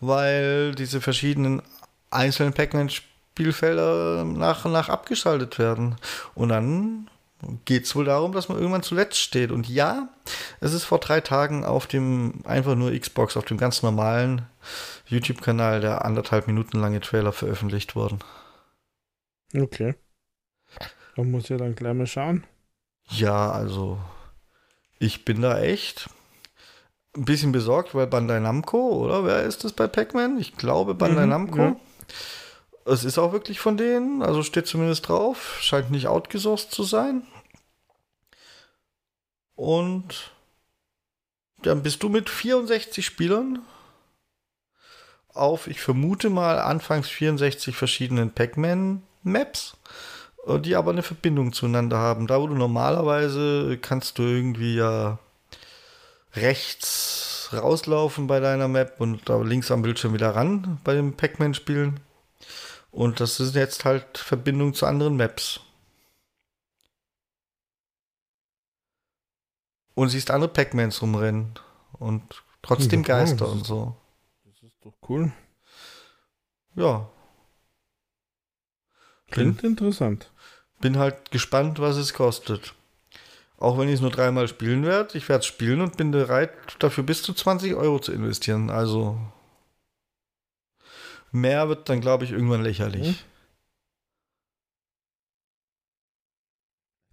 weil 0.00 0.74
diese 0.74 1.00
verschiedenen 1.00 1.62
einzelnen 2.10 2.52
Pac-Man-Spielfelder 2.52 4.24
nach 4.24 4.64
und 4.64 4.72
nach 4.72 4.88
abgeschaltet 4.88 5.58
werden. 5.58 5.96
Und 6.34 6.48
dann 6.50 7.08
geht 7.64 7.84
es 7.84 7.94
wohl 7.94 8.04
darum, 8.04 8.32
dass 8.32 8.48
man 8.48 8.58
irgendwann 8.58 8.82
zuletzt 8.82 9.18
steht. 9.18 9.50
Und 9.50 9.68
ja, 9.68 10.08
es 10.60 10.72
ist 10.72 10.84
vor 10.84 10.98
drei 10.98 11.20
Tagen 11.20 11.64
auf 11.64 11.86
dem 11.86 12.40
einfach 12.44 12.74
nur 12.74 12.98
Xbox, 12.98 13.36
auf 13.36 13.44
dem 13.44 13.58
ganz 13.58 13.82
normalen 13.82 14.46
YouTube-Kanal 15.06 15.80
der 15.80 16.04
anderthalb 16.04 16.46
Minuten 16.46 16.80
lange 16.80 17.00
Trailer 17.00 17.32
veröffentlicht 17.32 17.94
worden. 17.94 18.20
Okay. 19.54 19.94
Da 21.14 21.22
muss 21.22 21.48
ja 21.48 21.56
dann 21.56 21.74
gleich 21.74 21.94
mal 21.94 22.06
schauen. 22.06 22.44
Ja, 23.08 23.50
also 23.50 23.98
ich 24.98 25.24
bin 25.24 25.42
da 25.42 25.60
echt 25.60 26.08
ein 27.16 27.24
bisschen 27.24 27.52
besorgt, 27.52 27.94
weil 27.94 28.06
Bandai 28.06 28.40
Namco, 28.40 29.04
oder? 29.04 29.24
Wer 29.24 29.44
ist 29.44 29.64
das 29.64 29.72
bei 29.72 29.86
Pac-Man? 29.86 30.38
Ich 30.38 30.56
glaube 30.56 30.94
Bandai 30.94 31.24
mhm, 31.24 31.30
Namco. 31.30 31.58
Ja. 31.58 31.76
Es 32.84 33.04
ist 33.04 33.18
auch 33.18 33.32
wirklich 33.32 33.58
von 33.58 33.76
denen, 33.76 34.22
also 34.22 34.42
steht 34.42 34.66
zumindest 34.66 35.08
drauf. 35.08 35.58
Scheint 35.60 35.90
nicht 35.90 36.06
outgesourced 36.06 36.70
zu 36.70 36.84
sein. 36.84 37.26
Und 39.54 40.32
dann 41.62 41.82
bist 41.82 42.02
du 42.02 42.08
mit 42.08 42.28
64 42.28 43.04
Spielern 43.04 43.60
auf, 45.28 45.66
ich 45.66 45.80
vermute 45.80 46.30
mal, 46.30 46.60
anfangs 46.60 47.08
64 47.08 47.76
verschiedenen 47.76 48.30
Pac-Man-Maps 48.30 49.76
die 50.46 50.76
aber 50.76 50.92
eine 50.92 51.02
Verbindung 51.02 51.52
zueinander 51.52 51.98
haben. 51.98 52.26
Da, 52.26 52.40
wo 52.40 52.46
du 52.46 52.54
normalerweise 52.54 53.78
kannst 53.80 54.18
du 54.18 54.22
irgendwie 54.22 54.76
ja 54.76 55.18
rechts 56.34 57.35
rauslaufen 57.52 58.26
bei 58.26 58.40
deiner 58.40 58.68
Map 58.68 59.00
und 59.00 59.28
da 59.28 59.40
links 59.40 59.70
am 59.70 59.82
Bildschirm 59.82 60.14
wieder 60.14 60.34
ran 60.34 60.80
bei 60.84 60.94
dem 60.94 61.16
Pac-Man-Spielen. 61.16 62.00
Und 62.90 63.20
das 63.20 63.40
ist 63.40 63.54
jetzt 63.54 63.84
halt 63.84 64.18
Verbindung 64.18 64.74
zu 64.74 64.86
anderen 64.86 65.16
Maps. 65.16 65.60
Und 69.94 70.08
siehst 70.10 70.30
andere 70.30 70.52
Pac-Mans 70.52 71.00
rumrennen 71.02 71.58
und 71.92 72.44
trotzdem 72.62 73.02
ja, 73.02 73.08
Geister 73.08 73.48
und 73.48 73.66
so. 73.66 73.96
Das 74.44 74.62
ist 74.62 74.76
doch 74.82 74.94
cool. 75.08 75.32
Ja. 76.74 77.08
Klingt 79.30 79.62
bin, 79.62 79.70
interessant 79.70 80.30
bin 80.80 80.98
halt 80.98 81.30
gespannt, 81.30 81.78
was 81.78 81.96
es 81.96 82.14
kostet. 82.14 82.74
Auch 83.58 83.78
wenn 83.78 83.88
ich 83.88 83.94
es 83.94 84.00
nur 84.00 84.10
dreimal 84.10 84.48
spielen 84.48 84.84
werde, 84.84 85.16
ich 85.16 85.28
werde 85.28 85.40
es 85.40 85.46
spielen 85.46 85.80
und 85.80 85.96
bin 85.96 86.10
bereit, 86.10 86.52
dafür 86.78 87.04
bis 87.04 87.22
zu 87.22 87.32
20 87.32 87.74
Euro 87.74 87.98
zu 87.98 88.12
investieren. 88.12 88.68
Also 88.68 89.18
mehr 91.32 91.68
wird 91.68 91.88
dann, 91.88 92.00
glaube 92.00 92.24
ich, 92.24 92.32
irgendwann 92.32 92.62
lächerlich. 92.62 93.08
Mhm. 93.08 93.16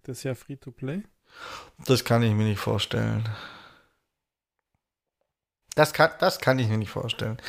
Das 0.02 0.18
ist 0.18 0.24
ja 0.24 0.34
free 0.34 0.56
to 0.56 0.70
play. 0.70 1.02
Das 1.86 2.04
kann 2.04 2.22
ich 2.22 2.32
mir 2.32 2.44
nicht 2.44 2.60
vorstellen. 2.60 3.26
Das 5.74 5.92
kann, 5.92 6.10
das 6.20 6.38
kann 6.40 6.58
ich 6.58 6.68
mir 6.68 6.78
nicht 6.78 6.90
vorstellen. 6.90 7.40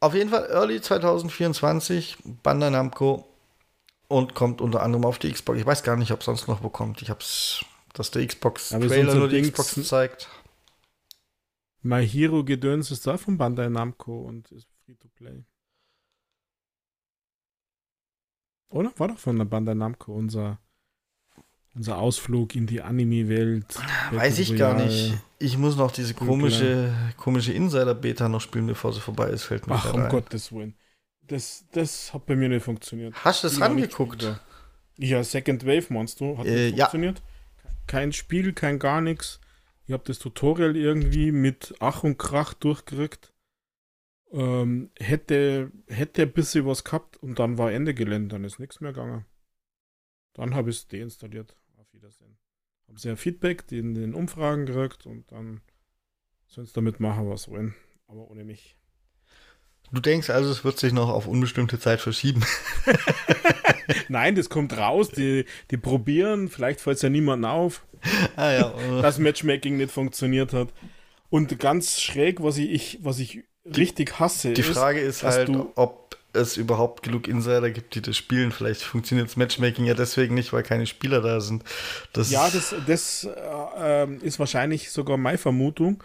Auf 0.00 0.14
jeden 0.14 0.30
Fall 0.30 0.48
Early 0.50 0.80
2024, 0.80 2.16
Bandai 2.42 2.70
Namco 2.70 3.29
und 4.10 4.34
kommt 4.34 4.60
unter 4.60 4.82
anderem 4.82 5.04
auf 5.04 5.20
die 5.20 5.30
Xbox. 5.30 5.60
Ich 5.60 5.64
weiß 5.64 5.84
gar 5.84 5.96
nicht, 5.96 6.10
ob 6.10 6.18
es 6.18 6.26
sonst 6.26 6.48
noch 6.48 6.60
bekommt. 6.60 7.00
Ich 7.00 7.10
habe 7.10 7.20
es, 7.20 7.64
dass 7.92 8.10
der 8.10 8.26
Xbox-Trailer 8.26 9.14
nur 9.14 9.28
die 9.28 9.40
Xbox 9.40 9.86
zeigt. 9.86 10.28
My 11.82 12.06
Hero 12.06 12.44
Gedöns 12.44 12.90
ist 12.90 13.06
da 13.06 13.16
von 13.16 13.38
Bandai 13.38 13.68
Namco 13.68 14.22
und 14.22 14.50
ist 14.50 14.66
free 14.84 14.96
to 14.96 15.08
play. 15.14 15.44
Oder? 18.70 18.92
War 18.96 19.08
doch 19.08 19.18
von 19.18 19.38
der 19.38 19.44
Bandai 19.44 19.74
Namco 19.74 20.12
unser, 20.12 20.58
unser 21.76 21.98
Ausflug 21.98 22.56
in 22.56 22.66
die 22.66 22.82
Anime-Welt. 22.82 23.78
Weiß 24.10 24.40
ich 24.40 24.56
gar 24.56 24.74
nicht. 24.74 25.14
Ich 25.38 25.56
muss 25.56 25.76
noch 25.76 25.92
diese 25.92 26.14
komische, 26.14 26.92
komische 27.16 27.52
Insider-Beta 27.52 28.28
noch 28.28 28.40
spielen, 28.40 28.66
bevor 28.66 28.92
sie 28.92 29.00
vorbei 29.00 29.28
ist, 29.28 29.44
fällt 29.44 29.68
mir 29.68 29.74
Ach, 29.74 29.94
um 29.94 30.08
Gottes 30.08 30.50
Willen. 30.50 30.74
Das, 31.30 31.64
das 31.70 32.12
hat 32.12 32.26
bei 32.26 32.34
mir 32.34 32.48
nicht 32.48 32.64
funktioniert. 32.64 33.14
Hast 33.24 33.44
du 33.44 33.46
es 33.46 33.62
angeguckt? 33.62 34.40
Ja, 34.96 35.22
Second 35.22 35.64
Wave 35.64 35.86
Monster 35.92 36.36
hat 36.36 36.44
äh, 36.44 36.72
nicht 36.72 36.78
funktioniert. 36.80 37.20
Ja. 37.20 37.70
Kein 37.86 38.12
Spiel, 38.12 38.52
kein 38.52 38.80
gar 38.80 39.00
nichts. 39.00 39.40
Ich 39.86 39.92
habe 39.92 40.02
das 40.04 40.18
Tutorial 40.18 40.76
irgendwie 40.76 41.30
mit 41.30 41.72
Ach 41.78 42.02
und 42.02 42.18
Krach 42.18 42.52
durchgerückt. 42.54 43.32
Ähm, 44.32 44.90
hätte, 44.98 45.70
hätte 45.86 46.22
ein 46.22 46.32
bisschen 46.32 46.66
was 46.66 46.82
gehabt 46.82 47.16
und 47.18 47.38
dann 47.38 47.58
war 47.58 47.70
Ende 47.70 47.94
Gelände, 47.94 48.34
dann 48.34 48.42
ist 48.42 48.58
nichts 48.58 48.80
mehr 48.80 48.92
gegangen. 48.92 49.24
Dann 50.32 50.56
habe 50.56 50.70
ich 50.70 50.78
es 50.78 50.88
deinstalliert. 50.88 51.56
Auf 51.76 51.92
Wiedersehen. 51.92 52.38
Habe 52.88 52.98
sehr 52.98 53.16
Feedback 53.16 53.70
in 53.70 53.94
den 53.94 54.14
Umfragen 54.14 54.66
gekriegt 54.66 55.06
und 55.06 55.30
dann 55.30 55.60
sollen 56.48 56.66
sie 56.66 56.72
damit 56.72 56.98
machen, 56.98 57.30
was 57.30 57.48
wollen. 57.48 57.76
Aber 58.08 58.28
ohne 58.28 58.42
mich. 58.42 58.79
Du 59.92 60.00
denkst 60.00 60.30
also, 60.30 60.50
es 60.50 60.64
wird 60.64 60.78
sich 60.78 60.92
noch 60.92 61.08
auf 61.08 61.26
unbestimmte 61.26 61.78
Zeit 61.78 62.00
verschieben? 62.00 62.44
Nein, 64.08 64.36
das 64.36 64.48
kommt 64.48 64.76
raus. 64.76 65.10
Die, 65.10 65.44
die 65.70 65.76
probieren. 65.76 66.48
Vielleicht 66.48 66.80
fällt 66.80 66.96
es 66.96 67.02
ja 67.02 67.08
niemandem 67.08 67.50
auf, 67.50 67.84
ah, 68.36 68.50
ja. 68.50 68.74
dass 69.02 69.18
Matchmaking 69.18 69.76
nicht 69.76 69.90
funktioniert 69.90 70.52
hat. 70.52 70.68
Und 71.28 71.58
ganz 71.58 72.00
schräg, 72.00 72.42
was 72.42 72.56
ich, 72.58 72.70
ich 72.70 72.98
was 73.02 73.18
ich 73.18 73.44
richtig 73.64 74.18
hasse. 74.18 74.52
Die 74.52 74.62
Frage 74.62 75.00
ist, 75.00 75.18
ist 75.18 75.24
halt, 75.24 75.48
du, 75.48 75.72
ob 75.74 76.16
es 76.32 76.56
überhaupt 76.56 77.02
genug 77.02 77.26
Insider 77.28 77.70
gibt, 77.70 77.94
die 77.94 78.02
das 78.02 78.16
spielen. 78.16 78.52
Vielleicht 78.52 78.82
funktioniert 78.82 79.28
das 79.28 79.36
Matchmaking 79.36 79.84
ja 79.84 79.94
deswegen 79.94 80.34
nicht, 80.34 80.52
weil 80.52 80.62
keine 80.62 80.86
Spieler 80.86 81.20
da 81.20 81.40
sind. 81.40 81.64
Das 82.12 82.30
ja, 82.30 82.48
das, 82.48 82.74
das 82.86 83.24
äh, 83.24 84.02
ähm, 84.02 84.20
ist 84.22 84.38
wahrscheinlich 84.38 84.90
sogar 84.90 85.16
meine 85.16 85.38
Vermutung, 85.38 86.02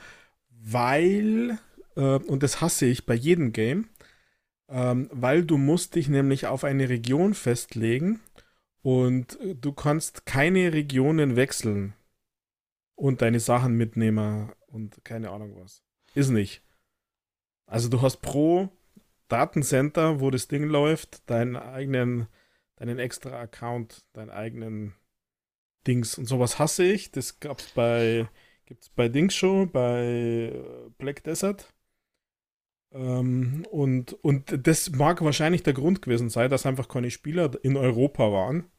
weil 0.63 1.59
und 2.01 2.43
das 2.43 2.61
hasse 2.61 2.85
ich 2.85 3.05
bei 3.05 3.13
jedem 3.13 3.53
Game, 3.53 3.89
ähm, 4.69 5.09
weil 5.11 5.45
du 5.45 5.57
musst 5.57 5.95
dich 5.95 6.09
nämlich 6.09 6.47
auf 6.47 6.63
eine 6.63 6.89
Region 6.89 7.33
festlegen 7.33 8.19
und 8.81 9.37
du 9.41 9.73
kannst 9.73 10.25
keine 10.25 10.73
Regionen 10.73 11.35
wechseln 11.35 11.93
und 12.95 13.21
deine 13.21 13.39
Sachen 13.39 13.75
mitnehmen 13.75 14.51
und 14.67 15.03
keine 15.03 15.31
Ahnung 15.31 15.55
was. 15.57 15.81
Ist 16.13 16.29
nicht. 16.29 16.61
Also 17.65 17.89
du 17.89 18.01
hast 18.01 18.17
pro 18.17 18.69
Datencenter, 19.27 20.19
wo 20.19 20.29
das 20.29 20.47
Ding 20.47 20.63
läuft, 20.65 21.29
deinen 21.29 21.55
eigenen, 21.55 22.27
deinen 22.75 22.99
extra 22.99 23.39
Account, 23.39 24.05
deinen 24.13 24.29
eigenen 24.29 24.93
Dings 25.87 26.17
und 26.17 26.25
sowas 26.25 26.59
hasse 26.59 26.83
ich. 26.83 27.11
Das 27.11 27.39
gab's 27.39 27.71
bei, 27.73 28.27
gibt's 28.65 28.89
bei 28.89 29.09
Dings 29.09 29.35
schon, 29.35 29.71
bei 29.71 30.51
äh, 30.53 30.89
Black 30.97 31.23
Desert. 31.23 31.73
Ähm, 32.95 33.65
und, 33.71 34.13
und 34.23 34.67
das 34.67 34.89
mag 34.91 35.21
wahrscheinlich 35.21 35.63
der 35.63 35.73
Grund 35.73 36.01
gewesen 36.01 36.29
sein, 36.29 36.49
dass 36.49 36.65
einfach 36.65 36.87
keine 36.87 37.11
Spieler 37.11 37.51
in 37.61 37.75
Europa 37.75 38.31
waren. 38.31 38.69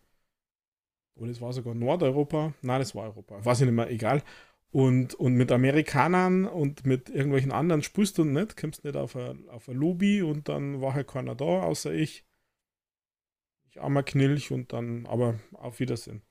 Oder 1.16 1.30
es 1.30 1.40
war 1.40 1.52
sogar 1.52 1.74
Nordeuropa. 1.74 2.54
Nein, 2.62 2.78
das 2.78 2.94
war 2.94 3.04
Europa. 3.04 3.44
Weiß 3.44 3.60
ich 3.60 3.66
nicht 3.66 3.74
mehr, 3.74 3.90
egal. 3.90 4.22
Und, 4.70 5.14
und 5.14 5.34
mit 5.34 5.52
Amerikanern 5.52 6.46
und 6.46 6.86
mit 6.86 7.10
irgendwelchen 7.10 7.52
anderen 7.52 7.82
spielst 7.82 8.18
du 8.18 8.24
nicht, 8.24 8.56
kommst 8.56 8.84
nicht 8.84 8.96
auf 8.96 9.16
eine, 9.16 9.38
auf 9.50 9.68
eine 9.68 9.78
Lobby 9.78 10.22
und 10.22 10.48
dann 10.48 10.80
war 10.80 10.94
halt 10.94 11.08
keiner 11.08 11.34
da, 11.34 11.62
außer 11.62 11.92
ich. 11.92 12.24
Ich 13.68 13.80
armer 13.80 14.02
Knilch 14.02 14.50
und 14.50 14.72
dann, 14.72 15.06
aber 15.06 15.38
auf 15.52 15.78
Wiedersehen. 15.80 16.22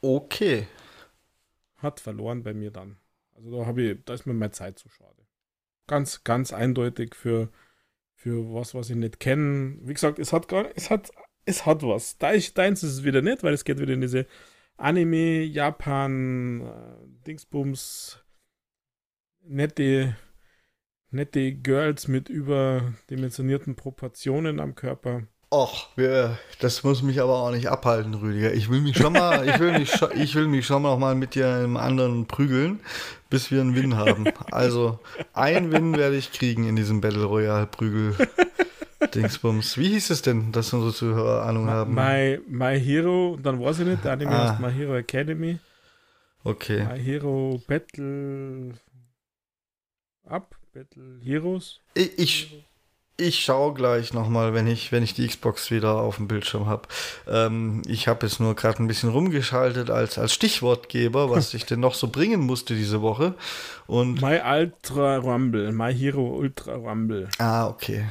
Okay. 0.00 0.66
Hat 1.76 2.00
verloren 2.00 2.42
bei 2.42 2.54
mir 2.54 2.70
dann. 2.70 2.96
Also 3.34 3.50
da 3.58 3.66
habe 3.66 3.82
ich, 3.82 4.04
da 4.04 4.14
ist 4.14 4.26
mir 4.26 4.34
meine 4.34 4.52
Zeit 4.52 4.78
zu 4.78 4.88
schade. 4.88 5.21
Ganz, 5.92 6.24
ganz 6.24 6.54
eindeutig 6.54 7.14
für, 7.14 7.50
für 8.14 8.54
was, 8.54 8.74
was 8.74 8.88
ich 8.88 8.96
nicht 8.96 9.20
kenne. 9.20 9.76
Wie 9.82 9.92
gesagt, 9.92 10.18
es 10.18 10.32
hat 10.32 10.48
gar 10.48 10.64
es 10.74 10.88
hat, 10.88 11.10
es 11.44 11.66
hat 11.66 11.82
was. 11.82 12.16
Deins 12.16 12.48
ist 12.82 12.82
es 12.82 13.04
wieder 13.04 13.20
nicht, 13.20 13.42
weil 13.42 13.52
es 13.52 13.62
geht 13.62 13.78
wieder 13.78 13.92
in 13.92 14.00
diese 14.00 14.24
Anime, 14.78 15.42
Japan, 15.42 16.62
äh, 16.62 17.26
Dingsbums, 17.26 18.24
nette, 19.42 20.16
nette 21.10 21.52
Girls 21.52 22.08
mit 22.08 22.30
überdimensionierten 22.30 23.76
Proportionen 23.76 24.60
am 24.60 24.74
Körper. 24.74 25.24
Och, 25.52 25.88
das 26.60 26.82
muss 26.84 27.02
mich 27.02 27.20
aber 27.20 27.34
auch 27.42 27.50
nicht 27.50 27.68
abhalten, 27.68 28.14
Rüdiger. 28.14 28.54
Ich 28.54 28.70
will 28.70 28.80
mich 28.80 28.96
schon 28.96 29.12
mal, 29.12 29.46
ich 29.46 29.58
will 29.60 29.78
mich, 29.78 29.92
ich 30.14 30.34
will 30.34 30.48
mich 30.48 30.64
schon 30.64 30.80
noch 30.80 30.98
mal 30.98 31.14
mit 31.14 31.34
dir 31.34 31.62
im 31.62 31.76
anderen 31.76 32.26
prügeln, 32.26 32.80
bis 33.32 33.50
wir 33.50 33.62
einen 33.62 33.74
Win 33.74 33.96
haben. 33.96 34.26
Also 34.50 35.00
ein 35.32 35.72
Win 35.72 35.96
werde 35.96 36.16
ich 36.16 36.32
kriegen 36.32 36.68
in 36.68 36.76
diesem 36.76 37.00
Battle 37.00 37.24
Royale 37.24 37.66
Prügel. 37.66 38.14
Dingsbums. 39.14 39.78
Wie 39.78 39.88
hieß 39.88 40.10
es 40.10 40.20
denn, 40.20 40.52
dass 40.52 40.72
unsere 40.74 40.92
Zuhörer 40.92 41.46
Ahnung 41.46 41.68
haben? 41.68 41.94
My, 41.94 42.38
My 42.46 42.78
Hero, 42.78 43.38
dann 43.42 43.58
weiß 43.58 43.80
ich 43.80 43.86
nicht, 43.86 44.04
der 44.04 44.12
Anime 44.12 44.32
ah. 44.32 44.50
heißt 44.50 44.60
My 44.60 44.70
Hero 44.70 44.94
Academy. 44.96 45.58
Okay. 46.44 46.84
My 46.84 47.00
Hero 47.00 47.60
Battle 47.66 48.74
Up, 50.24 50.54
Battle 50.74 51.18
Heroes. 51.22 51.80
Ich, 51.94 52.18
ich, 52.18 52.64
ich 53.22 53.44
schaue 53.44 53.74
gleich 53.74 54.12
nochmal, 54.12 54.54
wenn 54.54 54.66
ich, 54.66 54.92
wenn 54.92 55.02
ich 55.02 55.14
die 55.14 55.26
Xbox 55.26 55.70
wieder 55.70 55.94
auf 55.94 56.16
dem 56.16 56.28
Bildschirm 56.28 56.66
habe. 56.66 56.88
Ähm, 57.26 57.82
ich 57.86 58.08
habe 58.08 58.26
jetzt 58.26 58.40
nur 58.40 58.54
gerade 58.54 58.82
ein 58.82 58.88
bisschen 58.88 59.10
rumgeschaltet 59.10 59.90
als, 59.90 60.18
als 60.18 60.32
Stichwortgeber, 60.34 61.30
was 61.30 61.54
ich 61.54 61.64
denn 61.64 61.80
noch 61.80 61.94
so 61.94 62.08
bringen 62.08 62.40
musste 62.40 62.74
diese 62.74 63.02
Woche. 63.02 63.34
Und 63.86 64.20
My 64.20 64.40
Ultra 64.44 65.16
Rumble, 65.16 65.72
My 65.72 65.94
Hero 65.94 66.36
Ultra 66.36 66.74
Rumble. 66.74 67.28
Ah, 67.38 67.66
okay. 67.68 68.06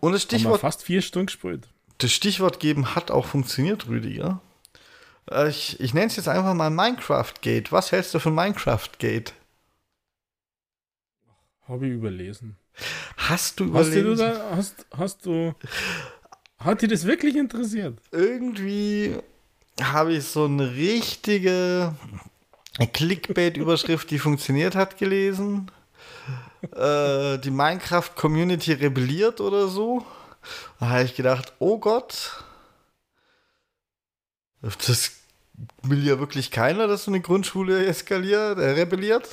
Und 0.00 0.12
das 0.12 0.22
Stichwort. 0.22 0.60
fast 0.60 0.82
vier 0.82 1.00
Stunden 1.00 1.26
gespielt. 1.26 1.68
Das 1.98 2.12
Stichwort 2.12 2.58
geben 2.58 2.94
hat 2.94 3.10
auch 3.10 3.26
funktioniert, 3.26 3.86
Rüdiger. 3.86 4.40
Äh, 5.30 5.48
ich, 5.48 5.78
ich 5.80 5.94
nenne 5.94 6.06
es 6.08 6.16
jetzt 6.16 6.28
einfach 6.28 6.54
mal 6.54 6.70
Minecraft 6.70 7.34
Gate. 7.40 7.70
Was 7.72 7.92
hältst 7.92 8.12
du 8.14 8.18
von 8.18 8.34
Minecraft 8.34 8.88
Gate? 8.98 9.34
Habe 11.68 11.86
ich 11.86 11.92
überlesen. 11.92 12.56
Hast 13.16 13.60
du 13.60 13.64
überlesen? 13.64 14.18
Hast 14.18 14.18
du, 14.18 14.24
da, 14.24 14.56
hast, 14.56 14.86
hast 14.96 15.26
du. 15.26 15.54
Hat 16.58 16.82
dich 16.82 16.90
das 16.90 17.06
wirklich 17.06 17.36
interessiert? 17.36 17.98
Irgendwie 18.12 19.16
habe 19.80 20.14
ich 20.14 20.24
so 20.24 20.44
eine 20.44 20.74
richtige 20.74 21.94
Clickbait-Überschrift, 22.92 24.10
die 24.10 24.18
funktioniert 24.18 24.74
hat, 24.74 24.96
gelesen. 24.96 25.70
Äh, 26.74 27.38
die 27.38 27.50
Minecraft-Community 27.50 28.72
rebelliert 28.74 29.40
oder 29.40 29.68
so. 29.68 30.04
Da 30.78 30.88
habe 30.90 31.04
ich 31.04 31.14
gedacht, 31.14 31.52
oh 31.58 31.78
Gott, 31.78 32.44
das 34.62 35.12
will 35.82 36.06
ja 36.06 36.18
wirklich 36.18 36.50
keiner, 36.50 36.86
dass 36.86 37.04
so 37.04 37.10
eine 37.10 37.20
Grundschule 37.20 37.86
eskaliert, 37.86 38.58
äh, 38.58 38.70
rebelliert. 38.70 39.28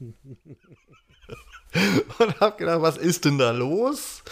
Und 2.18 2.40
habe 2.40 2.56
gedacht, 2.56 2.82
was 2.82 2.96
ist 2.96 3.24
denn 3.24 3.38
da 3.38 3.50
los? 3.50 4.22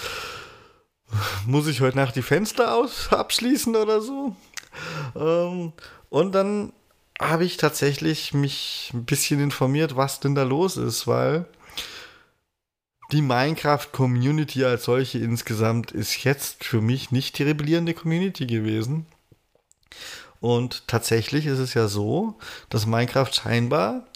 Muss 1.47 1.67
ich 1.67 1.81
heute 1.81 1.97
Nacht 1.97 2.17
die 2.17 2.23
Fenster 2.23 2.75
aus 2.75 3.13
abschließen 3.13 3.77
oder 3.77 4.01
so? 4.01 4.35
Ähm, 5.15 5.73
und 6.09 6.33
dann 6.33 6.73
habe 7.21 7.45
ich 7.45 7.57
tatsächlich 7.57 8.35
mich 8.35 8.91
ein 8.93 9.05
bisschen 9.05 9.41
informiert, 9.41 9.97
was 9.97 10.21
denn 10.21 10.35
da 10.35 10.43
los 10.43 10.77
ist, 10.77 11.07
weil 11.07 11.47
die 13.13 13.23
Minecraft-Community 13.23 14.65
als 14.65 14.85
solche 14.85 15.19
insgesamt 15.19 15.93
ist 15.93 16.25
jetzt 16.25 16.65
für 16.65 16.81
mich 16.81 17.13
nicht 17.13 17.39
die 17.39 17.45
rebellierende 17.45 17.95
Community 17.95 18.47
gewesen. 18.47 19.07
Und 20.47 20.86
tatsächlich 20.86 21.47
ist 21.47 21.59
es 21.59 21.74
ja 21.74 21.89
so, 21.89 22.39
dass 22.68 22.86
Minecraft 22.86 23.32
scheinbar 23.32 24.06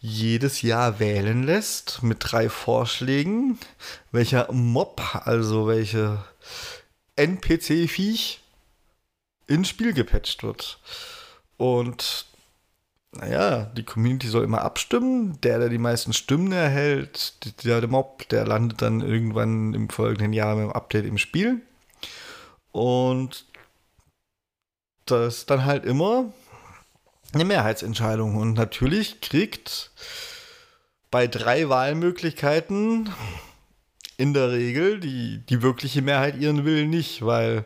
jedes 0.00 0.60
Jahr 0.60 1.00
wählen 1.00 1.44
lässt 1.44 2.02
mit 2.02 2.18
drei 2.20 2.50
Vorschlägen, 2.50 3.58
welcher 4.12 4.52
Mob, 4.52 5.00
also 5.24 5.66
welche 5.66 6.22
NPC-Viech 7.16 8.40
ins 9.46 9.70
Spiel 9.70 9.94
gepatcht 9.94 10.42
wird. 10.42 10.78
Und 11.56 12.26
naja, 13.12 13.64
die 13.74 13.84
Community 13.84 14.28
soll 14.28 14.44
immer 14.44 14.60
abstimmen. 14.60 15.40
Der, 15.40 15.58
der 15.58 15.70
die 15.70 15.78
meisten 15.78 16.12
Stimmen 16.12 16.52
erhält, 16.52 17.64
der, 17.64 17.80
der 17.80 17.88
Mob, 17.88 18.28
der 18.28 18.46
landet 18.46 18.82
dann 18.82 19.00
irgendwann 19.00 19.72
im 19.72 19.88
folgenden 19.88 20.34
Jahr 20.34 20.54
mit 20.54 20.66
dem 20.66 20.72
Update 20.72 21.06
im 21.06 21.16
Spiel. 21.16 21.62
Und 22.72 23.46
das 25.10 25.46
dann 25.46 25.64
halt 25.64 25.84
immer 25.84 26.32
eine 27.32 27.44
Mehrheitsentscheidung. 27.44 28.36
Und 28.36 28.54
natürlich 28.54 29.20
kriegt 29.20 29.90
bei 31.10 31.26
drei 31.26 31.68
Wahlmöglichkeiten 31.68 33.10
in 34.16 34.34
der 34.34 34.50
Regel 34.50 35.00
die, 35.00 35.38
die 35.48 35.62
wirkliche 35.62 36.02
Mehrheit 36.02 36.36
ihren 36.36 36.64
Willen 36.64 36.90
nicht, 36.90 37.24
weil, 37.24 37.64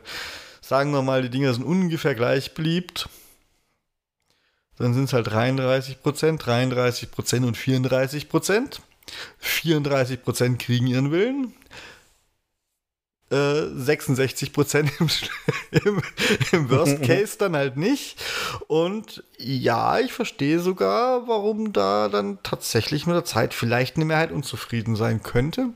sagen 0.60 0.92
wir 0.92 1.02
mal, 1.02 1.22
die 1.22 1.30
Dinger 1.30 1.54
sind 1.54 1.64
ungefähr 1.64 2.14
gleich 2.14 2.54
beliebt 2.54 3.08
dann 4.82 4.94
sind 4.94 5.04
es 5.04 5.12
halt 5.12 5.28
33 5.28 6.02
Prozent, 6.02 6.44
33 6.44 7.10
Prozent 7.10 7.46
und 7.46 7.56
34 7.56 8.28
Prozent. 8.28 8.80
34 9.38 10.22
Prozent 10.22 10.58
kriegen 10.58 10.86
ihren 10.86 11.12
Willen. 11.12 11.52
66 13.32 14.48
äh, 14.48 14.52
Prozent 14.52 14.92
im, 15.00 15.08
im, 15.84 16.02
im, 16.52 16.70
Worst 16.70 17.02
Case 17.02 17.38
dann 17.38 17.56
halt 17.56 17.76
nicht. 17.76 18.22
Und 18.66 19.24
ja, 19.38 19.98
ich 20.00 20.12
verstehe 20.12 20.60
sogar, 20.60 21.26
warum 21.28 21.72
da 21.72 22.08
dann 22.08 22.42
tatsächlich 22.42 23.06
mit 23.06 23.16
der 23.16 23.24
Zeit 23.24 23.54
vielleicht 23.54 23.96
eine 23.96 24.04
Mehrheit 24.04 24.32
unzufrieden 24.32 24.96
sein 24.96 25.22
könnte. 25.22 25.70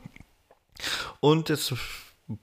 Und 1.19 1.49
jetzt 1.49 1.73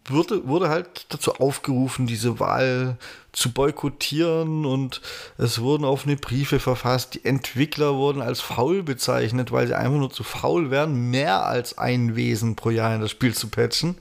wurde, 0.07 0.47
wurde 0.47 0.71
halt 0.71 1.07
dazu 1.11 1.35
aufgerufen, 1.35 2.07
diese 2.07 2.41
Wahl 2.41 2.97
zu 3.33 3.53
boykottieren 3.53 4.65
und 4.65 5.03
es 5.37 5.61
wurden 5.61 5.85
offene 5.85 6.17
Briefe 6.17 6.59
verfasst. 6.59 7.15
Die 7.15 7.25
Entwickler 7.25 7.95
wurden 7.95 8.23
als 8.23 8.41
faul 8.41 8.83
bezeichnet, 8.83 9.53
weil 9.53 9.67
sie 9.67 9.77
einfach 9.77 9.99
nur 9.99 10.11
zu 10.11 10.25
faul 10.25 10.71
wären, 10.71 11.11
mehr 11.11 11.45
als 11.45 11.77
ein 11.77 12.17
Wesen 12.17 12.57
pro 12.57 12.71
Jahr 12.71 12.95
in 12.95 13.03
das 13.03 13.11
Spiel 13.11 13.35
zu 13.35 13.49
patchen. 13.49 13.97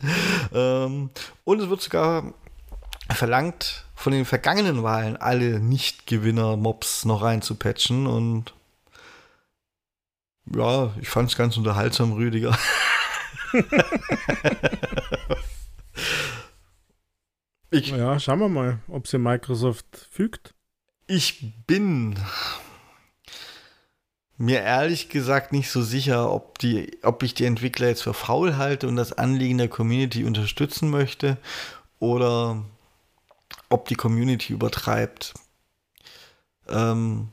Ähm, 0.54 1.10
und 1.44 1.62
es 1.62 1.70
wird 1.70 1.82
sogar 1.82 2.34
verlangt, 3.12 3.84
von 3.96 4.14
den 4.14 4.26
vergangenen 4.26 4.84
Wahlen 4.84 5.18
alle 5.18 5.60
Nicht-Gewinner-Mobs 5.60 7.06
noch 7.06 7.22
rein 7.22 7.42
zu 7.42 7.56
patchen 7.56 8.08
und 8.08 8.54
ja, 10.54 10.94
ich 11.02 11.10
fand 11.10 11.30
es 11.30 11.38
ganz 11.38 11.56
unterhaltsam, 11.58 12.14
Rüdiger. 12.14 12.58
Ich, 17.70 17.90
ja, 17.90 18.20
schauen 18.20 18.40
wir 18.40 18.50
mal, 18.50 18.80
ob 18.88 19.08
sie 19.08 19.18
Microsoft 19.18 20.08
fügt. 20.12 20.54
Ich 21.08 21.54
bin 21.66 22.20
mir 24.38 24.62
ehrlich 24.62 25.10
gesagt 25.10 25.52
nicht 25.52 25.72
so 25.72 25.82
sicher, 25.82 26.32
ob, 26.32 26.60
die, 26.60 27.00
ob 27.04 27.24
ich 27.24 27.34
die 27.34 27.46
Entwickler 27.46 27.88
jetzt 27.88 28.04
für 28.04 28.14
faul 28.14 28.58
halte 28.58 28.88
und 28.88 28.96
das 28.96 29.14
Anliegen 29.14 29.58
der 29.58 29.70
Community 29.70 30.24
unterstützen 30.24 30.90
möchte 30.90 31.38
oder 32.00 32.64
ob 33.70 33.88
die 33.88 33.96
Community 33.96 34.54
übertreibt. 34.54 35.34
Ähm, 36.68 37.30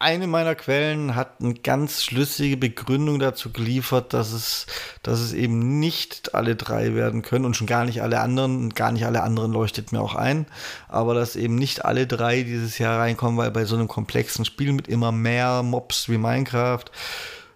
eine 0.00 0.28
meiner 0.28 0.54
Quellen 0.54 1.16
hat 1.16 1.40
eine 1.40 1.54
ganz 1.54 2.04
schlüssige 2.04 2.56
Begründung 2.56 3.18
dazu 3.18 3.52
geliefert, 3.52 4.12
dass 4.12 4.32
es, 4.32 4.66
dass 5.02 5.18
es 5.18 5.32
eben 5.32 5.80
nicht 5.80 6.34
alle 6.36 6.54
drei 6.54 6.94
werden 6.94 7.22
können 7.22 7.44
und 7.44 7.56
schon 7.56 7.66
gar 7.66 7.84
nicht 7.84 8.00
alle 8.00 8.20
anderen 8.20 8.58
und 8.58 8.76
gar 8.76 8.92
nicht 8.92 9.04
alle 9.06 9.22
anderen 9.24 9.52
leuchtet 9.52 9.90
mir 9.90 10.00
auch 10.00 10.14
ein, 10.14 10.46
aber 10.86 11.14
dass 11.14 11.34
eben 11.34 11.56
nicht 11.56 11.84
alle 11.84 12.06
drei 12.06 12.42
dieses 12.42 12.78
Jahr 12.78 13.00
reinkommen, 13.00 13.38
weil 13.38 13.50
bei 13.50 13.64
so 13.64 13.74
einem 13.74 13.88
komplexen 13.88 14.44
Spiel 14.44 14.72
mit 14.72 14.86
immer 14.86 15.10
mehr 15.10 15.64
Mobs 15.64 16.08
wie 16.08 16.18
Minecraft 16.18 16.84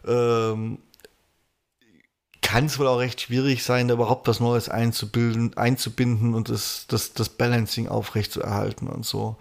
ähm, 0.05 0.78
kann 2.40 2.66
es 2.66 2.77
wohl 2.78 2.89
auch 2.89 2.98
recht 2.98 3.20
schwierig 3.20 3.62
sein, 3.62 3.86
da 3.86 3.94
überhaupt 3.94 4.27
was 4.27 4.40
Neues 4.40 4.69
einzubilden, 4.69 5.56
einzubinden 5.56 6.35
und 6.35 6.48
das, 6.48 6.86
das, 6.89 7.14
das 7.14 7.28
Balancing 7.28 7.86
aufrechtzuerhalten 7.86 8.89
und 8.89 9.06
so. 9.06 9.36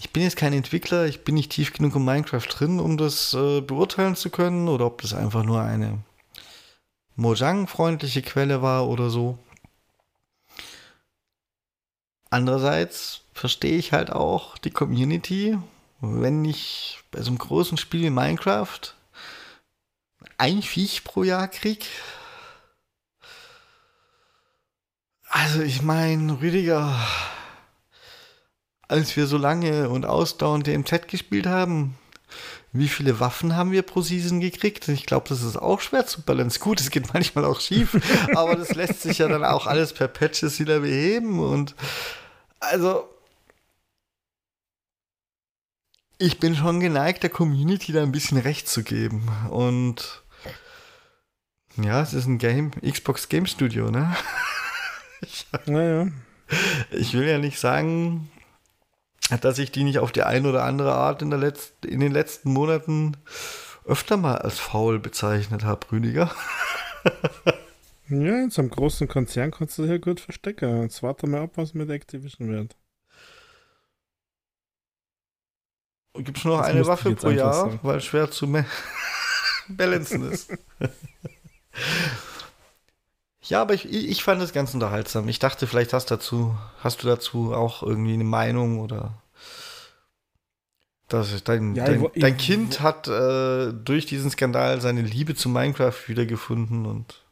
Ich 0.00 0.10
bin 0.12 0.22
jetzt 0.22 0.36
kein 0.36 0.52
Entwickler, 0.52 1.06
ich 1.06 1.24
bin 1.24 1.34
nicht 1.34 1.50
tief 1.50 1.72
genug 1.72 1.96
in 1.96 2.04
Minecraft 2.04 2.46
drin, 2.48 2.78
um 2.78 2.96
das 2.96 3.34
äh, 3.34 3.60
beurteilen 3.60 4.14
zu 4.14 4.30
können, 4.30 4.68
oder 4.68 4.86
ob 4.86 5.02
das 5.02 5.12
einfach 5.12 5.42
nur 5.42 5.60
eine 5.60 5.98
Mojang-freundliche 7.16 8.22
Quelle 8.22 8.62
war 8.62 8.88
oder 8.88 9.10
so. 9.10 9.38
Andererseits 12.30 13.22
verstehe 13.32 13.76
ich 13.76 13.92
halt 13.92 14.10
auch 14.10 14.56
die 14.58 14.70
Community, 14.70 15.58
wenn 16.00 16.44
ich 16.44 17.00
bei 17.10 17.20
so 17.22 17.30
einem 17.30 17.38
großen 17.38 17.76
Spiel 17.76 18.02
wie 18.02 18.10
Minecraft 18.10 18.80
ein 20.36 20.62
Viech 20.62 21.02
pro 21.02 21.24
Jahr 21.24 21.48
krieg. 21.48 21.86
Also 25.28 25.62
ich 25.62 25.82
meine, 25.82 26.40
Rüdiger, 26.40 26.94
als 28.88 29.16
wir 29.16 29.26
so 29.26 29.36
lange 29.36 29.90
und 29.90 30.06
ausdauernd 30.06 30.66
DMZ 30.66 31.08
gespielt 31.08 31.46
haben, 31.46 31.96
wie 32.72 32.88
viele 32.88 33.20
Waffen 33.20 33.56
haben 33.56 33.70
wir 33.70 33.82
pro 33.82 34.02
Season 34.02 34.40
gekriegt? 34.40 34.88
Ich 34.88 35.06
glaube, 35.06 35.28
das 35.28 35.42
ist 35.42 35.56
auch 35.56 35.80
schwer 35.80 36.06
zu 36.06 36.22
balancieren. 36.22 36.64
Gut, 36.64 36.80
es 36.80 36.90
geht 36.90 37.12
manchmal 37.14 37.44
auch 37.44 37.60
schief, 37.60 37.96
aber 38.34 38.56
das 38.56 38.74
lässt 38.74 39.02
sich 39.02 39.18
ja 39.18 39.28
dann 39.28 39.44
auch 39.44 39.66
alles 39.66 39.92
per 39.92 40.08
Patches 40.08 40.58
wieder 40.58 40.80
beheben 40.80 41.38
und 41.40 41.74
also 42.60 43.08
ich 46.18 46.40
bin 46.40 46.56
schon 46.56 46.80
geneigt, 46.80 47.22
der 47.22 47.30
Community 47.30 47.92
da 47.92 48.02
ein 48.02 48.10
bisschen 48.10 48.38
recht 48.38 48.68
zu 48.68 48.82
geben 48.82 49.28
und 49.50 50.22
ja, 51.76 52.02
es 52.02 52.12
ist 52.12 52.26
ein 52.26 52.38
Game, 52.38 52.72
Xbox 52.80 53.28
Game 53.28 53.46
Studio, 53.46 53.90
ne? 53.90 54.16
Ich, 55.20 55.46
naja. 55.66 56.06
ich 56.92 57.12
will 57.12 57.26
ja 57.26 57.38
nicht 57.38 57.58
sagen, 57.58 58.30
dass 59.40 59.58
ich 59.58 59.70
die 59.70 59.84
nicht 59.84 59.98
auf 59.98 60.12
die 60.12 60.22
eine 60.22 60.48
oder 60.48 60.64
andere 60.64 60.94
Art 60.94 61.22
in, 61.22 61.30
der 61.30 61.38
Letz 61.38 61.72
in 61.86 62.00
den 62.00 62.12
letzten 62.12 62.52
Monaten 62.52 63.16
öfter 63.84 64.16
mal 64.16 64.38
als 64.38 64.58
faul 64.58 64.98
bezeichnet 64.98 65.64
habe, 65.64 65.90
Rüdiger. 65.92 66.30
ja, 68.08 68.42
in 68.42 68.50
so 68.50 68.62
einem 68.62 68.70
großen 68.70 69.08
Konzern 69.08 69.50
kannst 69.50 69.78
du 69.78 69.82
dich 69.82 69.90
ja 69.90 69.98
gut 69.98 70.20
verstecken. 70.20 70.82
Jetzt 70.82 71.02
warte 71.02 71.26
mal 71.26 71.42
ab, 71.42 71.52
was 71.56 71.74
mit 71.74 71.90
Activision 71.90 72.50
wird. 72.50 72.76
Gibt 76.14 76.38
es 76.38 76.44
nur 76.44 76.56
noch 76.56 76.62
das 76.64 76.74
eine 76.74 76.86
Waffe 76.86 77.14
pro 77.14 77.30
Jahr, 77.30 77.78
weil 77.82 78.00
schwer 78.00 78.30
zu 78.30 78.46
balancen 79.68 80.32
ist. 80.32 80.50
Ja, 83.48 83.62
aber 83.62 83.74
ich, 83.74 83.86
ich 83.90 84.22
fand 84.22 84.42
es 84.42 84.52
ganz 84.52 84.74
unterhaltsam. 84.74 85.28
Ich 85.28 85.38
dachte, 85.38 85.66
vielleicht 85.66 85.92
hast, 85.92 86.10
dazu, 86.10 86.56
hast 86.80 87.02
du 87.02 87.06
dazu 87.06 87.54
auch 87.54 87.82
irgendwie 87.82 88.12
eine 88.12 88.24
Meinung 88.24 88.78
oder 88.78 89.22
dass 91.08 91.42
dein, 91.42 91.74
ja, 91.74 91.86
dein, 91.86 92.04
ich, 92.12 92.20
dein 92.20 92.36
ich, 92.36 92.46
Kind 92.46 92.80
hat 92.80 93.08
äh, 93.08 93.72
durch 93.72 94.04
diesen 94.04 94.30
Skandal 94.30 94.82
seine 94.82 95.00
Liebe 95.00 95.34
zu 95.34 95.48
Minecraft 95.48 95.96
wiedergefunden 96.06 96.84
und 96.84 97.24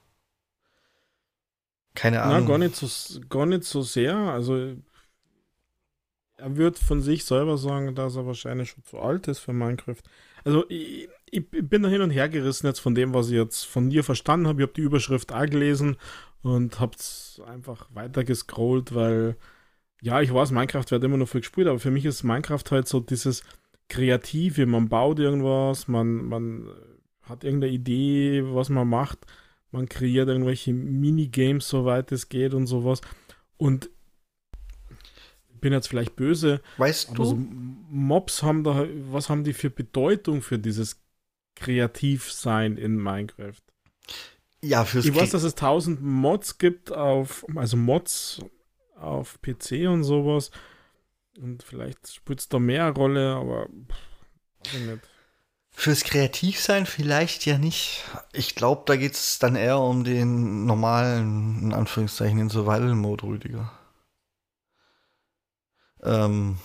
keine 1.95 2.23
Ahnung. 2.23 2.41
Na, 2.41 2.49
gar 2.49 2.59
nicht 2.59 2.77
so, 2.77 3.21
gar 3.29 3.45
nicht 3.45 3.65
so 3.65 3.83
sehr. 3.83 4.17
Also 4.17 4.75
er 6.39 6.57
wird 6.57 6.79
von 6.79 7.03
sich 7.03 7.25
selber 7.27 7.59
sagen, 7.59 7.95
dass 7.95 8.17
er 8.17 8.27
wahrscheinlich 8.27 8.71
schon 8.71 8.85
zu 8.85 8.99
alt 8.99 9.29
ist 9.29 9.41
für 9.41 9.53
Minecraft. 9.53 9.97
Also 10.47 10.65
ich, 10.69 11.09
ich 11.29 11.51
bin 11.51 11.83
da 11.83 11.89
hin 11.89 12.03
und 12.03 12.11
her 12.11 12.29
gerissen 12.29 12.69
jetzt 12.69 12.79
von 12.79 12.95
dem, 12.95 13.13
was 13.13 13.27
ich 13.27 13.35
jetzt 13.35 13.65
von 13.65 13.91
dir 13.91 14.05
verstanden 14.05 14.47
habe. 14.47 14.63
Ich 14.63 14.69
habe 14.69 14.75
die 14.77 14.83
Überschrift 14.83 15.33
auch 15.33 15.45
gelesen 15.45 15.97
und 16.43 16.79
habe 16.79 16.93
es 16.97 17.43
einfach 17.45 17.89
weiter 17.93 18.23
gescrollt, 18.23 18.95
weil 18.95 19.37
ja, 20.01 20.21
ich 20.21 20.33
weiß, 20.33 20.53
Minecraft 20.53 20.85
wird 20.89 21.03
immer 21.03 21.17
noch 21.17 21.29
viel 21.29 21.41
gespielt, 21.41 21.67
aber 21.67 21.81
für 21.81 21.91
mich 21.91 22.05
ist 22.05 22.23
Minecraft 22.23 22.63
halt 22.71 22.87
so 22.87 23.01
dieses 23.01 23.43
Kreative. 23.89 24.67
Man 24.67 24.89
baut 24.89 25.19
irgendwas, 25.19 25.89
man, 25.89 26.27
man 26.27 26.71
hat 27.23 27.43
irgendeine 27.43 27.73
Idee, 27.73 28.45
was 28.45 28.69
man 28.69 28.89
macht. 28.89 29.27
Man 29.73 29.89
kreiert 29.89 30.29
irgendwelche 30.29 30.73
Minigames, 30.73 31.69
soweit 31.69 32.13
es 32.13 32.29
geht 32.29 32.55
und 32.55 32.69
sowas. 32.69 33.01
Und 33.57 33.91
bin 35.61 35.73
jetzt 35.73 35.89
vielleicht 35.89 36.17
böse. 36.17 36.61
Weißt 36.77 37.11
du? 37.17 37.25
So 37.25 37.39
Mobs 37.91 38.43
haben 38.43 38.65
da, 38.65 38.87
was 39.11 39.29
haben 39.29 39.45
die 39.45 39.53
für 39.53 39.71
Bedeutung 39.71 40.43
für 40.43 40.59
dieses 40.59 41.01
Kreativsein 41.55 42.77
in 42.77 42.97
Minecraft? 42.97 43.63
Ja, 44.63 44.85
fürs 44.85 45.05
Ich 45.05 45.15
weiß, 45.15 45.31
dass 45.31 45.43
es 45.43 45.55
tausend 45.55 46.03
Mods 46.03 46.59
gibt 46.59 46.93
auf, 46.93 47.45
also 47.55 47.77
Mods 47.77 48.41
auf 48.97 49.41
PC 49.43 49.89
und 49.89 50.05
sowas. 50.05 50.51
Und 51.39 51.63
vielleicht 51.63 52.13
spielt 52.13 52.41
es 52.41 52.49
da 52.49 52.59
mehr 52.59 52.91
Rolle, 52.91 53.35
aber 53.35 53.69
ich 54.65 54.73
nicht. 54.81 55.01
Fürs 55.71 56.05
Kreativsein 56.05 56.87
vielleicht 56.87 57.45
ja 57.45 57.59
nicht. 57.59 58.03
Ich 58.33 58.55
glaube, 58.55 58.85
da 58.87 58.97
geht 58.97 59.13
es 59.13 59.39
dann 59.39 59.57
eher 59.57 59.79
um 59.79 60.05
den 60.05 60.65
normalen, 60.65 61.61
in 61.65 61.73
Anführungszeichen, 61.75 62.39
den 62.39 62.49
Survival-Mode, 62.49 63.25
Rüdiger. 63.25 63.71
Ähm, 66.07 66.59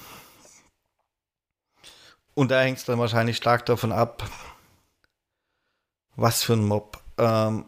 und 2.34 2.50
da 2.50 2.62
hängt 2.62 2.78
es 2.78 2.86
dann 2.86 3.00
wahrscheinlich 3.00 3.38
stark 3.38 3.66
davon 3.66 3.92
ab, 3.92 4.30
was 6.16 6.44
für 6.44 6.54
ein 6.54 6.66
Mob. 6.66 7.02
Ähm, 7.18 7.66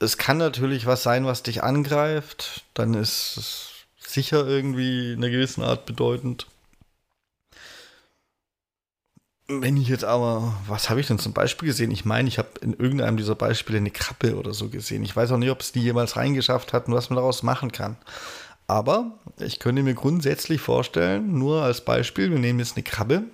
es 0.00 0.16
kann 0.16 0.38
natürlich 0.38 0.86
was 0.86 1.02
sein, 1.02 1.26
was 1.26 1.42
dich 1.42 1.62
angreift. 1.62 2.64
Dann 2.74 2.94
ist 2.94 3.36
es 3.36 3.72
sicher 3.98 4.46
irgendwie 4.46 5.12
in 5.12 5.18
einer 5.18 5.30
gewissen 5.30 5.62
Art 5.62 5.86
bedeutend. 5.86 6.46
Wenn 9.50 9.78
ich 9.78 9.88
jetzt 9.88 10.04
aber, 10.04 10.54
was 10.66 10.90
habe 10.90 11.00
ich 11.00 11.06
denn 11.06 11.18
zum 11.18 11.32
Beispiel 11.32 11.68
gesehen? 11.68 11.90
Ich 11.90 12.04
meine, 12.04 12.28
ich 12.28 12.38
habe 12.38 12.50
in 12.60 12.74
irgendeinem 12.74 13.16
dieser 13.16 13.34
Beispiele 13.34 13.78
eine 13.78 13.90
Krabbe 13.90 14.36
oder 14.36 14.52
so 14.52 14.68
gesehen. 14.68 15.02
Ich 15.04 15.16
weiß 15.16 15.32
auch 15.32 15.38
nicht, 15.38 15.50
ob 15.50 15.60
es 15.60 15.72
die 15.72 15.80
jemals 15.80 16.16
reingeschafft 16.16 16.74
hat 16.74 16.86
und 16.86 16.94
was 16.94 17.08
man 17.08 17.16
daraus 17.16 17.42
machen 17.42 17.72
kann. 17.72 17.96
Aber 18.68 19.18
ich 19.38 19.58
könnte 19.58 19.82
mir 19.82 19.94
grundsätzlich 19.94 20.60
vorstellen, 20.60 21.38
nur 21.38 21.62
als 21.62 21.84
Beispiel, 21.84 22.30
wir 22.30 22.38
nehmen 22.38 22.58
jetzt 22.58 22.76
eine 22.76 22.84
Krabbe, 22.84 23.24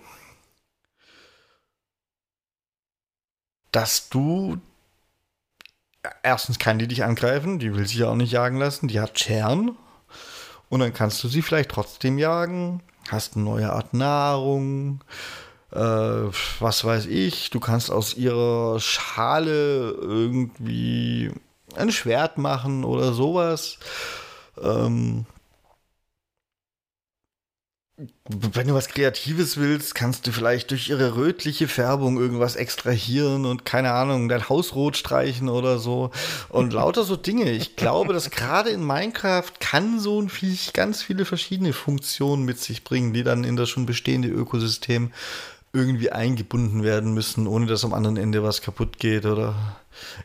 dass 3.72 4.08
du 4.08 4.58
erstens 6.22 6.58
kann 6.60 6.78
die 6.78 6.86
dich 6.86 7.02
angreifen, 7.02 7.58
die 7.58 7.74
will 7.74 7.86
sich 7.86 7.96
ja 7.98 8.08
auch 8.08 8.14
nicht 8.14 8.32
jagen 8.32 8.58
lassen, 8.58 8.86
die 8.86 9.00
hat 9.00 9.18
Scheren 9.18 9.76
und 10.68 10.80
dann 10.80 10.94
kannst 10.94 11.22
du 11.24 11.28
sie 11.28 11.42
vielleicht 11.42 11.70
trotzdem 11.70 12.18
jagen, 12.18 12.80
hast 13.10 13.34
eine 13.34 13.44
neue 13.44 13.72
Art 13.72 13.92
Nahrung, 13.92 15.02
äh, 15.72 15.78
was 16.60 16.84
weiß 16.84 17.06
ich, 17.06 17.50
du 17.50 17.58
kannst 17.58 17.90
aus 17.90 18.14
ihrer 18.14 18.78
Schale 18.78 19.90
irgendwie 20.00 21.32
ein 21.74 21.90
Schwert 21.90 22.38
machen 22.38 22.84
oder 22.84 23.12
sowas. 23.12 23.78
Ähm, 24.64 25.26
wenn 28.28 28.66
du 28.66 28.74
was 28.74 28.88
Kreatives 28.88 29.56
willst, 29.56 29.94
kannst 29.94 30.26
du 30.26 30.32
vielleicht 30.32 30.72
durch 30.72 30.88
ihre 30.88 31.14
rötliche 31.14 31.68
Färbung 31.68 32.18
irgendwas 32.18 32.56
extrahieren 32.56 33.46
und 33.46 33.64
keine 33.64 33.92
Ahnung, 33.92 34.28
dein 34.28 34.48
Haus 34.48 34.74
rot 34.74 34.96
streichen 34.96 35.48
oder 35.48 35.78
so. 35.78 36.10
Und 36.48 36.72
lauter 36.72 37.04
so 37.04 37.14
Dinge. 37.14 37.52
Ich 37.52 37.76
glaube, 37.76 38.12
dass 38.12 38.30
gerade 38.30 38.70
in 38.70 38.84
Minecraft 38.84 39.52
kann 39.60 40.00
so 40.00 40.20
ein 40.20 40.28
Viech 40.28 40.72
ganz 40.72 41.02
viele 41.02 41.24
verschiedene 41.24 41.72
Funktionen 41.72 42.44
mit 42.44 42.58
sich 42.58 42.82
bringen, 42.82 43.12
die 43.12 43.22
dann 43.22 43.44
in 43.44 43.54
das 43.54 43.68
schon 43.68 43.86
bestehende 43.86 44.28
Ökosystem 44.28 45.12
irgendwie 45.72 46.10
eingebunden 46.10 46.82
werden 46.82 47.14
müssen, 47.14 47.46
ohne 47.46 47.66
dass 47.66 47.84
am 47.84 47.94
anderen 47.94 48.16
Ende 48.16 48.42
was 48.42 48.62
kaputt 48.62 48.98
geht 48.98 49.24
oder 49.24 49.54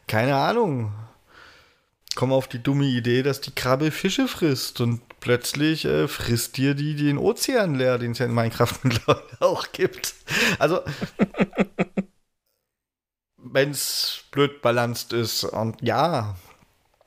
keine 0.07 0.35
Ahnung 0.35 0.91
komme 2.19 2.35
auf 2.35 2.49
die 2.49 2.61
dumme 2.61 2.83
Idee, 2.83 3.23
dass 3.23 3.39
die 3.39 3.55
Krabbe 3.55 3.91
Fische 3.91 4.27
frisst 4.27 4.81
und 4.81 4.99
plötzlich 5.21 5.85
äh, 5.85 6.09
frisst 6.09 6.57
dir 6.57 6.75
die 6.75 6.93
den 6.93 7.17
Ozean 7.17 7.75
leer, 7.75 7.97
den 7.97 8.11
es 8.11 8.19
ja 8.19 8.25
in 8.25 8.33
Minecraft 8.33 8.77
auch 9.39 9.71
gibt. 9.71 10.15
Also, 10.59 10.81
wenn 13.37 13.71
es 13.71 14.25
blöd 14.31 14.61
balanciert 14.61 15.13
ist 15.13 15.45
und 15.45 15.81
ja, 15.81 16.35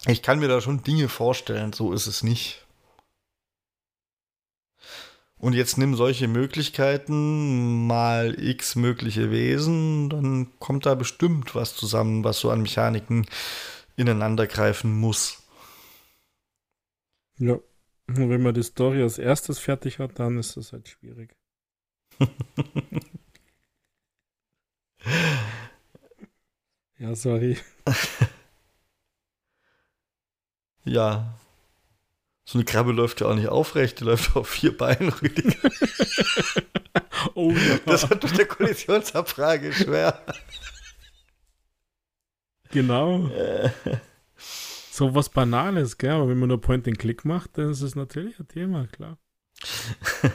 ich 0.06 0.22
kann 0.22 0.38
mir 0.38 0.48
da 0.48 0.62
schon 0.62 0.82
Dinge 0.82 1.10
vorstellen, 1.10 1.74
so 1.74 1.92
ist 1.92 2.06
es 2.06 2.22
nicht. 2.22 2.66
Und 5.36 5.52
jetzt 5.52 5.76
nimm 5.76 5.94
solche 5.94 6.26
Möglichkeiten 6.26 7.86
mal 7.86 8.34
x 8.42 8.76
mögliche 8.76 9.30
Wesen, 9.30 10.08
dann 10.08 10.58
kommt 10.58 10.86
da 10.86 10.94
bestimmt 10.94 11.54
was 11.54 11.76
zusammen, 11.76 12.24
was 12.24 12.38
so 12.38 12.50
an 12.50 12.62
Mechaniken 12.62 13.26
ineinandergreifen 13.96 14.92
muss. 14.92 15.42
Ja. 17.38 17.58
Und 18.08 18.30
wenn 18.30 18.42
man 18.42 18.54
die 18.54 18.62
Story 18.62 19.02
als 19.02 19.18
erstes 19.18 19.58
fertig 19.58 19.98
hat, 19.98 20.18
dann 20.18 20.38
ist 20.38 20.56
das 20.56 20.72
halt 20.72 20.88
schwierig. 20.88 21.34
ja, 26.98 27.14
sorry. 27.14 27.58
ja. 30.84 31.38
So 32.44 32.58
eine 32.58 32.64
Krabbe 32.64 32.92
läuft 32.92 33.20
ja 33.20 33.28
auch 33.28 33.34
nicht 33.34 33.48
aufrecht, 33.48 34.00
die 34.00 34.04
läuft 34.04 34.36
auf 34.36 34.48
vier 34.48 34.76
Beinen. 34.76 35.12
oh 37.34 37.52
ja. 37.52 37.78
Das 37.86 38.10
hat 38.10 38.22
mit 38.22 38.36
der 38.36 38.46
Kollisionsabfrage 38.46 39.72
schwer. 39.72 40.22
Genau. 42.72 43.30
so 44.90 45.14
was 45.14 45.28
Banales, 45.28 45.98
gell? 45.98 46.12
Aber 46.12 46.28
wenn 46.28 46.38
man 46.38 46.48
nur 46.48 46.60
Point-and-Click 46.60 47.24
macht, 47.24 47.58
dann 47.58 47.70
ist 47.70 47.82
es 47.82 47.94
natürlich 47.94 48.38
ein 48.40 48.48
Thema, 48.48 48.86
klar. 48.86 49.18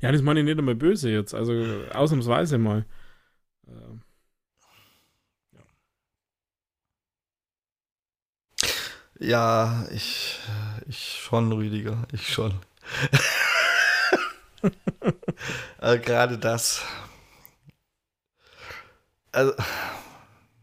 ja, 0.00 0.12
das 0.12 0.22
meine 0.22 0.40
ich 0.40 0.46
nicht 0.46 0.58
einmal 0.58 0.74
böse 0.74 1.10
jetzt, 1.10 1.34
also 1.34 1.52
ausnahmsweise 1.92 2.58
mal. 2.58 2.84
Ähm, 3.68 4.02
ja. 5.52 5.60
ja, 9.20 9.86
ich, 9.92 10.38
ich 10.86 11.20
schon, 11.22 11.52
Rüdiger, 11.52 12.06
ich 12.12 12.28
schon. 12.28 12.54
äh, 15.80 15.98
Gerade 16.04 16.38
das. 16.38 16.82
Also, 19.32 19.52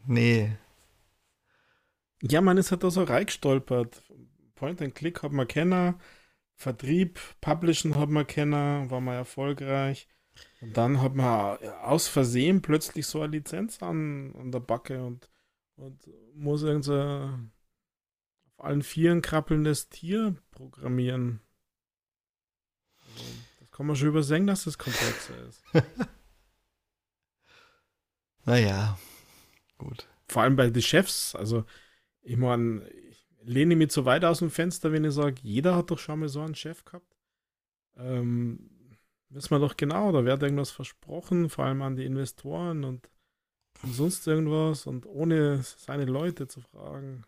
nee. 0.07 0.57
Ja, 2.22 2.41
man 2.41 2.57
ist 2.57 2.72
halt 2.72 2.84
da 2.84 2.90
so 2.90 3.03
reingestolpert. 3.03 4.03
Point 4.56 4.82
and 4.82 4.95
Click 4.95 5.22
hat 5.22 5.32
man 5.32 5.48
kennen, 5.48 5.95
Vertrieb, 6.56 7.19
Publishen 7.41 7.95
hat 7.95 8.10
man 8.10 8.26
kennen, 8.26 8.90
war 8.90 9.02
man 9.02 9.15
erfolgreich. 9.15 10.07
Und 10.61 10.76
dann 10.76 11.02
hat 11.02 11.15
man 11.15 11.57
aus 11.84 12.07
Versehen 12.07 12.61
plötzlich 12.61 13.06
so 13.07 13.22
eine 13.22 13.32
Lizenz 13.32 13.82
an, 13.84 14.34
an 14.36 14.52
der 14.52 14.60
Backe 14.60 15.03
und, 15.03 15.30
und 15.76 16.10
muss 16.34 16.64
irgend 16.64 16.86
so 16.86 16.94
auf 16.95 18.65
allen 18.65 18.82
Vieren 18.82 19.22
krabbelndes 19.22 19.90
Tier 19.90 20.36
programmieren. 20.52 21.41
Also, 22.99 23.23
das 23.60 23.72
kann 23.72 23.86
man 23.86 23.95
schon 23.95 24.07
übersehen, 24.07 24.48
dass 24.48 24.64
das 24.64 24.77
komplexer 24.77 25.48
ist. 25.48 25.64
naja, 28.45 28.98
gut. 29.88 30.07
Vor 30.28 30.41
allem 30.44 30.56
bei 30.56 30.70
den 30.70 30.82
Chefs, 30.82 31.36
also 31.36 31.66
ich 32.22 32.38
meine, 32.38 32.88
ich 32.90 33.26
lehne 33.44 33.76
mich 33.76 33.91
zu 33.91 34.06
weit 34.06 34.26
aus 34.26 34.40
dem 34.40 34.49
Fenster, 34.49 34.91
wenn 34.91 35.06
ich 35.06 35.14
sage, 35.14 35.36
jeder 35.44 35.76
hat 35.76 35.91
doch 35.91 35.99
schon 35.99 36.20
mal 36.20 36.30
so 36.30 36.41
einen 36.41 36.56
Chef 36.56 36.84
gehabt. 36.84 37.16
Ähm, 37.98 38.70
wissen 39.30 39.52
wir 39.52 39.60
doch 39.60 39.78
genau, 39.78 40.12
da 40.12 40.26
wird 40.26 40.41
irgendwas 40.41 40.72
versprochen, 40.72 41.49
vor 41.49 41.66
allem 41.66 41.82
an 41.82 41.95
die 41.95 42.06
Investoren 42.06 42.84
und, 42.84 43.10
sonst 43.84 44.26
irgendwas 44.26 44.88
und 44.88 45.06
ohne 45.06 45.62
seine 45.62 46.06
Leute 46.06 46.48
zu 46.48 46.62
fragen. 46.62 47.24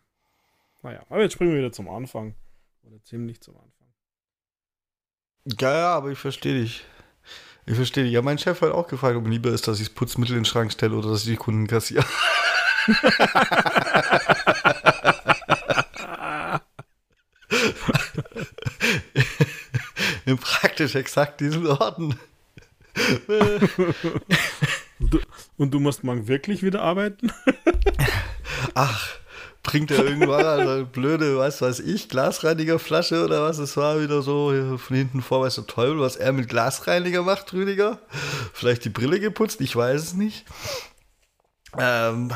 Naja, 0.82 1.04
aber 1.08 1.22
jetzt 1.22 1.34
springen 1.34 1.52
wir 1.52 1.58
wieder 1.58 1.72
zum 1.72 1.88
Anfang. 1.88 2.34
Oder 2.82 3.02
ziemlich 3.02 3.40
zum 3.40 3.54
Anfang. 3.56 3.88
Ja, 5.44 5.72
ja, 5.72 5.94
aber 5.94 6.10
ich 6.10 6.18
verstehe 6.18 6.60
dich. 6.60 6.84
Ich 7.66 7.74
verstehe 7.74 8.04
dich. 8.04 8.12
Ja, 8.12 8.22
mein 8.22 8.38
Chef 8.38 8.60
hat 8.62 8.72
auch 8.72 8.88
gefragt, 8.88 9.16
ob 9.16 9.24
mir 9.24 9.30
lieber 9.30 9.50
ist, 9.50 9.68
dass 9.68 9.78
ich 9.78 9.88
das 9.88 9.94
Putzmittel 9.94 10.36
in 10.36 10.40
den 10.40 10.44
Schrank 10.46 10.72
stelle 10.72 10.96
oder 10.96 11.10
dass 11.10 11.24
ich 11.24 11.30
die 11.30 11.36
Kunden 11.36 11.66
kassiere. 11.66 12.04
In 20.26 20.38
praktisch 20.38 20.94
exakt 20.94 21.40
diesen 21.40 21.66
Orten. 21.66 22.18
Und 25.56 25.72
du 25.72 25.80
musst 25.80 26.04
morgen 26.04 26.28
wirklich 26.28 26.62
wieder 26.62 26.82
arbeiten? 26.82 27.32
Ach, 28.74 29.08
bringt 29.62 29.90
er 29.90 30.04
irgendwann 30.04 30.46
eine 30.46 30.84
blöde, 30.84 31.36
was 31.36 31.60
weiß 31.60 31.80
ich, 31.80 32.08
Glasreinigerflasche 32.08 33.24
oder 33.24 33.42
was 33.42 33.58
es 33.58 33.76
war, 33.76 34.00
wieder 34.00 34.22
so 34.22 34.78
von 34.78 34.96
hinten 34.96 35.20
vor, 35.20 35.42
weißt 35.42 35.58
du, 35.58 35.62
toll, 35.62 36.00
was 36.00 36.16
er 36.16 36.32
mit 36.32 36.48
Glasreiniger 36.48 37.22
macht, 37.22 37.52
Rüdiger. 37.52 37.98
Vielleicht 38.52 38.84
die 38.84 38.90
Brille 38.90 39.20
geputzt, 39.20 39.60
ich 39.60 39.74
weiß 39.76 40.02
es 40.02 40.14
nicht. 40.14 40.46
Ähm, 41.76 42.32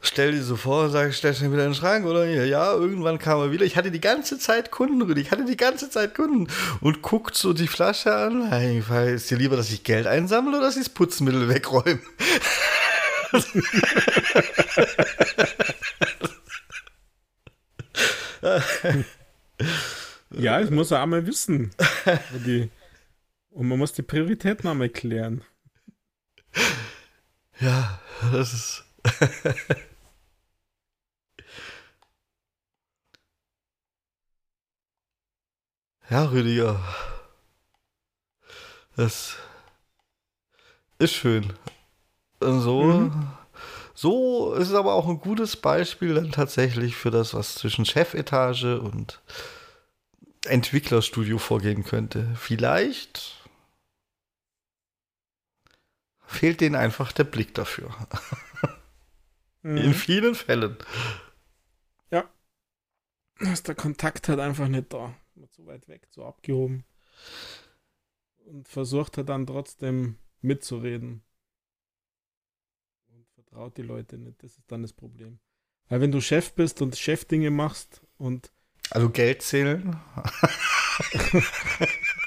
stell 0.00 0.32
dir 0.32 0.42
so 0.42 0.56
vor, 0.56 0.90
sag, 0.90 1.12
stell 1.12 1.32
dich 1.32 1.40
wieder 1.42 1.64
in 1.64 1.70
den 1.70 1.74
Schrank, 1.74 2.06
oder? 2.06 2.24
Ja, 2.26 2.72
irgendwann 2.72 3.18
kam 3.18 3.40
er 3.40 3.50
wieder. 3.50 3.64
Ich 3.64 3.76
hatte 3.76 3.90
die 3.90 4.00
ganze 4.00 4.38
Zeit 4.38 4.70
Kunden, 4.70 5.02
Rüdi. 5.02 5.22
Ich 5.22 5.30
hatte 5.30 5.44
die 5.44 5.56
ganze 5.56 5.90
Zeit 5.90 6.14
Kunden. 6.14 6.46
Und 6.80 7.02
guckt 7.02 7.36
so 7.36 7.52
die 7.52 7.66
Flasche 7.66 8.14
an. 8.14 8.52
Ist 8.52 9.30
dir 9.30 9.38
lieber, 9.38 9.56
dass 9.56 9.70
ich 9.70 9.82
Geld 9.82 10.06
einsammle 10.06 10.58
oder 10.58 10.66
dass 10.66 10.76
ich 10.76 10.84
das 10.84 10.94
Putzmittel 10.94 11.48
wegräume? 11.48 12.00
ja, 20.30 20.60
ich 20.60 20.70
muss 20.70 20.92
auch 20.92 21.06
mal 21.06 21.26
wissen. 21.26 21.72
Und 23.50 23.68
man 23.68 23.78
muss 23.78 23.92
die 23.92 24.02
Prioritäten 24.02 24.68
einmal 24.68 24.90
klären. 24.90 25.42
Ja, 27.60 27.98
das 28.32 28.52
ist. 28.52 28.84
ja, 36.10 36.24
Rüdiger. 36.24 36.80
Das 38.96 39.36
ist 40.98 41.12
schön. 41.12 41.52
So, 42.40 42.82
mhm. 42.82 43.28
so 43.94 44.54
ist 44.54 44.68
es 44.68 44.74
aber 44.74 44.94
auch 44.94 45.08
ein 45.08 45.20
gutes 45.20 45.56
Beispiel 45.56 46.14
dann 46.14 46.32
tatsächlich 46.32 46.96
für 46.96 47.10
das, 47.10 47.34
was 47.34 47.54
zwischen 47.54 47.84
Chefetage 47.84 48.78
und 48.78 49.20
Entwicklerstudio 50.46 51.38
vorgehen 51.38 51.84
könnte. 51.84 52.28
Vielleicht 52.36 53.35
fehlt 56.26 56.60
denen 56.60 56.74
einfach 56.74 57.12
der 57.12 57.24
Blick 57.24 57.54
dafür. 57.54 57.94
mhm. 59.62 59.76
In 59.76 59.94
vielen 59.94 60.34
Fällen. 60.34 60.76
Ja. 62.10 62.28
Ist 63.38 63.68
der 63.68 63.74
Kontakt 63.74 64.28
halt 64.28 64.40
einfach 64.40 64.68
nicht 64.68 64.92
da. 64.92 65.14
Zu 65.50 65.66
weit 65.66 65.88
weg, 65.88 66.06
zu 66.10 66.24
abgehoben. 66.24 66.84
Und 68.44 68.68
versucht 68.68 69.16
er 69.18 69.24
dann 69.24 69.46
trotzdem 69.46 70.16
mitzureden. 70.40 71.22
Und 73.08 73.26
vertraut 73.34 73.76
die 73.76 73.82
Leute 73.82 74.18
nicht. 74.18 74.42
Das 74.42 74.58
ist 74.58 74.70
dann 74.70 74.82
das 74.82 74.92
Problem. 74.92 75.38
Weil 75.88 76.00
wenn 76.00 76.12
du 76.12 76.20
Chef 76.20 76.52
bist 76.52 76.82
und 76.82 76.96
Chefdinge 76.96 77.50
machst 77.50 78.02
und. 78.18 78.50
Also 78.90 79.10
Geld 79.10 79.42
zählen? 79.42 79.98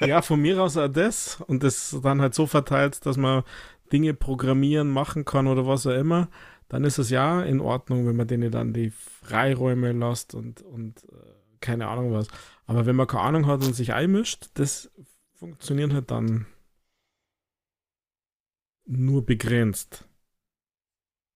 ja, 0.00 0.20
von 0.22 0.40
mir 0.40 0.60
aus 0.62 0.76
auch 0.76 0.88
das. 0.88 1.40
Und 1.40 1.62
das 1.62 1.96
dann 2.02 2.20
halt 2.20 2.34
so 2.34 2.46
verteilt, 2.46 3.04
dass 3.06 3.16
man 3.16 3.44
Dinge 3.92 4.14
programmieren, 4.14 4.88
machen 4.90 5.24
kann 5.24 5.46
oder 5.46 5.66
was 5.66 5.86
auch 5.86 5.94
immer, 5.94 6.28
dann 6.68 6.84
ist 6.84 6.98
es 6.98 7.10
ja 7.10 7.42
in 7.42 7.60
Ordnung, 7.60 8.06
wenn 8.06 8.16
man 8.16 8.28
denen 8.28 8.50
dann 8.50 8.72
die 8.72 8.90
Freiräume 8.90 9.92
lässt 9.92 10.34
und, 10.34 10.62
und 10.62 11.04
äh, 11.04 11.16
keine 11.60 11.88
Ahnung 11.88 12.12
was. 12.12 12.28
Aber 12.66 12.86
wenn 12.86 12.96
man 12.96 13.06
keine 13.06 13.24
Ahnung 13.24 13.46
hat 13.46 13.64
und 13.64 13.74
sich 13.74 13.92
einmischt, 13.92 14.50
das 14.54 14.90
funktioniert 15.34 15.92
halt 15.92 16.10
dann 16.10 16.46
nur 18.86 19.24
begrenzt. 19.24 20.04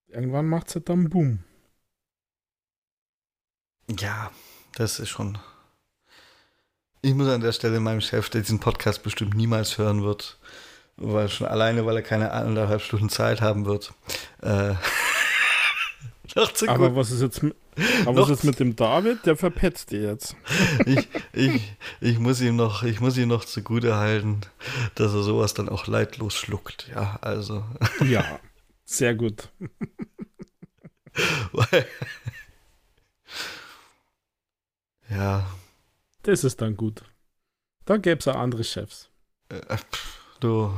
Irgendwann 0.06 0.47
macht 0.47 0.68
es 0.68 0.76
halt 0.76 0.89
dann 0.89 1.09
Boom. 1.10 1.40
Ja, 3.98 4.31
das 4.76 4.98
ist 4.98 5.09
schon. 5.09 5.39
Ich 7.02 7.14
muss 7.14 7.28
an 7.28 7.40
der 7.40 7.52
Stelle 7.52 7.81
meinem 7.81 8.01
Chef, 8.01 8.31
der 8.31 8.40
diesen 8.40 8.60
Podcast 8.60 9.02
bestimmt 9.02 9.35
niemals 9.35 9.76
hören 9.78 10.02
wird, 10.02 10.39
weil 10.96 11.28
schon 11.28 11.46
alleine, 11.46 11.86
weil 11.86 11.96
er 11.96 12.02
keine 12.02 12.30
anderthalb 12.32 12.82
Stunden 12.82 13.08
Zeit 13.08 13.40
haben 13.40 13.66
wird. 13.66 13.92
Äh, 14.42 14.74
aber 16.66 16.96
was 16.96 17.10
ist 17.10 17.22
jetzt 17.22 17.42
mit, 17.42 17.56
aber 18.06 18.22
was 18.22 18.30
ist 18.30 18.44
mit 18.44 18.60
dem 18.60 18.76
David? 18.76 19.26
Der 19.26 19.36
verpetzt 19.36 19.90
dir 19.90 20.02
jetzt. 20.02 20.36
ich, 20.86 21.08
ich, 21.32 21.76
ich, 22.00 22.18
muss 22.18 22.40
ihm 22.40 22.56
noch, 22.56 22.82
ich 22.82 23.00
muss 23.00 23.16
ihm 23.16 23.28
noch 23.28 23.44
zugute 23.44 23.96
halten, 23.96 24.40
dass 24.94 25.12
er 25.12 25.22
sowas 25.22 25.54
dann 25.54 25.68
auch 25.68 25.86
leidlos 25.86 26.34
schluckt. 26.34 26.88
Ja, 26.94 27.18
also. 27.20 27.64
Ja, 28.04 28.38
sehr 28.84 29.14
gut. 29.14 29.48
ja. 35.08 35.46
Das 36.22 36.44
ist 36.44 36.60
dann 36.60 36.76
gut. 36.76 37.02
Da 37.84 37.96
gäbe 37.96 38.18
es 38.20 38.28
auch 38.28 38.36
andere 38.36 38.64
Chefs. 38.64 39.10
Äh, 39.48 39.76
du. 40.40 40.74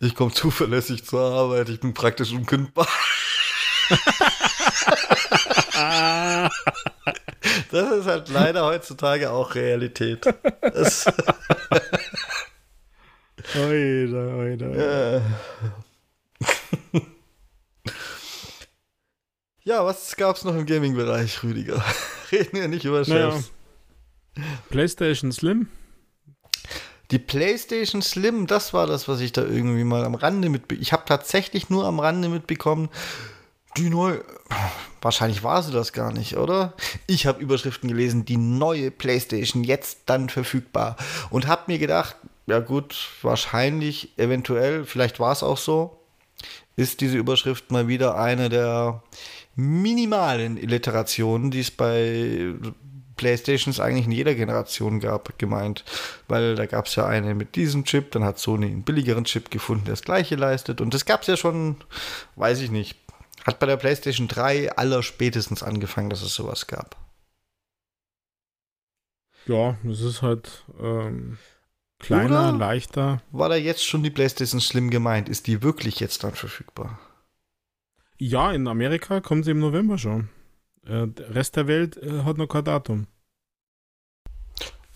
Ich 0.00 0.14
komme 0.14 0.32
zuverlässig 0.32 1.04
zur 1.04 1.20
Arbeit, 1.20 1.68
ich 1.68 1.80
bin 1.80 1.94
praktisch 1.94 2.32
unkündbar. 2.32 2.88
das 7.70 7.90
ist 7.98 8.06
halt 8.06 8.28
leider 8.28 8.64
heutzutage 8.64 9.30
auch 9.30 9.54
Realität. 9.54 10.26
Oida, 13.56 14.36
oida. 14.36 14.66
Ja. 14.66 15.22
ja, 19.62 19.84
was 19.84 20.16
gab's 20.16 20.44
noch 20.44 20.56
im 20.56 20.66
Gaming-Bereich, 20.66 21.42
Rüdiger? 21.42 21.84
Reden 22.32 22.58
wir 22.58 22.68
nicht 22.68 22.84
über 22.84 23.04
Chefs. 23.04 23.52
Naja. 24.36 24.48
PlayStation 24.70 25.30
Slim. 25.30 25.68
Die 27.10 27.18
PlayStation 27.18 28.02
Slim, 28.02 28.46
das 28.46 28.72
war 28.72 28.86
das, 28.86 29.08
was 29.08 29.20
ich 29.20 29.32
da 29.32 29.42
irgendwie 29.42 29.84
mal 29.84 30.04
am 30.04 30.14
Rande 30.14 30.48
mit. 30.48 30.72
Ich 30.72 30.92
habe 30.92 31.04
tatsächlich 31.06 31.70
nur 31.70 31.84
am 31.84 32.00
Rande 32.00 32.28
mitbekommen, 32.28 32.88
die 33.76 33.90
neue. 33.90 34.24
Wahrscheinlich 35.02 35.42
war 35.42 35.62
sie 35.62 35.72
das 35.72 35.92
gar 35.92 36.12
nicht, 36.12 36.38
oder? 36.38 36.72
Ich 37.06 37.26
habe 37.26 37.42
Überschriften 37.42 37.90
gelesen, 37.90 38.24
die 38.24 38.38
neue 38.38 38.90
PlayStation 38.90 39.62
jetzt 39.62 39.98
dann 40.06 40.30
verfügbar. 40.30 40.96
Und 41.28 41.46
habe 41.46 41.64
mir 41.66 41.78
gedacht, 41.78 42.16
ja 42.46 42.60
gut, 42.60 43.10
wahrscheinlich, 43.20 44.18
eventuell, 44.18 44.84
vielleicht 44.84 45.20
war 45.20 45.32
es 45.32 45.42
auch 45.42 45.58
so, 45.58 45.98
ist 46.76 47.02
diese 47.02 47.18
Überschrift 47.18 47.70
mal 47.70 47.86
wieder 47.86 48.16
eine 48.16 48.48
der 48.48 49.02
minimalen 49.56 50.58
Alliterationen, 50.58 51.50
die 51.50 51.60
es 51.60 51.70
bei 51.70 52.54
Playstations 53.16 53.80
eigentlich 53.80 54.06
in 54.06 54.12
jeder 54.12 54.34
Generation 54.34 55.00
gab, 55.00 55.38
gemeint. 55.38 55.84
Weil 56.28 56.54
da 56.54 56.66
gab 56.66 56.86
es 56.86 56.94
ja 56.96 57.06
eine 57.06 57.34
mit 57.34 57.56
diesem 57.56 57.84
Chip, 57.84 58.10
dann 58.12 58.24
hat 58.24 58.38
Sony 58.38 58.66
einen 58.66 58.82
billigeren 58.82 59.24
Chip 59.24 59.50
gefunden, 59.50 59.84
der 59.84 59.92
das 59.92 60.02
gleiche 60.02 60.36
leistet. 60.36 60.80
Und 60.80 60.94
das 60.94 61.04
gab 61.04 61.22
es 61.22 61.26
ja 61.28 61.36
schon, 61.36 61.76
weiß 62.36 62.60
ich 62.60 62.70
nicht, 62.70 62.96
hat 63.44 63.58
bei 63.58 63.66
der 63.66 63.76
PlayStation 63.76 64.28
3 64.28 64.76
aller 64.76 65.02
spätestens 65.02 65.62
angefangen, 65.62 66.10
dass 66.10 66.22
es 66.22 66.34
sowas 66.34 66.66
gab. 66.66 66.96
Ja, 69.46 69.76
es 69.88 70.00
ist 70.00 70.22
halt 70.22 70.64
ähm, 70.80 71.36
kleiner, 71.98 72.48
Oder 72.48 72.58
leichter. 72.58 73.22
War 73.30 73.50
da 73.50 73.56
jetzt 73.56 73.84
schon 73.84 74.02
die 74.02 74.10
PlayStation 74.10 74.60
schlimm 74.60 74.90
gemeint? 74.90 75.28
Ist 75.28 75.46
die 75.46 75.62
wirklich 75.62 76.00
jetzt 76.00 76.24
dann 76.24 76.34
verfügbar? 76.34 76.98
Ja, 78.16 78.52
in 78.52 78.66
Amerika 78.68 79.20
kommt 79.20 79.44
sie 79.44 79.50
im 79.50 79.58
November 79.58 79.98
schon. 79.98 80.30
Äh, 80.86 81.08
der 81.08 81.34
Rest 81.34 81.56
der 81.56 81.66
Welt 81.66 81.96
äh, 81.96 82.22
hat 82.24 82.38
noch 82.38 82.46
kein 82.46 82.64
Datum. 82.64 83.06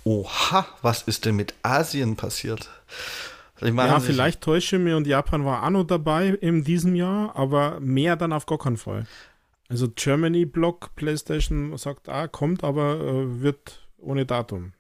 Oha, 0.05 0.67
was 0.83 1.03
ist 1.03 1.25
denn 1.25 1.37
mit 1.37 1.55
Asien 1.63 2.17
passiert? 2.17 2.71
ja, 3.61 4.01
vielleicht 4.01 4.41
täusche 4.41 4.77
ich 4.77 4.83
mich 4.83 4.95
und 4.95 5.07
Japan 5.07 5.45
war 5.45 5.65
auch 5.65 5.71
noch 5.71 5.85
dabei 5.85 6.29
in 6.29 6.63
diesem 6.63 6.95
Jahr, 6.95 7.35
aber 7.35 7.81
mehr 7.81 8.17
dann 8.17 8.33
auf 8.33 8.47
gar 8.47 8.59
keinen 8.59 8.77
Fall. 8.77 9.07
Also 9.69 9.89
Germany 9.89 10.47
Block 10.47 10.95
PlayStation 10.95 11.77
sagt, 11.77 12.09
ah, 12.09 12.29
kommt, 12.29 12.65
aber 12.65 13.01
äh, 13.01 13.43
wird 13.43 13.87
ohne 13.99 14.25
Datum. 14.25 14.73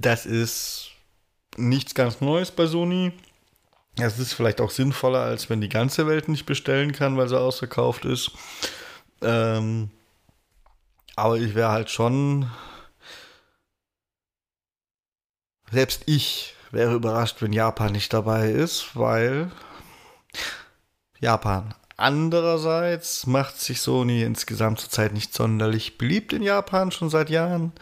Das 0.00 0.26
ist 0.26 0.90
nichts 1.56 1.94
ganz 1.94 2.20
Neues 2.20 2.50
bei 2.50 2.66
Sony. 2.66 3.12
Es 3.96 4.18
ist 4.18 4.32
vielleicht 4.32 4.60
auch 4.60 4.70
sinnvoller, 4.70 5.20
als 5.20 5.50
wenn 5.50 5.60
die 5.60 5.68
ganze 5.68 6.06
Welt 6.06 6.28
nicht 6.28 6.46
bestellen 6.46 6.92
kann, 6.92 7.16
weil 7.16 7.28
sie 7.28 7.38
ausverkauft 7.38 8.04
ist. 8.04 8.30
Ähm, 9.22 9.90
aber 11.16 11.36
ich 11.36 11.54
wäre 11.54 11.70
halt 11.70 11.90
schon. 11.90 12.50
Selbst 15.70 16.02
ich 16.06 16.54
wäre 16.70 16.94
überrascht, 16.94 17.42
wenn 17.42 17.52
Japan 17.52 17.92
nicht 17.92 18.12
dabei 18.12 18.50
ist, 18.50 18.96
weil 18.96 19.50
Japan. 21.18 21.74
Andererseits 21.96 23.26
macht 23.26 23.60
sich 23.60 23.82
Sony 23.82 24.22
insgesamt 24.22 24.80
zurzeit 24.80 25.12
nicht 25.12 25.34
sonderlich 25.34 25.98
beliebt 25.98 26.32
in 26.32 26.42
Japan, 26.42 26.90
schon 26.90 27.10
seit 27.10 27.28
Jahren. 27.28 27.72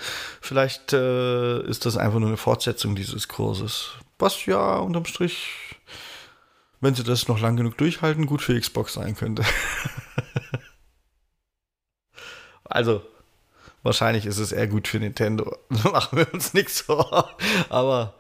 Vielleicht 0.41 0.93
äh, 0.93 1.63
ist 1.63 1.87
das 1.87 1.97
einfach 1.97 2.19
nur 2.19 2.29
eine 2.29 2.37
Fortsetzung 2.37 2.97
dieses 2.97 3.29
Kurses. 3.29 3.93
Was 4.19 4.45
ja 4.47 4.79
unterm 4.79 5.05
Strich 5.05 5.68
wenn 6.81 6.95
sie 6.95 7.05
das 7.05 7.29
noch 7.29 7.41
lang 7.41 7.57
genug 7.57 7.77
durchhalten, 7.79 8.27
gut 8.27 8.43
für 8.43 8.59
Xbox 8.59 8.95
sein 8.95 9.17
könnte. 9.17 9.45
also, 12.65 13.03
wahrscheinlich 13.83 14.27
ist 14.27 14.39
es 14.39 14.53
eher 14.53 14.69
gut 14.69 14.89
für 14.89 15.01
Nintendo. 15.01 15.57
Machen 15.69 16.19
wir 16.19 16.33
uns 16.33 16.55
nichts 16.55 16.83
vor. 16.83 17.37
Aber 17.69 18.15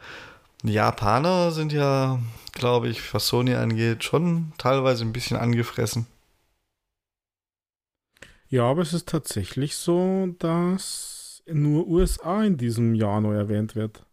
die 0.62 0.72
Japaner 0.72 1.52
sind 1.52 1.72
ja, 1.72 2.18
glaube 2.52 2.88
ich, 2.88 3.14
was 3.14 3.28
Sony 3.28 3.54
angeht, 3.54 4.04
schon 4.04 4.52
teilweise 4.58 5.04
ein 5.04 5.12
bisschen 5.12 5.36
angefressen. 5.36 6.06
Ja, 8.48 8.64
aber 8.64 8.82
es 8.82 8.94
ist 8.94 9.08
tatsächlich 9.08 9.76
so, 9.76 10.28
dass 10.38 11.42
nur 11.46 11.86
USA 11.86 12.42
in 12.44 12.56
diesem 12.56 12.94
Jahr 12.94 13.20
neu 13.20 13.34
erwähnt 13.34 13.76
wird. 13.76 14.04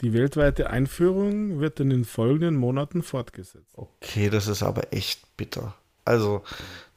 Die 0.00 0.12
weltweite 0.12 0.70
Einführung 0.70 1.60
wird 1.60 1.80
in 1.80 1.90
den 1.90 2.04
folgenden 2.04 2.56
Monaten 2.56 3.02
fortgesetzt. 3.02 3.76
Okay, 3.76 4.30
das 4.30 4.46
ist 4.46 4.62
aber 4.62 4.92
echt 4.92 5.36
bitter. 5.36 5.74
Also, 6.04 6.42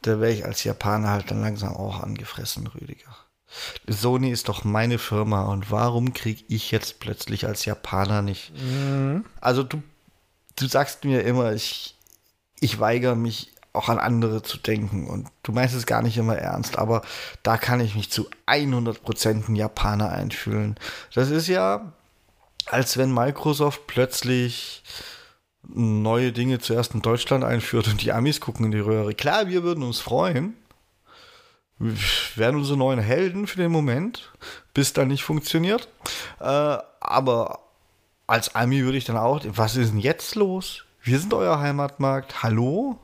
da 0.03 0.19
wäre 0.19 0.32
ich 0.32 0.45
als 0.45 0.64
Japaner 0.64 1.10
halt 1.10 1.32
dann 1.32 1.41
langsam 1.41 1.76
auch 1.76 2.02
angefressen, 2.02 2.68
Rüdiger. 2.68 3.15
Sony 3.88 4.32
ist 4.32 4.48
doch 4.48 4.64
meine 4.64 4.98
Firma 4.98 5.44
und 5.45 5.72
warum 5.72 6.14
kriege 6.14 6.44
ich 6.48 6.72
jetzt 6.72 6.99
plötzlich 6.99 7.45
als 7.45 7.65
Japaner 7.65 8.22
nicht? 8.22 8.53
Mhm. 8.56 9.26
Also 9.41 9.64
du, 9.64 9.84
du 10.56 10.68
sagst 10.68 11.03
mir 11.03 11.23
immer, 11.23 11.53
ich, 11.53 11.98
ich 12.60 12.80
weigere 12.80 13.15
mich 13.15 13.52
auch 13.73 13.90
an 13.90 13.99
andere 13.99 14.41
zu 14.41 14.57
denken 14.57 15.07
und 15.07 15.28
du 15.44 15.52
meinst 15.52 15.76
es 15.76 15.86
gar 15.86 16.02
nicht 16.02 16.18
immer 16.18 16.38
ernst, 16.38 16.78
aber 16.78 17.02
da 17.44 17.57
kann 17.57 17.80
ich 17.80 17.95
mich 17.95 18.11
zu 18.11 18.30
100% 18.48 19.49
ein 19.49 19.56
Japaner 19.56 20.10
einfühlen. 20.10 20.76
Das 21.14 21.30
ist 21.30 21.48
ja, 21.48 21.94
als 22.68 22.98
wenn 22.98 23.14
Microsoft 23.14 23.88
plötzlich 23.88 24.84
neue 25.64 26.32
Dinge 26.32 26.60
zuerst 26.60 26.94
in 26.94 27.02
Deutschland 27.02 27.44
einführt 27.44 27.88
und 27.88 28.02
die 28.02 28.12
Amis 28.12 28.42
gucken 28.42 28.66
in 28.66 28.72
die 28.72 28.80
Röhre. 28.80 29.14
Klar, 29.14 29.48
wir 29.48 29.64
würden 29.64 29.84
uns 29.84 30.00
freuen. 30.00 30.56
Wir 31.78 31.96
wären 32.36 32.56
unsere 32.56 32.78
neuen 32.78 33.00
Helden 33.00 33.48
für 33.48 33.58
den 33.58 33.72
Moment, 33.72 34.32
bis 34.74 34.94
dann 34.94 35.08
nicht 35.08 35.24
funktioniert. 35.24 35.88
Äh, 36.40 36.78
aber 37.00 37.60
als 38.28 38.54
Ami 38.56 38.84
würde 38.84 38.98
ich 38.98 39.06
dann 39.06 39.18
auch, 39.18 39.42
was 39.48 39.76
ist 39.76 39.92
denn 39.92 40.00
jetzt 40.00 40.36
los? 40.36 40.86
Wir 41.02 41.20
sind 41.20 41.34
euer 41.34 41.60
Heimatmarkt. 41.60 42.44
Hallo? 42.44 43.00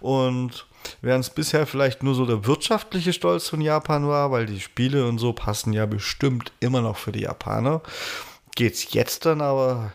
Und 0.00 0.66
während 1.00 1.24
es 1.24 1.30
bisher 1.30 1.66
vielleicht 1.66 2.02
nur 2.02 2.14
so 2.14 2.26
der 2.26 2.46
wirtschaftliche 2.46 3.12
Stolz 3.12 3.48
von 3.48 3.60
Japan 3.60 4.06
war, 4.06 4.30
weil 4.30 4.46
die 4.46 4.60
Spiele 4.60 5.06
und 5.06 5.18
so 5.18 5.32
passen 5.32 5.72
ja 5.72 5.86
bestimmt 5.86 6.52
immer 6.60 6.82
noch 6.82 6.96
für 6.96 7.12
die 7.12 7.22
Japaner 7.22 7.82
geht 8.54 8.74
es 8.74 8.92
jetzt 8.92 9.26
dann 9.26 9.40
aber 9.40 9.92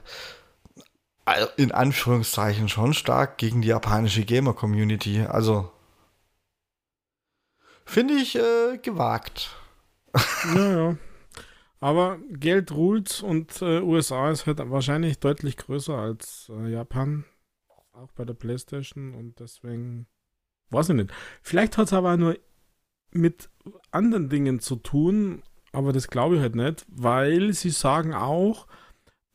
in 1.57 1.71
Anführungszeichen 1.71 2.69
schon 2.69 2.93
stark 2.93 3.37
gegen 3.37 3.61
die 3.61 3.67
japanische 3.67 4.25
Gamer-Community. 4.25 5.21
Also 5.21 5.71
finde 7.85 8.15
ich 8.15 8.35
äh, 8.35 8.77
gewagt. 8.81 9.55
Naja. 10.53 10.97
Aber 11.79 12.17
Geld 12.29 12.71
ruht 12.71 13.23
und 13.23 13.61
äh, 13.61 13.79
USA 13.79 14.31
ist 14.31 14.45
halt 14.47 14.59
wahrscheinlich 14.69 15.19
deutlich 15.19 15.55
größer 15.55 15.97
als 15.97 16.51
äh, 16.53 16.71
Japan. 16.71 17.25
Auch 17.93 18.11
bei 18.13 18.25
der 18.25 18.33
PlayStation 18.33 19.13
und 19.13 19.39
deswegen 19.39 20.07
weiß 20.71 20.89
ich 20.89 20.95
nicht. 20.95 21.11
Vielleicht 21.41 21.77
hat 21.77 21.87
es 21.87 21.93
aber 21.93 22.17
nur 22.17 22.37
mit 23.11 23.49
anderen 23.91 24.29
Dingen 24.29 24.59
zu 24.59 24.75
tun, 24.75 25.41
aber 25.71 25.93
das 25.93 26.07
glaube 26.07 26.35
ich 26.35 26.41
halt 26.41 26.55
nicht, 26.55 26.85
weil 26.89 27.53
sie 27.53 27.69
sagen 27.69 28.13
auch, 28.13 28.67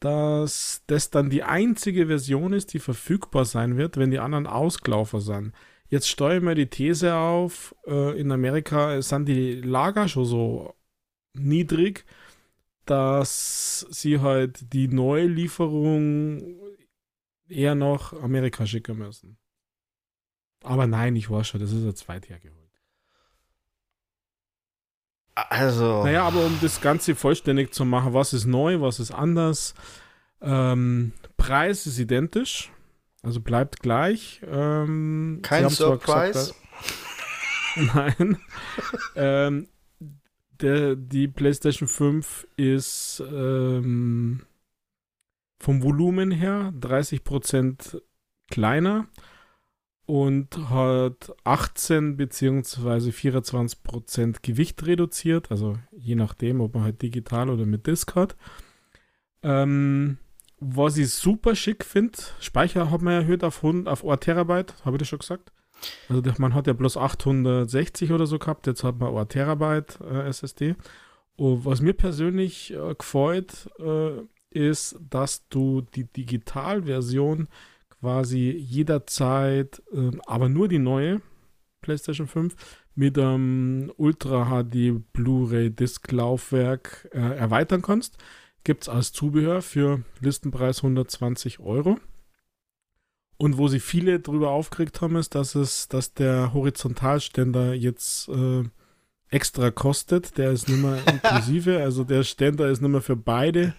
dass 0.01 0.82
das 0.86 1.11
dann 1.11 1.31
die 1.31 1.43
einzige 1.44 2.06
Version 2.09 2.52
ist, 2.52 2.74
die 2.74 2.78
verfügbar 2.78 3.44
sein 3.44 3.77
wird, 3.77 3.97
wenn 3.97 4.11
die 4.11 4.19
anderen 4.19 4.47
ausgelaufen 4.47 5.20
sind. 5.20 5.52
Jetzt 5.89 6.09
steuern 6.09 6.47
wir 6.47 6.55
die 6.55 6.69
These 6.69 7.15
auf, 7.15 7.74
äh, 7.86 8.19
in 8.19 8.32
Amerika 8.32 9.01
sind 9.01 9.27
die 9.27 9.61
Lager 9.61 10.09
schon 10.09 10.24
so 10.24 10.74
niedrig, 11.35 12.05
dass 12.85 13.86
sie 13.90 14.20
halt 14.20 14.73
die 14.73 14.89
neue 14.89 15.27
Lieferung 15.27 16.59
eher 17.48 17.74
nach 17.74 18.12
Amerika 18.12 18.66
schicken 18.66 18.98
müssen. 18.98 19.39
Aber 20.62 20.86
nein, 20.86 21.16
ich 21.16 21.31
weiß 21.31 21.47
schon, 21.48 21.61
das 21.61 21.73
ist 21.73 21.85
jetzt 21.85 22.09
weit 22.09 22.28
hergeholt. 22.28 22.64
Also. 25.35 26.05
Naja, 26.05 26.24
aber 26.24 26.44
um 26.44 26.59
das 26.61 26.81
Ganze 26.81 27.15
vollständig 27.15 27.74
zu 27.74 27.85
machen, 27.85 28.15
was 28.15 28.32
ist 28.32 28.47
neu, 28.47 28.81
was 28.81 29.01
ist 29.01 29.11
anders? 29.11 29.74
Ähm, 30.40 31.12
Preis 31.36 31.86
ist 31.86 31.98
identisch, 31.98 32.70
also 33.23 33.40
bleibt 33.40 33.81
gleich. 33.81 34.40
Ähm, 34.47 35.40
Kein 35.43 35.69
Surprise. 35.70 36.55
Nein. 37.77 38.39
ähm, 39.16 39.69
der, 40.61 40.94
die 40.94 41.27
PlayStation 41.27 41.89
5 41.89 42.47
ist 42.56 43.23
ähm, 43.28 44.43
vom 45.59 45.82
Volumen 45.82 46.31
her 46.31 46.73
30% 46.78 48.01
kleiner 48.51 49.09
und 50.06 50.70
hat 50.70 51.35
18 51.44 52.16
bzw. 52.16 53.10
24 53.10 53.82
Prozent 53.82 54.43
Gewicht 54.43 54.86
reduziert, 54.86 55.51
also 55.51 55.78
je 55.93 56.14
nachdem, 56.14 56.60
ob 56.60 56.74
man 56.74 56.85
halt 56.85 57.02
digital 57.02 57.51
oder 57.51 57.66
mit 57.66 57.86
Disk 57.86 58.14
hat. 58.14 58.36
Ähm, 59.43 60.18
was 60.60 60.97
ich 60.97 61.10
super 61.10 61.55
schick 61.55 61.85
finde, 61.85 62.18
Speicher 62.40 62.90
hat 62.90 63.02
man 63.02 63.14
erhöht 63.14 63.44
auf, 63.44 63.62
100, 63.62 63.89
auf 63.89 64.06
1 64.06 64.20
Terabyte, 64.20 64.74
habe 64.85 64.97
ich 64.97 65.01
das 65.01 65.09
schon 65.09 65.18
gesagt? 65.18 65.52
Also 66.09 66.22
man 66.39 66.55
hat 66.55 66.66
ja 66.66 66.72
bloß 66.72 66.97
860 66.97 68.12
oder 68.12 68.26
so 68.26 68.39
gehabt, 68.39 68.66
jetzt 68.66 68.85
hat 68.85 68.98
man 68.98 69.14
1 69.16 69.28
Terabyte 69.28 70.01
äh, 70.01 70.28
SSD. 70.28 70.76
Und 71.36 71.64
was 71.64 71.81
mir 71.81 71.94
persönlich 71.94 72.72
äh, 72.72 72.94
gefällt, 72.94 73.68
äh, 73.78 74.22
ist, 74.51 74.97
dass 75.10 75.48
du 75.48 75.81
die 75.81 76.05
Digitalversion 76.05 77.48
quasi 78.05 78.51
jederzeit, 78.51 79.82
äh, 79.90 80.10
aber 80.26 80.51
nur 80.51 80.68
die 80.68 80.78
neue 80.78 81.22
PlayStation 81.81 82.26
5 82.26 82.55
mit 82.94 83.18
einem 83.18 83.90
Ultra 83.97 84.44
HD 84.44 85.01
Blu-ray 85.14 85.70
Disc 85.70 86.12
Laufwerk 86.12 87.09
äh, 87.12 87.18
erweitern 87.18 87.81
kannst. 87.81 88.18
Gibt 88.62 88.82
es 88.82 88.89
als 88.90 89.12
Zubehör 89.12 89.62
für 89.62 90.02
Listenpreis 90.20 90.78
120 90.78 91.60
Euro. 91.60 91.98
Und 93.39 93.56
wo 93.56 93.68
sich 93.68 93.82
viele 93.82 94.20
drüber 94.20 94.51
aufgeregt 94.51 95.01
haben, 95.01 95.16
ist, 95.16 95.35
dass 95.35 95.55
es, 95.55 95.89
dass 95.89 96.12
der 96.12 96.52
Horizontalständer 96.52 97.72
jetzt 97.72 98.28
äh, 98.28 98.64
extra 99.31 99.70
kostet. 99.70 100.36
Der 100.36 100.52
ist 100.52 100.68
nicht 100.68 100.82
mehr 100.82 100.98
inklusive, 101.10 101.81
also 101.82 102.05
der 102.05 102.22
Ständer 102.22 102.68
ist 102.68 102.82
nicht 102.82 102.90
mehr 102.90 103.01
für 103.01 103.16
beide 103.16 103.74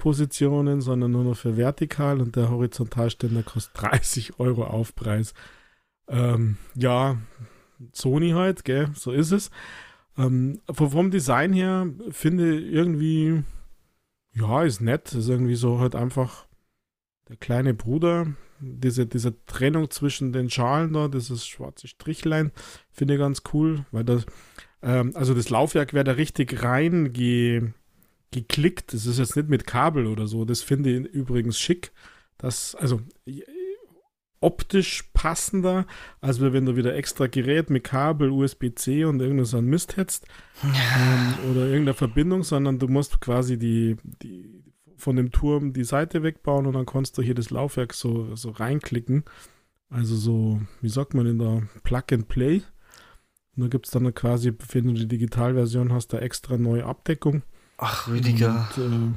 Positionen, 0.00 0.80
sondern 0.80 1.12
nur 1.12 1.22
noch 1.22 1.36
für 1.36 1.56
vertikal 1.56 2.20
und 2.20 2.34
der 2.34 2.50
Horizontalständer 2.50 3.44
kostet 3.44 3.80
30 3.80 4.40
Euro 4.40 4.64
Aufpreis. 4.64 5.34
Ähm, 6.08 6.56
ja, 6.74 7.18
Sony 7.92 8.30
halt, 8.30 8.64
gell, 8.64 8.90
so 8.94 9.12
ist 9.12 9.30
es. 9.30 9.50
Ähm, 10.18 10.60
vom 10.72 11.10
Design 11.10 11.52
her 11.52 11.88
finde 12.10 12.58
ich 12.58 12.72
irgendwie, 12.72 13.44
ja, 14.34 14.64
ist 14.64 14.80
nett, 14.80 15.12
ist 15.14 15.28
irgendwie 15.28 15.54
so 15.54 15.78
halt 15.78 15.94
einfach 15.94 16.46
der 17.28 17.36
kleine 17.36 17.74
Bruder. 17.74 18.26
Diese, 18.58 19.06
diese 19.06 19.42
Trennung 19.46 19.90
zwischen 19.90 20.32
den 20.32 20.50
Schalen 20.50 20.92
da, 20.92 21.08
dieses 21.08 21.46
schwarze 21.46 21.88
Strichlein, 21.88 22.52
finde 22.90 23.14
ich 23.14 23.20
ganz 23.20 23.42
cool, 23.54 23.86
weil 23.90 24.04
das, 24.04 24.26
ähm, 24.82 25.12
also 25.14 25.32
das 25.32 25.48
Laufwerk 25.48 25.94
wäre 25.94 26.04
da 26.04 26.12
richtig 26.12 26.62
rein 26.62 27.12
ge, 27.14 27.72
geklickt. 28.30 28.92
Das 28.92 29.06
ist 29.06 29.18
jetzt 29.18 29.36
nicht 29.36 29.48
mit 29.48 29.66
Kabel 29.66 30.06
oder 30.06 30.26
so. 30.26 30.44
Das 30.44 30.62
finde 30.62 30.90
ich 30.90 31.06
übrigens 31.06 31.58
schick. 31.58 31.92
Das, 32.38 32.74
also 32.74 33.00
optisch 34.40 35.10
passender, 35.12 35.86
als 36.20 36.40
wenn 36.40 36.64
du 36.64 36.76
wieder 36.76 36.94
extra 36.94 37.26
Gerät 37.26 37.68
mit 37.70 37.84
Kabel, 37.84 38.30
USB-C 38.30 39.04
und 39.04 39.20
irgendwas 39.20 39.54
an 39.54 39.66
Mist 39.66 39.96
hättest 39.96 40.26
ähm, 40.64 41.34
oder 41.50 41.66
irgendeine 41.66 41.94
Verbindung, 41.94 42.42
sondern 42.42 42.78
du 42.78 42.88
musst 42.88 43.20
quasi 43.20 43.58
die, 43.58 43.96
die 44.04 44.64
von 44.96 45.16
dem 45.16 45.30
Turm 45.30 45.72
die 45.72 45.84
Seite 45.84 46.22
wegbauen 46.22 46.66
und 46.66 46.74
dann 46.74 46.86
kannst 46.86 47.18
du 47.18 47.22
hier 47.22 47.34
das 47.34 47.50
Laufwerk 47.50 47.94
so, 47.94 48.34
so 48.34 48.50
reinklicken. 48.50 49.24
Also 49.88 50.14
so, 50.14 50.60
wie 50.80 50.88
sagt 50.88 51.14
man 51.14 51.26
in 51.26 51.38
der 51.38 51.62
Plug 51.82 52.04
and 52.12 52.28
Play. 52.28 52.62
Und 53.56 53.64
da 53.64 53.68
gibt 53.68 53.86
es 53.86 53.92
dann 53.92 54.14
quasi, 54.14 54.52
wenn 54.72 54.86
du 54.86 54.92
die 54.92 55.08
Digitalversion 55.08 55.92
hast, 55.92 56.12
da 56.12 56.18
extra 56.18 56.56
neue 56.56 56.86
Abdeckung. 56.86 57.42
Ach, 57.80 58.08
Rüdiger. 58.08 58.68
Und, 58.76 59.16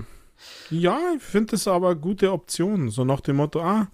äh, 0.72 0.76
ja, 0.76 0.98
ich 1.16 1.24
finde 1.24 1.52
das 1.52 1.68
aber 1.68 1.96
gute 1.96 2.32
Option. 2.32 2.90
So 2.90 3.06
nach 3.06 3.22
dem 3.22 3.38
Motto, 3.38 3.62
ah, 3.62 3.88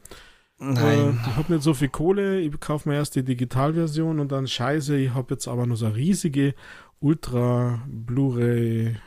Nein. 0.60 1.20
Äh, 1.26 1.30
ich 1.30 1.36
habe 1.38 1.54
nicht 1.54 1.64
so 1.64 1.74
viel 1.74 1.88
Kohle, 1.88 2.40
ich 2.40 2.60
kaufe 2.60 2.90
mir 2.90 2.96
erst 2.96 3.16
die 3.16 3.24
Digitalversion 3.24 4.20
und 4.20 4.32
dann 4.32 4.48
scheiße, 4.48 4.98
ich 4.98 5.14
habe 5.14 5.34
jetzt 5.34 5.48
aber 5.48 5.66
nur 5.66 5.78
so 5.78 5.86
eine 5.86 5.96
riesige 5.96 6.54
Ultra 7.00 7.82
Blu-ray 7.88 8.98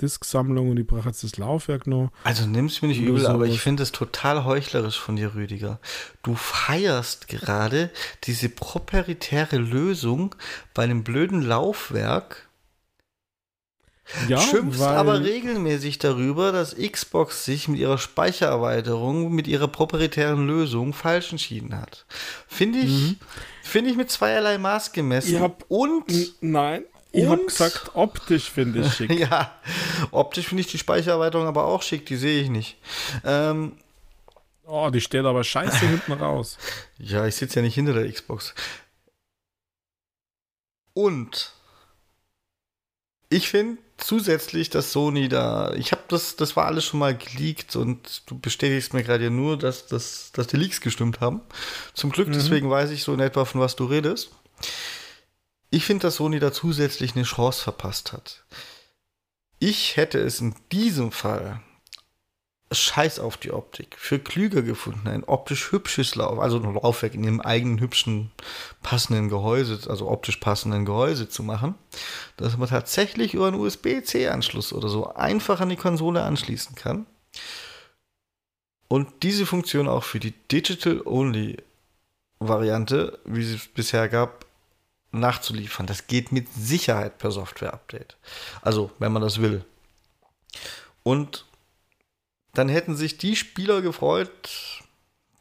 Disk-Sammlung 0.00 0.70
und 0.70 0.78
ich 0.78 0.86
brauche 0.86 1.08
jetzt 1.08 1.24
das 1.24 1.36
Laufwerk 1.38 1.86
noch. 1.86 2.10
Also 2.24 2.46
nimm's 2.46 2.82
mir 2.82 2.88
nicht 2.88 3.00
übel, 3.00 3.26
aber 3.26 3.46
ich 3.46 3.60
finde 3.60 3.82
es 3.82 3.92
total 3.92 4.44
heuchlerisch 4.44 4.98
von 4.98 5.16
dir, 5.16 5.34
Rüdiger. 5.34 5.80
Du 6.22 6.34
feierst 6.34 7.28
gerade 7.28 7.90
diese 8.24 8.48
proprietäre 8.48 9.56
Lösung 9.56 10.34
bei 10.74 10.84
einem 10.84 11.02
blöden 11.02 11.42
Laufwerk 11.42 12.47
ja, 14.28 14.40
schimpfst 14.40 14.82
aber 14.82 15.22
regelmäßig 15.22 15.98
darüber, 15.98 16.52
dass 16.52 16.76
Xbox 16.76 17.44
sich 17.44 17.68
mit 17.68 17.78
ihrer 17.78 17.98
Speichererweiterung, 17.98 19.32
mit 19.32 19.46
ihrer 19.46 19.68
proprietären 19.68 20.46
Lösung 20.46 20.92
falsch 20.92 21.32
entschieden 21.32 21.78
hat. 21.78 22.06
Finde 22.46 22.78
ich, 22.78 22.90
mhm. 22.90 23.16
finde 23.62 23.90
ich 23.90 23.96
mit 23.96 24.10
zweierlei 24.10 24.58
Maß 24.58 24.92
gemessen. 24.92 25.34
Ich 25.34 25.40
hab, 25.40 25.64
und 25.68 26.06
nein, 26.40 26.84
ich 27.12 27.26
habe 27.26 27.44
gesagt, 27.44 27.90
optisch 27.94 28.50
finde 28.50 28.80
ich 28.80 28.92
schick. 28.92 29.10
ja, 29.18 29.54
optisch 30.10 30.48
finde 30.48 30.62
ich 30.62 30.68
die 30.68 30.78
Speichererweiterung 30.78 31.46
aber 31.46 31.64
auch 31.64 31.82
schick, 31.82 32.06
die 32.06 32.16
sehe 32.16 32.42
ich 32.42 32.50
nicht. 32.50 32.76
Ähm, 33.24 33.76
oh, 34.64 34.90
die 34.90 35.00
steht 35.00 35.24
aber 35.24 35.44
scheiße 35.44 35.78
hinten 35.86 36.12
raus. 36.12 36.58
Ja, 36.98 37.26
ich 37.26 37.36
sitze 37.36 37.56
ja 37.56 37.62
nicht 37.62 37.74
hinter 37.74 37.94
der 37.94 38.10
Xbox. 38.10 38.54
Und 40.92 41.52
ich 43.30 43.48
finde, 43.48 43.80
zusätzlich, 43.98 44.70
dass 44.70 44.92
Sony 44.92 45.28
da, 45.28 45.74
ich 45.74 45.92
habe 45.92 46.02
das, 46.08 46.36
das 46.36 46.56
war 46.56 46.66
alles 46.66 46.84
schon 46.84 47.00
mal 47.00 47.16
geleakt 47.16 47.76
und 47.76 48.22
du 48.26 48.38
bestätigst 48.38 48.94
mir 48.94 49.02
gerade 49.02 49.24
ja 49.24 49.30
nur, 49.30 49.58
dass, 49.58 49.86
dass, 49.86 50.32
dass 50.32 50.46
die 50.46 50.56
Leaks 50.56 50.80
gestimmt 50.80 51.20
haben. 51.20 51.42
Zum 51.94 52.10
Glück, 52.10 52.28
mhm. 52.28 52.32
deswegen 52.32 52.70
weiß 52.70 52.90
ich 52.90 53.02
so 53.02 53.12
in 53.12 53.20
etwa, 53.20 53.44
von 53.44 53.60
was 53.60 53.76
du 53.76 53.84
redest. 53.84 54.30
Ich 55.70 55.84
finde, 55.84 56.02
dass 56.02 56.16
Sony 56.16 56.38
da 56.38 56.52
zusätzlich 56.52 57.14
eine 57.14 57.24
Chance 57.24 57.62
verpasst 57.62 58.12
hat. 58.12 58.44
Ich 59.58 59.96
hätte 59.96 60.18
es 60.18 60.40
in 60.40 60.54
diesem 60.72 61.12
Fall 61.12 61.60
Scheiß 62.70 63.18
auf 63.18 63.38
die 63.38 63.52
Optik. 63.52 63.96
Für 63.98 64.18
klüger 64.18 64.60
gefunden, 64.62 65.08
ein 65.08 65.24
optisch 65.24 65.72
hübsches 65.72 66.14
Lauf, 66.16 66.38
also 66.38 66.58
ein 66.58 66.74
Laufwerk 66.74 67.14
in 67.14 67.22
dem 67.22 67.40
eigenen 67.40 67.80
hübschen, 67.80 68.30
passenden 68.82 69.30
Gehäuse, 69.30 69.80
also 69.88 70.10
optisch 70.10 70.36
passenden 70.36 70.84
Gehäuse 70.84 71.30
zu 71.30 71.42
machen, 71.42 71.76
dass 72.36 72.58
man 72.58 72.68
tatsächlich 72.68 73.32
über 73.32 73.46
einen 73.48 73.58
USB-C-Anschluss 73.58 74.74
oder 74.74 74.88
so 74.88 75.14
einfach 75.14 75.60
an 75.60 75.70
die 75.70 75.76
Konsole 75.76 76.22
anschließen 76.22 76.74
kann. 76.74 77.06
Und 78.88 79.22
diese 79.22 79.46
Funktion 79.46 79.88
auch 79.88 80.04
für 80.04 80.20
die 80.20 80.34
Digital-Only-Variante, 80.50 83.18
wie 83.24 83.44
sie 83.44 83.54
es 83.54 83.68
bisher 83.68 84.08
gab, 84.08 84.44
nachzuliefern. 85.10 85.86
Das 85.86 86.06
geht 86.06 86.32
mit 86.32 86.52
Sicherheit 86.52 87.16
per 87.18 87.30
Software-Update. 87.30 88.18
Also, 88.60 88.90
wenn 88.98 89.12
man 89.12 89.22
das 89.22 89.40
will. 89.40 89.64
Und 91.02 91.46
dann 92.58 92.68
hätten 92.68 92.96
sich 92.96 93.18
die 93.18 93.36
Spieler 93.36 93.82
gefreut, 93.82 94.30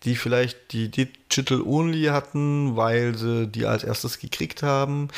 die 0.03 0.15
vielleicht 0.15 0.72
die 0.72 0.89
Digital 0.89 1.61
Only 1.61 2.06
hatten, 2.06 2.76
weil 2.76 3.18
sie 3.18 3.48
die 3.48 3.65
als 3.65 3.84
erstes 3.84 4.19
gekriegt 4.19 4.61
haben. 4.61 5.10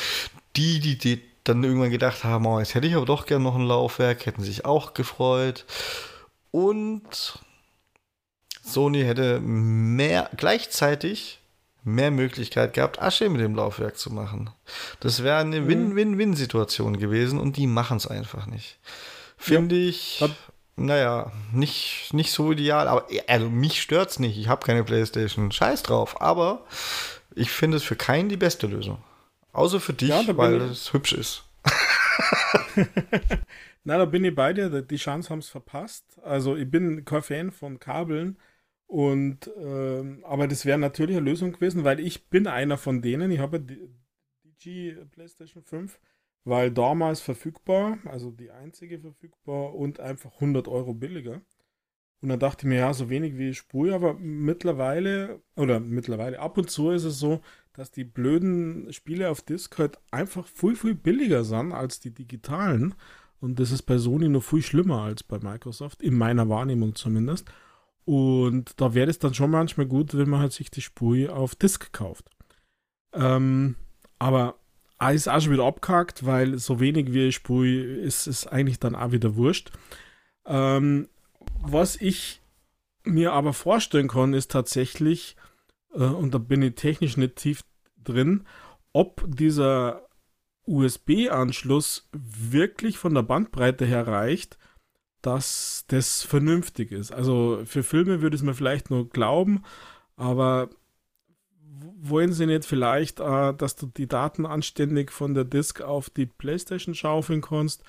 Die, 0.56 0.80
die, 0.80 0.96
die 0.96 1.22
dann 1.44 1.62
irgendwann 1.62 1.90
gedacht 1.90 2.24
haben, 2.24 2.46
oh, 2.46 2.58
jetzt 2.58 2.74
hätte 2.74 2.86
ich 2.86 2.94
aber 2.94 3.04
doch 3.04 3.26
gern 3.26 3.42
noch 3.42 3.54
ein 3.54 3.66
Laufwerk, 3.66 4.24
hätten 4.24 4.42
sich 4.42 4.64
auch 4.64 4.94
gefreut. 4.94 5.66
Und 6.50 7.38
Sony 8.64 9.02
hätte 9.02 9.40
mehr 9.40 10.30
gleichzeitig 10.36 11.38
mehr 11.84 12.10
Möglichkeit 12.10 12.74
gehabt, 12.74 13.00
Asche 13.00 13.28
mit 13.28 13.40
dem 13.40 13.54
Laufwerk 13.54 13.96
zu 13.96 14.10
machen. 14.10 14.50
Das 15.00 15.22
wäre 15.22 15.38
eine 15.38 15.60
mhm. 15.60 15.68
Win-Win-Win-Situation 15.68 16.98
gewesen 16.98 17.38
und 17.38 17.56
die 17.56 17.66
machen 17.66 17.96
es 17.96 18.06
einfach 18.06 18.46
nicht. 18.46 18.78
Finde 19.36 19.76
ja, 19.76 19.88
ich 19.88 20.22
naja, 20.80 21.32
nicht, 21.52 22.10
nicht 22.12 22.32
so 22.32 22.52
ideal. 22.52 22.88
Aber 22.88 23.06
also 23.26 23.50
mich 23.50 23.80
stört 23.80 24.10
es 24.10 24.18
nicht. 24.18 24.38
Ich 24.38 24.48
habe 24.48 24.64
keine 24.64 24.84
Playstation. 24.84 25.52
Scheiß 25.52 25.82
drauf. 25.82 26.20
Aber 26.20 26.64
ich 27.34 27.50
finde 27.50 27.76
es 27.76 27.84
für 27.84 27.96
keinen 27.96 28.28
die 28.28 28.36
beste 28.36 28.66
Lösung. 28.66 29.02
Außer 29.52 29.80
für 29.80 29.92
dich, 29.92 30.08
ja, 30.08 30.36
weil 30.36 30.60
es 30.60 30.92
hübsch 30.92 31.12
ist. 31.12 31.44
Na, 33.84 33.98
da 33.98 34.04
bin 34.04 34.24
ich 34.24 34.34
bei 34.34 34.52
dir. 34.52 34.82
Die 34.82 34.96
Chance 34.96 35.30
haben 35.30 35.40
es 35.40 35.48
verpasst. 35.48 36.04
Also 36.22 36.56
ich 36.56 36.70
bin 36.70 37.04
kein 37.04 37.22
Fan 37.22 37.50
von 37.50 37.78
Kabeln. 37.78 38.38
Und 38.86 39.50
ähm, 39.56 40.24
aber 40.24 40.48
das 40.48 40.64
wäre 40.64 40.78
natürlich 40.78 41.16
eine 41.16 41.24
Lösung 41.24 41.52
gewesen, 41.52 41.84
weil 41.84 42.00
ich 42.00 42.28
bin 42.28 42.46
einer 42.46 42.76
von 42.76 43.02
denen. 43.02 43.30
Ich 43.30 43.38
habe 43.38 43.60
die 43.60 43.88
DG 44.44 44.96
PlayStation 45.12 45.62
5 45.62 45.98
weil 46.44 46.70
damals 46.70 47.20
verfügbar, 47.20 47.98
also 48.04 48.30
die 48.30 48.50
einzige 48.50 48.98
verfügbar 48.98 49.74
und 49.74 50.00
einfach 50.00 50.34
100 50.34 50.68
Euro 50.68 50.94
billiger. 50.94 51.42
Und 52.22 52.28
dann 52.28 52.38
dachte 52.38 52.66
ich 52.66 52.68
mir, 52.68 52.80
ja, 52.80 52.92
so 52.92 53.08
wenig 53.08 53.38
wie 53.38 53.54
Spur, 53.54 53.94
aber 53.94 54.14
mittlerweile, 54.14 55.40
oder 55.56 55.80
mittlerweile 55.80 56.38
ab 56.38 56.58
und 56.58 56.70
zu 56.70 56.90
ist 56.90 57.04
es 57.04 57.18
so, 57.18 57.40
dass 57.72 57.90
die 57.90 58.04
blöden 58.04 58.92
Spiele 58.92 59.30
auf 59.30 59.40
Disc 59.40 59.78
halt 59.78 59.98
einfach 60.10 60.46
viel, 60.46 60.76
viel 60.76 60.94
billiger 60.94 61.44
sind 61.44 61.72
als 61.72 62.00
die 62.00 62.12
digitalen. 62.12 62.94
Und 63.40 63.58
das 63.58 63.70
ist 63.70 63.82
bei 63.82 63.96
Sony 63.96 64.28
noch 64.28 64.42
viel 64.42 64.62
schlimmer 64.62 65.00
als 65.02 65.22
bei 65.22 65.38
Microsoft, 65.38 66.02
in 66.02 66.14
meiner 66.14 66.48
Wahrnehmung 66.50 66.94
zumindest. 66.94 67.50
Und 68.04 68.78
da 68.80 68.92
wäre 68.92 69.08
es 69.08 69.18
dann 69.18 69.32
schon 69.32 69.50
manchmal 69.50 69.86
gut, 69.86 70.16
wenn 70.16 70.28
man 70.28 70.40
halt 70.40 70.52
sich 70.52 70.70
die 70.70 70.82
Spur 70.82 71.34
auf 71.34 71.54
Disc 71.54 71.90
kauft. 71.92 72.28
Ähm, 73.14 73.76
aber 74.18 74.59
ist 75.08 75.28
auch 75.28 75.40
schon 75.40 75.52
wieder 75.52 75.64
abgehakt, 75.64 76.26
weil 76.26 76.58
so 76.58 76.78
wenig 76.80 77.12
wie 77.12 77.28
ich 77.28 77.36
spule, 77.36 77.82
ist 77.82 78.26
es 78.26 78.46
eigentlich 78.46 78.78
dann 78.78 78.94
auch 78.94 79.12
wieder 79.12 79.36
wurscht. 79.36 79.72
Ähm, 80.46 81.08
was 81.60 81.96
ich 81.96 82.40
mir 83.04 83.32
aber 83.32 83.52
vorstellen 83.52 84.08
kann, 84.08 84.34
ist 84.34 84.50
tatsächlich, 84.50 85.36
äh, 85.94 86.04
und 86.04 86.34
da 86.34 86.38
bin 86.38 86.62
ich 86.62 86.74
technisch 86.74 87.16
nicht 87.16 87.36
tief 87.36 87.62
drin, 87.96 88.46
ob 88.92 89.24
dieser 89.26 90.06
USB-Anschluss 90.66 92.08
wirklich 92.12 92.98
von 92.98 93.14
der 93.14 93.22
Bandbreite 93.22 93.86
her 93.86 94.06
reicht, 94.06 94.58
dass 95.22 95.84
das 95.88 96.22
vernünftig 96.22 96.92
ist. 96.92 97.12
Also 97.12 97.62
für 97.64 97.82
Filme 97.82 98.22
würde 98.22 98.36
ich 98.36 98.42
es 98.42 98.46
mir 98.46 98.54
vielleicht 98.54 98.90
nur 98.90 99.08
glauben, 99.08 99.62
aber 100.16 100.70
wollen 102.02 102.32
sie 102.32 102.46
nicht 102.46 102.64
vielleicht, 102.64 103.20
äh, 103.20 103.54
dass 103.54 103.76
du 103.76 103.86
die 103.86 104.08
Daten 104.08 104.46
anständig 104.46 105.12
von 105.12 105.34
der 105.34 105.44
Disk 105.44 105.80
auf 105.80 106.10
die 106.10 106.26
Playstation 106.26 106.94
schaufeln 106.94 107.40
kannst? 107.40 107.82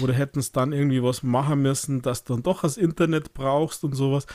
Oder 0.00 0.12
hätten 0.12 0.40
es 0.40 0.52
dann 0.52 0.72
irgendwie 0.72 1.02
was 1.02 1.22
machen 1.22 1.62
müssen, 1.62 2.02
dass 2.02 2.24
du 2.24 2.34
dann 2.34 2.42
doch 2.42 2.62
das 2.62 2.76
Internet 2.76 3.34
brauchst 3.34 3.84
und 3.84 3.94
sowas? 3.94 4.26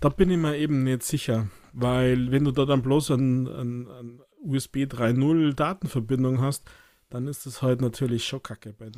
Da 0.00 0.08
bin 0.08 0.30
ich 0.30 0.38
mir 0.38 0.56
eben 0.56 0.84
nicht 0.84 1.02
sicher, 1.02 1.48
weil 1.72 2.30
wenn 2.30 2.44
du 2.44 2.50
da 2.50 2.64
dann 2.64 2.82
bloß 2.82 3.10
ein, 3.10 3.46
ein, 3.46 3.88
ein 3.88 4.20
USB 4.42 4.78
3.0 4.78 5.54
Datenverbindung 5.54 6.40
hast, 6.40 6.64
dann 7.08 7.26
ist 7.26 7.46
das 7.46 7.62
halt 7.62 7.80
natürlich 7.80 8.26
schon 8.26 8.42
kacke 8.42 8.72
bei, 8.72 8.90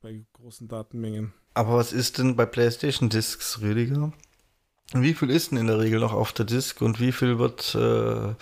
bei 0.00 0.24
großen 0.32 0.68
Datenmengen. 0.68 1.32
Aber 1.54 1.74
was 1.74 1.92
ist 1.92 2.18
denn 2.18 2.36
bei 2.36 2.46
PlayStation 2.46 3.08
Discs, 3.08 3.60
Rüdiger? 3.60 4.12
Wie 4.94 5.14
viel 5.14 5.30
ist 5.30 5.50
denn 5.50 5.58
in 5.58 5.66
der 5.66 5.80
Regel 5.80 6.00
noch 6.00 6.12
auf 6.12 6.32
der 6.32 6.46
Disk 6.46 6.80
und 6.80 7.00
wie 7.00 7.12
viel 7.12 7.38
wird 7.38 7.74
äh, 7.74 8.34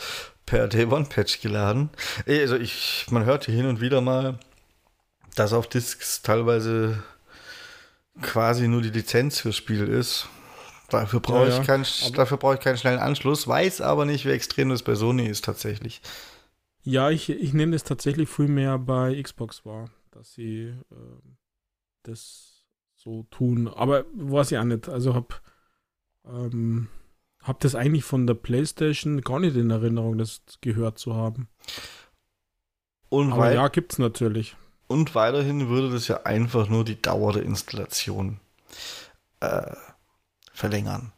per 0.46 0.68
Day-One-Patch 0.68 1.40
geladen? 1.40 1.90
Also 2.26 2.56
ich, 2.56 3.06
man 3.10 3.24
hört 3.24 3.44
hier 3.44 3.54
hin 3.54 3.66
und 3.66 3.80
wieder 3.80 4.00
mal, 4.00 4.38
dass 5.34 5.52
auf 5.52 5.68
Discs 5.68 6.22
teilweise 6.22 7.02
quasi 8.22 8.68
nur 8.68 8.82
die 8.82 8.90
Lizenz 8.90 9.40
fürs 9.40 9.56
Spiel 9.56 9.86
ist. 9.86 10.28
Dafür 10.88 11.20
brauche 11.20 11.48
ja, 11.48 11.60
ich, 11.60 11.66
keinen, 11.66 11.84
dafür 12.14 12.36
brauche 12.36 12.54
ich 12.54 12.60
keinen 12.60 12.78
schnellen 12.78 13.00
Anschluss, 13.00 13.48
weiß 13.48 13.80
aber 13.80 14.04
nicht, 14.04 14.24
wie 14.24 14.30
extrem 14.30 14.68
das 14.68 14.82
bei 14.82 14.94
Sony 14.94 15.26
ist 15.26 15.44
tatsächlich. 15.44 16.00
Ja, 16.84 17.10
ich, 17.10 17.28
ich 17.28 17.52
nehme 17.52 17.72
das 17.72 17.82
tatsächlich 17.82 18.28
viel 18.28 18.46
mehr 18.46 18.78
bei 18.78 19.20
Xbox 19.20 19.66
wahr, 19.66 19.90
dass 20.12 20.32
sie 20.32 20.66
äh, 20.92 21.20
das 22.04 22.64
so 22.94 23.24
tun. 23.30 23.66
Aber 23.66 24.04
weiß 24.14 24.52
ich 24.52 24.58
auch 24.58 24.64
nicht. 24.64 24.88
Also 24.88 25.14
habe 25.14 25.34
ähm, 26.24 26.88
hab 27.46 27.60
das 27.60 27.74
eigentlich 27.74 28.04
von 28.04 28.26
der 28.26 28.34
PlayStation 28.34 29.20
gar 29.20 29.40
nicht 29.40 29.56
in 29.56 29.70
Erinnerung, 29.70 30.18
das 30.18 30.42
gehört 30.60 30.98
zu 30.98 31.14
haben. 31.14 31.48
Und 33.08 33.32
Aber 33.32 33.52
ja, 33.52 33.68
gibt 33.68 33.92
es 33.92 33.98
natürlich. 33.98 34.56
Und 34.88 35.14
weiterhin 35.14 35.68
würde 35.68 35.90
das 35.90 36.08
ja 36.08 36.22
einfach 36.24 36.68
nur 36.68 36.84
die 36.84 37.00
Dauer 37.00 37.32
der 37.32 37.42
Installation 37.42 38.40
äh, 39.40 39.74
verlängern. 40.52 41.12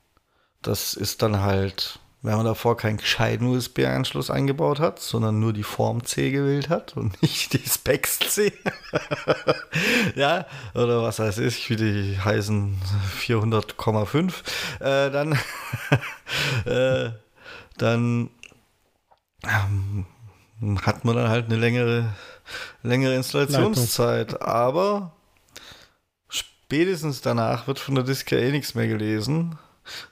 Das 0.62 0.94
ist 0.94 1.22
dann 1.22 1.40
halt, 1.40 2.00
wenn 2.20 2.36
man 2.36 2.46
davor 2.46 2.76
keinen 2.76 2.96
gescheiten 2.96 3.46
USB-Anschluss 3.46 4.30
eingebaut 4.30 4.80
hat, 4.80 4.98
sondern 4.98 5.38
nur 5.38 5.52
die 5.52 5.62
Form 5.62 6.04
C 6.04 6.32
gewählt 6.32 6.68
hat 6.68 6.96
und 6.96 7.20
nicht 7.22 7.52
die 7.52 7.68
Specs 7.68 8.18
C. 8.18 8.52
ja, 10.16 10.46
oder 10.74 11.02
was 11.02 11.20
heißt 11.20 11.38
ich, 11.38 11.70
wie 11.70 11.76
die 11.76 12.18
heißen 12.18 12.76
400,5, 13.20 14.32
äh, 14.80 15.10
dann, 15.10 15.32
äh, 16.64 17.10
dann 17.76 18.30
ähm, 19.44 20.06
hat 20.82 21.04
man 21.04 21.14
dann 21.14 21.28
halt 21.28 21.46
eine 21.46 21.56
längere, 21.56 22.12
längere 22.82 23.14
Installationszeit. 23.14 24.32
Leitung. 24.32 24.48
Aber 24.48 25.12
spätestens 26.28 27.20
danach 27.20 27.68
wird 27.68 27.78
von 27.78 27.94
der 27.94 28.02
Disk 28.02 28.32
ja 28.32 28.38
eh 28.38 28.50
nichts 28.50 28.74
mehr 28.74 28.88
gelesen, 28.88 29.56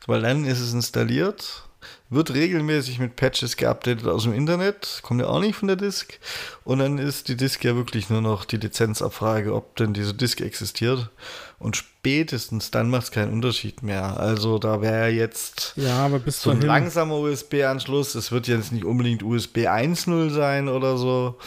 weil 0.06 0.22
dann 0.22 0.44
ist 0.44 0.60
es 0.60 0.72
installiert, 0.72 1.65
wird 2.08 2.32
regelmäßig 2.32 2.98
mit 2.98 3.16
Patches 3.16 3.56
geupdatet 3.56 4.06
aus 4.06 4.22
dem 4.22 4.32
Internet, 4.32 5.00
kommt 5.02 5.20
ja 5.20 5.26
auch 5.26 5.40
nicht 5.40 5.56
von 5.56 5.68
der 5.68 5.76
Disk. 5.76 6.18
Und 6.64 6.78
dann 6.78 6.98
ist 6.98 7.28
die 7.28 7.36
Disk 7.36 7.64
ja 7.64 7.74
wirklich 7.74 8.10
nur 8.10 8.20
noch 8.20 8.44
die 8.44 8.58
Lizenzabfrage, 8.58 9.54
ob 9.54 9.74
denn 9.76 9.92
diese 9.92 10.14
Disk 10.14 10.40
existiert. 10.40 11.10
Und 11.58 11.76
spätestens 11.76 12.70
dann 12.70 12.90
macht 12.90 13.04
es 13.04 13.10
keinen 13.10 13.32
Unterschied 13.32 13.82
mehr. 13.82 14.20
Also 14.20 14.58
da 14.58 14.80
wäre 14.80 15.08
jetzt 15.08 15.72
ja, 15.76 16.04
aber 16.04 16.20
bis 16.20 16.42
so 16.42 16.50
ein 16.50 16.60
langsamer 16.60 17.16
USB-Anschluss. 17.16 18.14
Es 18.14 18.30
wird 18.30 18.46
jetzt 18.46 18.72
nicht 18.72 18.84
unbedingt 18.84 19.22
USB 19.22 19.58
1.0 19.66 20.30
sein 20.30 20.68
oder 20.68 20.96
so. 20.98 21.38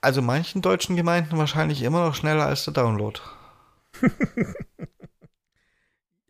Also 0.00 0.20
manchen 0.20 0.60
deutschen 0.60 0.96
Gemeinden 0.96 1.38
wahrscheinlich 1.38 1.82
immer 1.82 2.04
noch 2.04 2.14
schneller 2.14 2.46
als 2.46 2.64
der 2.64 2.74
Download. 2.74 3.20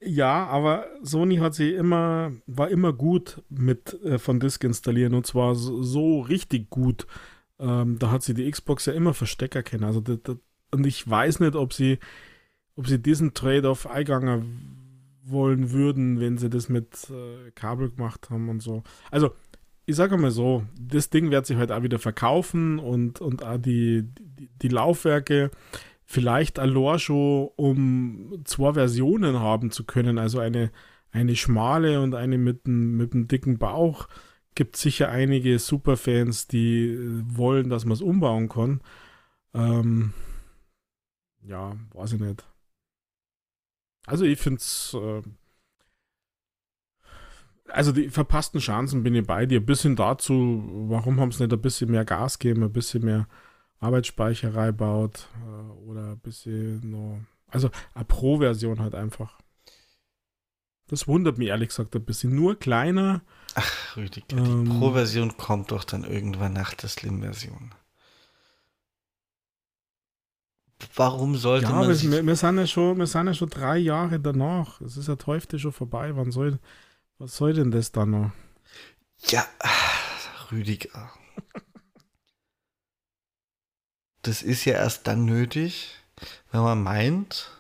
Ja, 0.05 0.47
aber 0.47 0.87
Sony 1.03 1.37
hat 1.37 1.55
sie 1.55 1.73
immer, 1.73 2.33
war 2.47 2.69
immer 2.71 2.93
gut 2.93 3.43
mit 3.49 4.03
äh, 4.03 4.19
von 4.19 4.41
Disk 4.41 4.65
installieren 4.65 5.15
und 5.15 5.27
zwar 5.27 5.55
so, 5.55 5.83
so 5.83 6.21
richtig 6.21 6.71
gut. 6.71 7.07
Ähm, 7.61 7.99
da 7.99 8.11
hat 8.11 8.23
sie 8.23 8.35
die 8.35 8.51
Xbox 8.51 8.87
ja 8.87 8.93
immer 8.93 9.15
Verstecker 9.15 9.63
kennen. 9.63 9.85
Also 9.85 10.01
das, 10.01 10.19
das, 10.25 10.37
und 10.73 10.87
ich 10.87 11.09
weiß 11.09 11.41
nicht, 11.41 11.55
ob 11.55 11.73
sie, 11.73 11.99
ob 12.75 12.89
sie 12.89 12.99
diesen 12.99 13.35
Trade-off 13.35 13.87
eingangen 13.87 14.83
wollen 15.25 15.71
würden, 15.71 16.19
wenn 16.19 16.37
sie 16.37 16.51
das 16.51 16.69
mit 16.69 17.09
äh, 17.11 17.53
Kabel 17.53 17.91
gemacht 17.91 18.31
haben 18.31 18.49
und 18.49 18.61
so. 18.61 18.83
Also 19.11 19.31
ich 19.87 19.97
sage 19.97 20.17
mal 20.17 20.31
so, 20.31 20.65
das 20.81 21.11
Ding 21.11 21.31
wird 21.31 21.47
sich 21.47 21.57
halt 21.57 21.71
auch 21.71 21.83
wieder 21.83 21.99
verkaufen 21.99 22.79
und, 22.79 23.21
und 23.21 23.45
auch 23.45 23.59
die, 23.59 24.05
die, 24.05 24.49
die 24.61 24.69
Laufwerke 24.69 25.51
vielleicht 26.05 26.59
allein 26.59 26.99
schon, 26.99 27.49
um 27.57 28.43
zwei 28.45 28.75
Versionen 28.75 29.41
haben 29.41 29.71
zu 29.71 29.85
können, 29.85 30.19
also 30.19 30.39
eine, 30.39 30.71
eine 31.11 31.37
schmale 31.37 32.01
und 32.01 32.15
eine 32.15 32.39
mit 32.39 32.67
einem 32.67 32.97
mit 32.97 33.31
dicken 33.31 33.59
Bauch, 33.59 34.09
gibt 34.55 34.77
sicher 34.77 35.09
einige 35.09 35.59
Superfans, 35.59 36.47
die 36.47 36.89
äh, 36.89 37.23
wollen, 37.27 37.71
dass 37.71 37.85
man 37.85 37.95
es 37.95 38.03
umbauen 38.03 38.49
kann. 38.49 38.81
Ähm, 39.55 40.13
ja, 41.43 41.77
weiß 41.95 42.15
ich 42.15 42.21
nicht. 42.21 42.45
Also 44.07 44.25
ich 44.25 44.39
finde 44.39 44.59
es. 44.59 44.95
Äh, 44.95 45.23
also 47.69 47.93
die 47.93 48.11
verpassten 48.11 48.61
Chancen 48.61 49.03
bin 49.03 49.15
ich 49.15 49.27
bei 49.27 49.47
dir. 49.47 49.65
Bis 49.65 49.83
hin 49.83 49.97
dazu, 49.97 50.65
warum 50.89 51.21
haben 51.21 51.33
sie 51.33 51.45
nicht 51.45 51.53
ein 51.53 51.61
bisschen 51.61 51.91
mehr 51.91 52.05
Gas 52.05 52.39
gegeben, 52.39 52.65
ein 52.65 52.73
bisschen 52.73 53.05
mehr 53.05 53.27
Arbeitsspeicherei 53.83 54.73
baut 54.73 55.29
äh, 55.45 55.89
oder 55.89 56.13
ein 56.13 56.19
bisschen 56.21 56.91
noch. 56.91 57.19
Also 57.49 57.71
eine 57.95 58.05
Pro-Version 58.05 58.81
halt 58.81 58.95
einfach. 58.95 59.39
Das 60.87 61.09
wundert 61.09 61.39
mich 61.39 61.49
ehrlich 61.49 61.69
gesagt 61.69 61.95
ein 61.97 62.05
bisschen. 62.05 62.35
Nur 62.35 62.59
kleiner. 62.59 63.23
Ach, 63.55 63.97
Rüdiger, 63.97 64.37
ähm, 64.37 64.65
die 64.65 64.79
Pro-Version 64.79 65.37
kommt 65.37 65.73
doch 65.73 65.85
dann 65.85 66.05
irgendwann 66.05 66.53
nach 66.53 66.75
der 66.75 66.89
Slim-Version. 66.89 67.75
Warum 70.95 71.37
sollte 71.37 71.67
ja, 71.67 71.73
man. 71.73 71.95
sich 71.95 72.11
wir, 72.11 72.25
wir, 72.27 72.37
sind 72.37 72.59
ja 72.59 72.67
schon, 72.67 72.99
wir 72.99 73.07
sind 73.07 73.27
ja 73.27 73.35
schon 73.35 73.51
drei 73.51 73.79
Jahre 73.79 74.19
danach. 74.19 74.81
Es 74.81 74.97
ist 74.97 75.09
ja 75.09 75.17
Teufel 75.17 75.59
schon 75.59 75.73
vorbei. 75.73 76.15
Wann 76.17 76.33
soll, 76.33 76.59
was 77.19 77.37
soll 77.37 77.53
denn 77.53 77.71
das 77.71 77.93
dann 77.93 78.11
noch? 78.11 78.31
Ja, 79.29 79.45
Rüdiger 80.51 81.11
das 84.23 84.43
ist 84.43 84.65
ja 84.65 84.75
erst 84.75 85.07
dann 85.07 85.25
nötig, 85.25 85.97
wenn 86.51 86.63
man 86.63 86.83
meint, 86.83 87.51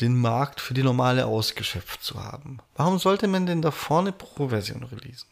den 0.00 0.16
Markt 0.16 0.60
für 0.60 0.74
die 0.74 0.82
normale 0.82 1.26
ausgeschöpft 1.26 2.02
zu 2.02 2.22
haben. 2.22 2.58
Warum 2.74 2.98
sollte 2.98 3.28
man 3.28 3.46
denn 3.46 3.62
da 3.62 3.70
vorne 3.70 4.12
Pro-Version 4.12 4.82
releasen? 4.82 5.28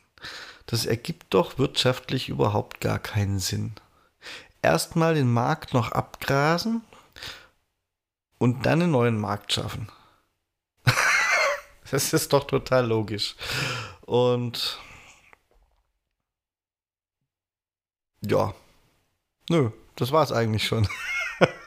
Das 0.66 0.84
ergibt 0.84 1.32
doch 1.32 1.58
wirtschaftlich 1.58 2.28
überhaupt 2.28 2.80
gar 2.80 2.98
keinen 2.98 3.38
Sinn. 3.38 3.72
Erstmal 4.60 5.14
den 5.14 5.32
Markt 5.32 5.72
noch 5.72 5.92
abgrasen 5.92 6.82
und 8.38 8.66
dann 8.66 8.82
einen 8.82 8.92
neuen 8.92 9.18
Markt 9.18 9.52
schaffen. 9.52 9.88
das 11.90 12.12
ist 12.12 12.32
doch 12.32 12.46
total 12.46 12.86
logisch. 12.86 13.34
Und 14.02 14.78
ja, 18.20 18.54
nö, 19.48 19.70
das 19.98 20.12
war 20.12 20.22
es 20.22 20.30
eigentlich 20.30 20.64
schon. 20.64 20.88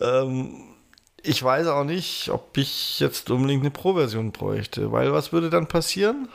ähm, 0.00 0.68
ich 1.22 1.42
weiß 1.42 1.66
auch 1.66 1.82
nicht, 1.82 2.30
ob 2.30 2.56
ich 2.56 3.00
jetzt 3.00 3.28
unbedingt 3.30 3.62
eine 3.62 3.72
Pro-Version 3.72 4.30
bräuchte, 4.30 4.92
weil 4.92 5.12
was 5.12 5.32
würde 5.32 5.50
dann 5.50 5.66
passieren? 5.66 6.28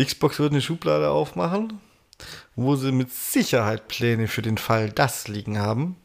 Xbox 0.00 0.38
würde 0.38 0.54
eine 0.54 0.62
Schublade 0.62 1.10
aufmachen, 1.10 1.78
wo 2.56 2.74
sie 2.74 2.90
mit 2.90 3.12
Sicherheit 3.12 3.86
Pläne 3.86 4.28
für 4.28 4.42
den 4.42 4.56
Fall 4.56 4.90
das 4.90 5.28
liegen 5.28 5.58
haben. 5.58 5.96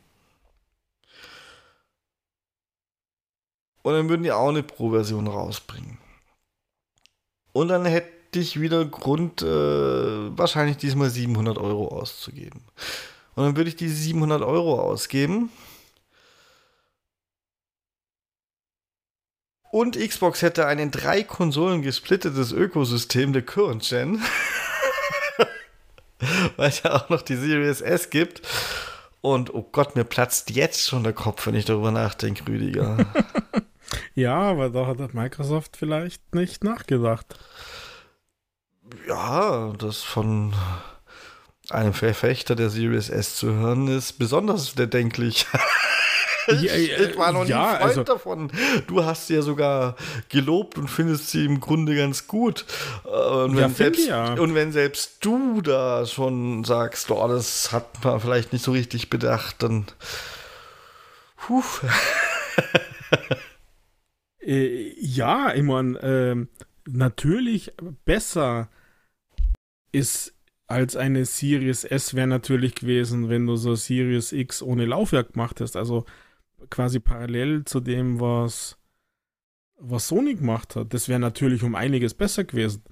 Und 3.84 3.94
dann 3.94 4.10
würden 4.10 4.24
die 4.24 4.32
auch 4.34 4.50
eine 4.50 4.64
Pro-Version 4.64 5.28
rausbringen. 5.28 5.98
Und 7.54 7.70
dann 7.70 7.86
hätte 7.86 8.23
dich 8.36 8.60
wieder 8.60 8.86
Grund, 8.86 9.42
äh, 9.42 9.46
wahrscheinlich 9.46 10.78
diesmal 10.78 11.10
700 11.10 11.58
Euro 11.58 11.88
auszugeben. 11.88 12.62
Und 13.36 13.44
dann 13.44 13.56
würde 13.56 13.70
ich 13.70 13.76
diese 13.76 13.96
700 13.96 14.42
Euro 14.42 14.80
ausgeben. 14.80 15.50
Und 19.72 19.98
Xbox 19.98 20.44
hätte 20.44 20.68
ein 20.68 20.78
in 20.78 20.92
drei 20.92 21.24
Konsolen 21.24 21.82
gesplittetes 21.82 22.52
Ökosystem 22.52 23.34
der 23.34 23.42
Current 23.42 23.84
Gen. 23.84 24.22
Weil 26.58 26.70
es 26.70 26.84
ja 26.84 26.94
auch 26.94 27.10
noch 27.10 27.24
die 27.24 27.36
Series 27.36 27.82
S 27.82 28.12
gibt. 28.12 28.44
Und 29.22 29.54
oh 29.54 29.68
Gott, 29.72 29.96
mir 29.96 30.04
platzt 30.04 30.52
jetzt 30.52 30.88
schon 30.88 31.04
der 31.04 31.14
Kopf, 31.14 31.48
wenn 31.48 31.56
ich 31.56 31.66
darüber 31.66 31.90
nachdenke, 31.90 32.46
Rüdiger. 32.48 33.04
ja, 34.16 34.36
aber 34.36 34.70
da 34.70 34.86
hat 34.86 35.14
Microsoft 35.16 35.76
vielleicht 35.76 36.36
nicht 36.36 36.64
nachgedacht 36.64 37.40
ja, 39.08 39.74
das 39.78 40.02
von 40.04 40.54
einem 41.70 41.94
Verfechter 41.94 42.56
der 42.56 42.70
Series 42.70 43.10
S 43.10 43.36
zu 43.36 43.54
hören, 43.54 43.88
ist 43.88 44.14
besonders 44.14 44.72
bedenklich. 44.72 45.46
ich, 46.48 46.62
ja, 46.64 46.76
ich, 46.76 47.18
war 47.18 47.32
noch 47.32 47.44
nie 47.44 47.52
ja, 47.52 47.76
Freund 47.76 47.84
also, 47.84 48.04
davon. 48.04 48.52
Du 48.88 49.04
hast 49.04 49.28
sie 49.28 49.36
ja 49.36 49.42
sogar 49.42 49.96
gelobt 50.30 50.78
und 50.78 50.90
findest 50.90 51.30
sie 51.30 51.46
im 51.46 51.60
Grunde 51.60 51.96
ganz 51.96 52.28
gut. 52.28 52.66
Äh, 53.06 53.10
und 53.10 53.56
wenn, 53.56 53.62
ja, 53.62 53.70
selbst, 53.70 54.08
ja. 54.08 54.34
und 54.34 54.56
wenn 54.56 54.72
selbst 54.72 55.18
du 55.22 55.62
da 55.62 56.06
schon 56.06 56.64
sagst, 56.64 57.10
oh, 57.12 57.28
das 57.28 57.72
hat 57.72 58.04
man 58.04 58.20
vielleicht 58.20 58.54
nicht 58.54 58.64
so 58.64 58.72
richtig 58.72 59.10
bedacht, 59.10 59.64
dann. 59.64 59.86
Puh. 61.38 61.64
äh, 64.42 64.94
ja, 65.00 65.54
ich 65.54 65.64
meine, 65.64 66.00
äh, 66.00 66.36
natürlich 66.86 67.74
besser 68.06 68.70
ist 69.94 70.34
als 70.68 70.96
eine 70.96 71.26
Series 71.26 71.84
S 71.84 72.14
wäre 72.14 72.28
natürlich 72.28 72.76
gewesen, 72.76 73.30
wenn 73.30 73.46
du 73.46 73.56
so 73.56 73.76
Series 73.76 74.32
X 74.32 74.62
ohne 74.62 74.86
Laufwerk 74.86 75.34
gemacht 75.34 75.62
hast. 75.62 75.76
Also 75.76 76.06
quasi 76.70 77.00
parallel 77.00 77.64
zu 77.66 77.80
dem, 77.80 78.20
was, 78.20 78.78
was 79.78 80.08
Sony 80.08 80.36
gemacht 80.36 80.76
hat. 80.76 80.94
Das 80.94 81.08
wäre 81.08 81.20
natürlich 81.20 81.64
um 81.64 81.76
einiges 81.76 82.14
besser 82.14 82.44
gewesen. 82.44 82.84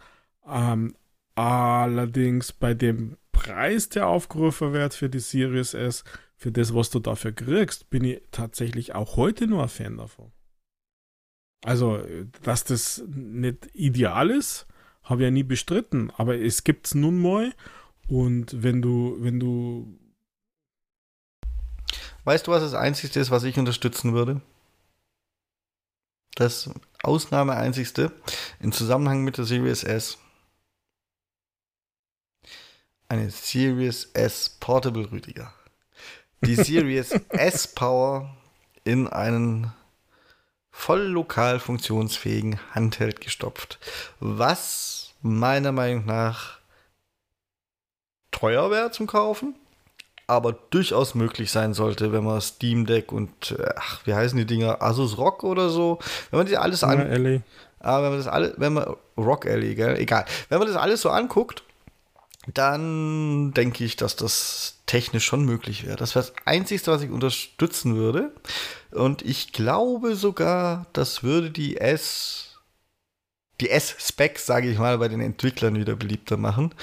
Ähm, 0.47 0.95
allerdings 1.35 2.53
bei 2.53 2.73
dem 2.73 3.17
Preis, 3.31 3.89
der 3.89 4.07
aufgerufen 4.07 4.73
wird 4.73 4.93
für 4.93 5.09
die 5.09 5.19
Series 5.19 5.73
S, 5.73 6.03
für 6.35 6.51
das, 6.51 6.75
was 6.75 6.89
du 6.89 6.99
dafür 6.99 7.31
kriegst, 7.31 7.89
bin 7.89 8.03
ich 8.03 8.21
tatsächlich 8.31 8.93
auch 8.93 9.15
heute 9.15 9.47
nur 9.47 9.63
ein 9.63 9.69
Fan 9.69 9.97
davon. 9.97 10.31
Also, 11.63 12.03
dass 12.43 12.63
das 12.63 13.03
nicht 13.07 13.69
ideal 13.73 14.31
ist, 14.31 14.67
habe 15.11 15.21
ich 15.21 15.25
ja 15.25 15.31
nie 15.31 15.43
bestritten, 15.43 16.11
aber 16.17 16.39
es 16.39 16.63
gibt 16.63 16.87
es 16.87 16.95
nun 16.95 17.21
mal. 17.21 17.53
Und 18.07 18.63
wenn 18.63 18.81
du, 18.81 19.17
wenn 19.19 19.39
du. 19.39 19.99
Weißt 22.23 22.47
du, 22.47 22.51
was 22.51 22.63
das 22.63 22.73
Einzige 22.73 23.19
ist, 23.19 23.29
was 23.29 23.43
ich 23.43 23.59
unterstützen 23.59 24.13
würde? 24.13 24.41
Das 26.35 26.69
Ausnahme 27.03 27.55
Einzigste 27.55 28.11
im 28.59 28.71
Zusammenhang 28.71 29.23
mit 29.23 29.37
der 29.37 29.45
Series 29.45 29.83
S. 29.83 30.17
Eine 33.09 33.29
Series 33.29 34.05
S 34.13 34.57
Portable 34.59 35.11
Rüdiger. 35.11 35.53
Die 36.41 36.55
Series 36.63 37.11
S 37.29 37.67
Power 37.67 38.35
in 38.83 39.07
einen 39.07 39.73
voll 40.71 41.01
lokal 41.01 41.59
funktionsfähigen 41.59 42.59
Handheld 42.73 43.21
gestopft. 43.21 43.77
Was 44.19 44.90
meiner 45.21 45.71
Meinung 45.71 46.05
nach 46.05 46.59
teuer 48.31 48.71
wäre 48.71 48.91
zum 48.91 49.07
Kaufen, 49.07 49.55
aber 50.27 50.53
durchaus 50.53 51.15
möglich 51.15 51.51
sein 51.51 51.73
sollte, 51.73 52.11
wenn 52.11 52.23
man 52.23 52.41
Steam 52.41 52.85
Deck 52.85 53.11
und 53.11 53.55
ach, 53.75 54.01
wie 54.05 54.13
heißen 54.13 54.37
die 54.37 54.45
Dinger, 54.45 54.81
Asus 54.81 55.17
Rock 55.17 55.43
oder 55.43 55.69
so, 55.69 55.99
wenn 56.29 56.39
man 56.39 56.47
die 56.47 56.57
alles 56.57 56.83
an, 56.83 56.99
ja, 56.99 57.41
aber 57.79 58.03
wenn 58.03 58.09
man 58.11 58.19
das 58.19 58.27
alles, 58.27 58.53
wenn 58.57 58.73
man 58.73 58.95
Rock 59.17 59.45
Alley, 59.45 59.75
gell? 59.75 59.97
egal, 59.97 60.25
wenn 60.49 60.59
man 60.59 60.67
das 60.67 60.77
alles 60.77 61.01
so 61.01 61.09
anguckt, 61.09 61.63
dann 62.47 63.53
denke 63.53 63.83
ich, 63.83 63.95
dass 63.95 64.15
das 64.15 64.79
technisch 64.87 65.25
schon 65.25 65.45
möglich 65.45 65.85
wäre. 65.85 65.95
Das 65.95 66.15
wäre 66.15 66.25
das 66.25 66.33
Einzige, 66.45 66.87
was 66.87 67.03
ich 67.03 67.11
unterstützen 67.11 67.95
würde. 67.95 68.31
Und 68.91 69.21
ich 69.21 69.53
glaube 69.53 70.15
sogar, 70.15 70.87
das 70.93 71.23
würde 71.23 71.51
die 71.51 71.77
S, 71.77 72.50
die 73.61 73.69
S-Specs, 73.69 74.45
sage 74.45 74.69
ich 74.69 74.77
mal, 74.77 74.97
bei 74.97 75.07
den 75.07 75.21
Entwicklern 75.21 75.75
wieder 75.75 75.95
beliebter 75.95 76.37
machen. 76.37 76.73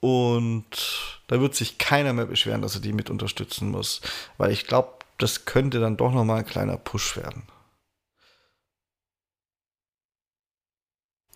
Und 0.00 0.66
da 1.28 1.40
wird 1.40 1.54
sich 1.54 1.78
keiner 1.78 2.12
mehr 2.12 2.26
beschweren, 2.26 2.62
dass 2.62 2.74
er 2.74 2.80
die 2.80 2.92
mit 2.92 3.10
unterstützen 3.10 3.70
muss. 3.70 4.00
Weil 4.36 4.50
ich 4.50 4.66
glaube, 4.66 4.92
das 5.18 5.44
könnte 5.44 5.80
dann 5.80 5.96
doch 5.96 6.12
nochmal 6.12 6.38
ein 6.38 6.46
kleiner 6.46 6.76
Push 6.76 7.16
werden. 7.16 7.44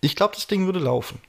Ich 0.01 0.15
glaube, 0.15 0.35
das 0.35 0.47
Ding 0.47 0.65
würde 0.65 0.79
laufen. 0.79 1.19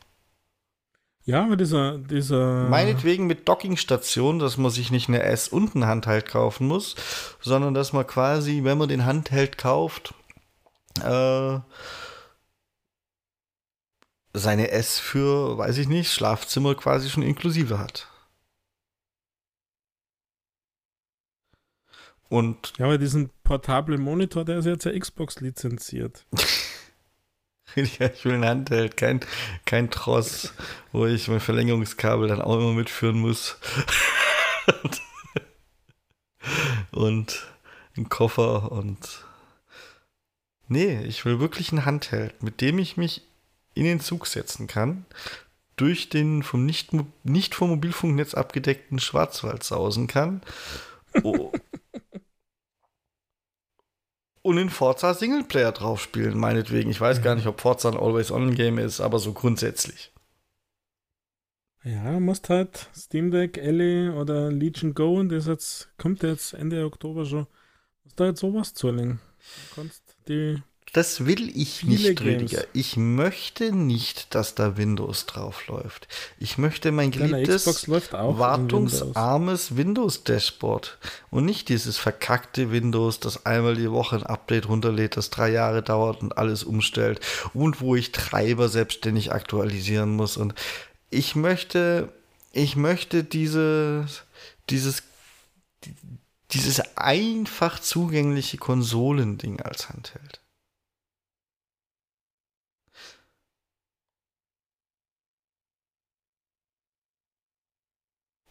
Ja, 1.25 1.45
aber 1.45 1.57
dieser, 1.57 1.99
dieser. 1.99 2.69
Meinetwegen 2.69 3.27
mit 3.27 3.49
Dockingstation, 3.49 4.39
dass 4.39 4.57
man 4.57 4.71
sich 4.71 4.91
nicht 4.91 5.09
eine 5.09 5.23
S- 5.23 5.49
und 5.49 5.75
ein 5.75 5.87
Handheld 5.87 6.27
kaufen 6.27 6.67
muss, 6.67 6.97
sondern 7.41 7.75
dass 7.75 7.93
man 7.93 8.07
quasi, 8.07 8.65
wenn 8.65 8.79
man 8.79 8.89
den 8.89 9.05
Handheld 9.05 9.59
kauft, 9.59 10.15
äh, 11.05 11.59
seine 14.33 14.71
S 14.71 14.99
für, 14.99 15.59
weiß 15.59 15.79
ich 15.79 15.89
nicht, 15.89 16.13
Schlafzimmer 16.13 16.75
quasi 16.75 17.11
schon 17.11 17.23
inklusive 17.23 17.79
hat. 17.79 18.09
Und. 22.29 22.75
Ja, 22.79 22.87
aber 22.87 22.99
diesen 22.99 23.31
portablen 23.43 24.01
Monitor, 24.01 24.45
der 24.45 24.59
ist 24.59 24.65
jetzt 24.65 24.85
ja 24.85 24.97
Xbox 24.97 25.41
lizenziert. 25.41 26.25
ich 27.75 28.01
will 28.25 28.35
ein 28.35 28.45
Handheld, 28.45 28.97
kein, 28.97 29.21
kein 29.65 29.91
Tross, 29.91 30.55
wo 30.93 31.07
ich 31.07 31.29
mein 31.29 31.41
Verlängerungskabel 31.41 32.29
dann 32.29 32.41
auch 32.41 32.55
immer 32.55 32.73
mitführen 32.73 33.19
muss. 33.19 33.59
und 36.93 37.47
ein 37.97 38.09
Koffer 38.09 38.71
und. 38.71 39.25
Nee, 40.69 41.03
ich 41.03 41.25
will 41.25 41.41
wirklich 41.41 41.73
ein 41.73 41.85
Handheld, 41.85 42.45
mit 42.45 42.61
dem 42.61 42.79
ich 42.79 42.97
mich 42.97 43.23
in 43.75 43.85
den 43.85 44.01
Zug 44.01 44.27
setzen 44.27 44.67
kann, 44.67 45.07
durch 45.77 46.09
den 46.09 46.43
vom 46.43 46.67
nicht, 46.67 46.91
nicht 47.25 47.55
vom 47.55 47.71
Mobilfunknetz 47.71 48.35
abgedeckten 48.35 48.99
Schwarzwald 48.99 49.63
sausen 49.63 50.07
kann. 50.07 50.43
Oh. 51.23 51.53
und 54.43 54.59
in 54.59 54.71
Forza 54.71 55.15
Singleplayer 55.15 55.73
drauf 55.73 56.03
spielen, 56.03 56.39
meinetwegen. 56.39 56.91
Ich 56.91 57.01
weiß 57.01 57.23
gar 57.23 57.35
nicht, 57.35 57.47
ob 57.47 57.61
Forza 57.61 57.89
ein 57.89 57.97
Always-On-Game 57.97 58.79
ist, 58.79 59.01
aber 59.01 59.19
so 59.19 59.33
grundsätzlich. 59.33 60.13
Ja, 61.83 62.21
musst 62.21 62.51
halt 62.51 62.91
Steam 62.95 63.31
Deck, 63.31 63.57
Ellie 63.57 64.13
oder 64.13 64.53
Legion 64.53 64.93
Go 64.93 65.19
und 65.19 65.31
das 65.31 65.47
jetzt, 65.47 65.89
kommt 65.97 66.23
jetzt 66.23 66.53
Ende 66.53 66.85
Oktober 66.85 67.25
schon. 67.25 67.47
Musst 68.05 68.21
da 68.21 68.27
jetzt 68.27 68.41
sowas 68.41 68.75
zulegen. 68.75 69.19
Du 69.39 69.75
kannst 69.77 70.17
die 70.29 70.63
das 70.93 71.25
will 71.25 71.57
ich 71.57 71.85
nicht, 71.85 72.21
Rüdiger. 72.21 72.65
Ich 72.73 72.97
möchte 72.97 73.71
nicht, 73.71 74.35
dass 74.35 74.57
da 74.57 74.77
Windows 74.77 75.27
drauf 75.27 75.69
läuft. 75.69 76.09
Ich 76.41 76.59
möchte 76.59 76.91
mein 76.91 77.13
geliebtes, 77.13 77.89
wartungsarmes 77.89 79.77
Windows-Dashboard 79.77 80.99
und 81.31 81.45
nicht 81.45 81.69
dieses 81.69 81.97
verkackte 81.97 82.73
Windows, 82.73 83.21
das 83.21 83.47
einmal 83.47 83.77
die 83.77 83.93
Woche 83.93 84.17
ein 84.17 84.25
Update 84.25 84.69
runterlädt, 84.69 85.17
das 85.17 85.31
drei 85.31 85.51
Jahre 85.51 85.83
dauert 85.83 86.23
und 86.23 86.37
alles 86.37 86.65
umstellt 86.65 87.21
und 87.55 87.81
wo 87.81 87.95
ich 87.95 88.11
Treiber 88.11 88.69
selbstständig 88.69 89.31
aktualisieren 89.31 90.17
muss. 90.17 90.37
Und 90.37 90.55
ich 91.09 91.37
möchte, 91.37 92.13
ich 92.51 92.75
möchte 92.75 93.23
diese, 93.23 94.09
dieses, 94.71 95.05
dieses 96.51 96.97
einfach 96.97 97.79
zugängliche 97.79 98.59
Konsolending 98.59 99.61
als 99.61 99.89
Handheld. 99.89 100.40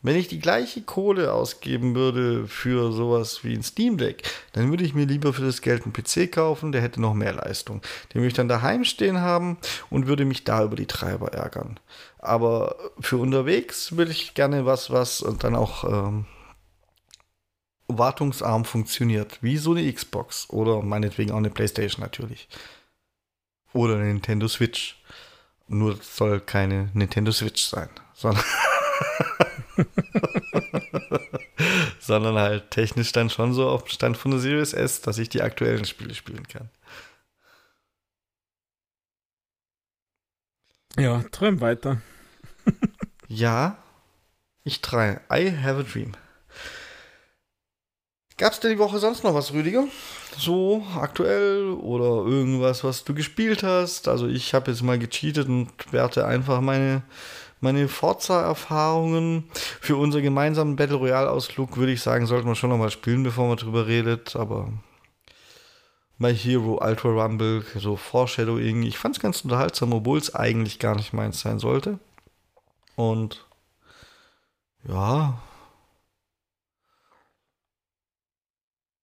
Wenn 0.01 0.15
ich 0.15 0.29
die 0.29 0.39
gleiche 0.39 0.81
Kohle 0.81 1.33
ausgeben 1.33 1.93
würde 1.93 2.47
für 2.47 2.93
sowas 2.93 3.43
wie 3.43 3.53
ein 3.53 3.63
Steam 3.63 3.97
Deck, 3.97 4.23
dann 4.53 4.69
würde 4.69 4.85
ich 4.85 4.93
mir 4.93 5.05
lieber 5.05 5.33
für 5.33 5.41
das 5.41 5.61
Geld 5.61 5.83
einen 5.83 5.91
PC 5.91 6.31
kaufen, 6.31 6.71
der 6.71 6.81
hätte 6.81 7.01
noch 7.01 7.13
mehr 7.13 7.33
Leistung. 7.33 7.81
Den 8.13 8.21
würde 8.21 8.29
ich 8.29 8.33
dann 8.33 8.47
daheim 8.47 8.85
stehen 8.85 9.19
haben 9.19 9.57
und 9.89 10.07
würde 10.07 10.23
mich 10.23 10.45
da 10.45 10.63
über 10.63 10.77
die 10.77 10.85
Treiber 10.85 11.33
ärgern. 11.33 11.79
Aber 12.17 12.75
für 13.01 13.17
unterwegs 13.17 13.97
würde 13.97 14.11
ich 14.11 14.35
gerne 14.35 14.65
was, 14.65 14.89
was 14.89 15.25
dann 15.39 15.55
auch 15.55 15.83
ähm, 15.83 16.25
wartungsarm 17.89 18.63
funktioniert, 18.63 19.41
wie 19.41 19.57
so 19.57 19.71
eine 19.71 19.91
Xbox 19.91 20.49
oder 20.49 20.81
meinetwegen 20.81 21.31
auch 21.31 21.37
eine 21.37 21.49
Playstation 21.49 22.01
natürlich. 22.01 22.47
Oder 23.73 23.95
eine 23.95 24.05
Nintendo 24.05 24.47
Switch. 24.47 25.01
Nur 25.67 25.97
soll 26.01 26.39
keine 26.39 26.89
Nintendo 26.93 27.31
Switch 27.31 27.63
sein, 27.63 27.89
sondern 28.13 28.43
Sondern 31.99 32.35
halt 32.35 32.71
technisch 32.71 33.11
dann 33.11 33.29
schon 33.29 33.53
so 33.53 33.69
auf 33.69 33.83
dem 33.83 33.89
Stand 33.89 34.17
von 34.17 34.31
der 34.31 34.39
Series 34.39 34.73
S, 34.73 35.01
dass 35.01 35.17
ich 35.17 35.29
die 35.29 35.41
aktuellen 35.41 35.85
Spiele 35.85 36.15
spielen 36.15 36.47
kann. 36.47 36.69
Ja, 40.97 41.23
träum 41.31 41.61
weiter. 41.61 42.01
ja, 43.27 43.77
ich 44.63 44.81
träume. 44.81 45.21
I 45.31 45.51
have 45.51 45.79
a 45.79 45.83
dream. 45.83 46.13
Gab 48.39 48.53
es 48.53 48.61
denn 48.61 48.71
die 48.71 48.79
Woche 48.79 48.99
sonst 48.99 49.25
noch 49.25 49.33
was, 49.33 49.51
Rüdiger? 49.51 49.85
So 50.37 50.81
aktuell 50.95 51.71
oder 51.71 52.25
irgendwas, 52.25 52.85
was 52.85 53.03
du 53.03 53.13
gespielt 53.13 53.63
hast? 53.63 54.07
Also 54.07 54.27
ich 54.27 54.53
habe 54.53 54.71
jetzt 54.71 54.81
mal 54.81 54.97
gecheatet 54.97 55.49
und 55.49 55.69
werte 55.91 56.25
einfach 56.25 56.61
meine 56.61 57.03
meine 57.59 57.87
Forza-Erfahrungen 57.87 59.49
für 59.53 59.97
unseren 59.97 60.23
gemeinsamen 60.23 60.75
Battle 60.75 60.95
Royale-Ausflug 60.95 61.77
würde 61.77 61.91
ich 61.91 62.01
sagen, 62.01 62.25
sollten 62.25 62.47
wir 62.47 62.55
schon 62.55 62.69
nochmal 62.69 62.91
spielen, 62.91 63.23
bevor 63.23 63.47
man 63.47 63.57
drüber 63.57 63.87
redet. 63.87 64.35
Aber 64.35 64.71
My 66.17 66.35
Hero, 66.35 66.79
Ultra 66.81 67.09
Rumble, 67.09 67.63
so 67.75 67.95
Foreshadowing. 67.95 68.83
Ich 68.83 68.97
fand 68.97 69.17
es 69.17 69.21
ganz 69.21 69.41
unterhaltsam, 69.41 69.93
obwohl 69.93 70.17
es 70.17 70.35
eigentlich 70.35 70.79
gar 70.79 70.95
nicht 70.95 71.13
meins 71.13 71.41
sein 71.41 71.59
sollte. 71.59 71.99
Und 72.95 73.45
ja. 74.87 75.41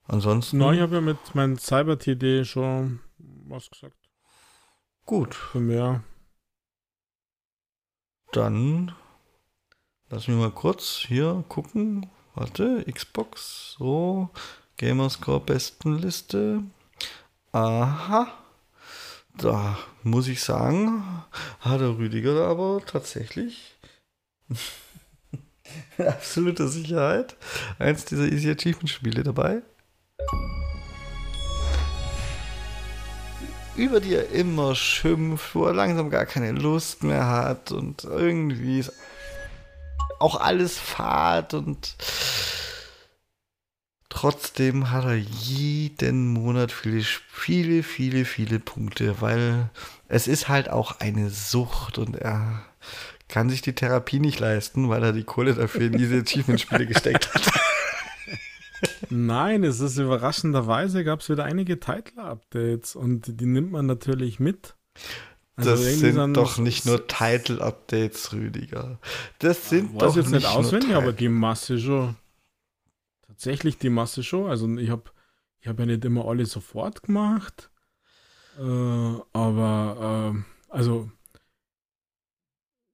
Ansonsten. 0.09 0.59
Na, 0.59 0.73
ich 0.73 0.81
habe 0.81 0.97
ja 0.97 1.01
mit 1.01 1.35
meinem 1.35 1.59
Cyber-TD 1.59 2.45
schon 2.45 3.01
was 3.19 3.71
gesagt. 3.71 3.97
Gut. 5.05 5.35
Für 5.35 5.61
mehr. 5.61 6.03
Dann 8.33 8.95
lass 10.11 10.29
mich 10.29 10.37
mal 10.37 10.51
kurz 10.51 11.05
hier 11.07 11.45
gucken. 11.49 12.09
Warte, 12.35 12.85
Xbox, 12.85 13.77
so, 13.79 14.29
Gamerscore 14.77 15.41
Bestenliste. 15.41 16.63
Aha. 17.53 18.33
Da 19.39 19.79
muss 20.03 20.29
ich 20.29 20.43
sagen, 20.43 21.25
hat 21.61 21.81
der 21.81 21.97
Rüdiger 21.99 22.47
aber 22.47 22.81
tatsächlich 22.87 23.75
absolute 25.99 26.69
Sicherheit 26.69 27.37
eins 27.79 28.05
dieser 28.07 28.27
Easy 28.27 28.51
Achievement 28.51 28.89
Spiele 28.89 29.23
dabei. 29.23 29.63
Über 33.77 34.01
die 34.01 34.15
er 34.15 34.31
immer 34.31 34.75
schimpft, 34.75 35.55
wo 35.55 35.67
er 35.67 35.75
langsam 35.75 36.11
gar 36.11 36.25
keine 36.25 36.53
Lust 36.53 37.03
mehr 37.03 37.27
hat 37.27 37.73
und 37.73 38.05
irgendwie 38.05 38.79
ist 38.79 38.93
auch 40.19 40.41
alles 40.41 40.79
fad 40.79 41.53
und 41.53 41.95
trotzdem 44.09 44.91
hat 44.91 45.05
er 45.05 45.17
jeden 45.17 46.33
Monat 46.33 46.73
viele, 46.73 47.03
viele, 47.03 47.83
viele, 47.83 48.25
viele 48.25 48.59
Punkte, 48.61 49.21
weil 49.21 49.69
es 50.09 50.27
ist 50.27 50.49
halt 50.49 50.71
auch 50.71 51.01
eine 51.01 51.29
Sucht 51.29 51.99
und 51.99 52.17
er 52.17 52.63
kann 53.29 53.51
sich 53.51 53.61
die 53.61 53.75
Therapie 53.75 54.21
nicht 54.21 54.39
leisten, 54.39 54.89
weil 54.89 55.03
er 55.03 55.13
die 55.13 55.25
Kohle 55.25 55.55
dafür 55.55 55.83
in 55.83 55.99
diese 55.99 56.17
Achievement-Spiele 56.21 56.87
gesteckt 56.87 57.35
hat. 57.35 57.43
Nein, 59.11 59.65
es 59.65 59.81
ist 59.81 59.99
überraschenderweise 59.99 61.05
gab 61.05 61.21
es 61.21 61.29
wieder 61.29 61.45
einige 61.45 61.79
Title-Updates 61.81 62.97
und 62.97 63.41
die 63.41 63.47
nimmt 63.47 63.73
man 63.73 63.87
natürlich 63.87 64.41
mit. 64.41 64.75
Also 65.57 65.71
das 65.71 65.99
sind 65.99 66.35
doch 66.35 66.59
nicht 66.59 66.85
nur 66.85 67.07
Title-Updates, 67.07 68.33
Rüdiger. 68.33 68.99
Das 69.39 69.71
sind 69.71 69.93
ich 69.93 69.99
doch 69.99 70.15
jetzt 70.15 70.31
nicht 70.31 70.47
auswendig, 70.47 70.95
aber 70.95 71.13
die 71.13 71.29
Masse 71.29 71.79
schon. 71.79 72.17
Tatsächlich 73.27 73.79
die 73.79 73.91
Masse 73.91 74.23
schon. 74.23 74.51
Also 74.51 74.69
ich 74.77 74.91
habe 74.91 75.05
ich 75.61 75.69
hab 75.69 75.79
ja 75.79 75.87
nicht 75.87 76.05
immer 76.05 76.27
alle 76.27 76.45
sofort 76.45 77.03
gemacht. 77.03 77.71
Äh, 78.59 78.63
aber 79.33 80.35
äh, 80.37 80.73
also 80.73 81.11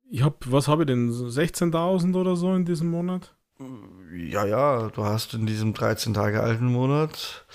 ich 0.09 0.23
habe, 0.23 0.37
was 0.47 0.69
habe 0.69 0.83
ich 0.83 0.87
denn? 0.87 1.11
16.000 1.11 2.15
oder 2.17 2.37
so 2.37 2.55
in 2.55 2.65
diesem 2.65 2.91
Monat? 2.91 3.35
Ja, 4.13 4.45
ja, 4.45 4.89
du 4.89 5.05
hast 5.05 5.35
in 5.35 5.47
diesem 5.47 5.75
13 5.75 6.15
Tage 6.15 6.43
alten 6.43 6.67
Monat 6.67 7.47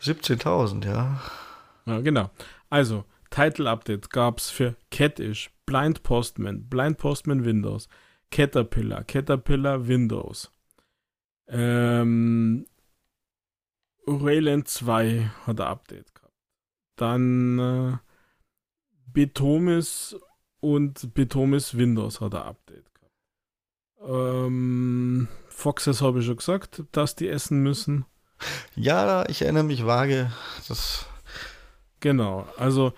17.000, 0.00 0.84
ja. 0.86 1.20
Ja, 1.86 2.00
genau. 2.00 2.30
Also, 2.70 3.04
Title 3.30 3.68
Update 3.68 4.10
gab 4.10 4.38
es 4.38 4.50
für 4.50 4.76
Catish, 4.90 5.50
Blind 5.66 6.02
Postman, 6.02 6.68
Blind 6.68 6.98
Postman 6.98 7.44
Windows, 7.44 7.88
Caterpillar, 8.30 9.04
Caterpillar 9.04 9.86
Windows. 9.86 10.50
Ähm, 11.48 12.66
Rayland 14.06 14.68
2 14.68 15.30
hat 15.46 15.60
ein 15.60 15.66
Update 15.66 16.14
gehabt. 16.14 16.34
Dann 16.96 17.58
äh, 17.58 17.98
Betomis 19.06 20.16
und 20.60 21.14
Betomis 21.14 21.76
Windows 21.76 22.20
hat 22.20 22.34
ein 22.34 22.42
Update 22.42 22.94
gehabt. 22.94 23.12
Ähm, 24.00 25.28
Foxes 25.52 26.02
habe 26.02 26.20
ich 26.20 26.26
schon 26.26 26.36
gesagt, 26.36 26.84
dass 26.92 27.14
die 27.14 27.28
essen 27.28 27.62
müssen. 27.62 28.04
Ja, 28.74 29.28
ich 29.28 29.42
erinnere 29.42 29.64
mich 29.64 29.86
vage. 29.86 30.32
Das 30.68 31.06
genau, 32.00 32.46
also 32.56 32.92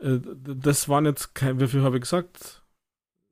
äh, 0.00 0.18
das 0.20 0.88
waren 0.88 1.06
jetzt, 1.06 1.34
kein, 1.34 1.60
wie 1.60 1.66
viel 1.66 1.82
habe 1.82 1.96
ich 1.96 2.02
gesagt? 2.02 2.62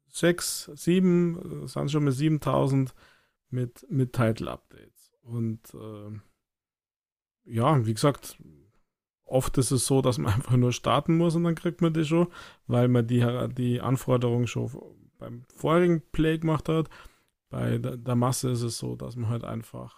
Sechs, 0.09 0.71
sieben, 0.75 1.67
sind 1.69 1.91
schon 1.91 2.05
mit 2.05 2.15
7000 2.15 2.95
mit, 3.51 3.87
mit 3.91 4.13
Title-Updates. 4.13 5.13
Und 5.23 5.61
äh, 5.75 6.19
ja, 7.45 7.87
wie 7.87 7.95
gesagt, 7.95 8.37
oft 9.25 9.57
ist 9.59 9.71
es 9.71 9.87
so, 9.87 10.03
dass 10.03 10.19
man 10.19 10.33
einfach 10.35 10.57
nur 10.57 10.73
starten 10.73 11.17
muss 11.17 11.35
und 11.35 11.45
dann 11.45 11.55
kriegt 11.55 11.81
man 11.81 11.95
die 11.95 12.05
schon, 12.05 12.29
weil 12.67 12.89
man 12.89 13.07
die, 13.07 13.25
die 13.57 13.81
Anforderungen 13.81 14.47
schon 14.47 14.71
beim 15.19 15.45
vorigen 15.55 16.03
Play 16.13 16.39
gemacht 16.39 16.69
hat. 16.69 16.89
Bei 17.53 17.77
der, 17.77 18.15
Masse 18.15 18.49
ist 18.51 18.63
es 18.63 18.79
so, 18.79 18.97
dass 18.97 19.15
man 19.15 19.29
halt 19.29 19.45
einfach 19.45 19.95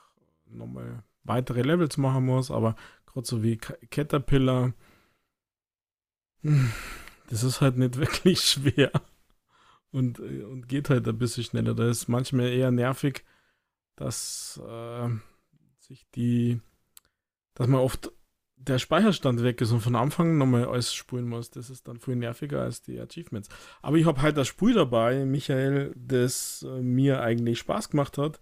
nochmal 0.47 1.05
weitere 1.23 1.63
Levels 1.63 1.97
machen 1.99 2.27
muss, 2.27 2.51
aber 2.51 2.75
gerade 3.07 3.29
so 3.29 3.45
wie 3.45 3.57
Caterpillar, 3.57 4.73
hm, 6.43 6.73
das 7.29 7.45
ist 7.45 7.61
halt 7.61 7.77
nicht 7.77 7.97
wirklich 7.99 8.41
schwer 8.41 8.91
und, 9.93 10.19
und 10.19 10.67
geht 10.67 10.91
halt 10.91 11.07
ein 11.07 11.17
bisschen 11.17 11.45
schneller. 11.45 11.77
Da 11.77 11.89
ist 11.89 12.09
manchmal 12.09 12.49
eher 12.49 12.73
nervig, 12.73 13.25
dass 13.95 14.61
äh, 14.67 15.09
sich 15.79 16.11
die, 16.17 16.61
dass 17.55 17.69
man 17.69 17.83
oft 17.83 18.11
der 18.67 18.79
Speicherstand 18.79 19.43
weg 19.43 19.61
ist 19.61 19.73
und 19.73 19.81
von 19.81 19.97
Anfang 19.97 20.39
nochmal 20.39 20.65
alles 20.65 20.95
spulen 20.95 21.29
muss. 21.29 21.51
Das 21.51 21.71
ist 21.71 21.87
dann 21.87 21.99
viel 21.99 22.17
nerviger 22.17 22.63
als 22.63 22.83
die 22.83 22.99
Achievements. 22.99 23.49
Aber 23.83 23.97
ich 23.97 24.07
habe 24.07 24.23
halt 24.23 24.37
das 24.37 24.49
Spiel 24.49 24.75
dabei, 24.75 25.25
Michael, 25.25 25.93
das 25.97 26.65
äh, 26.69 26.81
mir 26.81 27.21
eigentlich 27.21 27.59
Spaß 27.59 27.91
gemacht 27.91 28.19
hat. 28.19 28.41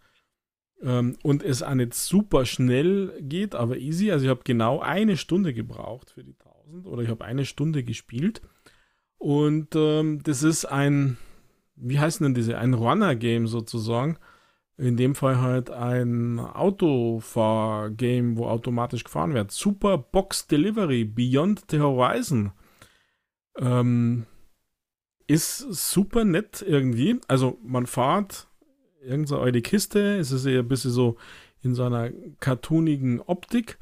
Ähm, 0.82 1.16
und 1.22 1.42
es 1.42 1.62
auch 1.62 1.74
nicht 1.74 1.94
super 1.94 2.44
schnell 2.44 3.12
geht, 3.20 3.54
aber 3.54 3.78
easy. 3.78 4.10
Also 4.10 4.24
ich 4.24 4.30
habe 4.30 4.42
genau 4.44 4.80
eine 4.80 5.16
Stunde 5.16 5.54
gebraucht 5.54 6.10
für 6.10 6.24
die 6.24 6.36
1000 6.38 6.86
oder 6.86 7.02
ich 7.02 7.08
habe 7.08 7.24
eine 7.24 7.44
Stunde 7.44 7.82
gespielt. 7.82 8.42
Und 9.18 9.74
ähm, 9.74 10.22
das 10.22 10.42
ist 10.42 10.64
ein, 10.64 11.16
wie 11.76 11.98
heißen 11.98 12.24
denn 12.24 12.34
diese, 12.34 12.58
ein 12.58 12.74
Runner-Game 12.74 13.46
sozusagen 13.46 14.18
in 14.82 14.96
dem 14.96 15.14
Fall 15.14 15.40
halt 15.40 15.70
ein 15.70 16.40
Autofahr-Game, 16.40 18.36
wo 18.36 18.46
automatisch 18.46 19.04
gefahren 19.04 19.32
wird. 19.32 19.52
Super 19.52 19.96
Box 19.96 20.48
Delivery, 20.48 21.04
Beyond 21.04 21.70
the 21.70 21.78
Horizon. 21.78 22.50
Ähm, 23.58 24.26
ist 25.28 25.58
super 25.58 26.24
nett 26.24 26.64
irgendwie. 26.66 27.20
Also 27.28 27.58
man 27.62 27.86
fährt 27.86 28.48
irgendeine 29.00 29.40
alte 29.40 29.62
Kiste, 29.62 30.16
es 30.16 30.32
ist 30.32 30.46
eher 30.46 30.60
ein 30.60 30.68
bisschen 30.68 30.90
so 30.90 31.16
in 31.62 31.76
so 31.76 31.84
einer 31.84 32.10
cartoonigen 32.40 33.20
Optik 33.20 33.78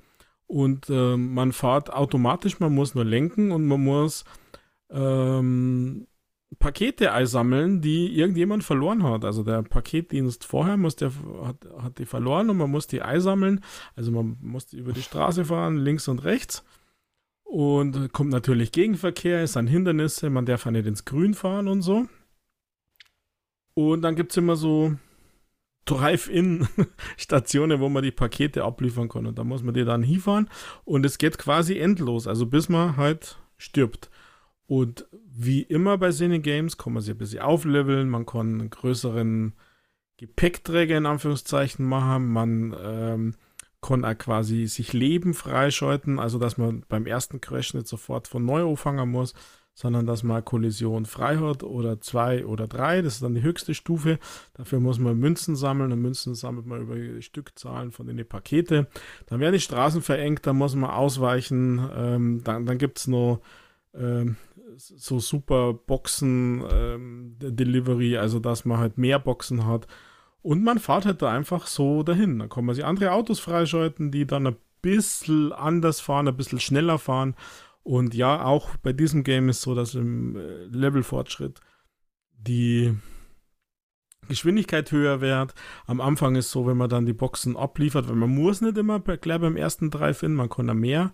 und 0.47 0.91
äh, 0.91 1.17
man 1.17 1.53
fährt 1.53 1.91
automatisch, 1.91 2.61
man 2.61 2.75
muss 2.75 2.95
nur 2.95 3.07
lenken 3.07 3.53
und 3.53 3.67
man 3.67 3.83
muss 3.83 4.25
ähm, 4.91 6.07
Pakete 6.59 7.13
einsammeln, 7.13 7.81
die 7.81 8.17
irgendjemand 8.19 8.65
verloren 8.65 9.03
hat. 9.05 9.25
Also 9.25 9.45
der 9.45 9.63
Paketdienst 9.63 10.45
vorher 10.45 10.77
muss 10.77 10.97
der, 10.97 11.13
hat, 11.45 11.57
hat 11.79 11.99
die 11.99 12.07
verloren 12.07 12.51
und 12.51 12.57
man 12.57 12.71
muss 12.71 12.87
die 12.87 13.03
einsammeln. 13.03 13.61
Also 13.95 14.11
man 14.11 14.37
muss 14.41 14.73
über 14.73 14.93
die 14.93 15.03
Straße 15.03 15.45
fahren, 15.45 15.77
links 15.77 16.09
und 16.09 16.25
rechts. 16.25 16.65
Und 17.45 18.13
kommt 18.13 18.31
natürlich 18.31 18.73
Gegenverkehr, 18.73 19.43
es 19.43 19.55
sind 19.55 19.67
Hindernisse, 19.67 20.31
man 20.31 20.47
darf 20.47 20.67
ja 20.67 20.71
nicht 20.71 20.87
ins 20.87 21.05
Grün 21.05 21.35
fahren 21.35 21.67
und 21.67 21.83
so. 21.83 22.07
Und 23.75 24.03
dann 24.03 24.15
gibt 24.15 24.33
es 24.33 24.37
immer 24.37 24.57
so 24.57 24.95
Drive-In-Stationen, 25.85 27.81
wo 27.81 27.89
man 27.89 28.03
die 28.03 28.11
Pakete 28.11 28.65
abliefern 28.65 29.09
kann. 29.09 29.27
Und 29.27 29.39
da 29.39 29.45
muss 29.45 29.63
man 29.63 29.75
die 29.75 29.85
dann 29.85 30.03
hinfahren. 30.03 30.49
Und 30.85 31.07
es 31.07 31.19
geht 31.19 31.39
quasi 31.39 31.79
endlos, 31.79 32.27
also 32.27 32.47
bis 32.47 32.69
man 32.69 32.97
halt 32.97 33.39
stirbt. 33.57 34.11
Und 34.71 35.09
wie 35.13 35.63
immer 35.63 35.99
bei 35.99 36.13
Cine 36.13 36.39
Games 36.39 36.79
kann 36.79 36.93
man 36.93 37.03
sich 37.03 37.17
ein 37.17 37.19
bisschen 37.19 37.41
aufleveln, 37.41 38.09
man 38.09 38.25
kann 38.25 38.61
einen 38.61 38.71
größeren 38.71 39.53
Gepäckträger 40.17 40.97
in 40.97 41.07
Anführungszeichen 41.07 41.85
machen, 41.85 42.29
man 42.29 42.77
ähm, 42.81 43.35
kann 43.83 44.05
auch 44.05 44.17
quasi 44.17 44.69
sich 44.69 44.93
Leben 44.93 45.35
freischalten, 45.35 46.21
also 46.21 46.39
dass 46.39 46.57
man 46.57 46.85
beim 46.89 47.07
ersten 47.07 47.41
Crash 47.41 47.75
nicht 47.75 47.89
sofort 47.89 48.29
von 48.29 48.45
neu 48.45 48.65
anfangen 48.65 49.11
muss, 49.11 49.35
sondern 49.75 50.07
dass 50.07 50.23
man 50.23 50.45
Kollision 50.45 51.05
frei 51.05 51.39
hat 51.39 51.65
oder 51.65 52.01
zwei 52.01 52.47
oder 52.47 52.69
drei, 52.69 53.03
das 53.03 53.15
ist 53.15 53.25
dann 53.25 53.35
die 53.35 53.43
höchste 53.43 53.75
Stufe. 53.75 54.21
Dafür 54.55 54.79
muss 54.79 55.01
man 55.01 55.19
Münzen 55.19 55.57
sammeln 55.57 55.91
und 55.91 56.01
Münzen 56.01 56.37
sammelt 56.37 56.67
man 56.67 56.83
über 56.83 57.21
Stückzahlen 57.21 57.91
von 57.91 58.07
den 58.07 58.25
Pakete. 58.25 58.87
Dann 59.27 59.41
werden 59.41 59.55
die 59.55 59.59
Straßen 59.59 60.01
verengt, 60.01 60.47
da 60.47 60.53
muss 60.53 60.77
man 60.77 60.91
ausweichen, 60.91 61.91
ähm, 61.93 62.45
dann, 62.45 62.67
dann 62.67 62.79
gibt 62.79 62.99
es 62.99 63.09
noch 63.09 63.41
ähm, 63.95 64.37
so 64.77 65.19
super 65.19 65.73
Boxen 65.75 66.65
ähm, 66.71 67.37
Delivery, 67.39 68.17
also 68.17 68.39
dass 68.39 68.65
man 68.65 68.79
halt 68.79 68.99
mehr 68.99 69.19
Boxen 69.19 69.67
hat. 69.67 69.87
Und 70.43 70.63
man 70.63 70.79
fährt 70.79 71.05
halt 71.05 71.23
da 71.23 71.31
einfach 71.31 71.67
so 71.67 72.03
dahin. 72.03 72.39
Da 72.39 72.47
kann 72.47 72.65
man 72.65 72.75
sich 72.75 72.85
andere 72.85 73.13
Autos 73.13 73.41
freischalten, 73.41 74.11
die 74.11 74.27
dann 74.27 74.47
ein 74.47 74.57
bisschen 74.83 75.53
anders 75.53 76.01
fahren, 76.01 76.29
ein 76.29 76.37
bisschen 76.37 76.61
schneller 76.61 76.99
fahren. 76.99 77.35
Und 77.83 78.15
ja, 78.15 78.45
auch 78.45 78.77
bei 78.77 78.93
diesem 78.93 79.25
Game 79.25 79.49
ist 79.49 79.63
so, 79.63 79.75
dass 79.75 79.95
im 79.95 80.37
äh, 80.37 80.65
Levelfortschritt 80.65 81.61
die 82.33 82.95
Geschwindigkeit 84.29 84.91
höher 84.93 85.21
wird. 85.21 85.55
Am 85.87 86.01
Anfang 86.01 86.37
ist 86.37 86.51
so, 86.51 86.67
wenn 86.67 86.77
man 86.77 86.89
dann 86.89 87.07
die 87.07 87.13
Boxen 87.13 87.57
abliefert, 87.57 88.09
weil 88.09 88.17
man 88.17 88.31
muss 88.31 88.61
nicht 88.61 88.79
immer 88.79 89.01
gleich 89.01 89.41
beim 89.41 89.57
ersten 89.57 89.91
Drive-In, 89.91 90.35
man 90.35 90.49
kann 90.49 90.69
da 90.69 90.75
mehr 90.75 91.13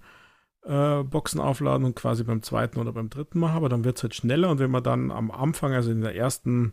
äh, 0.67 1.05
Boxen 1.05 1.41
aufladen 1.41 1.87
und 1.87 1.95
quasi 1.95 2.25
beim 2.25 2.43
zweiten 2.43 2.79
oder 2.79 2.93
beim 2.93 3.09
dritten 3.09 3.39
machen, 3.39 3.57
aber 3.57 3.69
dann 3.69 3.85
wird 3.85 3.97
es 3.97 4.03
halt 4.03 4.15
schneller 4.15 4.51
und 4.51 4.59
wenn 4.59 4.71
man 4.71 4.83
dann 4.83 5.11
am 5.11 5.31
Anfang, 5.31 5.73
also 5.73 5.91
in 5.91 6.01
der 6.01 6.17
ersten 6.17 6.73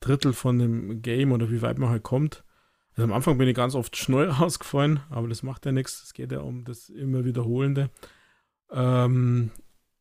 Drittel 0.00 0.32
von 0.32 0.58
dem 0.58 1.02
Game 1.02 1.32
oder 1.32 1.50
wie 1.50 1.62
weit 1.62 1.78
man 1.78 1.88
halt 1.88 2.02
kommt, 2.02 2.44
also 2.90 3.04
am 3.04 3.12
Anfang 3.12 3.38
bin 3.38 3.48
ich 3.48 3.56
ganz 3.56 3.74
oft 3.74 3.96
schnell 3.96 4.28
rausgefallen, 4.30 5.00
aber 5.10 5.28
das 5.28 5.42
macht 5.42 5.64
ja 5.66 5.72
nichts, 5.72 6.02
es 6.02 6.12
geht 6.12 6.32
ja 6.32 6.40
um 6.40 6.64
das 6.64 6.88
immer 6.90 7.24
wiederholende. 7.24 7.90
Ähm, 8.70 9.50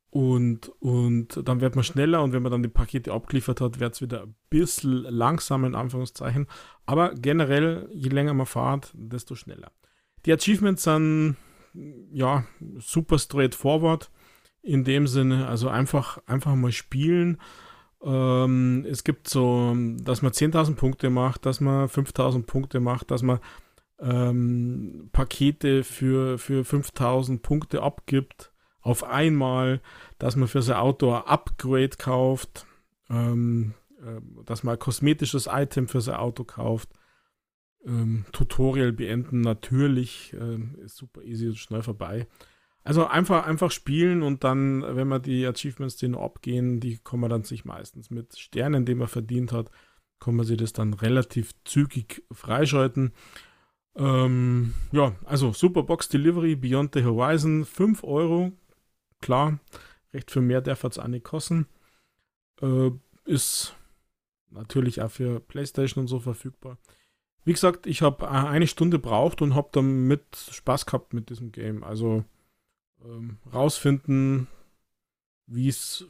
und, 0.09 0.69
und 0.79 1.47
dann 1.47 1.61
wird 1.61 1.75
man 1.75 1.84
schneller 1.84 2.23
und 2.23 2.34
wenn 2.34 2.41
man 2.41 2.51
dann 2.51 2.63
die 2.63 2.69
Pakete 2.69 3.13
abgeliefert 3.13 3.61
hat, 3.61 3.79
wird 3.79 3.93
es 3.93 4.01
wieder 4.01 4.23
ein 4.23 4.35
bisschen 4.49 5.03
langsamer 5.03 5.67
in 5.67 5.75
Anführungszeichen. 5.75 6.47
Aber 6.85 7.13
generell, 7.13 7.89
je 7.93 8.09
länger 8.09 8.34
man 8.34 8.45
fährt, 8.45 8.91
desto 8.95 9.35
schneller. 9.35 9.71
Die 10.25 10.34
Achievements 10.34 10.84
sind 10.84 11.35
ja 12.11 12.45
super 12.77 13.19
straightforward 13.19 14.11
in 14.61 14.83
dem 14.83 15.07
Sinne, 15.07 15.47
also 15.47 15.69
einfach, 15.69 16.19
einfach 16.25 16.55
mal 16.55 16.71
spielen. 16.71 17.39
Ähm, 18.03 18.85
es 18.87 19.03
gibt 19.03 19.29
so, 19.29 19.75
dass 19.99 20.21
man 20.21 20.31
10.000 20.31 20.75
Punkte 20.75 21.09
macht, 21.09 21.45
dass 21.45 21.61
man 21.61 21.87
5.000 21.87 22.43
Punkte 22.43 22.79
macht, 22.79 23.11
dass 23.11 23.23
man 23.23 23.39
ähm, 23.99 25.09
Pakete 25.11 25.83
für, 25.83 26.37
für 26.37 26.63
5.000 26.63 27.41
Punkte 27.41 27.81
abgibt 27.81 28.51
auf 28.81 29.03
einmal, 29.03 29.81
dass 30.19 30.35
man 30.35 30.47
für 30.47 30.61
sein 30.61 30.77
Auto 30.77 31.13
ein 31.13 31.23
Upgrade 31.23 31.97
kauft, 31.97 32.65
ähm, 33.09 33.73
äh, 33.99 34.21
dass 34.45 34.63
man 34.63 34.75
ein 34.75 34.79
kosmetisches 34.79 35.49
Item 35.51 35.87
für 35.87 36.01
sein 36.01 36.15
Auto 36.15 36.43
kauft. 36.43 36.89
Ähm, 37.88 38.26
Tutorial 38.34 38.91
beenden 38.91 39.41
natürlich, 39.41 40.34
äh, 40.34 40.59
ist 40.84 40.97
super 40.97 41.23
easy 41.23 41.47
und 41.47 41.57
schnell 41.57 41.81
vorbei. 41.81 42.27
Also 42.84 43.07
einfach, 43.07 43.45
einfach 43.45 43.72
spielen 43.72 44.22
und 44.22 44.43
dann, 44.43 44.81
wenn 44.81 45.07
man 45.07 45.22
die 45.22 45.45
Achievements, 45.45 45.97
die 45.97 46.07
noch 46.07 46.22
abgehen, 46.22 46.80
die 46.80 46.99
kann 47.03 47.19
man 47.19 47.30
dann 47.30 47.43
sich 47.43 47.65
meistens 47.65 48.09
mit 48.09 48.38
Sternen, 48.38 48.85
die 48.85 48.95
man 48.95 49.07
verdient 49.07 49.51
hat, 49.51 49.72
kann 50.19 50.35
man 50.35 50.45
sich 50.45 50.57
das 50.57 50.73
dann 50.73 50.93
relativ 50.93 51.51
zügig 51.65 52.23
freischalten. 52.31 53.11
Ähm, 53.95 54.73
ja, 54.91 55.15
also 55.26 55.51
Superbox 55.51 56.09
Delivery 56.09 56.55
Beyond 56.55 56.93
the 56.93 57.03
Horizon, 57.03 57.65
5 57.65 58.03
Euro 58.03 58.53
klar, 59.22 59.59
recht 60.14 60.31
viel 60.31 60.41
mehr 60.41 60.61
darf 60.61 60.84
es 60.84 60.99
auch 60.99 61.07
nicht 61.07 61.26
kosten. 61.26 61.68
Äh, 62.61 62.91
ist 63.26 63.76
natürlich 64.49 65.01
auch 65.01 65.11
für 65.11 65.39
PlayStation 65.39 66.03
und 66.03 66.07
so 66.07 66.19
verfügbar. 66.19 66.77
Wie 67.48 67.53
gesagt, 67.53 67.88
ich 67.88 68.02
habe 68.02 68.30
eine 68.30 68.68
Stunde 68.68 68.99
braucht 68.99 69.41
und 69.41 69.56
habe 69.56 69.69
damit 69.72 70.36
Spaß 70.36 70.86
gehabt 70.86 71.14
mit 71.14 71.30
diesem 71.30 71.52
Game. 71.52 71.84
Also 71.84 72.26
ähm, 73.03 73.38
rausfinden, 73.53 74.48
wie's, 75.45 76.06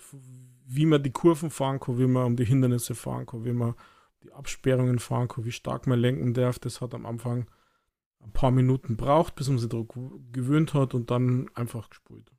wie 0.65 0.87
man 0.87 1.03
die 1.03 1.11
Kurven 1.11 1.51
fahren 1.51 1.79
kann, 1.79 1.99
wie 1.99 2.07
man 2.07 2.25
um 2.25 2.35
die 2.35 2.45
Hindernisse 2.45 2.95
fahren 2.95 3.27
kann, 3.27 3.45
wie 3.45 3.53
man 3.53 3.75
die 4.23 4.33
Absperrungen 4.33 4.97
fahren 4.97 5.27
kann, 5.27 5.45
wie 5.45 5.51
stark 5.51 5.85
man 5.85 5.99
lenken 5.99 6.33
darf. 6.33 6.57
Das 6.57 6.81
hat 6.81 6.95
am 6.95 7.05
Anfang 7.05 7.47
ein 8.19 8.31
paar 8.31 8.51
Minuten 8.51 8.97
braucht, 8.97 9.35
bis 9.35 9.47
man 9.47 9.59
sich 9.59 9.69
daran 9.69 9.87
gewöhnt 10.31 10.73
hat 10.73 10.95
und 10.95 11.11
dann 11.11 11.49
einfach 11.53 11.89
gespult 11.89 12.31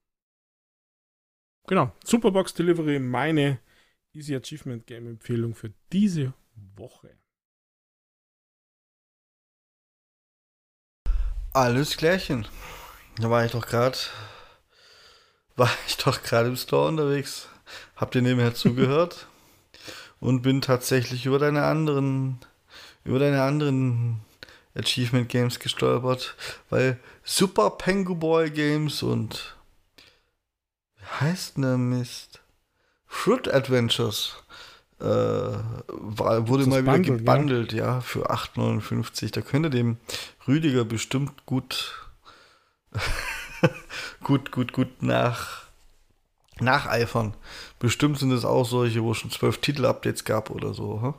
genau, 1.69 1.93
Superbox 2.05 2.55
Delivery, 2.55 2.99
meine 2.99 3.61
Easy 4.13 4.35
Achievement 4.35 4.87
Game 4.87 5.07
Empfehlung 5.07 5.55
für 5.55 5.73
diese 5.93 6.35
Woche. 6.75 7.17
Alles 11.53 11.97
klärchen. 11.97 12.47
Da 13.19 13.31
war 13.31 13.45
ich 13.45 13.53
doch 13.53 13.67
gerade, 13.67 13.99
war 15.57 15.71
ich 15.87 15.97
doch 15.97 16.23
gerade 16.23 16.49
im 16.49 16.57
Store 16.57 16.89
unterwegs. 16.89 17.49
Habt 17.97 18.15
ihr 18.15 18.23
nebenher 18.23 18.55
zugehört? 18.55 19.27
und 20.21 20.43
bin 20.43 20.61
tatsächlich 20.61 21.27
über 21.27 21.39
deine 21.39 21.65
anderen, 21.65 22.39
über 23.05 23.19
deine 23.19 23.43
anderen 23.43 24.21
Achievement 24.75 25.29
Games 25.29 25.59
gestolpert, 25.59 26.37
weil 26.71 26.99
Super 27.25 27.71
Pengu 27.71 28.15
Boy 28.15 28.51
Games 28.51 29.03
und 29.03 29.57
heißt 31.21 31.59
ne 31.59 31.79
Mist? 31.79 32.41
Fruit 33.07 33.49
Adventures 33.49 34.37
äh, 35.01 35.05
war, 35.05 36.49
wurde 36.49 36.67
mal 36.67 36.83
wieder 36.83 36.93
Bundle, 36.93 37.17
gebundelt, 37.19 37.73
ja, 37.73 37.97
ja 37.97 38.01
für 38.01 38.31
8,59. 38.31 39.33
Da 39.33 39.41
könnte 39.41 39.71
dem 39.71 39.99
Rüdiger 40.47 40.85
bestimmt 40.85 41.47
gut, 41.47 41.95
gut, 44.23 44.51
gut, 44.51 44.73
gut 44.73 45.03
nach, 45.03 45.65
nacheifern. 46.61 47.35
Bestimmt 47.79 48.19
sind 48.19 48.33
es 48.33 48.45
auch 48.45 48.65
solche, 48.65 49.03
wo 49.03 49.13
es 49.13 49.19
schon 49.19 49.31
zwölf 49.31 49.59
Titel-Updates 49.59 50.25
gab 50.25 50.51
oder 50.51 50.75
so. 50.75 51.01
Huh? 51.03 51.15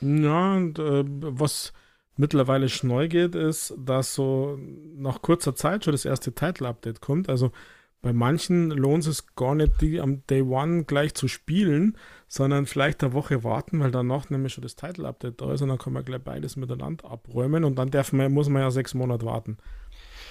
Ja, 0.00 0.54
und 0.54 0.78
äh, 0.78 1.04
was 1.06 1.72
mittlerweile 2.16 2.68
schon 2.68 2.90
neu 2.90 3.08
geht, 3.08 3.34
ist, 3.34 3.74
dass 3.78 4.14
so 4.14 4.58
nach 4.96 5.22
kurzer 5.22 5.54
Zeit 5.54 5.84
schon 5.84 5.92
das 5.92 6.04
erste 6.04 6.34
Title-Update 6.34 7.00
kommt. 7.00 7.28
Also 7.28 7.52
bei 8.02 8.12
manchen 8.12 8.70
lohnt 8.70 9.06
es 9.06 9.34
gar 9.34 9.54
nicht, 9.54 9.80
die 9.80 10.00
am 10.00 10.24
Day 10.26 10.42
One 10.42 10.84
gleich 10.84 11.14
zu 11.14 11.28
spielen, 11.28 11.96
sondern 12.28 12.66
vielleicht 12.66 13.02
eine 13.02 13.12
Woche 13.12 13.42
warten, 13.42 13.80
weil 13.80 13.90
danach 13.90 14.30
nämlich 14.30 14.52
schon 14.52 14.62
das 14.62 14.76
Title-Update 14.76 15.40
da 15.40 15.52
ist 15.52 15.62
und 15.62 15.68
dann 15.68 15.78
kann 15.78 15.92
man 15.92 16.04
gleich 16.04 16.22
beides 16.22 16.56
miteinander 16.56 17.10
abräumen 17.10 17.64
und 17.64 17.76
dann 17.76 17.90
darf 17.90 18.12
man, 18.12 18.32
muss 18.32 18.48
man 18.48 18.62
ja 18.62 18.70
sechs 18.70 18.94
Monate 18.94 19.26
warten. 19.26 19.58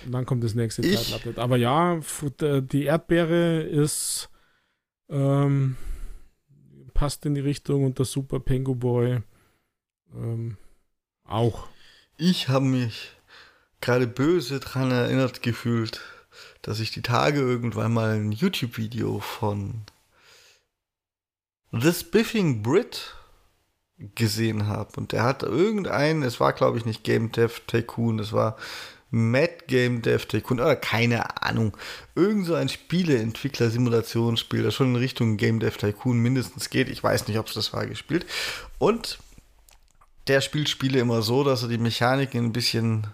Und 0.06 0.12
dann 0.12 0.26
kommt 0.26 0.44
das 0.44 0.56
nächste 0.56 0.84
Title-Update. 0.84 1.40
Aber 1.40 1.58
ja, 1.58 2.00
die 2.40 2.84
Erdbeere 2.84 3.62
ist 3.62 4.30
ähm, 5.10 5.76
passt 6.94 7.26
in 7.26 7.36
die 7.36 7.42
Richtung 7.42 7.86
und 7.86 8.00
der 8.00 8.06
Super 8.06 8.40
Pengu 8.40 8.76
Boy 8.76 9.22
ähm, 10.16 10.58
auch. 11.24 11.68
Ich 12.18 12.48
habe 12.48 12.66
mich 12.66 13.12
gerade 13.82 14.08
böse 14.08 14.60
dran 14.60 14.92
erinnert 14.92 15.44
gefühlt 15.44 16.02
dass 16.66 16.80
ich 16.80 16.90
die 16.90 17.04
Tage 17.04 17.40
irgendwann 17.40 17.94
mal 17.94 18.16
ein 18.16 18.32
YouTube-Video 18.32 19.20
von 19.20 19.82
The 21.72 21.94
Spiffing 21.94 22.64
Brit 22.64 23.14
gesehen 24.16 24.66
habe. 24.66 24.90
Und 24.98 25.12
der 25.12 25.22
hat 25.22 25.44
irgendeinen, 25.44 26.24
es 26.24 26.40
war 26.40 26.54
glaube 26.54 26.80
ich 26.80 26.86
nicht 26.86 27.04
Game 27.04 27.32
Dev 27.32 27.62
Tycoon, 27.68 28.18
es 28.18 28.34
war 28.34 28.58
Mad 29.12 29.66
Game 29.68 30.02
Dev 30.02 30.26
Tycoon, 30.26 30.60
oder 30.60 30.76
keine 30.76 31.44
Ahnung. 31.44 31.78
Irgend 32.16 32.48
so 32.48 32.56
ein 32.56 32.68
Spieleentwickler-Simulationsspiel, 32.68 34.64
das 34.64 34.74
schon 34.74 34.96
in 34.96 34.96
Richtung 34.96 35.38
Game 35.38 35.60
Dev 35.60 35.78
Tycoon 35.78 36.18
mindestens 36.18 36.72
geht. 36.72 36.90
Ich 36.90 37.04
weiß 37.04 37.28
nicht, 37.28 37.38
ob 37.38 37.48
es 37.48 37.54
das 37.54 37.74
war 37.74 37.86
gespielt. 37.86 38.26
Und 38.80 39.20
der 40.28 40.42
spielt 40.42 40.68
Spiele 40.68 40.98
immer 40.98 41.22
so, 41.22 41.44
dass 41.44 41.62
er 41.62 41.70
die 41.70 41.78
Mechaniken 41.78 42.44
ein 42.44 42.54
bisschen 42.54 43.06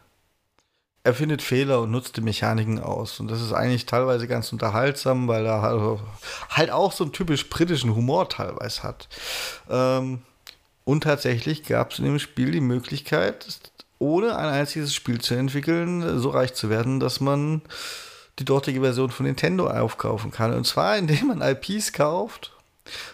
er 1.04 1.14
findet 1.14 1.42
Fehler 1.42 1.82
und 1.82 1.92
nutzt 1.92 2.18
die 2.18 2.22
Mechaniken 2.22 2.80
aus. 2.80 3.20
Und 3.20 3.32
das 3.32 3.42
ist 3.42 3.54
eigentlich 3.54 3.86
teilweise 3.86 4.28
ganz 4.28 4.52
unterhaltsam, 4.52 5.28
weil 5.28 5.46
er 5.46 6.00
halt 6.50 6.70
auch 6.70 6.92
so 6.92 7.04
einen 7.04 7.14
typisch 7.14 7.50
britischen 7.50 7.96
Humor 7.96 8.30
teilweise 8.30 8.84
hat. 8.84 9.08
Ähm, 9.70 10.22
und 10.84 11.04
tatsächlich 11.04 11.64
gab 11.64 11.92
es 11.92 12.00
in 12.00 12.06
dem 12.06 12.20
Spiel 12.20 12.52
die 12.52 12.62
Möglichkeit, 12.62 13.48
ohne 13.98 14.36
ein 14.36 14.50
einziges 14.50 14.94
Spiel 14.94 15.22
zu 15.22 15.36
entwickeln, 15.36 16.20
so 16.20 16.30
reich 16.30 16.54
zu 16.54 16.70
werden, 16.70 17.00
dass 17.00 17.20
man 17.20 17.62
die 18.40 18.46
dortige 18.46 18.82
Version 18.82 19.12
von 19.12 19.26
Nintendo 19.26 19.70
aufkaufen 19.70 20.32
kann. 20.32 20.54
Und 20.54 20.66
zwar, 20.66 20.98
indem 20.98 21.28
man 21.28 21.42
IPs 21.42 21.94
kauft, 21.94 22.52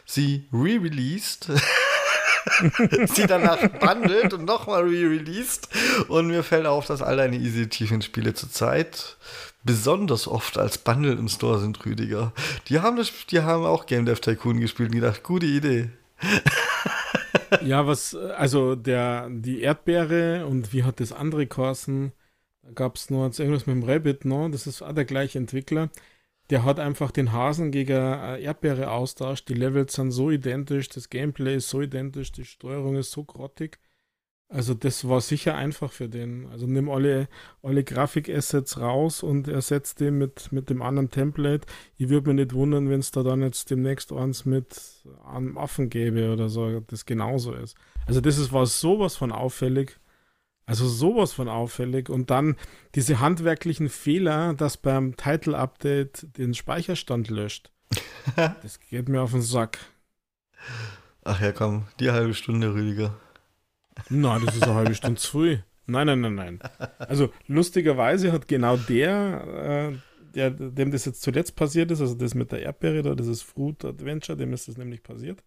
sie 0.05 0.47
re-released 0.51 1.51
sie 3.07 3.27
danach 3.27 3.67
bundelt 3.79 4.33
und 4.33 4.45
nochmal 4.45 4.83
re-released. 4.83 5.69
Und 6.07 6.27
mir 6.27 6.43
fällt 6.43 6.65
auf, 6.65 6.85
dass 6.85 7.01
all 7.01 7.17
deine 7.17 7.37
Easy 7.37 7.63
Achievement 7.63 8.03
Spiele 8.03 8.33
zurzeit 8.33 9.17
besonders 9.63 10.27
oft 10.27 10.57
als 10.57 10.77
Bundle 10.77 11.13
im 11.13 11.27
Store 11.27 11.59
sind, 11.59 11.85
Rüdiger. 11.85 12.31
Die 12.69 12.79
haben, 12.79 12.97
das, 12.97 13.11
die 13.29 13.41
haben 13.41 13.65
auch 13.65 13.85
Game 13.85 14.05
Dev 14.05 14.21
Tycoon 14.21 14.59
gespielt 14.59 14.89
und 14.89 14.95
gedacht, 14.95 15.23
gute 15.23 15.45
Idee. 15.45 15.89
ja, 17.61 17.85
was, 17.85 18.15
also 18.15 18.75
der, 18.75 19.29
die 19.29 19.61
Erdbeere 19.61 20.45
und 20.47 20.73
wie 20.73 20.83
hat 20.83 20.99
das 20.99 21.11
andere 21.11 21.47
Korsen? 21.47 22.13
Da 22.63 22.71
gab 22.71 22.95
es 22.95 23.09
nur 23.09 23.25
irgendwas 23.25 23.67
mit 23.67 23.75
dem 23.75 23.83
Rabbit, 23.83 24.25
no? 24.25 24.49
das 24.49 24.67
ist 24.67 24.81
auch 24.81 24.93
der 24.93 25.05
gleiche 25.05 25.37
Entwickler 25.37 25.89
der 26.49 26.63
hat 26.63 26.79
einfach 26.79 27.11
den 27.11 27.33
Hasen 27.33 27.71
gegen 27.71 27.91
Erdbeere 27.91 28.91
austauscht. 28.91 29.49
Die 29.49 29.53
Levels 29.53 29.93
sind 29.93 30.11
so 30.11 30.31
identisch, 30.31 30.89
das 30.89 31.09
Gameplay 31.09 31.57
ist 31.57 31.69
so 31.69 31.81
identisch, 31.81 32.31
die 32.31 32.45
Steuerung 32.45 32.95
ist 32.95 33.11
so 33.11 33.23
grottig. 33.23 33.79
Also 34.49 34.73
das 34.73 35.09
war 35.09 35.19
sicher 35.19 35.55
einfach 35.55 35.91
für 35.91 36.07
den. 36.07 36.47
Also 36.47 36.67
nimm 36.67 36.89
alle, 36.89 37.27
alle 37.61 37.83
Grafik-Assets 37.83 38.79
raus 38.79 39.21
und 39.21 39.49
ersetz 39.49 39.93
den 39.95 40.17
mit, 40.17 40.53
mit 40.53 40.69
dem 40.69 40.81
anderen 40.81 41.11
Template. 41.11 41.67
Ich 41.97 42.07
würde 42.07 42.29
mich 42.29 42.45
nicht 42.45 42.53
wundern, 42.53 42.89
wenn 42.89 43.01
es 43.01 43.11
da 43.11 43.23
dann 43.23 43.41
jetzt 43.41 43.69
demnächst 43.69 44.13
eins 44.13 44.45
mit 44.45 45.03
einem 45.25 45.57
Affen 45.57 45.89
gäbe 45.89 46.31
oder 46.31 46.47
so, 46.47 46.79
das 46.79 47.05
genauso 47.05 47.53
ist. 47.53 47.75
Also 48.05 48.21
das 48.21 48.37
ist, 48.37 48.53
war 48.53 48.65
sowas 48.65 49.17
von 49.17 49.33
auffällig. 49.33 49.99
Also 50.67 50.87
sowas 50.87 51.31
von 51.31 51.47
auffällig. 51.47 52.09
Und 52.09 52.29
dann 52.29 52.55
diese 52.93 53.19
handwerklichen 53.19 53.89
Fehler, 53.89 54.53
dass 54.53 54.77
beim 54.77 55.15
Title-Update 55.15 56.37
den 56.37 56.53
Speicherstand 56.53 57.29
löscht. 57.29 57.71
das 58.35 58.79
geht 58.81 59.07
mir 59.09 59.21
auf 59.21 59.31
den 59.31 59.41
Sack. 59.41 59.79
Ach 61.23 61.41
ja, 61.41 61.53
komm, 61.53 61.87
die 61.99 62.11
halbe 62.11 62.33
Stunde, 62.33 62.73
Rüdiger. 62.73 63.15
Nein, 64.09 64.45
das 64.45 64.55
ist 64.55 64.63
eine 64.63 64.75
halbe 64.75 64.93
Stunde 64.93 65.19
zu 65.19 65.31
früh. 65.31 65.57
Nein, 65.85 66.07
nein, 66.07 66.21
nein, 66.21 66.35
nein. 66.35 66.59
Also 66.99 67.31
lustigerweise 67.47 68.33
hat 68.33 68.49
genau 68.49 68.75
der, 68.75 69.93
äh, 69.93 69.97
der, 70.35 70.51
dem 70.51 70.91
das 70.91 71.05
jetzt 71.05 71.21
zuletzt 71.21 71.55
passiert 71.55 71.91
ist, 71.91 72.01
also 72.01 72.13
das 72.13 72.35
mit 72.35 72.51
der 72.51 72.61
Erdbeere 72.61 73.03
da, 73.03 73.15
das 73.15 73.27
ist 73.27 73.43
Fruit 73.43 73.85
Adventure, 73.85 74.37
dem 74.37 74.51
ist 74.51 74.67
das 74.67 74.75
nämlich 74.77 75.01
passiert. 75.01 75.41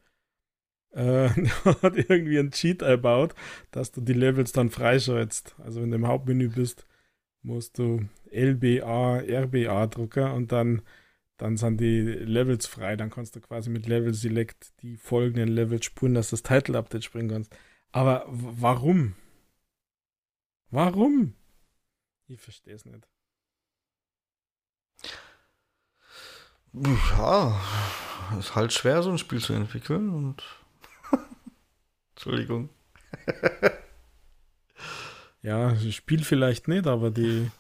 Äh, 0.93 1.29
hat 1.83 1.97
irgendwie 1.97 2.39
einen 2.39 2.51
Cheat 2.51 2.83
erbaut, 2.83 3.35
dass 3.71 3.93
du 3.93 4.01
die 4.01 4.13
Levels 4.13 4.53
dann 4.53 4.71
freischaltest. 4.71 5.55
Also 5.59 5.83
wenn 5.83 5.91
du 5.91 5.97
im 5.97 6.07
Hauptmenü 6.07 6.49
bist, 6.49 6.87
musst 7.43 7.79
du 7.79 8.09
LBA, 8.31 9.21
RBA 9.21 9.87
drucken 9.87 10.33
und 10.33 10.53
dann, 10.53 10.83
dann 11.39 11.57
sind 11.57 11.81
die 11.81 12.01
Levels 12.03 12.67
frei. 12.67 12.97
Dann 12.97 13.11
kannst 13.11 13.37
du 13.37 13.41
quasi 13.41 13.71
mit 13.71 13.87
Level 13.87 14.15
Select 14.15 14.73
die 14.83 14.97
folgenden 14.97 15.49
Levels 15.49 15.85
spuren, 15.85 16.15
dass 16.15 16.31
du 16.31 16.35
das 16.37 16.43
Title 16.43 16.79
Update 16.79 17.05
springen 17.05 17.31
kannst. 17.31 17.55
Aber 17.93 18.25
warum? 18.29 19.15
Warum? 20.71 21.35
Ich 22.29 22.41
verstehe 22.41 22.75
es 22.75 22.85
nicht. 22.85 23.09
Ja, 26.73 27.61
ist 28.39 28.55
halt 28.55 28.73
schwer, 28.73 29.03
so 29.03 29.11
ein 29.11 29.19
Spiel 29.19 29.41
zu 29.41 29.53
entwickeln 29.53 30.11
und. 30.11 30.45
Entschuldigung. 32.21 32.69
ja, 35.43 35.75
Spiel 35.91 36.23
vielleicht 36.23 36.69
nicht, 36.69 36.87
aber 36.87 37.11
die 37.11 37.51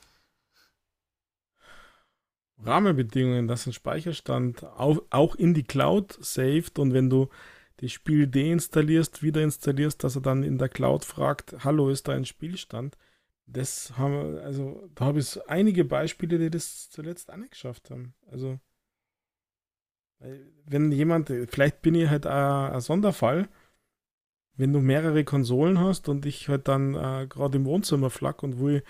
Rahmenbedingungen, 2.58 3.48
dass 3.48 3.66
ein 3.66 3.72
Speicherstand 3.72 4.62
auch, 4.64 5.02
auch 5.08 5.34
in 5.34 5.54
die 5.54 5.62
Cloud 5.62 6.12
saved 6.20 6.78
und 6.78 6.92
wenn 6.92 7.08
du 7.08 7.30
das 7.78 7.90
Spiel 7.90 8.26
deinstallierst, 8.26 9.22
wieder 9.22 9.40
installierst, 9.40 10.04
dass 10.04 10.16
er 10.16 10.20
dann 10.20 10.42
in 10.42 10.58
der 10.58 10.68
Cloud 10.68 11.06
fragt, 11.06 11.64
hallo, 11.64 11.88
ist 11.88 12.08
da 12.08 12.12
ein 12.12 12.26
Spielstand? 12.26 12.98
Das 13.46 13.96
haben 13.96 14.12
wir, 14.12 14.42
also 14.42 14.90
da 14.94 15.06
habe 15.06 15.20
ich 15.20 15.40
einige 15.48 15.86
Beispiele, 15.86 16.38
die 16.38 16.50
das 16.50 16.90
zuletzt 16.90 17.32
auch 17.32 17.38
nicht 17.38 17.52
geschafft 17.52 17.90
haben. 17.90 18.12
Also, 18.30 18.60
wenn 20.66 20.92
jemand, 20.92 21.32
vielleicht 21.48 21.80
bin 21.80 21.94
ich 21.94 22.10
halt 22.10 22.26
ein, 22.26 22.72
ein 22.72 22.80
Sonderfall, 22.82 23.48
wenn 24.60 24.74
du 24.74 24.80
mehrere 24.80 25.24
Konsolen 25.24 25.80
hast 25.80 26.10
und 26.10 26.26
ich 26.26 26.50
halt 26.50 26.68
dann 26.68 26.94
äh, 26.94 27.26
gerade 27.26 27.56
im 27.56 27.64
Wohnzimmer 27.64 28.10
flack 28.10 28.42
und 28.42 28.58
wo 28.58 28.68
ich 28.68 28.82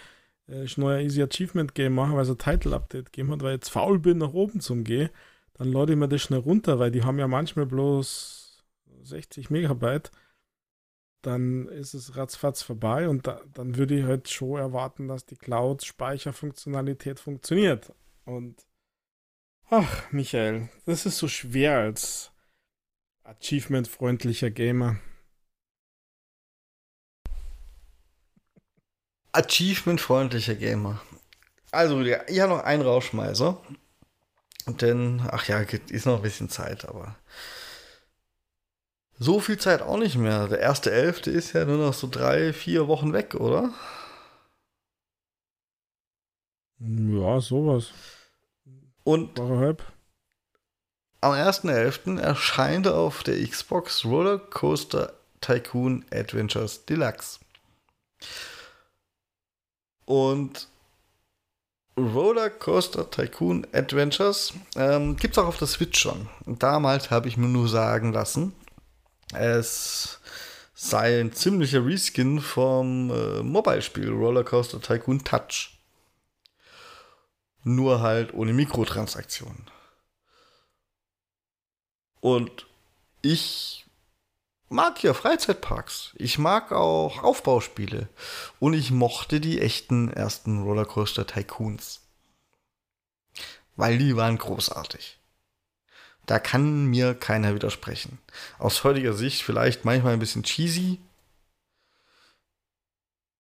äh, 0.49 0.67
ein 0.67 1.01
Easy 1.01 1.23
Achievement 1.23 1.77
Game 1.77 1.95
mache, 1.95 2.15
weil 2.15 2.23
es 2.23 2.31
ein 2.31 2.39
Title 2.39 2.75
Update 2.75 3.13
gegeben 3.13 3.31
hat, 3.31 3.43
weil 3.43 3.51
ich 3.51 3.61
jetzt 3.61 3.71
faul 3.71 4.01
bin, 4.01 4.19
nach 4.19 4.33
oben 4.33 4.61
zum 4.61 4.83
gehen, 4.83 5.11
dann 5.55 5.73
lade 5.73 5.93
ich 5.93 5.99
mir 5.99 6.09
das 6.09 6.23
schnell 6.23 6.41
runter, 6.41 6.81
weil 6.81 6.91
die 6.91 7.05
haben 7.05 7.21
ja 7.21 7.29
manchmal 7.29 7.67
bloß 7.67 8.65
60 9.05 9.51
Megabyte, 9.51 10.11
dann 11.23 11.69
ist 11.69 11.95
es 11.95 12.17
ratzfatz 12.17 12.63
vorbei 12.63 13.09
und 13.09 13.29
da, 13.29 13.41
dann 13.55 13.77
würde 13.77 13.97
ich 13.97 14.05
halt 14.05 14.29
schon 14.29 14.59
erwarten, 14.59 15.07
dass 15.07 15.25
die 15.25 15.37
Cloud-Speicherfunktionalität 15.37 17.21
funktioniert. 17.21 17.93
Und 18.25 18.67
ach, 19.69 20.11
Michael, 20.11 20.69
das 20.85 21.07
ist 21.07 21.19
so 21.19 21.29
schwer 21.29 21.79
als 21.79 22.33
achievement-freundlicher 23.23 24.51
Gamer. 24.51 24.97
Achievement-freundlicher 29.33 30.55
Gamer. 30.55 31.01
Also, 31.71 32.01
ich 32.01 32.41
habe 32.41 32.53
noch 32.53 32.65
einen 32.65 32.83
Rauschmeißer. 32.83 33.61
Denn, 34.67 35.23
ach 35.31 35.47
ja, 35.49 35.61
ist 35.61 36.07
noch 36.07 36.17
ein 36.17 36.23
bisschen 36.23 36.49
Zeit, 36.49 36.85
aber 36.85 37.17
so 39.19 39.41
viel 39.41 39.59
Zeit 39.59 39.83
auch 39.83 39.99
nicht 39.99 40.17
mehr. 40.17 40.49
Der 40.49 40.61
erste 40.61 40.91
Elfte 40.91 41.31
ist 41.31 41.53
ja 41.53 41.65
nur 41.65 41.79
noch 41.79 41.95
so 41.95 42.09
drei, 42.09 42.53
vier 42.53 42.89
Wochen 42.89 43.13
weg, 43.13 43.35
oder? 43.35 43.73
Ja, 46.79 47.41
sowas. 47.41 47.91
Und 49.05 49.39
am 49.39 49.77
1.11. 51.33 52.19
erscheint 52.19 52.89
auf 52.89 53.23
der 53.23 53.47
Xbox 53.47 54.07
Roller 54.07 54.39
Coaster 54.39 55.13
Tycoon 55.43 56.05
Adventures 56.11 56.87
Deluxe. 56.87 57.41
Und 60.11 60.67
Roller 61.97 62.51
Coaster 62.51 63.09
Tycoon 63.09 63.65
Adventures 63.73 64.53
ähm, 64.75 65.15
gibt 65.15 65.35
es 65.35 65.39
auch 65.39 65.47
auf 65.47 65.59
der 65.59 65.69
Switch 65.69 66.01
schon. 66.01 66.29
Damals 66.47 67.13
habe 67.13 67.29
ich 67.29 67.37
mir 67.37 67.47
nur 67.47 67.69
sagen 67.69 68.13
lassen, 68.13 68.53
es 69.33 70.19
sei 70.75 71.21
ein 71.21 71.33
ziemlicher 71.33 71.87
Reskin 71.87 72.41
vom 72.41 73.13
äh, 73.13 73.45
Mobile-Spiel 73.45 74.11
Rollercoaster 74.11 74.81
Tycoon 74.81 75.23
Touch. 75.23 75.79
Nur 77.63 78.01
halt 78.01 78.35
ohne 78.35 78.53
Mikrotransaktionen. 78.53 79.71
Und 82.19 82.67
ich 83.23 83.87
mag 84.71 85.03
ja 85.03 85.13
Freizeitparks. 85.13 86.13
Ich 86.15 86.39
mag 86.39 86.73
auch 86.73 87.23
Aufbauspiele. 87.23 88.09
Und 88.59 88.73
ich 88.73 88.91
mochte 88.91 89.41
die 89.41 89.61
echten 89.61 90.11
ersten 90.11 90.63
Rollercoaster 90.63 91.27
Tycoons. 91.27 92.01
Weil 93.77 93.99
die 93.99 94.17
waren 94.17 94.39
großartig. 94.39 95.19
Da 96.27 96.39
kann 96.39 96.87
mir 96.87 97.15
keiner 97.15 97.55
widersprechen. 97.55 98.19
Aus 98.59 98.85
heutiger 98.85 99.13
Sicht 99.13 99.43
vielleicht 99.43 99.85
manchmal 99.85 100.13
ein 100.13 100.21
bisschen 100.21 100.45
cheesy, 100.45 101.01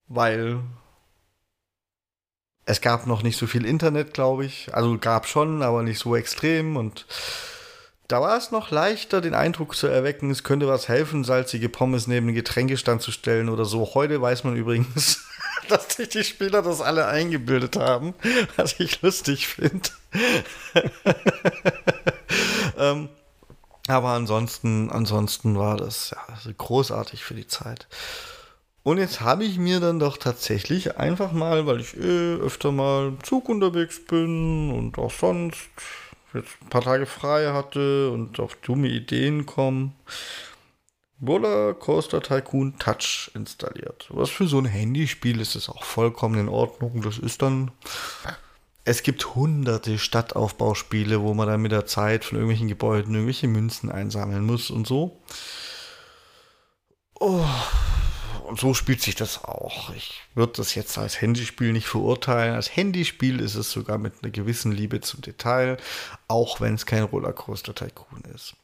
weil 0.09 0.61
es 2.65 2.81
gab 2.81 3.07
noch 3.07 3.23
nicht 3.23 3.37
so 3.37 3.47
viel 3.47 3.65
Internet, 3.65 4.13
glaube 4.13 4.45
ich. 4.45 4.75
Also 4.75 4.99
gab 4.99 5.27
schon, 5.27 5.63
aber 5.63 5.85
nicht 5.85 6.01
so 6.01 6.17
extrem 6.17 6.77
und 6.77 7.07
da 8.11 8.21
war 8.21 8.37
es 8.37 8.51
noch 8.51 8.71
leichter, 8.73 9.21
den 9.21 9.35
Eindruck 9.35 9.77
zu 9.77 9.87
erwecken, 9.87 10.31
es 10.31 10.43
könnte 10.43 10.67
was 10.67 10.89
helfen, 10.89 11.23
salzige 11.23 11.69
Pommes 11.69 12.09
neben 12.09 12.27
den 12.27 12.35
Getränkestand 12.35 13.03
zu 13.03 13.13
stellen 13.13 13.49
oder 13.49 13.65
so. 13.65 13.95
Heute 13.95 14.21
weiß 14.21 14.43
man 14.43 14.57
übrigens, 14.57 15.25
dass 15.69 15.95
sich 15.95 16.09
die 16.09 16.25
Spieler 16.25 16.63
das 16.63 16.81
alle 16.81 17.07
eingebildet 17.07 17.77
haben, 17.77 18.15
was 18.57 18.81
ich 18.81 19.01
lustig 19.03 19.47
finde. 19.47 19.91
ähm, 22.79 23.09
aber 23.87 24.09
ansonsten, 24.09 24.91
ansonsten 24.91 25.57
war 25.57 25.77
das 25.77 26.11
ja 26.11 26.53
großartig 26.59 27.23
für 27.23 27.35
die 27.35 27.47
Zeit. 27.47 27.87
Und 28.83 28.99
jetzt 28.99 29.21
habe 29.21 29.45
ich 29.45 29.59
mir 29.59 29.79
dann 29.79 30.01
doch 30.01 30.17
tatsächlich 30.17 30.97
einfach 30.97 31.31
mal, 31.31 31.67
weil 31.67 31.81
ich 31.81 31.97
eh 31.97 32.35
öfter 32.37 32.73
mal 32.73 33.09
im 33.09 33.23
Zug 33.23 33.49
unterwegs 33.49 34.05
bin 34.05 34.73
und 34.73 34.99
auch 34.99 35.13
sonst 35.13 35.69
jetzt 36.35 36.51
ein 36.63 36.69
paar 36.69 36.83
Tage 36.83 37.07
frei 37.07 37.53
hatte 37.53 38.11
und 38.11 38.41
auf 38.41 38.57
dumme 38.57 38.89
Ideen 38.89 39.47
kommen, 39.47 39.95
Roller 41.27 41.75
Coaster 41.75 42.23
Tycoon 42.23 42.79
Touch 42.79 43.31
installiert. 43.35 44.07
Was 44.09 44.31
für 44.31 44.47
so 44.47 44.59
ein 44.59 44.65
Handyspiel 44.65 45.41
ist 45.41 45.55
es 45.55 45.69
auch 45.69 45.85
vollkommen 45.85 46.39
in 46.41 46.49
Ordnung. 46.49 47.03
Das 47.03 47.19
ist 47.19 47.43
dann 47.43 47.71
es 48.85 49.03
gibt 49.03 49.35
hunderte 49.35 49.99
Stadtaufbauspiele, 49.99 51.21
wo 51.21 51.35
man 51.35 51.47
dann 51.47 51.61
mit 51.61 51.73
der 51.73 51.87
Zeit 51.87 52.25
von 52.25 52.37
irgendwelchen 52.37 52.69
Gebäuden 52.69 53.15
irgendwelche 53.15 53.47
Münzen 53.47 53.91
einsammeln 53.91 54.45
muss 54.45 54.71
und 54.71 54.87
so. 54.87 55.21
Oh, 57.19 57.45
so 58.57 58.75
spielt 58.75 59.03
sich 59.03 59.15
das 59.15 59.45
auch. 59.45 59.91
Ich 59.95 60.23
würde 60.35 60.55
das 60.57 60.75
jetzt 60.75 60.97
als 60.99 61.21
Handyspiel 61.21 61.73
nicht 61.73 61.87
verurteilen. 61.87 62.55
Als 62.55 62.75
Handyspiel 62.75 63.41
ist 63.41 63.55
es 63.55 63.71
sogar 63.71 63.99
mit 63.99 64.15
einer 64.23 64.31
gewissen 64.31 64.73
Liebe 64.73 65.01
zum 65.01 65.21
Detail, 65.21 65.77
auch 66.29 66.61
wenn 66.61 66.75
es 66.75 66.87
kein 66.87 67.03
Rollercoaster 67.03 67.75
Tycoon 67.75 68.23
ist. 68.35 68.55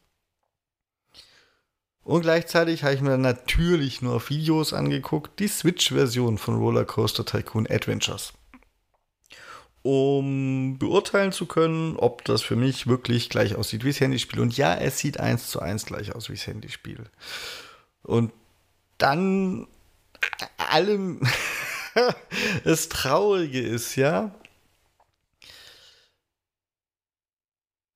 Und 2.02 2.22
gleichzeitig 2.22 2.84
habe 2.84 2.94
ich 2.94 3.00
mir 3.00 3.18
natürlich 3.18 4.00
nur 4.00 4.28
Videos 4.28 4.72
angeguckt, 4.72 5.40
die 5.40 5.48
Switch-Version 5.48 6.38
von 6.38 6.56
Rollercoaster 6.56 7.24
Tycoon 7.24 7.66
Adventures 7.68 8.32
um 9.86 10.78
beurteilen 10.78 11.30
zu 11.30 11.46
können, 11.46 11.94
ob 11.96 12.24
das 12.24 12.42
für 12.42 12.56
mich 12.56 12.88
wirklich 12.88 13.30
gleich 13.30 13.54
aussieht 13.54 13.84
wie 13.84 13.90
das 13.90 14.00
Handyspiel. 14.00 14.40
Und 14.40 14.56
ja, 14.56 14.74
es 14.74 14.98
sieht 14.98 15.20
eins 15.20 15.48
zu 15.48 15.60
eins 15.60 15.86
gleich 15.86 16.12
aus 16.12 16.28
wie 16.28 16.34
das 16.34 16.48
Handyspiel. 16.48 17.04
Und 18.02 18.32
dann 18.98 19.68
allem 20.58 21.20
das 22.64 22.88
Traurige 22.88 23.60
ist, 23.60 23.96
ja, 23.96 24.34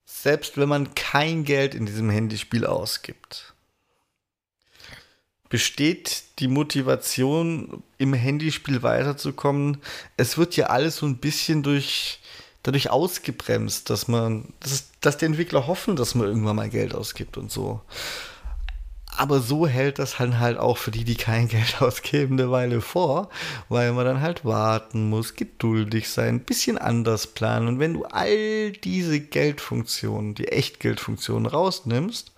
selbst 0.07 0.57
wenn 0.57 0.69
man 0.69 0.95
kein 0.95 1.45
Geld 1.45 1.75
in 1.75 1.87
diesem 1.87 2.11
Handyspiel 2.11 2.67
ausgibt, 2.67 3.55
besteht 5.49 6.25
die 6.39 6.49
Motivation, 6.49 7.83
im 7.99 8.15
Handyspiel 8.15 8.83
weiterzukommen. 8.83 9.79
Es 10.17 10.39
wird 10.39 10.57
ja 10.57 10.67
alles 10.67 10.97
so 10.97 11.07
ein 11.07 11.19
bisschen 11.19 11.63
durch, 11.63 12.21
dadurch 12.63 12.91
ausgebremst, 12.91 13.91
dass 13.91 14.09
man, 14.09 14.53
dass, 14.61 14.91
dass 15.01 15.19
die 15.19 15.25
Entwickler 15.25 15.67
hoffen, 15.67 15.97
dass 15.97 16.15
man 16.15 16.29
irgendwann 16.29 16.57
mal 16.57 16.71
Geld 16.71 16.95
ausgibt 16.95 17.37
und 17.37 17.51
so. 17.51 17.81
Aber 19.17 19.41
so 19.41 19.67
hält 19.67 19.99
das 19.99 20.17
dann 20.19 20.39
halt 20.39 20.59
auch 20.59 20.79
für 20.79 20.91
die, 20.91 21.05
die 21.05 21.17
kein 21.17 21.49
Geld 21.49 21.77
ausgeben, 21.83 22.39
eine 22.39 22.51
Weile 22.51 22.81
vor, 22.81 23.29
weil 23.69 23.93
man 23.93 24.05
dann 24.05 24.21
halt 24.21 24.45
warten 24.45 25.09
muss, 25.09 25.35
geduldig 25.35 26.09
sein, 26.09 26.37
ein 26.37 26.45
bisschen 26.45 26.79
anders 26.79 27.27
planen. 27.27 27.69
Und 27.69 27.79
wenn 27.79 27.95
du 27.95 28.05
all 28.05 28.73
diese 28.73 29.21
Geldfunktionen, 29.21 30.35
die 30.35 30.49
Echtgeldfunktionen 30.49 31.47
rausnimmst, 31.47 32.33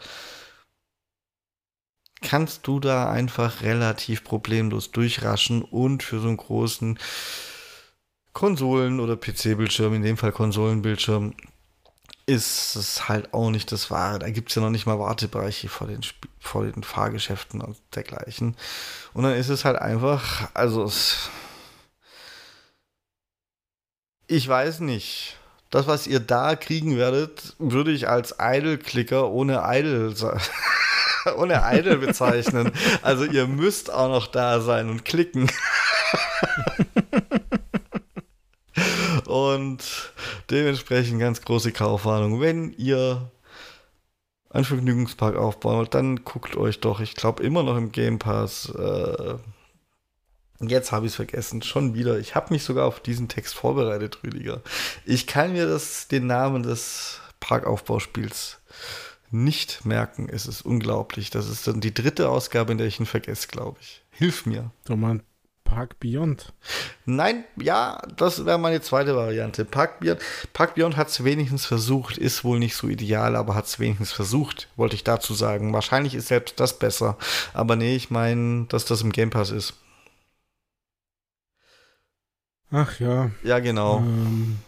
kannst 2.22 2.66
du 2.66 2.80
da 2.80 3.10
einfach 3.10 3.62
relativ 3.62 4.24
problemlos 4.24 4.92
durchraschen 4.92 5.62
und 5.62 6.02
für 6.02 6.20
so 6.20 6.28
einen 6.28 6.36
großen 6.36 6.98
Konsolen- 8.32 9.00
oder 9.00 9.16
PC-Bildschirm, 9.16 9.94
in 9.94 10.02
dem 10.02 10.16
Fall 10.16 10.32
Konsolenbildschirm, 10.32 11.34
ist 12.32 12.76
es 12.76 13.08
halt 13.08 13.34
auch 13.34 13.50
nicht 13.50 13.70
das 13.72 13.90
Wahre. 13.90 14.18
Da 14.18 14.30
gibt 14.30 14.48
es 14.48 14.54
ja 14.54 14.62
noch 14.62 14.70
nicht 14.70 14.86
mal 14.86 14.98
Wartebereiche 14.98 15.68
vor 15.68 15.86
den, 15.86 16.00
vor 16.40 16.64
den 16.64 16.82
Fahrgeschäften 16.82 17.60
und 17.60 17.76
dergleichen. 17.94 18.56
Und 19.12 19.24
dann 19.24 19.34
ist 19.34 19.48
es 19.48 19.64
halt 19.64 19.76
einfach, 19.76 20.48
also 20.54 20.84
es, 20.84 21.28
ich 24.26 24.48
weiß 24.48 24.80
nicht. 24.80 25.36
Das, 25.70 25.86
was 25.86 26.06
ihr 26.06 26.20
da 26.20 26.54
kriegen 26.54 26.98
werdet, 26.98 27.54
würde 27.58 27.92
ich 27.92 28.08
als 28.08 28.36
Idle-Klicker 28.38 29.30
ohne 29.30 29.62
Idle 29.64 30.14
ohne 31.36 31.62
Idle 31.64 31.96
bezeichnen. 31.96 32.72
Also 33.00 33.24
ihr 33.24 33.46
müsst 33.46 33.92
auch 33.92 34.08
noch 34.08 34.26
da 34.26 34.60
sein 34.60 34.90
und 34.90 35.04
klicken. 35.04 35.50
und 39.26 40.12
dementsprechend 40.50 41.20
ganz 41.20 41.42
große 41.42 41.72
Kaufwarnung. 41.72 42.40
Wenn 42.40 42.72
ihr 42.72 43.30
einen 44.50 44.64
Vergnügungspark 44.64 45.36
aufbauen 45.36 45.78
wollt, 45.78 45.94
dann 45.94 46.24
guckt 46.24 46.56
euch 46.56 46.80
doch, 46.80 47.00
ich 47.00 47.14
glaube 47.14 47.42
immer 47.42 47.62
noch 47.62 47.76
im 47.76 47.90
Game 47.90 48.18
Pass. 48.18 48.72
Äh, 48.76 49.36
jetzt 50.60 50.92
habe 50.92 51.06
ich 51.06 51.12
es 51.12 51.16
vergessen, 51.16 51.62
schon 51.62 51.94
wieder. 51.94 52.18
Ich 52.18 52.34
habe 52.34 52.52
mich 52.52 52.62
sogar 52.62 52.86
auf 52.86 53.00
diesen 53.00 53.28
Text 53.28 53.54
vorbereitet, 53.54 54.18
Rüdiger. 54.22 54.60
Ich 55.04 55.26
kann 55.26 55.52
mir 55.52 55.66
das, 55.66 56.08
den 56.08 56.26
Namen 56.26 56.62
des 56.62 57.20
Parkaufbauspiels 57.40 58.60
nicht 59.30 59.86
merken. 59.86 60.28
Es 60.28 60.46
ist 60.46 60.62
unglaublich. 60.62 61.30
Das 61.30 61.48
ist 61.48 61.66
dann 61.66 61.80
die 61.80 61.94
dritte 61.94 62.28
Ausgabe, 62.28 62.72
in 62.72 62.78
der 62.78 62.86
ich 62.86 63.00
ihn 63.00 63.06
vergesse, 63.06 63.48
glaube 63.48 63.78
ich. 63.80 64.04
Hilf 64.10 64.44
mir. 64.44 64.70
Du 64.84 64.96
meinst 64.96 65.24
Park 65.72 66.00
Beyond? 66.00 66.52
Nein, 67.06 67.44
ja, 67.56 68.00
das 68.16 68.44
wäre 68.44 68.58
meine 68.58 68.80
zweite 68.80 69.16
Variante. 69.16 69.64
Park 69.64 70.00
Beyond, 70.00 70.20
Park 70.52 70.74
Beyond 70.74 70.96
hat 70.96 71.08
es 71.08 71.24
wenigstens 71.24 71.64
versucht, 71.64 72.18
ist 72.18 72.44
wohl 72.44 72.58
nicht 72.58 72.76
so 72.76 72.88
ideal, 72.88 73.36
aber 73.36 73.54
hat 73.54 73.66
es 73.66 73.78
wenigstens 73.78 74.12
versucht, 74.12 74.68
wollte 74.76 74.94
ich 74.94 75.04
dazu 75.04 75.34
sagen. 75.34 75.72
Wahrscheinlich 75.72 76.14
ist 76.14 76.28
selbst 76.28 76.60
das 76.60 76.78
besser. 76.78 77.16
Aber 77.54 77.76
nee, 77.76 77.96
ich 77.96 78.10
meine, 78.10 78.66
dass 78.66 78.84
das 78.84 79.02
im 79.02 79.12
Game 79.12 79.30
Pass 79.30 79.50
ist. 79.50 79.74
Ach 82.70 83.00
ja. 83.00 83.30
Ja, 83.42 83.58
genau. 83.58 83.98
Ähm. 83.98 84.58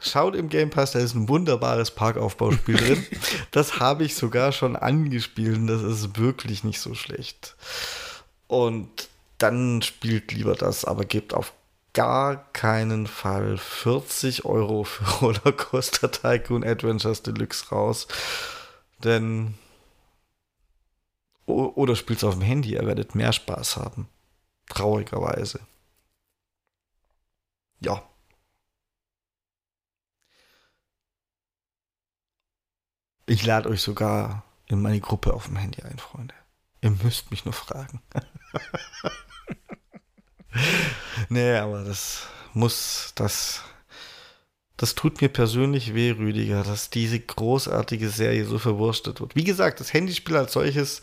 Schaut 0.00 0.36
im 0.36 0.48
Game 0.48 0.70
Pass, 0.70 0.92
da 0.92 1.00
ist 1.00 1.14
ein 1.14 1.28
wunderbares 1.28 1.90
Parkaufbauspiel 1.90 2.76
drin. 2.76 3.06
Das 3.50 3.80
habe 3.80 4.04
ich 4.04 4.14
sogar 4.14 4.52
schon 4.52 4.76
angespielt 4.76 5.56
und 5.56 5.66
das 5.66 5.82
ist 5.82 6.18
wirklich 6.18 6.62
nicht 6.64 6.80
so 6.80 6.94
schlecht. 6.94 7.56
Und 8.46 9.08
dann 9.38 9.82
spielt 9.82 10.32
lieber 10.32 10.54
das, 10.54 10.84
aber 10.84 11.04
gebt 11.04 11.34
auf 11.34 11.52
gar 11.94 12.52
keinen 12.52 13.06
Fall 13.06 13.56
40 13.56 14.44
Euro 14.44 14.84
für 14.84 15.04
Rollercoaster 15.20 16.10
Tycoon 16.10 16.64
Adventures 16.64 17.22
Deluxe 17.22 17.68
raus. 17.70 18.06
Denn. 19.02 19.54
Oder 21.46 21.96
spielt 21.96 22.18
es 22.18 22.24
auf 22.24 22.34
dem 22.34 22.42
Handy, 22.42 22.74
ihr 22.74 22.86
werdet 22.86 23.14
mehr 23.14 23.32
Spaß 23.32 23.78
haben. 23.78 24.06
Traurigerweise. 24.68 25.60
Ja, 27.80 28.02
Ich 33.28 33.44
lade 33.44 33.68
euch 33.68 33.82
sogar 33.82 34.42
in 34.68 34.80
meine 34.80 35.00
Gruppe 35.00 35.34
auf 35.34 35.48
dem 35.48 35.56
Handy 35.56 35.82
ein, 35.82 35.98
Freunde. 35.98 36.34
Ihr 36.80 36.92
müsst 36.92 37.30
mich 37.30 37.44
nur 37.44 37.52
fragen. 37.52 38.00
nee, 41.28 41.56
aber 41.56 41.84
das 41.84 42.22
muss, 42.54 43.12
das, 43.14 43.62
das 44.76 44.94
tut 44.94 45.20
mir 45.20 45.28
persönlich 45.28 45.94
weh, 45.94 46.10
Rüdiger, 46.10 46.62
dass 46.62 46.90
diese 46.90 47.20
großartige 47.20 48.08
Serie 48.08 48.44
so 48.44 48.58
verwurstet 48.58 49.20
wird. 49.20 49.36
Wie 49.36 49.44
gesagt, 49.44 49.80
das 49.80 49.92
Handyspiel 49.92 50.36
als 50.36 50.52
solches, 50.52 51.02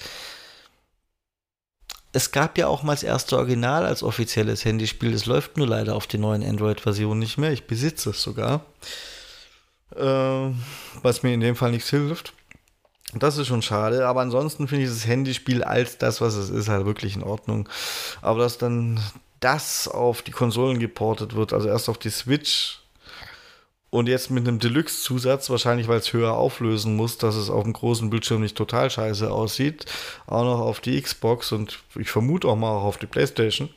es 2.12 2.32
gab 2.32 2.58
ja 2.58 2.68
auch 2.68 2.84
mal 2.84 2.94
das 2.94 3.04
erste 3.04 3.38
Original 3.38 3.86
als 3.86 4.02
offizielles 4.02 4.64
Handyspiel. 4.64 5.12
Das 5.12 5.26
läuft 5.26 5.58
nur 5.58 5.68
leider 5.68 5.96
auf 5.96 6.08
den 6.08 6.22
neuen 6.22 6.44
Android-Versionen 6.44 7.20
nicht 7.20 7.38
mehr. 7.38 7.52
Ich 7.52 7.68
besitze 7.68 8.12
es 8.12 8.22
sogar 8.22 8.66
äh, 9.96 10.52
was 11.02 11.24
mir 11.24 11.34
in 11.34 11.40
dem 11.40 11.56
Fall 11.56 11.72
nichts 11.72 11.90
hilft. 11.90 12.34
Das 13.14 13.38
ist 13.38 13.48
schon 13.48 13.62
schade, 13.62 14.08
aber 14.08 14.22
ansonsten 14.22 14.68
finde 14.68 14.86
ich 14.86 14.90
das 14.90 15.08
Handyspiel 15.08 15.64
als 15.64 15.98
das, 15.98 16.22
was 16.22 16.36
es 16.36 16.50
ist, 16.50 16.68
halt 16.68 16.86
wirklich 16.86 17.16
in 17.16 17.24
Ordnung. 17.24 17.70
Aber 18.22 18.40
dass 18.40 18.58
dann 18.58 19.00
das 19.40 19.88
auf 19.88 20.22
die 20.22 20.32
Konsolen 20.32 20.80
geportet 20.80 21.36
wird, 21.36 21.54
also 21.54 21.68
erst 21.68 21.88
auf 21.88 21.98
die 21.98 22.10
Switch 22.10 22.80
und 23.90 24.10
jetzt 24.10 24.32
mit 24.32 24.48
einem 24.48 24.60
Deluxe-Zusatz, 24.60 25.50
wahrscheinlich 25.50 25.88
weil 25.88 26.00
es 26.00 26.12
höher 26.12 26.34
auflösen 26.34 26.96
muss, 26.96 27.18
dass 27.18 27.36
es 27.36 27.50
auf 27.50 27.64
dem 27.64 27.74
großen 27.74 28.10
Bildschirm 28.10 28.42
nicht 28.42 28.58
total 28.58 28.90
scheiße 28.90 29.32
aussieht, 29.32 29.86
auch 30.28 30.44
noch 30.44 30.60
auf 30.60 30.82
die 30.82 31.02
Xbox 31.02 31.52
und 31.52 31.80
ich 31.98 32.10
vermute 32.10 32.48
auch 32.48 32.58
mal 32.58 32.72
auch 32.72 32.84
auf 32.84 32.98
die 32.98 33.06
PlayStation. 33.06 33.70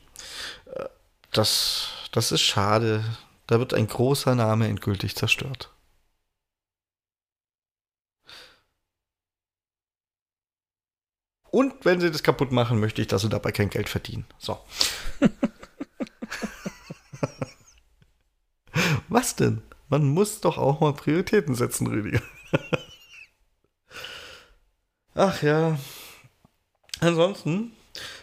Äh, 0.74 0.86
das, 1.32 1.88
das 2.10 2.32
ist 2.32 2.40
schade. 2.40 3.04
Da 3.46 3.58
wird 3.58 3.74
ein 3.74 3.86
großer 3.86 4.34
Name 4.34 4.66
endgültig 4.66 5.14
zerstört. 5.14 5.70
Und 11.50 11.84
wenn 11.84 12.00
sie 12.00 12.10
das 12.10 12.22
kaputt 12.22 12.52
machen, 12.52 12.78
möchte 12.80 13.00
ich, 13.00 13.08
dass 13.08 13.22
sie 13.22 13.28
dabei 13.28 13.52
kein 13.52 13.70
Geld 13.70 13.88
verdienen. 13.88 14.26
So. 14.38 14.58
Was 19.08 19.36
denn? 19.36 19.62
Man 19.88 20.06
muss 20.06 20.40
doch 20.40 20.58
auch 20.58 20.80
mal 20.80 20.92
Prioritäten 20.92 21.54
setzen, 21.54 21.86
Rüdiger. 21.86 22.20
Ach 25.14 25.42
ja. 25.42 25.78
Ansonsten, 27.00 27.72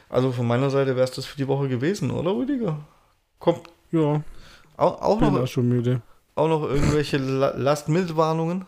also 0.09 0.31
von 0.31 0.45
meiner 0.45 0.69
Seite 0.69 0.95
wäre 0.95 1.05
es 1.05 1.11
das 1.11 1.25
für 1.25 1.37
die 1.37 1.47
Woche 1.47 1.67
gewesen, 1.67 2.11
oder 2.11 2.35
Rüdiger? 2.35 2.85
Kommt. 3.39 3.67
Ja. 3.91 4.21
Auch, 4.77 5.01
auch 5.01 5.19
bin 5.19 5.33
noch. 5.33 5.41
Auch 5.41 5.47
schon 5.47 5.67
müde. 5.67 6.01
Auch 6.35 6.47
noch 6.47 6.63
irgendwelche 6.63 7.17
Last-Minute-Warnungen? 7.17 8.65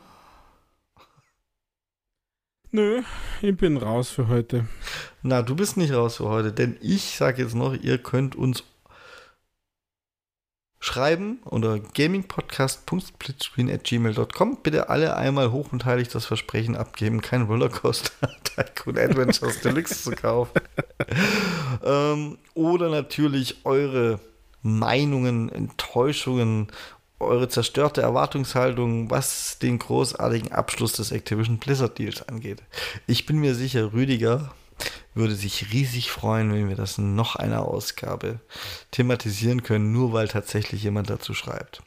Nö, 2.71 3.01
ich 3.41 3.55
bin 3.55 3.77
raus 3.77 4.09
für 4.09 4.27
heute. 4.27 4.67
Na, 5.21 5.41
du 5.41 5.55
bist 5.55 5.77
nicht 5.77 5.93
raus 5.93 6.17
für 6.17 6.27
heute, 6.27 6.51
denn 6.51 6.75
ich 6.81 7.15
sage 7.15 7.41
jetzt 7.41 7.55
noch, 7.55 7.73
ihr 7.73 7.97
könnt 7.97 8.35
uns 8.35 8.65
schreiben 10.79 11.39
unter 11.43 11.79
gamingpodcast.splitscreen.gmail.com. 11.79 14.57
Bitte 14.63 14.89
alle 14.89 15.15
einmal 15.15 15.51
hoch 15.51 15.71
und 15.71 15.85
heilig 15.85 16.09
das 16.09 16.25
Versprechen 16.25 16.75
abgeben, 16.75 17.21
kein 17.21 17.43
Rollercoaster 17.43 18.29
Tycoon 18.43 18.97
Adventures 18.97 19.61
Deluxe 19.61 20.03
zu 20.03 20.11
kaufen. 20.11 20.59
ähm, 21.83 22.37
oder 22.53 22.89
natürlich 22.89 23.65
eure 23.65 24.19
Meinungen, 24.61 25.49
Enttäuschungen 25.49 26.67
eure 27.19 27.49
zerstörte 27.49 28.01
Erwartungshaltung, 28.01 29.09
was 29.09 29.57
den 29.59 29.79
großartigen 29.79 30.51
Abschluss 30.51 30.91
des 30.93 31.11
Activision 31.11 31.57
Blizzard 31.57 31.97
Deals 31.97 32.27
angeht. 32.27 32.61
Ich 33.07 33.25
bin 33.25 33.37
mir 33.37 33.55
sicher, 33.55 33.93
Rüdiger 33.93 34.53
würde 35.15 35.33
sich 35.35 35.73
riesig 35.73 36.11
freuen, 36.11 36.53
wenn 36.53 36.69
wir 36.69 36.75
das 36.75 36.99
in 36.99 37.15
noch 37.15 37.35
einer 37.35 37.63
Ausgabe 37.63 38.39
thematisieren 38.91 39.63
können, 39.63 39.91
nur 39.91 40.13
weil 40.13 40.27
tatsächlich 40.27 40.83
jemand 40.83 41.09
dazu 41.09 41.33
schreibt. 41.33 41.81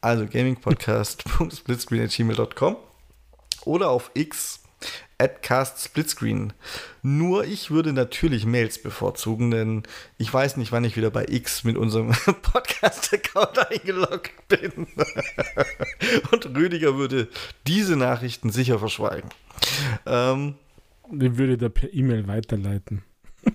Also 0.00 0.26
gamingpodcast.splitscreen.gmail.com 0.26 2.76
oder 3.64 3.90
auf 3.90 4.10
X 4.14 4.63
Adcast 5.18 5.84
Splitscreen. 5.84 6.52
Nur 7.02 7.44
ich 7.44 7.70
würde 7.70 7.92
natürlich 7.92 8.46
Mails 8.46 8.82
bevorzugen, 8.82 9.50
denn 9.50 9.82
ich 10.18 10.32
weiß 10.32 10.56
nicht, 10.56 10.72
wann 10.72 10.84
ich 10.84 10.96
wieder 10.96 11.10
bei 11.10 11.26
X 11.28 11.64
mit 11.64 11.76
unserem 11.76 12.08
Podcast-Account 12.42 13.70
eingeloggt 13.70 14.48
bin. 14.48 14.86
Und 16.32 16.46
Rüdiger 16.56 16.96
würde 16.96 17.28
diese 17.66 17.96
Nachrichten 17.96 18.50
sicher 18.50 18.78
verschweigen. 18.78 19.30
Ähm, 20.06 20.56
Den 21.10 21.38
würde 21.38 21.58
da 21.58 21.68
per 21.68 21.92
E-Mail 21.92 22.26
weiterleiten. 22.26 23.04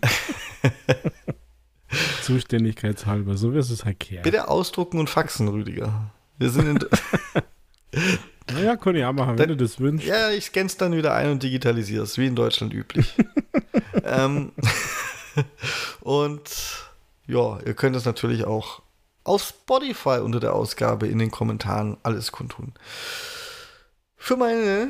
Zuständigkeitshalber, 2.21 3.37
so 3.37 3.53
wie 3.53 3.57
es 3.57 3.85
halt 3.85 3.99
kehrt. 3.99 4.23
Bitte 4.23 4.47
ausdrucken 4.47 4.99
und 4.99 5.09
faxen, 5.09 5.47
Rüdiger. 5.47 6.11
Wir 6.37 6.49
sind 6.51 6.83
in. 6.83 8.09
Naja, 8.53 8.75
kann 8.75 8.95
ich 8.95 9.05
auch 9.05 9.13
machen, 9.13 9.37
wenn 9.37 9.47
dann, 9.47 9.57
du 9.57 9.57
das 9.57 9.79
wünschst. 9.79 10.07
Ja, 10.07 10.29
ich 10.29 10.45
scann's 10.45 10.77
dann 10.77 10.95
wieder 10.95 11.13
ein 11.13 11.31
und 11.31 11.43
digitalisiere 11.43 12.03
es, 12.03 12.17
wie 12.17 12.27
in 12.27 12.35
Deutschland 12.35 12.73
üblich. 12.73 13.13
ähm, 14.03 14.51
und 16.01 16.41
ja, 17.27 17.59
ihr 17.65 17.73
könnt 17.73 17.95
es 17.95 18.05
natürlich 18.05 18.45
auch 18.45 18.81
auf 19.23 19.43
Spotify 19.43 20.19
unter 20.19 20.39
der 20.39 20.53
Ausgabe 20.53 21.07
in 21.07 21.19
den 21.19 21.31
Kommentaren 21.31 21.97
alles 22.03 22.31
kundtun. 22.31 22.73
Für 24.17 24.35
meine, 24.35 24.89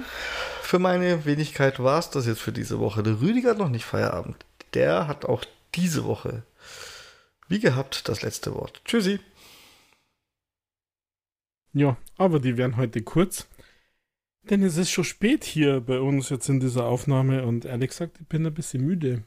für 0.61 0.79
meine 0.79 1.25
Wenigkeit 1.25 1.81
war 1.83 1.99
es 1.99 2.09
das 2.09 2.25
jetzt 2.25 2.41
für 2.41 2.51
diese 2.51 2.79
Woche. 2.79 3.03
Der 3.03 3.21
Rüdiger 3.21 3.51
hat 3.51 3.57
noch 3.57 3.69
nicht 3.69 3.85
Feierabend. 3.85 4.37
Der 4.73 5.07
hat 5.07 5.25
auch 5.25 5.43
diese 5.75 6.05
Woche, 6.05 6.43
wie 7.47 7.59
gehabt, 7.59 8.07
das 8.07 8.21
letzte 8.21 8.55
Wort. 8.55 8.81
Tschüssi. 8.85 9.19
Ja, 11.73 11.97
aber 12.17 12.39
die 12.39 12.57
werden 12.57 12.77
heute 12.77 13.01
kurz. 13.01 13.47
Denn 14.49 14.63
es 14.63 14.77
ist 14.77 14.89
schon 14.89 15.03
spät 15.03 15.43
hier 15.43 15.81
bei 15.81 15.99
uns 15.99 16.29
jetzt 16.29 16.49
in 16.49 16.59
dieser 16.59 16.85
Aufnahme 16.85 17.45
und 17.45 17.65
ehrlich 17.65 17.89
gesagt, 17.89 18.19
ich 18.19 18.27
bin 18.27 18.45
ein 18.45 18.53
bisschen 18.53 18.83
müde. 18.83 19.23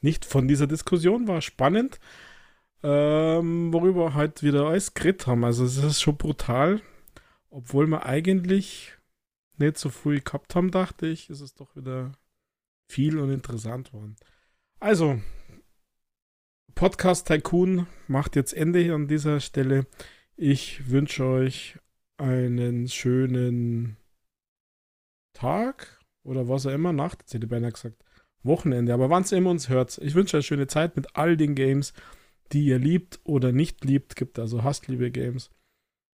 Nicht 0.00 0.24
von 0.24 0.48
dieser 0.48 0.66
Diskussion, 0.66 1.28
war 1.28 1.40
spannend, 1.42 2.00
ähm, 2.82 3.72
worüber 3.72 4.06
wir 4.06 4.14
heute 4.14 4.46
wieder 4.46 4.66
alles 4.66 4.94
geredet 4.94 5.26
haben. 5.26 5.44
Also 5.44 5.64
es 5.64 5.76
ist 5.76 6.00
schon 6.00 6.16
brutal. 6.16 6.80
Obwohl 7.50 7.86
wir 7.88 8.06
eigentlich 8.06 8.96
nicht 9.58 9.76
so 9.76 9.90
früh 9.90 10.20
gehabt 10.20 10.54
haben, 10.54 10.70
dachte 10.70 11.06
ich, 11.06 11.30
ist 11.30 11.40
es 11.40 11.54
doch 11.54 11.76
wieder 11.76 12.12
viel 12.88 13.18
und 13.18 13.30
interessant 13.30 13.92
worden. 13.92 14.16
Also, 14.78 15.20
Podcast 16.74 17.26
Tycoon 17.26 17.86
macht 18.08 18.36
jetzt 18.36 18.54
Ende 18.54 18.94
an 18.94 19.08
dieser 19.08 19.40
Stelle. 19.40 19.86
Ich 20.42 20.88
wünsche 20.88 21.26
euch 21.26 21.78
einen 22.16 22.88
schönen 22.88 23.98
Tag 25.34 26.00
oder 26.22 26.48
was 26.48 26.64
auch 26.64 26.70
immer, 26.70 26.94
Nacht, 26.94 27.20
jetzt 27.20 27.34
hätte 27.34 27.44
ich 27.44 27.50
beinahe 27.50 27.72
gesagt, 27.72 28.02
Wochenende, 28.42 28.94
aber 28.94 29.10
wann 29.10 29.22
es 29.22 29.32
immer 29.32 29.50
uns 29.50 29.68
hört. 29.68 29.98
Ich 29.98 30.14
wünsche 30.14 30.38
euch 30.38 30.40
eine 30.40 30.42
schöne 30.44 30.66
Zeit 30.66 30.96
mit 30.96 31.14
all 31.14 31.36
den 31.36 31.54
Games, 31.54 31.92
die 32.52 32.64
ihr 32.64 32.78
liebt 32.78 33.20
oder 33.24 33.52
nicht 33.52 33.84
liebt. 33.84 34.16
Gibt 34.16 34.38
also 34.38 34.64
Hassliebe 34.64 35.10
Games. 35.10 35.50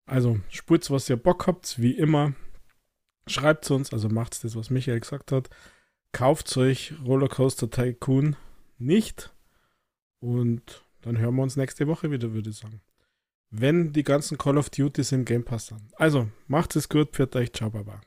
Also 0.07 0.39
spurt 0.49 0.89
was 0.89 1.07
ihr 1.07 1.17
Bock 1.17 1.45
habt, 1.45 1.79
wie 1.79 1.95
immer. 1.95 2.33
Schreibt 3.27 3.69
uns, 3.69 3.93
also 3.93 4.09
macht's 4.09 4.41
das, 4.41 4.55
was 4.55 4.71
Michael 4.71 5.01
gesagt 5.01 5.31
hat. 5.33 5.51
Kauft 6.13 6.57
euch 6.57 6.95
Rollercoaster 7.05 7.69
Tycoon 7.69 8.37
nicht. 8.79 9.35
Und 10.19 10.83
dann 11.01 11.19
hören 11.19 11.35
wir 11.35 11.43
uns 11.43 11.57
nächste 11.57 11.85
Woche 11.85 12.09
wieder, 12.09 12.33
würde 12.33 12.49
ich 12.49 12.57
sagen 12.57 12.81
wenn 13.59 13.93
die 13.93 14.03
ganzen 14.03 14.37
Call 14.37 14.57
of 14.57 14.69
Duties 14.69 15.11
im 15.11 15.25
Game 15.25 15.43
Pass 15.43 15.67
sind. 15.67 15.81
Also, 15.95 16.27
macht 16.47 16.75
es 16.75 16.89
gut, 16.89 17.15
für 17.15 17.33
euch, 17.35 17.53
ciao, 17.53 17.69
baba. 17.69 18.01